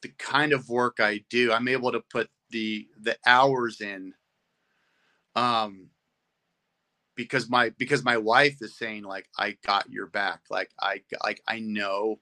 the 0.07 0.15
kind 0.19 0.53
of 0.55 0.69
work 0.71 0.99
I 1.01 1.25
do. 1.31 1.53
I'm 1.53 1.69
able 1.69 1.93
to 1.93 2.01
put 2.01 2.31
the 2.51 2.89
the 3.01 3.19
hours 3.27 3.81
in 3.83 4.15
um 5.37 5.89
because 7.17 7.49
my 7.51 7.71
because 7.71 8.05
my 8.05 8.19
wife 8.19 8.59
is 8.63 8.77
saying 8.79 9.05
like 9.05 9.29
I 9.39 9.57
got 9.67 9.91
your 9.91 10.07
back. 10.09 10.43
Like 10.51 10.71
I 10.81 11.03
like 11.25 11.43
I 11.49 11.61
know 11.61 12.21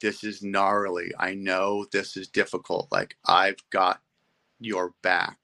this 0.00 0.24
is 0.24 0.42
gnarly. 0.42 1.12
I 1.18 1.34
know 1.34 1.86
this 1.92 2.16
is 2.16 2.28
difficult. 2.28 2.88
Like 2.92 3.16
I've 3.26 3.58
got 3.70 4.00
your 4.60 4.94
back. 5.02 5.38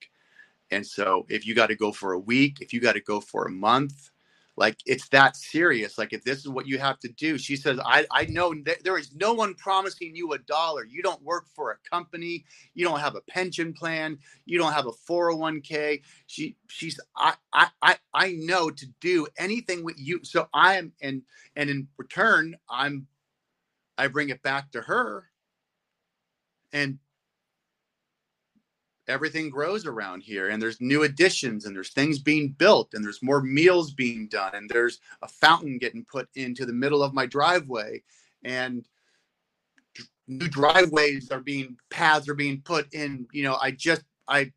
And 0.73 0.87
so 0.87 1.27
if 1.31 1.47
you 1.47 1.55
got 1.55 1.69
to 1.69 1.77
go 1.77 1.93
for 1.93 2.15
a 2.15 2.21
week, 2.21 2.59
if 2.63 2.75
you 2.75 2.81
got 2.81 2.95
to 2.95 3.03
go 3.03 3.21
for 3.21 3.47
a 3.47 3.53
month, 3.53 4.12
like 4.57 4.79
it's 4.87 5.09
that 5.11 5.37
serious 5.37 5.99
like 5.99 6.13
if 6.15 6.25
this 6.25 6.39
is 6.41 6.49
what 6.49 6.67
you 6.69 6.79
have 6.79 6.99
to 7.01 7.09
do 7.11 7.39
she 7.39 7.57
says 7.57 7.81
i 7.87 8.07
i 8.13 8.27
know 8.27 8.55
th- 8.55 8.81
there 8.85 8.99
is 8.99 9.15
no 9.17 9.35
one 9.35 9.55
promising 9.57 10.17
you 10.17 10.33
a 10.35 10.39
dollar. 10.41 10.85
You 10.87 11.03
don't 11.03 11.23
work 11.23 11.47
for 11.55 11.73
a 11.73 11.91
company. 11.91 12.45
You 12.75 12.87
don't 12.87 13.01
have 13.01 13.17
a 13.17 13.23
pension 13.23 13.75
plan. 13.75 14.19
You 14.47 14.59
don't 14.59 14.73
have 14.75 14.87
a 14.87 14.93
401k 15.11 16.03
she 16.29 16.57
she's 16.69 17.01
i 17.17 17.35
i 17.53 17.69
i, 17.83 17.97
I 18.15 18.33
know 18.33 18.71
to 18.71 18.87
do 19.01 19.27
anything 19.39 19.85
with 19.85 19.99
you. 19.99 20.21
So 20.25 20.49
i 20.55 20.77
am 20.77 20.93
and 21.03 21.23
and 21.57 21.71
in 21.71 21.89
return 21.99 22.57
i'm 22.71 23.09
i 23.99 24.09
bring 24.09 24.31
it 24.31 24.43
back 24.43 24.73
to 24.73 24.83
her. 24.83 25.27
And 26.73 26.99
everything 29.13 29.51
grows 29.51 29.87
around 29.87 30.23
here 30.23 30.49
and 30.49 30.61
there's 30.61 30.81
new 30.81 31.03
additions 31.03 31.67
and 31.67 31.77
there's 31.77 31.91
things 31.91 32.19
being 32.19 32.49
built 32.49 32.95
and 32.95 33.05
there's 33.05 33.23
more 33.23 33.43
meals 33.43 33.93
being 33.93 34.27
done 34.29 34.55
and 34.55 34.69
there's 34.69 35.01
a 35.23 35.29
fountain 35.29 35.79
getting 35.79 36.05
put 36.11 36.29
into 36.35 36.65
the 36.65 36.73
middle 36.73 37.03
of 37.03 37.13
my 37.15 37.27
driveway 37.27 38.03
and 38.45 38.89
new 40.27 40.49
driveways 40.49 41.31
are 41.31 41.41
being 41.41 41.77
paths 41.91 42.29
are 42.29 42.35
being 42.35 42.61
put 42.63 42.93
in 42.95 43.27
you 43.33 43.43
know 43.43 43.57
i 43.61 43.71
just 43.71 44.03
i 44.29 44.51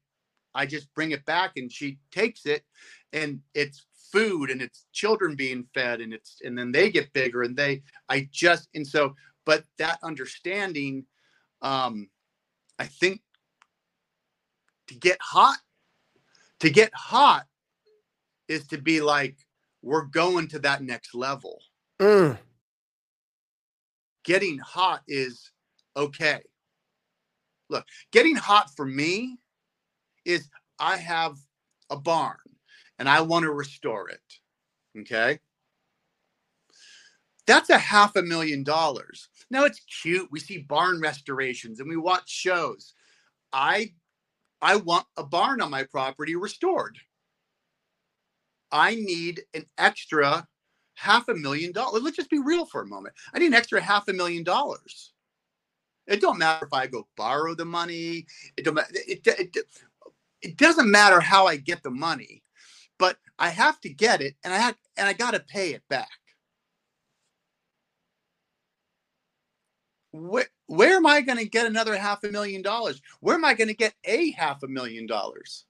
i 0.54 0.66
just 0.66 0.94
bring 0.94 1.12
it 1.12 1.26
back 1.26 1.52
and 1.58 1.72
she 1.72 1.98
takes 2.12 2.46
it 2.46 2.64
and 3.14 3.40
it's 3.54 3.86
food 4.12 4.50
and 4.50 4.62
it's 4.62 4.86
children 4.94 5.36
being 5.36 5.68
fed 5.74 6.00
and 6.00 6.14
it's 6.14 6.38
and 6.44 6.58
then 6.58 6.72
they 6.72 6.90
get 6.90 7.12
bigger 7.14 7.44
and 7.44 7.58
they 7.58 7.82
i 8.10 8.28
just 8.32 8.70
and 8.74 8.88
so 8.88 9.14
but 9.46 9.64
that 9.78 10.00
understanding 10.04 11.06
um 11.62 12.08
i 12.80 12.86
think 12.86 13.22
to 14.88 14.96
get 14.96 15.18
hot 15.22 15.58
to 16.60 16.70
get 16.70 16.94
hot 16.94 17.46
is 18.48 18.68
to 18.68 18.78
be 18.78 19.02
like 19.02 19.38
we're 19.82 20.06
going 20.06 20.48
to 20.48 20.60
that 20.60 20.82
next 20.82 21.14
level. 21.14 21.60
Mm. 22.00 22.38
getting 24.24 24.58
hot 24.58 25.02
is 25.08 25.52
okay. 25.96 26.42
Look 27.70 27.86
getting 28.12 28.36
hot 28.36 28.70
for 28.76 28.86
me 28.86 29.38
is 30.26 30.50
i 30.80 30.98
have 30.98 31.38
a 31.90 31.96
barn 31.96 32.38
and 33.00 33.08
i 33.08 33.22
want 33.22 33.44
to 33.44 33.52
restore 33.52 34.10
it 34.10 34.22
okay? 35.00 35.40
That's 37.48 37.70
a 37.70 37.78
half 37.78 38.16
a 38.16 38.22
million 38.22 38.64
dollars. 38.64 39.30
Now 39.52 39.66
it's 39.66 39.82
cute. 40.02 40.30
We 40.32 40.40
see 40.40 40.60
barn 40.60 41.00
restorations 41.00 41.80
and 41.80 41.88
we 41.88 41.98
watch 41.98 42.30
shows. 42.30 42.94
I 43.54 43.94
I 44.66 44.78
want 44.78 45.06
a 45.16 45.24
barn 45.24 45.62
on 45.62 45.70
my 45.70 45.84
property 45.84 46.36
restored. 46.36 46.98
I 48.72 48.96
need 48.96 49.44
an 49.54 49.68
extra 49.78 50.48
half 50.96 51.28
a 51.28 51.36
million 51.36 51.72
dollars. 51.72 52.02
Let's 52.02 52.18
just 52.18 52.32
be 52.32 52.40
real 52.40 52.66
for 52.66 52.82
a 52.82 52.88
moment. 52.88 53.14
I 53.32 53.38
need 53.38 53.46
an 53.46 53.54
extra 53.54 53.80
half 53.80 54.08
a 54.08 54.14
million 54.14 54.44
dollars. 54.44 55.14
It 56.08 56.20
don't 56.20 56.40
matter 56.40 56.66
if 56.66 56.74
I 56.74 56.88
go 56.88 57.08
borrow 57.16 57.54
the 57.54 57.64
money. 57.64 58.26
It 58.58 58.66
don't. 58.66 58.80
It, 58.92 59.22
it, 59.28 59.56
it, 60.42 60.58
doesn't 60.58 60.90
matter 60.90 61.20
how 61.20 61.46
I 61.46 61.58
get 61.58 61.84
the 61.84 61.92
money, 61.92 62.42
but 62.98 63.18
I 63.38 63.50
have 63.50 63.80
to 63.82 63.90
get 63.90 64.20
it, 64.20 64.36
and 64.44 64.52
I 64.52 64.58
have, 64.58 64.76
and 64.98 65.08
I 65.08 65.14
got 65.14 65.36
to 65.36 65.42
pay 65.42 65.76
it 65.76 65.84
back. 65.90 66.10
Where, 70.12 70.48
where 70.68 70.96
am 70.96 71.06
I 71.06 71.22
going 71.22 71.38
to 71.38 71.48
get 71.48 71.66
another 71.66 71.96
half 71.98 72.24
a 72.24 72.32
million 72.32 72.62
dollars? 72.62 73.02
Where 73.20 73.36
am 73.36 73.46
I 73.46 73.54
going 73.54 73.68
to 73.68 73.74
get 73.74 73.94
a 74.04 74.32
half 74.32 74.64
a 74.64 74.68
million 74.68 75.06
dollars? 75.06 75.66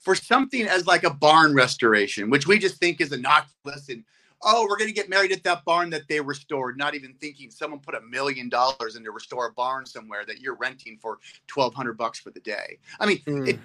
For 0.00 0.14
something 0.14 0.66
as 0.66 0.86
like 0.86 1.04
a 1.04 1.10
barn 1.10 1.54
restoration, 1.54 2.30
which 2.30 2.46
we 2.46 2.58
just 2.58 2.76
think 2.76 3.00
is 3.00 3.12
innocuous 3.12 3.88
and 3.88 4.04
oh, 4.42 4.66
we're 4.68 4.76
going 4.76 4.88
to 4.88 4.94
get 4.94 5.08
married 5.08 5.32
at 5.32 5.42
that 5.42 5.64
barn 5.64 5.90
that 5.90 6.06
they 6.08 6.20
restored, 6.20 6.78
not 6.78 6.94
even 6.94 7.12
thinking 7.14 7.50
someone 7.50 7.80
put 7.80 7.96
a 7.96 8.00
million 8.02 8.48
dollars 8.48 8.94
in 8.94 9.02
to 9.02 9.10
restore 9.10 9.46
a 9.46 9.52
barn 9.52 9.84
somewhere 9.84 10.24
that 10.24 10.38
you're 10.38 10.54
renting 10.56 10.96
for 11.00 11.18
1200 11.52 11.98
bucks 11.98 12.20
for 12.20 12.30
the 12.30 12.40
day. 12.40 12.78
I 13.00 13.06
mean, 13.06 13.18
mm. 13.26 13.48
it 13.48 13.58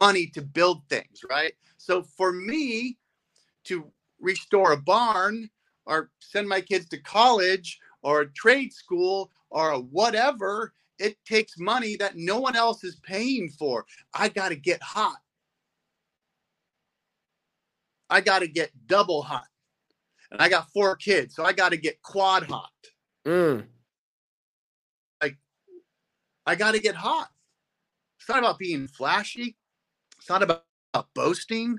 money 0.00 0.26
to 0.26 0.42
build 0.42 0.82
things, 0.88 1.22
right? 1.28 1.52
So 1.76 2.02
for 2.02 2.32
me 2.32 2.98
to 3.64 3.90
restore 4.20 4.72
a 4.72 4.76
barn 4.76 5.50
or 5.86 6.10
send 6.20 6.48
my 6.48 6.60
kids 6.60 6.88
to 6.88 6.98
college 6.98 7.80
or 8.02 8.22
a 8.22 8.32
trade 8.32 8.72
school 8.72 9.30
or 9.50 9.70
a 9.70 9.78
whatever, 9.78 10.72
it 10.98 11.16
takes 11.24 11.58
money 11.58 11.96
that 11.96 12.16
no 12.16 12.40
one 12.40 12.56
else 12.56 12.84
is 12.84 12.96
paying 12.96 13.48
for. 13.48 13.86
I 14.14 14.28
got 14.28 14.50
to 14.50 14.56
get 14.56 14.82
hot. 14.82 15.18
I 18.10 18.20
got 18.20 18.40
to 18.40 18.48
get 18.48 18.70
double 18.86 19.22
hot. 19.22 19.46
And 20.30 20.40
I 20.40 20.48
got 20.48 20.70
four 20.72 20.96
kids, 20.96 21.34
so 21.34 21.44
I 21.44 21.52
got 21.52 21.70
to 21.70 21.76
get 21.76 22.02
quad 22.02 22.44
hot. 22.44 22.70
Mm. 23.26 23.64
Like, 25.22 25.38
I 26.46 26.54
got 26.54 26.72
to 26.72 26.80
get 26.80 26.94
hot. 26.94 27.28
It's 28.18 28.28
not 28.28 28.38
about 28.38 28.58
being 28.58 28.88
flashy. 28.88 29.56
It's 30.18 30.28
not 30.28 30.42
about, 30.42 30.64
about 30.92 31.08
boasting. 31.14 31.78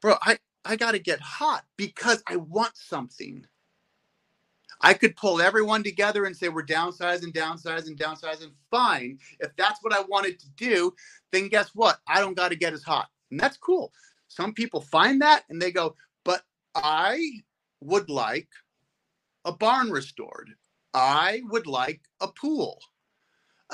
Bro, 0.00 0.16
I, 0.22 0.38
I 0.64 0.76
got 0.76 0.92
to 0.92 0.98
get 0.98 1.20
hot 1.20 1.64
because 1.76 2.22
I 2.26 2.36
want 2.36 2.76
something. 2.76 3.46
I 4.84 4.94
could 4.94 5.16
pull 5.16 5.42
everyone 5.42 5.84
together 5.84 6.26
and 6.26 6.36
say 6.36 6.50
we're 6.50 6.66
downsizing, 6.66 7.34
downsizing, 7.34 7.98
downsizing. 7.98 8.52
Fine. 8.70 9.18
If 9.40 9.56
that's 9.56 9.80
what 9.82 9.94
I 9.94 10.02
wanted 10.02 10.40
to 10.40 10.50
do, 10.58 10.94
then 11.32 11.48
guess 11.50 11.70
what? 11.74 12.00
I 12.08 12.20
don't 12.20 12.36
got 12.38 12.50
to 12.50 12.56
get 12.56 12.74
as 12.74 12.84
hot. 12.84 13.08
And 13.32 13.40
that's 13.40 13.58
cool. 13.58 13.92
Some 14.28 14.54
people 14.54 14.82
find 14.82 15.22
that 15.22 15.44
and 15.50 15.62
they 15.62 15.72
go, 15.72 15.96
but 16.24 16.44
I 16.76 17.20
would 17.82 18.10
like 18.10 18.50
a 19.46 19.52
barn 19.52 19.90
restored. 19.90 20.50
I 20.94 21.42
would 21.50 21.68
like 21.68 22.02
a 22.22 22.28
pool. 22.28 22.80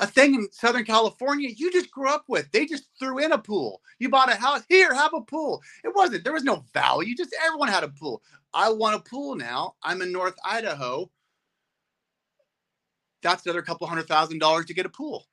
A 0.01 0.07
thing 0.07 0.33
in 0.33 0.51
Southern 0.51 0.83
California 0.83 1.49
you 1.55 1.71
just 1.71 1.91
grew 1.91 2.09
up 2.09 2.25
with. 2.27 2.51
They 2.51 2.65
just 2.65 2.89
threw 2.99 3.19
in 3.19 3.31
a 3.31 3.37
pool. 3.37 3.81
You 3.99 4.09
bought 4.09 4.31
a 4.31 4.35
house. 4.35 4.63
Here, 4.67 4.93
have 4.93 5.13
a 5.13 5.21
pool. 5.21 5.61
It 5.83 5.93
wasn't, 5.95 6.23
there 6.23 6.33
was 6.33 6.43
no 6.43 6.65
value. 6.73 7.15
Just 7.15 7.35
everyone 7.45 7.69
had 7.69 7.83
a 7.83 7.89
pool. 7.89 8.23
I 8.53 8.71
want 8.71 8.95
a 8.95 9.09
pool 9.09 9.35
now. 9.35 9.75
I'm 9.83 10.01
in 10.01 10.11
North 10.11 10.35
Idaho. 10.43 11.09
That's 13.21 13.45
another 13.45 13.61
couple 13.61 13.85
hundred 13.85 14.07
thousand 14.07 14.39
dollars 14.39 14.65
to 14.65 14.73
get 14.73 14.87
a 14.87 14.89
pool. 14.89 15.27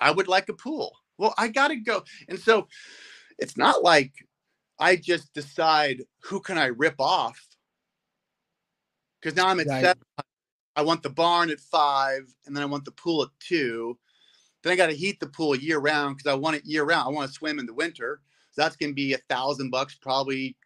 I 0.00 0.10
would 0.10 0.26
like 0.26 0.48
a 0.48 0.54
pool. 0.54 0.92
Well, 1.18 1.34
I 1.38 1.46
got 1.48 1.68
to 1.68 1.76
go. 1.76 2.02
And 2.28 2.38
so 2.38 2.66
it's 3.38 3.56
not 3.56 3.84
like 3.84 4.12
I 4.80 4.96
just 4.96 5.32
decide 5.34 6.02
who 6.24 6.40
can 6.40 6.58
I 6.58 6.66
rip 6.66 6.96
off 6.98 7.40
because 9.20 9.36
now 9.36 9.46
I'm 9.46 9.60
at 9.60 9.68
right. 9.68 9.94
I 10.74 10.82
want 10.82 11.02
the 11.02 11.10
barn 11.10 11.50
at 11.50 11.60
five, 11.60 12.22
and 12.46 12.56
then 12.56 12.62
I 12.62 12.66
want 12.66 12.84
the 12.84 12.92
pool 12.92 13.22
at 13.22 13.28
two. 13.40 13.98
Then 14.62 14.72
I 14.72 14.76
got 14.76 14.86
to 14.86 14.96
heat 14.96 15.20
the 15.20 15.26
pool 15.26 15.54
year 15.54 15.78
round 15.78 16.16
because 16.16 16.30
I 16.30 16.34
want 16.34 16.56
it 16.56 16.64
year 16.64 16.84
round. 16.84 17.08
I 17.08 17.10
want 17.10 17.28
to 17.28 17.34
swim 17.34 17.58
in 17.58 17.66
the 17.66 17.74
winter. 17.74 18.20
So 18.52 18.62
that's 18.62 18.76
going 18.76 18.90
to 18.90 18.94
be 18.94 19.14
a 19.14 19.18
thousand 19.28 19.70
bucks, 19.70 19.94
probably 19.94 20.56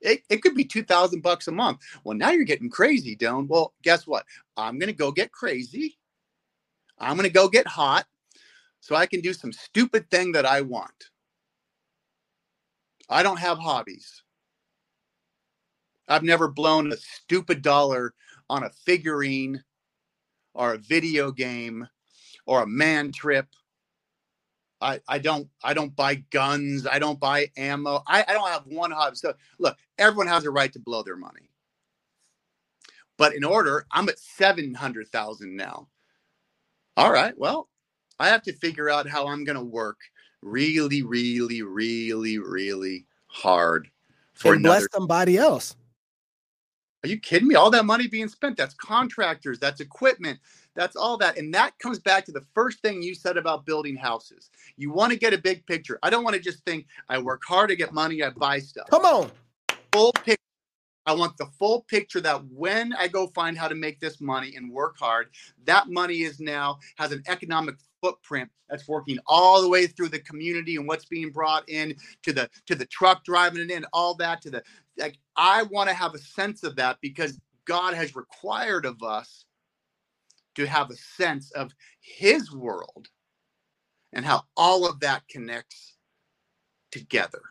it, 0.00 0.22
it 0.30 0.42
could 0.42 0.54
be 0.54 0.64
2000 0.64 1.20
bucks 1.22 1.48
a 1.48 1.52
month. 1.52 1.80
Well, 2.04 2.16
now 2.16 2.30
you're 2.30 2.44
getting 2.44 2.70
crazy, 2.70 3.16
Dylan. 3.16 3.48
Well, 3.48 3.74
guess 3.82 4.06
what? 4.06 4.24
I'm 4.56 4.78
going 4.78 4.88
to 4.88 4.96
go 4.96 5.12
get 5.12 5.32
crazy. 5.32 5.98
I'm 6.98 7.16
going 7.16 7.28
to 7.28 7.32
go 7.32 7.48
get 7.48 7.66
hot 7.66 8.06
so 8.80 8.94
I 8.94 9.06
can 9.06 9.20
do 9.20 9.32
some 9.32 9.52
stupid 9.52 10.10
thing 10.10 10.32
that 10.32 10.46
I 10.46 10.62
want. 10.62 11.10
I 13.08 13.22
don't 13.22 13.38
have 13.38 13.58
hobbies. 13.58 14.22
I've 16.08 16.22
never 16.22 16.48
blown 16.48 16.92
a 16.92 16.96
stupid 16.96 17.62
dollar 17.62 18.14
on 18.50 18.64
a 18.64 18.70
figurine 18.70 19.62
or 20.54 20.74
a 20.74 20.78
video 20.78 21.30
game 21.30 21.88
or 22.46 22.62
a 22.62 22.66
man 22.66 23.12
trip 23.12 23.46
I, 24.80 25.00
I 25.06 25.18
don't 25.18 25.48
I 25.62 25.74
don't 25.74 25.94
buy 25.94 26.16
guns. 26.30 26.86
I 26.86 26.98
don't 26.98 27.20
buy 27.20 27.50
ammo. 27.56 28.02
I, 28.06 28.24
I 28.26 28.32
don't 28.32 28.48
have 28.48 28.66
one 28.66 28.90
hobby. 28.90 29.16
So 29.16 29.34
look, 29.58 29.76
everyone 29.98 30.26
has 30.28 30.44
a 30.44 30.50
right 30.50 30.72
to 30.72 30.78
blow 30.78 31.02
their 31.02 31.16
money. 31.16 31.50
But 33.18 33.34
in 33.34 33.44
order, 33.44 33.86
I'm 33.92 34.08
at 34.08 34.18
seven 34.18 34.72
hundred 34.72 35.08
thousand 35.08 35.54
now. 35.54 35.88
All 36.96 37.12
right, 37.12 37.36
well, 37.36 37.68
I 38.18 38.28
have 38.28 38.42
to 38.44 38.52
figure 38.52 38.88
out 38.88 39.08
how 39.08 39.28
I'm 39.28 39.44
gonna 39.44 39.62
work 39.62 39.98
really, 40.42 41.02
really, 41.02 41.62
really, 41.62 42.38
really 42.38 43.06
hard 43.26 43.88
for 44.32 44.54
and 44.54 44.62
bless 44.62 44.86
somebody 44.92 45.36
else. 45.36 45.76
Are 47.02 47.08
you 47.08 47.18
kidding 47.18 47.48
me? 47.48 47.54
All 47.54 47.70
that 47.70 47.86
money 47.86 48.06
being 48.08 48.28
spent, 48.28 48.56
that's 48.56 48.74
contractors, 48.74 49.58
that's 49.58 49.80
equipment, 49.80 50.38
that's 50.74 50.96
all 50.96 51.16
that. 51.18 51.38
And 51.38 51.52
that 51.54 51.78
comes 51.78 51.98
back 51.98 52.26
to 52.26 52.32
the 52.32 52.44
first 52.54 52.80
thing 52.80 53.02
you 53.02 53.14
said 53.14 53.38
about 53.38 53.64
building 53.64 53.96
houses. 53.96 54.50
You 54.76 54.92
want 54.92 55.12
to 55.12 55.18
get 55.18 55.32
a 55.32 55.38
big 55.38 55.64
picture. 55.66 55.98
I 56.02 56.10
don't 56.10 56.24
want 56.24 56.36
to 56.36 56.42
just 56.42 56.62
think 56.64 56.86
I 57.08 57.18
work 57.18 57.42
hard 57.46 57.70
to 57.70 57.76
get 57.76 57.94
money, 57.94 58.22
I 58.22 58.30
buy 58.30 58.58
stuff. 58.58 58.88
Come 58.90 59.06
on. 59.06 59.30
Full 59.92 60.12
picture. 60.12 60.36
I 61.06 61.14
want 61.14 61.38
the 61.38 61.46
full 61.58 61.82
picture 61.88 62.20
that 62.20 62.44
when 62.52 62.92
I 62.92 63.08
go 63.08 63.28
find 63.28 63.56
how 63.56 63.68
to 63.68 63.74
make 63.74 63.98
this 63.98 64.20
money 64.20 64.54
and 64.56 64.70
work 64.70 64.98
hard, 64.98 65.28
that 65.64 65.88
money 65.88 66.22
is 66.22 66.38
now 66.38 66.78
has 66.98 67.10
an 67.10 67.22
economic 67.26 67.76
footprint 68.02 68.50
that's 68.68 68.86
working 68.86 69.18
all 69.26 69.62
the 69.62 69.68
way 69.68 69.86
through 69.86 70.08
the 70.08 70.20
community 70.20 70.76
and 70.76 70.86
what's 70.86 71.06
being 71.06 71.30
brought 71.30 71.68
in 71.68 71.94
to 72.22 72.32
the 72.32 72.48
to 72.66 72.74
the 72.74 72.86
truck 72.86 73.24
driving 73.24 73.62
it 73.62 73.70
in, 73.70 73.84
all 73.92 74.14
that 74.14 74.42
to 74.42 74.50
the 74.50 74.62
like 75.00 75.18
I 75.36 75.64
want 75.64 75.88
to 75.88 75.94
have 75.94 76.14
a 76.14 76.18
sense 76.18 76.62
of 76.62 76.76
that 76.76 76.98
because 77.00 77.38
God 77.64 77.94
has 77.94 78.14
required 78.14 78.84
of 78.84 79.02
us 79.02 79.44
to 80.54 80.66
have 80.66 80.90
a 80.90 80.96
sense 80.96 81.50
of 81.52 81.72
his 82.00 82.52
world 82.52 83.08
and 84.12 84.24
how 84.24 84.42
all 84.56 84.88
of 84.88 85.00
that 85.00 85.22
connects 85.28 85.96
together. 86.90 87.42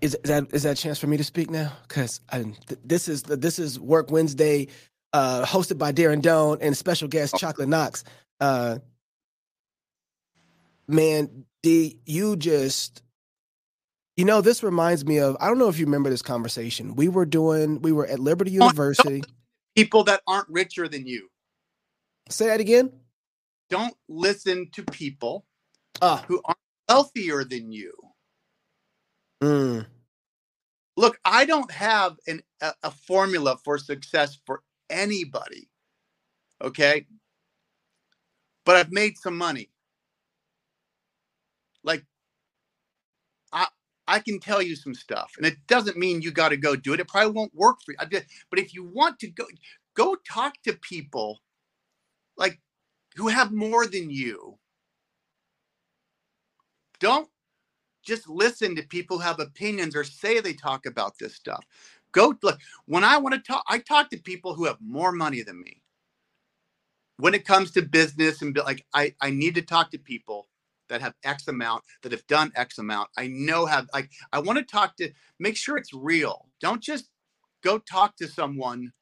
Is, 0.00 0.14
is 0.14 0.18
that 0.24 0.52
is 0.52 0.62
that 0.62 0.78
a 0.78 0.82
chance 0.82 0.98
for 0.98 1.08
me 1.08 1.18
to 1.18 1.24
speak 1.24 1.50
now? 1.50 1.72
Because 1.86 2.20
th- 2.32 2.80
this 2.84 3.06
is 3.06 3.22
this 3.22 3.58
is 3.58 3.78
Work 3.78 4.10
Wednesday, 4.10 4.68
uh, 5.12 5.44
hosted 5.44 5.76
by 5.76 5.92
Darren 5.92 6.22
Doane 6.22 6.58
and 6.62 6.76
special 6.76 7.06
guest 7.06 7.34
oh. 7.34 7.38
Chocolate 7.38 7.68
Knox. 7.68 8.02
Uh, 8.40 8.78
man, 10.88 11.44
D, 11.62 12.00
you 12.06 12.36
just, 12.36 13.02
you 14.16 14.24
know, 14.24 14.40
this 14.40 14.62
reminds 14.62 15.04
me 15.04 15.18
of. 15.18 15.36
I 15.40 15.46
don't 15.46 15.58
know 15.58 15.68
if 15.68 15.78
you 15.78 15.84
remember 15.86 16.10
this 16.10 16.22
conversation. 16.22 16.96
We 16.96 17.08
were 17.08 17.26
doing. 17.26 17.80
We 17.82 17.92
were 17.92 18.06
at 18.06 18.18
Liberty 18.18 18.50
University. 18.50 19.22
People 19.76 20.02
that 20.04 20.22
aren't 20.26 20.48
richer 20.48 20.88
than 20.88 21.06
you. 21.06 21.28
Say 22.28 22.46
that 22.46 22.60
again. 22.60 22.90
Don't 23.70 23.94
listen 24.08 24.70
to 24.72 24.82
people 24.82 25.44
uh, 26.02 26.22
who 26.26 26.40
aren't 26.44 26.58
wealthier 26.88 27.44
than 27.44 27.70
you. 27.70 27.92
Mm. 29.42 29.86
Look, 30.96 31.20
I 31.24 31.44
don't 31.44 31.70
have 31.70 32.16
an, 32.26 32.42
a, 32.60 32.72
a 32.82 32.90
formula 32.90 33.56
for 33.64 33.78
success 33.78 34.38
for 34.44 34.62
anybody. 34.90 35.68
Okay. 36.62 37.06
But 38.64 38.76
I've 38.76 38.90
made 38.90 39.16
some 39.16 39.36
money. 39.36 39.70
Like, 41.84 42.04
I, 43.52 43.66
I 44.06 44.20
can 44.20 44.40
tell 44.40 44.62
you 44.62 44.76
some 44.76 44.94
stuff, 44.94 45.34
and 45.36 45.46
it 45.46 45.56
doesn't 45.66 45.96
mean 45.98 46.22
you 46.22 46.30
got 46.30 46.50
to 46.50 46.56
go 46.56 46.76
do 46.76 46.94
it. 46.94 47.00
It 47.00 47.08
probably 47.08 47.32
won't 47.32 47.54
work 47.54 47.78
for 47.84 47.92
you. 47.92 47.98
But 48.50 48.58
if 48.58 48.74
you 48.74 48.84
want 48.84 49.18
to 49.20 49.28
go, 49.28 49.44
go 49.94 50.16
talk 50.28 50.54
to 50.64 50.74
people 50.74 51.40
like 52.36 52.60
who 53.16 53.28
have 53.28 53.52
more 53.52 53.86
than 53.86 54.10
you. 54.10 54.58
Don't 57.00 57.28
just 58.04 58.28
listen 58.28 58.76
to 58.76 58.82
people 58.82 59.18
who 59.18 59.24
have 59.24 59.40
opinions 59.40 59.96
or 59.96 60.04
say 60.04 60.40
they 60.40 60.54
talk 60.54 60.86
about 60.86 61.18
this 61.18 61.34
stuff. 61.36 61.64
Go 62.12 62.34
look. 62.42 62.60
When 62.86 63.04
I 63.04 63.18
want 63.18 63.34
to 63.36 63.40
talk, 63.40 63.64
I 63.68 63.78
talk 63.78 64.10
to 64.10 64.18
people 64.18 64.54
who 64.54 64.66
have 64.66 64.78
more 64.80 65.12
money 65.12 65.42
than 65.42 65.60
me. 65.60 65.82
When 67.18 67.34
it 67.34 67.46
comes 67.46 67.72
to 67.72 67.82
business 67.82 68.42
and 68.42 68.56
like, 68.56 68.86
I, 68.94 69.14
I 69.20 69.30
need 69.30 69.56
to 69.56 69.62
talk 69.62 69.92
to 69.92 69.98
people 69.98 70.47
that 70.88 71.00
have 71.00 71.14
X 71.24 71.48
amount, 71.48 71.84
that 72.02 72.12
have 72.12 72.26
done 72.26 72.52
X 72.56 72.78
amount. 72.78 73.08
I 73.16 73.28
know 73.28 73.66
have 73.66 73.88
like 73.92 74.10
I 74.32 74.40
want 74.40 74.58
to 74.58 74.64
talk 74.64 74.96
to 74.96 75.10
make 75.38 75.56
sure 75.56 75.76
it's 75.76 75.92
real. 75.92 76.48
Don't 76.60 76.82
just 76.82 77.10
go 77.62 77.78
talk 77.78 78.16
to 78.16 78.28
someone 78.28 78.92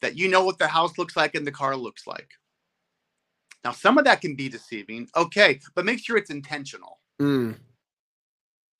that 0.00 0.16
you 0.16 0.28
know 0.28 0.44
what 0.44 0.58
the 0.58 0.68
house 0.68 0.96
looks 0.98 1.16
like 1.16 1.34
and 1.34 1.46
the 1.46 1.52
car 1.52 1.76
looks 1.76 2.06
like. 2.06 2.30
Now, 3.64 3.72
some 3.72 3.98
of 3.98 4.04
that 4.04 4.20
can 4.20 4.36
be 4.36 4.48
deceiving. 4.48 5.08
Okay, 5.16 5.60
but 5.74 5.84
make 5.84 5.98
sure 5.98 6.16
it's 6.16 6.30
intentional. 6.30 7.00
Mm. 7.20 7.56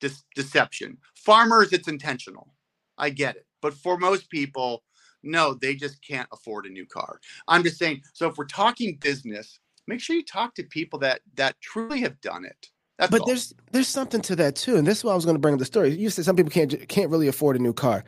De- 0.01 0.11
deception. 0.35 0.99
Farmers, 1.17 1.73
it's 1.73 1.89
intentional. 1.89 2.55
I 2.97 3.11
get 3.11 3.37
it. 3.37 3.47
But 3.61 3.75
for 3.75 3.99
most 3.99 4.31
people, 4.31 4.85
no, 5.23 5.55
they 5.55 5.75
just 5.75 6.07
can't 6.07 6.29
afford 6.33 6.67
a 6.67 6.71
new 6.71 6.87
car. 6.87 7.21
I'm 7.47 7.63
just 7.63 7.79
saying. 7.79 8.03
So 8.13 8.29
if 8.29 8.37
we're 8.37 8.47
talking 8.47 8.99
business, 9.01 9.59
make 9.87 10.01
sure 10.01 10.17
you 10.17 10.25
talk 10.25 10.55
to 10.57 10.63
people 10.63 10.99
that 11.01 11.21
that 11.37 11.61
truly 11.61 12.01
have 12.01 12.21
done 12.21 12.45
it. 12.45 12.69
That's 12.99 13.11
but 13.11 13.21
all. 13.21 13.27
there's 13.27 13.55
there's 13.73 13.89
something 13.89 14.21
to 14.23 14.37
that 14.37 14.57
too, 14.57 14.77
and 14.77 14.87
this 14.87 14.99
is 14.99 15.05
why 15.05 15.13
I 15.13 15.17
was 15.17 15.25
going 15.25 15.37
to 15.37 15.41
bring 15.41 15.55
up 15.55 15.61
the 15.61 15.67
story. 15.67 15.95
You 15.95 16.11
said 16.11 16.25
some 16.25 16.37
people 16.37 16.51
can't 16.51 16.89
can't 16.89 17.11
really 17.11 17.29
afford 17.29 17.57
a 17.57 17.61
new 17.61 17.73
car. 17.73 18.05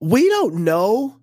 We 0.00 0.28
don't 0.28 0.64
know 0.64 1.16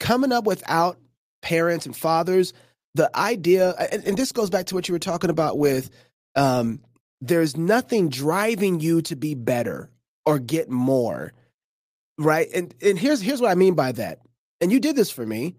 coming 0.00 0.32
up 0.32 0.44
without 0.44 0.98
parents 1.42 1.86
and 1.86 1.96
fathers 1.96 2.52
the 2.94 3.14
idea, 3.16 3.74
and, 3.90 4.04
and 4.04 4.16
this 4.16 4.32
goes 4.32 4.50
back 4.50 4.66
to 4.66 4.74
what 4.74 4.88
you 4.88 4.92
were 4.92 4.98
talking 4.98 5.30
about 5.30 5.58
with 5.58 5.90
um, 6.34 6.80
there's 7.20 7.56
nothing 7.56 8.08
driving 8.08 8.80
you 8.80 9.02
to 9.02 9.16
be 9.16 9.34
better 9.34 9.90
or 10.26 10.38
get 10.38 10.70
more, 10.70 11.32
right? 12.18 12.48
And 12.54 12.74
and 12.82 12.98
here's 12.98 13.20
here's 13.20 13.40
what 13.40 13.50
I 13.50 13.54
mean 13.54 13.74
by 13.74 13.92
that. 13.92 14.20
And 14.60 14.70
you 14.70 14.80
did 14.80 14.96
this 14.96 15.10
for 15.10 15.26
me. 15.26 15.56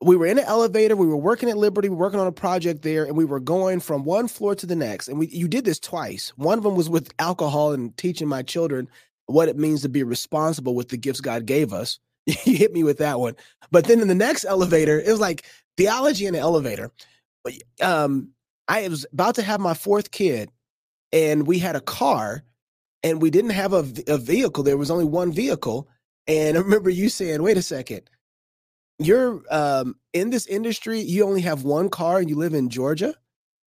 We 0.00 0.16
were 0.16 0.26
in 0.26 0.38
an 0.38 0.44
elevator. 0.44 0.96
We 0.96 1.06
were 1.06 1.16
working 1.16 1.48
at 1.48 1.56
Liberty. 1.56 1.88
We 1.88 1.94
were 1.94 2.06
working 2.06 2.18
on 2.18 2.26
a 2.26 2.32
project 2.32 2.82
there, 2.82 3.04
and 3.04 3.16
we 3.16 3.24
were 3.24 3.38
going 3.38 3.78
from 3.78 4.04
one 4.04 4.26
floor 4.26 4.54
to 4.56 4.66
the 4.66 4.74
next. 4.74 5.08
And 5.08 5.18
we 5.18 5.28
you 5.28 5.48
did 5.48 5.64
this 5.64 5.78
twice. 5.78 6.32
One 6.36 6.58
of 6.58 6.64
them 6.64 6.74
was 6.74 6.90
with 6.90 7.12
alcohol 7.18 7.72
and 7.72 7.96
teaching 7.96 8.28
my 8.28 8.42
children 8.42 8.88
what 9.26 9.48
it 9.48 9.56
means 9.56 9.82
to 9.82 9.88
be 9.88 10.02
responsible 10.02 10.74
with 10.74 10.88
the 10.88 10.96
gifts 10.96 11.20
God 11.20 11.46
gave 11.46 11.72
us. 11.72 11.98
you 12.26 12.56
hit 12.56 12.72
me 12.72 12.84
with 12.84 12.98
that 12.98 13.20
one. 13.20 13.34
But 13.70 13.84
then 13.84 14.00
in 14.00 14.08
the 14.08 14.14
next 14.14 14.44
elevator, 14.44 15.00
it 15.00 15.10
was 15.10 15.20
like 15.20 15.44
theology 15.76 16.26
in 16.26 16.34
the 16.34 16.40
elevator. 16.40 16.90
Um, 17.80 18.30
I 18.68 18.86
was 18.88 19.06
about 19.12 19.34
to 19.36 19.42
have 19.42 19.60
my 19.60 19.74
fourth 19.74 20.10
kid, 20.10 20.50
and 21.12 21.46
we 21.46 21.58
had 21.58 21.76
a 21.76 21.80
car, 21.80 22.44
and 23.02 23.20
we 23.20 23.30
didn't 23.30 23.50
have 23.50 23.72
a, 23.72 23.84
a 24.06 24.18
vehicle. 24.18 24.62
There 24.62 24.76
was 24.76 24.90
only 24.90 25.04
one 25.04 25.32
vehicle, 25.32 25.88
and 26.26 26.56
I 26.56 26.60
remember 26.60 26.90
you 26.90 27.08
saying, 27.08 27.42
"Wait 27.42 27.56
a 27.56 27.62
second, 27.62 28.02
you're 28.98 29.42
um, 29.50 29.96
in 30.12 30.30
this 30.30 30.46
industry. 30.46 31.00
You 31.00 31.24
only 31.24 31.42
have 31.42 31.64
one 31.64 31.88
car, 31.88 32.18
and 32.18 32.28
you 32.28 32.36
live 32.36 32.54
in 32.54 32.68
Georgia." 32.68 33.14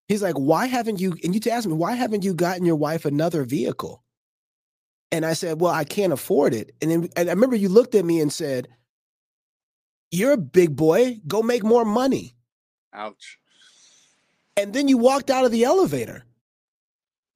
He's 0.07 0.22
like, 0.22 0.36
"Why 0.36 0.68
haven't 0.68 0.99
you?" 0.99 1.18
And 1.24 1.34
you 1.34 1.52
asked 1.52 1.68
me, 1.68 1.74
"Why 1.74 1.94
haven't 1.94 2.24
you 2.24 2.34
gotten 2.34 2.66
your 2.66 2.76
wife 2.76 3.06
another 3.06 3.44
vehicle?" 3.44 4.03
And 5.12 5.26
I 5.26 5.34
said, 5.34 5.62
"Well, 5.62 5.74
I 5.74 5.84
can't 5.84 6.14
afford 6.14 6.53
it." 6.53 6.72
And 6.82 6.91
then 6.91 7.10
and 7.16 7.30
I 7.30 7.34
remember 7.34 7.56
you 7.56 7.70
looked 7.70 7.95
at 7.95 8.06
me 8.06 8.20
and 8.20 8.32
said, 8.32 8.68
you're 10.12 10.34
a 10.34 10.38
big 10.38 10.76
boy. 10.76 11.20
Go 11.28 11.41
make 11.41 11.64
more 11.64 11.86
money. 11.86 12.36
Ouch. 12.94 13.38
And 14.57 14.74
then 14.74 14.88
you 14.88 14.98
walked 14.98 15.30
out 15.30 15.45
of 15.45 15.52
the 15.52 15.66
elevator. 15.66 16.24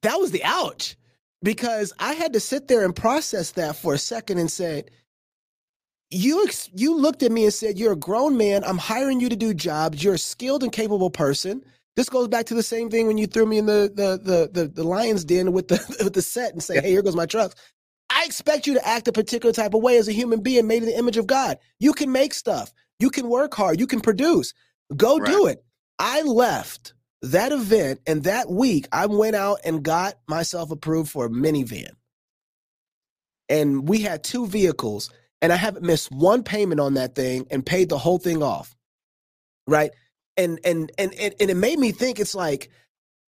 That 0.01 0.19
was 0.19 0.31
the 0.31 0.43
ouch 0.43 0.95
because 1.43 1.93
I 1.99 2.13
had 2.13 2.33
to 2.33 2.39
sit 2.39 2.67
there 2.67 2.85
and 2.85 2.95
process 2.95 3.51
that 3.51 3.75
for 3.75 3.93
a 3.93 3.97
second 3.97 4.39
and 4.39 4.51
said, 4.51 4.91
you 6.11 6.43
ex- 6.45 6.69
you 6.73 6.95
looked 6.95 7.23
at 7.23 7.31
me 7.31 7.43
and 7.43 7.53
said, 7.53 7.77
"You're 7.77 7.93
a 7.93 7.97
grown 7.97 8.35
man. 8.35 8.63
I'm 8.63 8.77
hiring 8.79 9.19
you 9.19 9.29
to 9.29 9.35
do 9.35 9.53
jobs. 9.53 10.03
You're 10.03 10.15
a 10.15 10.19
skilled 10.19 10.63
and 10.63 10.71
capable 10.71 11.09
person." 11.09 11.63
This 11.95 12.09
goes 12.09 12.27
back 12.27 12.45
to 12.47 12.55
the 12.55 12.63
same 12.63 12.89
thing 12.89 13.07
when 13.07 13.17
you 13.17 13.27
threw 13.27 13.45
me 13.45 13.59
in 13.59 13.67
the 13.67 13.91
the 13.93 14.19
the 14.21 14.49
the, 14.51 14.67
the 14.69 14.83
lion's 14.83 15.23
den 15.23 15.51
with 15.51 15.67
the 15.67 15.75
with 16.03 16.13
the 16.13 16.21
set 16.21 16.53
and 16.53 16.63
say, 16.63 16.75
yeah. 16.75 16.81
"Hey, 16.81 16.91
here 16.91 17.01
goes 17.03 17.15
my 17.15 17.25
trucks." 17.25 17.55
I 18.09 18.25
expect 18.25 18.65
you 18.65 18.73
to 18.73 18.87
act 18.87 19.07
a 19.07 19.11
particular 19.11 19.53
type 19.53 19.75
of 19.75 19.83
way 19.83 19.97
as 19.97 20.07
a 20.07 20.11
human 20.11 20.41
being 20.41 20.65
made 20.65 20.81
in 20.81 20.89
the 20.89 20.97
image 20.97 21.17
of 21.17 21.27
God. 21.27 21.59
You 21.79 21.93
can 21.93 22.11
make 22.11 22.33
stuff. 22.33 22.73
You 22.97 23.11
can 23.11 23.29
work 23.29 23.53
hard. 23.53 23.79
You 23.79 23.85
can 23.85 24.01
produce. 24.01 24.53
Go 24.97 25.19
right. 25.19 25.31
do 25.31 25.45
it. 25.45 25.63
I 25.99 26.23
left 26.23 26.93
that 27.21 27.51
event 27.51 28.01
and 28.07 28.23
that 28.23 28.49
week 28.49 28.87
I 28.91 29.05
went 29.07 29.35
out 29.35 29.59
and 29.65 29.83
got 29.83 30.15
myself 30.27 30.71
approved 30.71 31.11
for 31.11 31.25
a 31.25 31.29
minivan. 31.29 31.91
And 33.49 33.87
we 33.87 33.99
had 34.01 34.23
two 34.23 34.47
vehicles 34.47 35.11
and 35.41 35.51
I 35.51 35.55
haven't 35.55 35.83
missed 35.85 36.11
one 36.11 36.43
payment 36.43 36.79
on 36.79 36.95
that 36.95 37.15
thing 37.15 37.47
and 37.49 37.65
paid 37.65 37.89
the 37.89 37.97
whole 37.97 38.19
thing 38.19 38.43
off. 38.43 38.75
Right? 39.67 39.91
And 40.37 40.59
and 40.63 40.91
and 40.97 41.13
and, 41.15 41.33
and 41.39 41.49
it 41.49 41.57
made 41.57 41.79
me 41.79 41.91
think 41.91 42.19
it's 42.19 42.35
like 42.35 42.69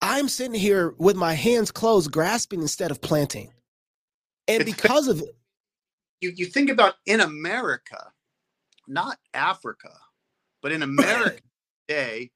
I'm 0.00 0.28
sitting 0.28 0.58
here 0.58 0.94
with 0.98 1.16
my 1.16 1.34
hands 1.34 1.70
closed 1.70 2.10
grasping 2.10 2.60
instead 2.60 2.90
of 2.90 3.00
planting. 3.00 3.52
And 4.48 4.64
because 4.64 5.06
of 5.06 5.20
it, 5.20 5.36
you, 6.20 6.32
you 6.34 6.46
think 6.46 6.70
about 6.70 6.94
in 7.06 7.20
America, 7.20 8.12
not 8.88 9.18
Africa, 9.34 9.90
but 10.62 10.72
in 10.72 10.82
America 10.82 11.42
today, 11.88 12.30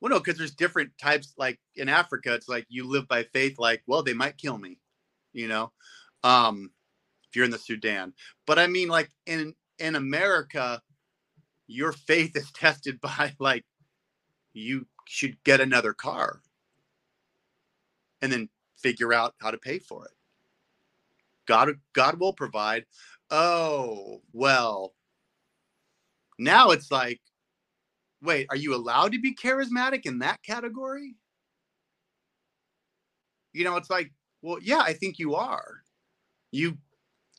well, 0.00 0.10
no, 0.10 0.18
because 0.18 0.38
there's 0.38 0.54
different 0.54 0.96
types. 0.98 1.34
Like 1.36 1.58
in 1.76 1.88
Africa, 1.88 2.34
it's 2.34 2.48
like 2.48 2.66
you 2.68 2.86
live 2.86 3.08
by 3.08 3.24
faith, 3.24 3.58
like, 3.58 3.82
well, 3.86 4.02
they 4.02 4.14
might 4.14 4.38
kill 4.38 4.58
me, 4.58 4.78
you 5.32 5.48
know, 5.48 5.72
um, 6.22 6.70
if 7.28 7.36
you're 7.36 7.44
in 7.44 7.50
the 7.50 7.58
Sudan. 7.58 8.12
But 8.46 8.58
I 8.58 8.66
mean, 8.66 8.88
like 8.88 9.10
in 9.26 9.54
in 9.78 9.96
America, 9.96 10.80
your 11.66 11.92
faith 11.92 12.36
is 12.36 12.50
tested 12.52 13.00
by 13.00 13.34
like 13.38 13.64
you 14.52 14.86
should 15.06 15.42
get 15.44 15.60
another 15.60 15.92
car 15.92 16.40
and 18.22 18.32
then 18.32 18.48
figure 18.76 19.12
out 19.12 19.34
how 19.40 19.50
to 19.50 19.58
pay 19.58 19.78
for 19.78 20.04
it. 20.04 20.12
God 21.46 21.70
God 21.94 22.20
will 22.20 22.32
provide. 22.32 22.84
Oh, 23.30 24.22
well. 24.32 24.94
Now 26.38 26.70
it's 26.70 26.90
like 26.92 27.20
wait, 28.22 28.46
are 28.50 28.56
you 28.56 28.74
allowed 28.74 29.12
to 29.12 29.20
be 29.20 29.34
charismatic 29.34 30.06
in 30.06 30.20
that 30.20 30.42
category? 30.42 31.16
You 33.52 33.64
know, 33.64 33.76
it's 33.76 33.90
like, 33.90 34.12
well, 34.42 34.58
yeah, 34.62 34.80
I 34.80 34.92
think 34.94 35.18
you 35.18 35.34
are. 35.34 35.82
You 36.52 36.78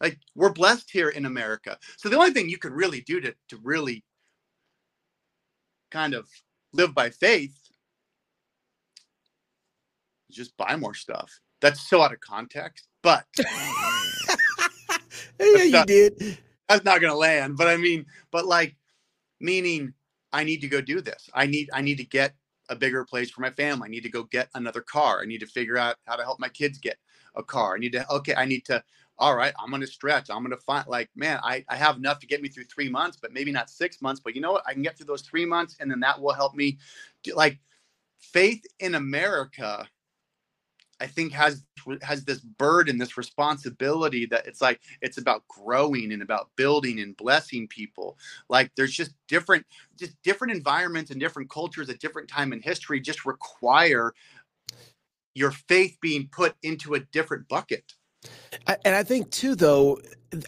Like 0.02 0.20
we're 0.36 0.54
blessed 0.54 0.90
here 0.92 1.10
in 1.10 1.26
America. 1.26 1.78
So 1.98 2.10
the 2.10 2.18
only 2.18 2.32
thing 2.32 2.50
you 2.50 2.58
can 2.58 2.74
really 2.74 3.02
do 3.02 3.20
to 3.22 3.36
to 3.50 3.58
really 3.64 4.04
kind 5.92 6.14
of 6.14 6.30
live 6.74 6.94
by 6.94 7.10
faith 7.10 7.58
is 10.30 10.36
just 10.36 10.58
buy 10.58 10.76
more 10.76 10.94
stuff. 10.94 11.40
That's 11.62 11.82
so 11.90 12.02
out 12.02 12.14
of 12.14 12.20
context, 12.22 12.88
but 13.04 13.26
yeah, 15.40 15.64
you 15.64 15.72
not, 15.72 15.88
did. 15.88 16.38
That's 16.70 16.86
not 16.86 17.02
gonna 17.02 17.16
land. 17.16 17.58
But 17.58 17.68
I 17.68 17.78
mean, 17.78 18.06
but 18.32 18.46
like 18.46 18.76
meaning 19.42 19.94
I 20.32 20.44
need 20.44 20.62
to 20.62 20.68
go 20.68 20.82
do 20.82 21.02
this. 21.02 21.30
I 21.34 21.46
need 21.46 21.70
I 21.74 21.82
need 21.82 21.98
to 21.98 22.04
get 22.04 22.34
a 22.70 22.76
bigger 22.76 23.04
place 23.04 23.32
for 23.32 23.42
my 23.42 23.50
family. 23.50 23.88
I 23.88 23.90
need 23.90 24.04
to 24.04 24.10
go 24.10 24.24
get 24.24 24.50
another 24.54 24.82
car. 24.82 25.22
I 25.22 25.26
need 25.26 25.40
to 25.40 25.48
figure 25.48 25.78
out 25.78 25.98
how 26.06 26.16
to 26.16 26.24
help 26.24 26.40
my 26.40 26.50
kids 26.50 26.78
get 26.78 26.98
a 27.36 27.44
car. 27.44 27.76
I 27.76 27.80
need 27.80 27.94
to 27.94 28.10
okay, 28.12 28.36
I 28.36 28.46
need 28.46 28.66
to 28.66 28.84
all 29.18 29.36
right, 29.36 29.54
I'm 29.60 29.70
gonna 29.70 29.88
stretch. 29.88 30.30
I'm 30.30 30.44
gonna 30.44 30.58
find 30.58 30.88
like, 30.88 31.10
man, 31.16 31.40
I, 31.44 31.66
I 31.68 31.76
have 31.76 31.98
enough 31.98 32.20
to 32.20 32.28
get 32.28 32.42
me 32.42 32.48
through 32.48 32.66
three 32.66 32.90
months, 32.90 33.18
but 33.22 33.34
maybe 33.34 33.52
not 33.52 33.70
six 33.70 34.02
months. 34.02 34.22
But 34.24 34.34
you 34.34 34.42
know 34.42 34.54
what? 34.54 34.64
I 34.66 34.74
can 34.74 34.82
get 34.82 34.98
through 34.98 35.08
those 35.08 35.24
three 35.24 35.46
months 35.46 35.76
and 35.80 35.92
then 35.92 36.00
that 36.00 36.22
will 36.22 36.34
help 36.34 36.56
me 36.56 36.78
do, 37.24 37.34
like 37.36 37.60
faith 38.20 38.64
in 38.80 38.96
America 38.96 39.88
I 41.00 41.08
think 41.08 41.32
has 41.34 41.64
has 42.02 42.26
this 42.26 42.40
burden, 42.40 42.98
this 42.98 43.18
responsibility 43.18 44.26
that 44.28 44.48
it's 44.48 44.62
like 44.62 44.82
it's 45.02 45.18
about 45.18 45.48
growing 45.48 46.12
and 46.12 46.22
about 46.22 46.50
building 46.56 47.00
and 47.00 47.16
blessing 47.16 47.68
people. 47.68 48.18
Like 48.50 48.72
there's 48.76 48.94
just 48.94 49.14
different, 49.28 49.66
just 49.98 50.22
different 50.24 50.54
environments 50.54 51.12
and 51.12 51.20
different 51.20 51.50
cultures 51.50 51.90
at 51.90 52.00
different 52.00 52.28
time 52.28 52.54
in 52.54 52.62
history 52.62 53.00
just 53.00 53.26
require 53.26 54.14
your 55.36 55.52
faith 55.52 55.98
being 56.02 56.28
put 56.32 56.56
into 56.64 56.96
a 56.96 57.00
different 57.00 57.48
bucket. 57.48 57.94
And 58.86 58.96
I 58.96 59.04
think 59.04 59.32
too, 59.32 59.56
though, 59.56 60.00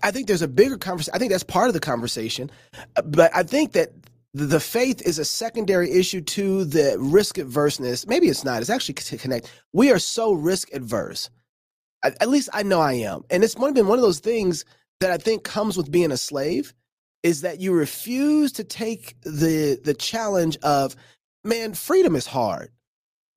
I 0.04 0.12
think 0.12 0.28
there's 0.28 0.42
a 0.42 0.48
bigger 0.48 0.78
conversation. 0.78 1.16
I 1.16 1.20
think 1.20 1.32
that's 1.32 1.44
part 1.44 1.68
of 1.68 1.74
the 1.74 1.80
conversation, 1.80 2.52
uh, 2.96 3.02
but 3.04 3.32
I 3.34 3.44
think 3.44 3.72
that 3.74 3.94
the 4.34 4.60
faith 4.60 5.02
is 5.02 5.20
a 5.20 5.26
secondary 5.26 5.92
issue 5.92 6.22
to 6.22 6.64
the 6.64 6.96
risk 7.00 7.38
averseness. 7.38 8.08
Maybe 8.08 8.28
it's 8.28 8.46
not. 8.46 8.62
It's 8.62 8.70
actually 8.70 8.96
to 8.96 9.18
connect. 9.18 9.52
We 9.74 9.92
are 9.92 10.00
so 10.00 10.34
risk 10.34 10.70
adverse. 10.74 11.30
At 12.04 12.30
least 12.30 12.50
I 12.54 12.64
know 12.64 12.82
I 12.82 12.94
am, 12.94 13.22
and 13.30 13.44
it's 13.44 13.54
been 13.54 13.88
one 13.88 14.00
of 14.00 14.02
those 14.02 14.20
things 14.20 14.66
that 15.02 15.12
I 15.12 15.18
think 15.18 15.44
comes 15.44 15.78
with 15.78 15.92
being 15.92 16.12
a 16.12 16.18
slave, 16.18 16.74
is 17.22 17.42
that 17.42 17.60
you 17.60 17.74
refuse 17.74 18.52
to 18.54 18.64
take 18.64 19.16
the 19.22 19.80
the 19.84 19.94
challenge 19.94 20.58
of, 20.64 20.96
man, 21.44 21.74
freedom 21.74 22.16
is 22.16 22.26
hard. 22.26 22.72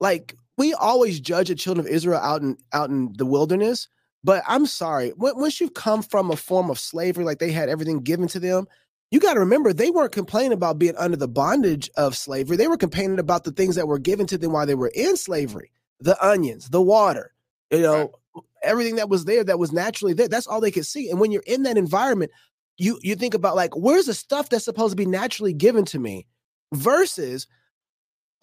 Like 0.01 0.35
we 0.57 0.73
always 0.73 1.21
judge 1.21 1.49
the 1.49 1.55
children 1.55 1.87
of 1.87 1.93
Israel 1.93 2.21
out 2.21 2.41
in 2.41 2.57
out 2.73 2.89
in 2.89 3.13
the 3.19 3.27
wilderness, 3.27 3.87
but 4.23 4.43
I'm 4.47 4.65
sorry, 4.65 5.13
once 5.19 5.61
you've 5.61 5.75
come 5.75 6.03
from 6.03 6.31
a 6.31 6.37
form 6.37 6.71
of 6.71 6.79
slavery, 6.79 7.25
like 7.25 7.41
they 7.41 7.53
had 7.53 7.69
everything 7.69 8.01
given 8.01 8.29
to 8.29 8.41
them, 8.41 8.67
you 9.15 9.21
got 9.21 9.35
to 9.35 9.41
remember 9.41 9.73
they 9.73 9.91
weren't 9.91 10.11
complaining 10.11 10.51
about 10.51 10.77
being 10.77 10.97
under 10.97 11.17
the 11.17 11.29
bondage 11.29 11.89
of 11.97 12.17
slavery. 12.17 12.57
They 12.57 12.67
were 12.67 12.77
complaining 12.77 13.21
about 13.21 13.45
the 13.45 13.53
things 13.53 13.77
that 13.77 13.87
were 13.87 14.01
given 14.01 14.27
to 14.27 14.37
them 14.37 14.51
while 14.51 14.67
they 14.67 14.75
were 14.75 14.91
in 14.93 15.17
slavery 15.17 15.71
the 16.01 16.17
onions, 16.27 16.69
the 16.71 16.83
water, 16.83 17.33
you 17.71 17.79
know, 17.79 18.11
right. 18.35 18.45
everything 18.65 18.97
that 18.97 19.09
was 19.09 19.25
there 19.25 19.45
that 19.45 19.61
was 19.61 19.71
naturally 19.71 20.15
there. 20.15 20.27
That's 20.27 20.49
all 20.49 20.61
they 20.61 20.73
could 20.73 20.85
see. 20.85 21.09
And 21.11 21.21
when 21.21 21.31
you're 21.31 21.45
in 21.47 21.63
that 21.63 21.79
environment, 21.79 22.33
you 22.77 22.99
you 23.03 23.15
think 23.15 23.35
about 23.35 23.55
like, 23.55 23.77
where's 23.77 24.07
the 24.07 24.15
stuff 24.15 24.49
that's 24.49 24.65
supposed 24.65 24.91
to 24.91 24.97
be 24.97 25.07
naturally 25.07 25.53
given 25.53 25.85
to 25.85 26.01
me 26.01 26.27
versus, 26.73 27.47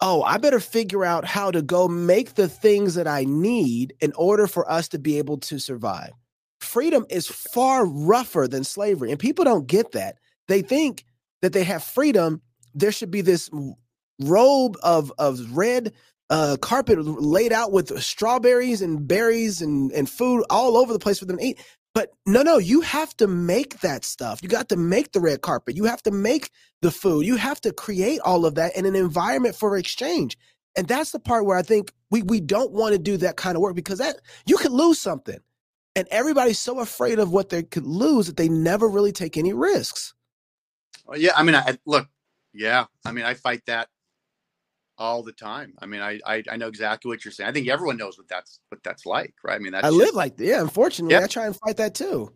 oh, 0.00 0.22
I 0.22 0.38
better 0.38 0.58
figure 0.58 1.04
out 1.04 1.26
how 1.26 1.50
to 1.50 1.60
go 1.60 1.86
make 1.86 2.36
the 2.36 2.48
things 2.48 2.94
that 2.94 3.06
I 3.06 3.24
need 3.24 3.92
in 4.00 4.14
order 4.16 4.46
for 4.46 4.68
us 4.72 4.88
to 4.88 4.98
be 4.98 5.18
able 5.18 5.36
to 5.40 5.58
survive. 5.58 6.12
Freedom 6.60 7.04
is 7.10 7.26
far 7.26 7.84
rougher 7.84 8.48
than 8.48 8.64
slavery. 8.64 9.10
And 9.10 9.20
people 9.20 9.44
don't 9.44 9.66
get 9.66 9.92
that 9.92 10.16
they 10.52 10.62
think 10.62 11.04
that 11.40 11.52
they 11.52 11.64
have 11.64 11.82
freedom. 11.82 12.42
There 12.74 12.92
should 12.92 13.10
be 13.10 13.22
this 13.22 13.50
robe 14.20 14.76
of 14.82 15.12
of 15.18 15.56
red 15.56 15.92
uh, 16.30 16.56
carpet 16.60 16.98
laid 17.04 17.52
out 17.52 17.72
with 17.72 18.00
strawberries 18.00 18.80
and 18.80 19.06
berries 19.06 19.60
and, 19.60 19.92
and 19.92 20.08
food 20.08 20.44
all 20.48 20.76
over 20.76 20.92
the 20.92 20.98
place 20.98 21.18
for 21.18 21.26
them 21.26 21.38
to 21.38 21.44
eat. 21.44 21.60
But 21.94 22.10
no, 22.24 22.42
no, 22.42 22.56
you 22.56 22.80
have 22.80 23.14
to 23.18 23.26
make 23.26 23.80
that 23.80 24.02
stuff. 24.04 24.40
You 24.42 24.48
got 24.48 24.70
to 24.70 24.76
make 24.76 25.12
the 25.12 25.20
red 25.20 25.42
carpet. 25.42 25.76
You 25.76 25.84
have 25.84 26.02
to 26.04 26.10
make 26.10 26.48
the 26.80 26.90
food. 26.90 27.26
You 27.26 27.36
have 27.36 27.60
to 27.62 27.72
create 27.72 28.20
all 28.24 28.46
of 28.46 28.54
that 28.54 28.74
in 28.76 28.86
an 28.86 28.96
environment 28.96 29.56
for 29.56 29.76
exchange. 29.76 30.38
And 30.74 30.88
that's 30.88 31.10
the 31.10 31.20
part 31.20 31.44
where 31.44 31.58
I 31.58 31.62
think 31.62 31.92
we 32.10 32.22
we 32.22 32.40
don't 32.40 32.72
want 32.72 32.92
to 32.92 32.98
do 32.98 33.18
that 33.18 33.36
kind 33.36 33.56
of 33.56 33.62
work 33.62 33.74
because 33.74 33.98
that 33.98 34.20
you 34.46 34.56
could 34.56 34.72
lose 34.72 34.98
something. 34.98 35.38
And 35.94 36.08
everybody's 36.10 36.58
so 36.58 36.80
afraid 36.80 37.18
of 37.18 37.30
what 37.30 37.50
they 37.50 37.62
could 37.62 37.86
lose 37.86 38.26
that 38.26 38.38
they 38.38 38.48
never 38.48 38.88
really 38.88 39.12
take 39.12 39.36
any 39.36 39.52
risks. 39.52 40.14
Well, 41.04 41.18
yeah, 41.18 41.32
I 41.36 41.42
mean, 41.42 41.54
I 41.54 41.76
look, 41.86 42.08
yeah, 42.52 42.86
I 43.04 43.12
mean, 43.12 43.24
I 43.24 43.34
fight 43.34 43.62
that 43.66 43.88
all 44.98 45.22
the 45.22 45.32
time. 45.32 45.74
I 45.80 45.86
mean, 45.86 46.00
I, 46.00 46.20
I, 46.26 46.42
I 46.50 46.56
know 46.56 46.68
exactly 46.68 47.08
what 47.08 47.24
you're 47.24 47.32
saying. 47.32 47.48
I 47.48 47.52
think 47.52 47.68
everyone 47.68 47.96
knows 47.96 48.18
what 48.18 48.28
that's 48.28 48.60
what 48.68 48.82
that's 48.82 49.06
like, 49.06 49.34
right? 49.42 49.56
I 49.56 49.58
mean, 49.58 49.72
that's 49.72 49.84
I 49.84 49.88
just, 49.88 49.98
live 49.98 50.14
like 50.14 50.36
that. 50.36 50.44
Yeah, 50.44 50.60
unfortunately, 50.60 51.14
yeah. 51.14 51.24
I 51.24 51.26
try 51.26 51.46
and 51.46 51.56
fight 51.56 51.76
that 51.78 51.94
too. 51.94 52.32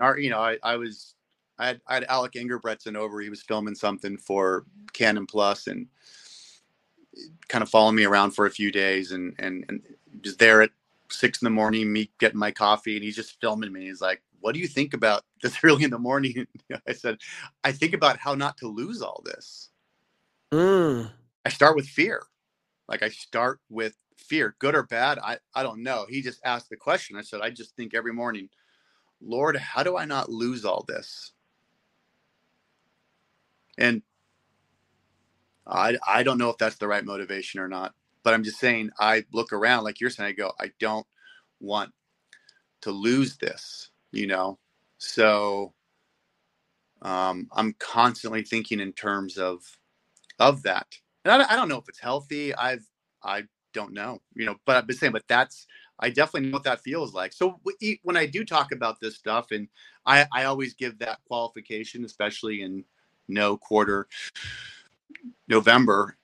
Our, 0.00 0.18
you 0.18 0.30
know, 0.30 0.40
I, 0.40 0.58
I 0.62 0.76
was 0.76 1.14
I 1.58 1.68
had, 1.68 1.80
I 1.86 1.94
had 1.94 2.04
Alec 2.04 2.32
Engerbretson 2.32 2.96
over. 2.96 3.20
He 3.20 3.30
was 3.30 3.42
filming 3.42 3.74
something 3.74 4.16
for 4.16 4.64
Canon 4.92 5.26
Plus 5.26 5.68
and 5.68 5.86
kind 7.48 7.62
of 7.62 7.68
following 7.68 7.94
me 7.94 8.04
around 8.04 8.32
for 8.32 8.46
a 8.46 8.50
few 8.50 8.72
days 8.72 9.12
and 9.12 9.34
and 9.38 9.64
and 9.68 9.80
was 10.24 10.36
there 10.36 10.62
at 10.62 10.70
six 11.10 11.40
in 11.40 11.46
the 11.46 11.50
morning, 11.50 11.92
me 11.92 12.10
getting 12.18 12.38
my 12.38 12.50
coffee, 12.50 12.96
and 12.96 13.04
he's 13.04 13.16
just 13.16 13.40
filming 13.40 13.72
me. 13.72 13.86
He's 13.86 14.00
like, 14.00 14.22
what 14.42 14.54
do 14.54 14.60
you 14.60 14.68
think 14.68 14.92
about 14.92 15.24
this 15.42 15.58
early 15.64 15.84
in 15.84 15.90
the 15.90 15.98
morning? 15.98 16.46
I 16.86 16.92
said, 16.92 17.18
I 17.64 17.72
think 17.72 17.94
about 17.94 18.18
how 18.18 18.34
not 18.34 18.58
to 18.58 18.68
lose 18.68 19.00
all 19.00 19.22
this. 19.24 19.70
Mm. 20.52 21.10
I 21.44 21.48
start 21.48 21.76
with 21.76 21.86
fear. 21.86 22.22
Like 22.88 23.02
I 23.02 23.08
start 23.08 23.60
with 23.70 23.96
fear, 24.18 24.54
good 24.58 24.74
or 24.74 24.82
bad. 24.82 25.18
I, 25.18 25.38
I 25.54 25.62
don't 25.62 25.82
know. 25.82 26.06
He 26.08 26.20
just 26.20 26.40
asked 26.44 26.68
the 26.68 26.76
question. 26.76 27.16
I 27.16 27.22
said, 27.22 27.40
I 27.40 27.50
just 27.50 27.74
think 27.74 27.94
every 27.94 28.12
morning, 28.12 28.48
Lord, 29.20 29.56
how 29.56 29.82
do 29.82 29.96
I 29.96 30.04
not 30.04 30.28
lose 30.28 30.64
all 30.64 30.84
this? 30.86 31.32
And 33.78 34.02
I, 35.66 35.96
I 36.06 36.22
don't 36.22 36.38
know 36.38 36.50
if 36.50 36.58
that's 36.58 36.76
the 36.76 36.88
right 36.88 37.04
motivation 37.04 37.60
or 37.60 37.68
not, 37.68 37.94
but 38.24 38.34
I'm 38.34 38.44
just 38.44 38.58
saying, 38.58 38.90
I 38.98 39.24
look 39.32 39.52
around 39.52 39.84
like 39.84 40.00
you're 40.00 40.10
saying, 40.10 40.28
I 40.28 40.32
go, 40.32 40.52
I 40.60 40.72
don't 40.78 41.06
want 41.60 41.92
to 42.82 42.90
lose 42.90 43.36
this 43.38 43.91
you 44.12 44.26
know? 44.26 44.58
So 44.98 45.72
um, 47.02 47.48
i'm 47.52 47.74
constantly 47.78 48.42
thinking 48.42 48.80
in 48.80 48.92
terms 48.92 49.36
of 49.36 49.62
of 50.38 50.62
that. 50.62 50.86
And 51.24 51.42
I, 51.42 51.52
I 51.52 51.56
don't 51.56 51.68
know 51.68 51.78
if 51.78 51.88
it's 51.88 52.00
healthy. 52.00 52.54
I've 52.54 52.86
i 53.22 53.44
don't 53.72 53.92
know 53.94 54.20
you 54.34 54.44
know 54.44 54.56
but 54.66 54.76
i've 54.76 54.86
been 54.86 54.96
saying 54.96 55.12
but 55.12 55.26
that's 55.28 55.66
i 55.98 56.10
definitely 56.10 56.50
know 56.50 56.56
what 56.56 56.64
that 56.64 56.82
feels 56.82 57.14
like. 57.14 57.32
So 57.32 57.58
when 58.02 58.16
i 58.16 58.26
do 58.26 58.44
talk 58.44 58.72
about 58.72 59.00
this 59.00 59.16
stuff 59.16 59.50
and 59.50 59.68
i 60.06 60.26
i 60.32 60.44
always 60.44 60.74
give 60.74 60.98
that 60.98 61.20
qualification 61.26 62.04
especially 62.04 62.62
in 62.62 62.84
no 63.28 63.56
quarter 63.56 64.08
november 65.48 66.16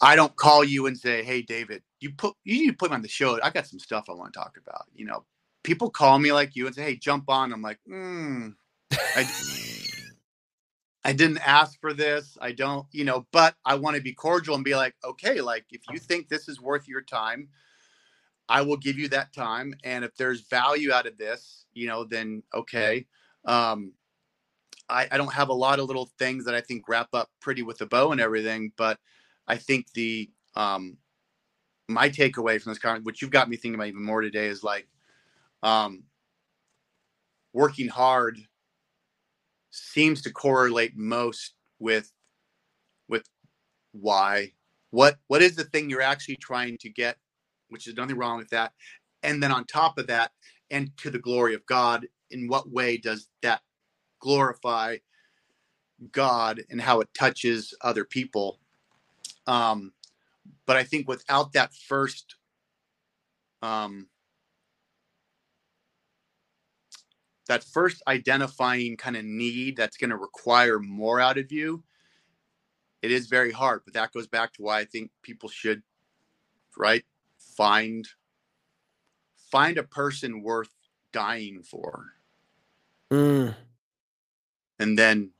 i 0.00 0.16
don't 0.16 0.34
call 0.36 0.64
you 0.64 0.86
and 0.86 0.98
say 0.98 1.22
hey 1.22 1.42
david 1.42 1.82
you 2.00 2.10
put 2.10 2.34
you 2.44 2.60
need 2.60 2.70
to 2.70 2.76
put 2.76 2.90
me 2.90 2.96
on 2.96 3.02
the 3.02 3.08
show. 3.08 3.38
I 3.42 3.50
got 3.50 3.66
some 3.66 3.78
stuff 3.78 4.06
i 4.08 4.12
want 4.12 4.32
to 4.32 4.38
talk 4.38 4.58
about 4.60 4.86
you 4.94 5.04
know 5.04 5.24
people 5.68 5.90
call 5.90 6.18
me 6.18 6.32
like 6.32 6.56
you 6.56 6.66
and 6.66 6.74
say, 6.74 6.82
"Hey, 6.82 6.96
jump 6.96 7.28
on." 7.28 7.52
I'm 7.52 7.60
like, 7.60 7.78
mm, 7.86 8.54
I, 8.90 9.30
I 11.04 11.12
didn't 11.12 11.46
ask 11.46 11.78
for 11.78 11.92
this. 11.92 12.38
I 12.40 12.52
don't, 12.52 12.86
you 12.90 13.04
know, 13.04 13.26
but 13.32 13.54
I 13.66 13.74
want 13.74 13.96
to 13.96 14.02
be 14.02 14.14
cordial 14.14 14.54
and 14.54 14.64
be 14.64 14.74
like, 14.74 14.94
okay, 15.04 15.42
like 15.42 15.66
if 15.70 15.82
you 15.90 15.98
think 15.98 16.28
this 16.28 16.48
is 16.48 16.58
worth 16.58 16.88
your 16.88 17.02
time, 17.02 17.50
I 18.48 18.62
will 18.62 18.78
give 18.78 18.98
you 18.98 19.08
that 19.08 19.34
time. 19.34 19.74
And 19.84 20.06
if 20.06 20.16
there's 20.16 20.40
value 20.48 20.90
out 20.90 21.06
of 21.06 21.18
this, 21.18 21.66
you 21.74 21.86
know, 21.86 22.02
then 22.04 22.42
okay. 22.54 23.06
Um, 23.44 23.92
I, 24.88 25.06
I 25.12 25.18
don't 25.18 25.34
have 25.34 25.50
a 25.50 25.54
lot 25.54 25.80
of 25.80 25.86
little 25.86 26.10
things 26.18 26.46
that 26.46 26.54
I 26.54 26.62
think 26.62 26.88
wrap 26.88 27.08
up 27.12 27.28
pretty 27.40 27.62
with 27.62 27.82
a 27.82 27.86
bow 27.86 28.10
and 28.12 28.22
everything, 28.22 28.72
but 28.78 28.98
I 29.46 29.56
think 29.56 29.92
the 29.92 30.30
um, 30.56 30.96
my 31.88 32.08
takeaway 32.08 32.58
from 32.58 32.70
this 32.70 32.78
conversation, 32.78 33.04
which 33.04 33.20
you've 33.20 33.30
got 33.30 33.50
me 33.50 33.56
thinking 33.56 33.74
about 33.74 33.88
even 33.88 34.02
more 34.02 34.22
today, 34.22 34.46
is 34.46 34.64
like 34.64 34.88
um, 35.62 36.04
working 37.52 37.88
hard 37.88 38.38
seems 39.70 40.22
to 40.22 40.32
correlate 40.32 40.96
most 40.96 41.54
with 41.78 42.10
with 43.08 43.28
why. 43.92 44.52
What 44.90 45.18
what 45.26 45.42
is 45.42 45.56
the 45.56 45.64
thing 45.64 45.90
you're 45.90 46.02
actually 46.02 46.36
trying 46.36 46.78
to 46.78 46.88
get 46.88 47.16
which 47.68 47.86
is 47.86 47.94
nothing 47.94 48.16
wrong 48.16 48.38
with 48.38 48.50
that. 48.50 48.72
And 49.22 49.42
then 49.42 49.52
on 49.52 49.64
top 49.64 49.98
of 49.98 50.06
that 50.08 50.32
and 50.70 50.96
to 50.98 51.10
the 51.10 51.18
glory 51.18 51.54
of 51.54 51.64
god 51.66 52.06
in 52.30 52.48
what 52.48 52.70
way 52.70 52.96
does 52.96 53.28
that 53.42 53.60
glorify 54.20 54.96
god 56.12 56.62
and 56.70 56.80
how 56.80 57.00
it 57.00 57.08
touches 57.14 57.74
other 57.80 58.04
people? 58.04 58.58
Um 59.46 59.92
but 60.66 60.76
i 60.76 60.84
think 60.84 61.08
without 61.08 61.52
that 61.52 61.74
first 61.74 62.36
um 63.62 64.06
that 67.48 67.64
first 67.64 68.02
identifying 68.06 68.96
kind 68.96 69.16
of 69.16 69.24
need 69.24 69.76
that's 69.76 69.96
going 69.96 70.10
to 70.10 70.16
require 70.16 70.78
more 70.78 71.18
out 71.18 71.38
of 71.38 71.50
you 71.50 71.82
it 73.02 73.10
is 73.10 73.26
very 73.26 73.50
hard 73.50 73.82
but 73.84 73.94
that 73.94 74.12
goes 74.12 74.26
back 74.26 74.52
to 74.52 74.62
why 74.62 74.78
i 74.78 74.84
think 74.84 75.10
people 75.22 75.48
should 75.48 75.82
right 76.76 77.04
find 77.38 78.06
find 79.50 79.78
a 79.78 79.82
person 79.82 80.42
worth 80.42 80.74
dying 81.12 81.62
for 81.62 82.06
mm. 83.10 83.54
and 84.78 84.98
then 84.98 85.30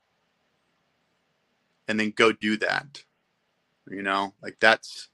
and 1.86 2.00
then 2.00 2.10
go 2.16 2.32
do 2.32 2.56
that 2.56 3.02
you 3.90 4.02
know 4.02 4.32
like 4.42 4.56
that's 4.60 5.08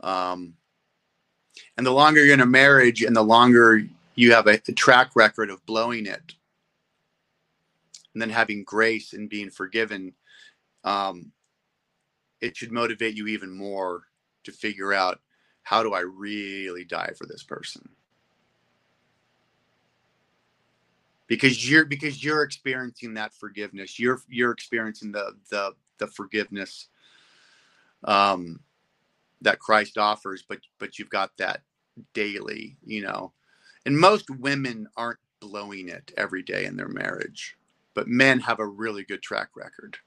um 0.00 0.54
and 1.76 1.86
the 1.86 1.90
longer 1.90 2.24
you're 2.24 2.34
in 2.34 2.40
a 2.40 2.46
marriage 2.46 3.02
and 3.02 3.16
the 3.16 3.22
longer 3.22 3.82
you 4.14 4.32
have 4.32 4.46
a, 4.46 4.60
a 4.68 4.72
track 4.72 5.12
record 5.14 5.50
of 5.50 5.64
blowing 5.66 6.06
it 6.06 6.34
and 8.14 8.20
then 8.20 8.30
having 8.30 8.64
grace 8.64 9.12
and 9.12 9.30
being 9.30 9.50
forgiven 9.50 10.12
um 10.84 11.32
it 12.40 12.56
should 12.56 12.72
motivate 12.72 13.14
you 13.16 13.26
even 13.26 13.50
more 13.50 14.04
to 14.44 14.52
figure 14.52 14.92
out 14.92 15.20
how 15.62 15.82
do 15.82 15.92
i 15.94 16.00
really 16.00 16.84
die 16.84 17.12
for 17.16 17.26
this 17.26 17.42
person? 17.42 17.88
Because 21.26 21.70
you're 21.70 21.84
because 21.84 22.24
you're 22.24 22.42
experiencing 22.42 23.14
that 23.14 23.32
forgiveness 23.32 23.98
you're 24.00 24.20
you're 24.28 24.50
experiencing 24.50 25.12
the 25.12 25.36
the 25.50 25.72
the 25.98 26.08
forgiveness 26.08 26.88
um 28.04 28.60
that 29.42 29.60
Christ 29.60 29.96
offers 29.96 30.44
but 30.48 30.58
but 30.78 30.98
you've 30.98 31.10
got 31.10 31.30
that 31.38 31.62
daily 32.14 32.76
you 32.84 33.02
know 33.02 33.32
and 33.86 33.98
most 33.98 34.30
women 34.30 34.86
aren't 34.96 35.18
blowing 35.40 35.88
it 35.88 36.12
every 36.16 36.42
day 36.42 36.66
in 36.66 36.76
their 36.76 36.88
marriage 36.88 37.56
but 37.94 38.08
men 38.08 38.40
have 38.40 38.60
a 38.60 38.66
really 38.66 39.04
good 39.04 39.22
track 39.22 39.50
record. 39.54 39.98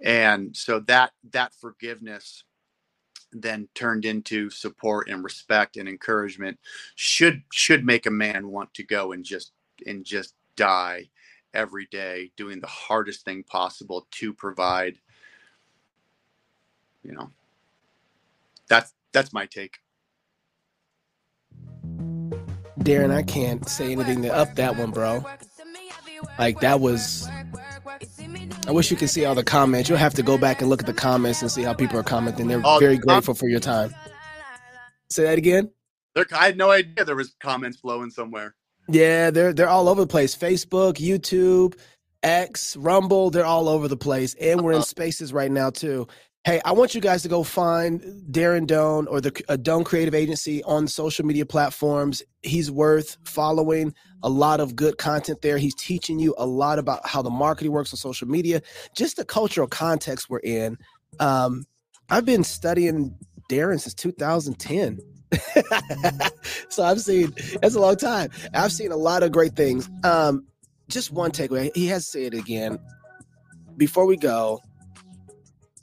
And 0.00 0.56
so 0.56 0.80
that 0.80 1.12
that 1.32 1.52
forgiveness 1.54 2.44
then 3.32 3.68
turned 3.74 4.04
into 4.04 4.48
support 4.48 5.08
and 5.08 5.22
respect 5.24 5.76
and 5.76 5.88
encouragement 5.88 6.58
should 6.94 7.42
should 7.52 7.84
make 7.84 8.06
a 8.06 8.10
man 8.10 8.48
want 8.48 8.72
to 8.74 8.82
go 8.84 9.12
and 9.12 9.24
just 9.24 9.52
and 9.86 10.04
just 10.04 10.34
die 10.56 11.08
every 11.52 11.86
day 11.90 12.30
doing 12.36 12.60
the 12.60 12.66
hardest 12.66 13.24
thing 13.24 13.42
possible 13.42 14.06
to 14.12 14.32
provide 14.32 14.96
you 17.02 17.12
know. 17.12 17.30
That's 18.68 18.92
that's 19.12 19.32
my 19.32 19.46
take 19.46 19.78
darren 22.88 23.10
i 23.10 23.22
can't 23.22 23.68
say 23.68 23.92
anything 23.92 24.22
to 24.22 24.34
up 24.34 24.54
that 24.54 24.76
one 24.76 24.90
bro 24.90 25.24
like 26.38 26.60
that 26.60 26.80
was 26.80 27.28
I 28.66 28.70
wish 28.70 28.90
you 28.90 28.96
could 28.96 29.08
see 29.08 29.24
all 29.24 29.34
the 29.34 29.42
comments. 29.42 29.88
You'll 29.88 29.98
have 29.98 30.14
to 30.14 30.22
go 30.22 30.36
back 30.36 30.60
and 30.60 30.68
look 30.68 30.80
at 30.80 30.86
the 30.86 30.92
comments 30.92 31.40
and 31.40 31.50
see 31.50 31.62
how 31.62 31.72
people 31.72 31.98
are 31.98 32.02
commenting. 32.02 32.48
They're 32.48 32.60
oh, 32.62 32.78
very 32.78 32.98
grateful 32.98 33.34
for 33.34 33.48
your 33.48 33.60
time. 33.60 33.94
Say 35.10 35.24
that 35.24 35.38
again. 35.38 35.70
There, 36.14 36.26
I 36.32 36.46
had 36.46 36.58
no 36.58 36.70
idea 36.70 37.04
there 37.04 37.16
was 37.16 37.34
comments 37.40 37.78
flowing 37.78 38.10
somewhere. 38.10 38.54
Yeah, 38.88 39.30
they're 39.30 39.52
they're 39.52 39.68
all 39.68 39.88
over 39.88 40.02
the 40.02 40.06
place. 40.06 40.36
Facebook, 40.36 40.94
YouTube, 40.94 41.78
X, 42.22 42.76
Rumble, 42.76 43.30
they're 43.30 43.44
all 43.44 43.68
over 43.68 43.88
the 43.88 43.96
place. 43.96 44.34
And 44.34 44.62
we're 44.62 44.72
in 44.72 44.78
uh-huh. 44.78 44.84
spaces 44.84 45.32
right 45.32 45.50
now 45.50 45.70
too. 45.70 46.06
Hey, 46.44 46.60
I 46.64 46.72
want 46.72 46.94
you 46.94 47.00
guys 47.00 47.22
to 47.22 47.28
go 47.28 47.42
find 47.42 48.00
Darren 48.30 48.66
Doane 48.66 49.06
or 49.10 49.20
the 49.20 49.30
uh, 49.48 49.56
Doane 49.56 49.84
Creative 49.84 50.14
Agency 50.14 50.62
on 50.62 50.86
social 50.86 51.26
media 51.26 51.44
platforms. 51.44 52.22
He's 52.42 52.70
worth 52.70 53.18
following. 53.24 53.92
A 54.22 54.28
lot 54.28 54.60
of 54.60 54.74
good 54.74 54.98
content 54.98 55.42
there. 55.42 55.58
He's 55.58 55.74
teaching 55.74 56.18
you 56.18 56.34
a 56.38 56.46
lot 56.46 56.78
about 56.78 57.06
how 57.06 57.22
the 57.22 57.30
marketing 57.30 57.72
works 57.72 57.92
on 57.92 57.98
social 57.98 58.28
media, 58.28 58.62
just 58.96 59.16
the 59.16 59.24
cultural 59.24 59.66
context 59.66 60.30
we're 60.30 60.38
in. 60.38 60.78
Um, 61.20 61.66
I've 62.08 62.24
been 62.24 62.44
studying 62.44 63.14
Darren 63.50 63.80
since 63.80 63.94
2010. 63.94 65.00
so 66.70 66.82
I've 66.82 67.00
seen 67.00 67.34
that's 67.60 67.74
a 67.74 67.80
long 67.80 67.96
time. 67.96 68.30
I've 68.54 68.72
seen 68.72 68.92
a 68.92 68.96
lot 68.96 69.22
of 69.22 69.32
great 69.32 69.54
things. 69.54 69.90
Um, 70.02 70.46
just 70.88 71.12
one 71.12 71.30
takeaway. 71.30 71.74
He 71.76 71.88
has 71.88 72.06
say 72.06 72.24
it 72.24 72.34
again. 72.34 72.78
Before 73.76 74.06
we 74.06 74.16
go, 74.16 74.60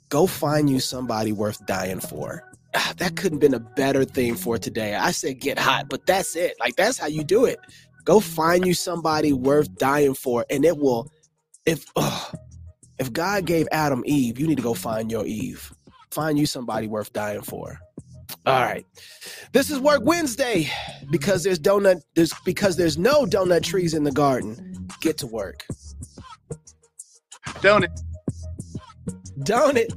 go 0.08 0.26
find 0.26 0.68
you 0.70 0.80
somebody 0.80 1.32
worth 1.32 1.64
dying 1.66 2.00
for. 2.00 2.42
Ah, 2.74 2.92
that 2.98 3.16
couldn't 3.16 3.38
been 3.38 3.54
a 3.54 3.60
better 3.60 4.04
thing 4.04 4.34
for 4.34 4.58
today. 4.58 4.94
I 4.94 5.10
said 5.10 5.40
get 5.40 5.58
hot, 5.58 5.88
but 5.88 6.06
that's 6.06 6.36
it. 6.36 6.56
Like 6.60 6.76
that's 6.76 6.98
how 6.98 7.06
you 7.06 7.24
do 7.24 7.44
it. 7.44 7.58
Go 8.04 8.20
find 8.20 8.66
you 8.66 8.74
somebody 8.74 9.32
worth 9.32 9.74
dying 9.78 10.14
for, 10.14 10.44
and 10.50 10.64
it 10.64 10.76
will. 10.76 11.10
If 11.64 11.84
if 12.98 13.12
God 13.12 13.46
gave 13.46 13.66
Adam 13.72 14.02
Eve, 14.06 14.38
you 14.38 14.46
need 14.46 14.56
to 14.56 14.62
go 14.62 14.74
find 14.74 15.10
your 15.10 15.26
Eve. 15.26 15.72
Find 16.10 16.38
you 16.38 16.46
somebody 16.46 16.86
worth 16.86 17.12
dying 17.12 17.42
for. 17.42 17.78
All 18.44 18.62
right. 18.62 18.86
This 19.52 19.70
is 19.70 19.80
work 19.80 20.02
Wednesday 20.04 20.70
because 21.10 21.42
there's 21.42 21.58
donut 21.58 22.02
there's 22.14 22.32
because 22.44 22.76
there's 22.76 22.96
no 22.96 23.24
donut 23.24 23.62
trees 23.62 23.94
in 23.94 24.04
the 24.04 24.12
garden. 24.12 24.88
Get 25.00 25.18
to 25.18 25.26
work. 25.26 25.66
Don't 27.60 27.84
it? 27.84 27.90
Don't 29.42 29.76
it? 29.76 29.92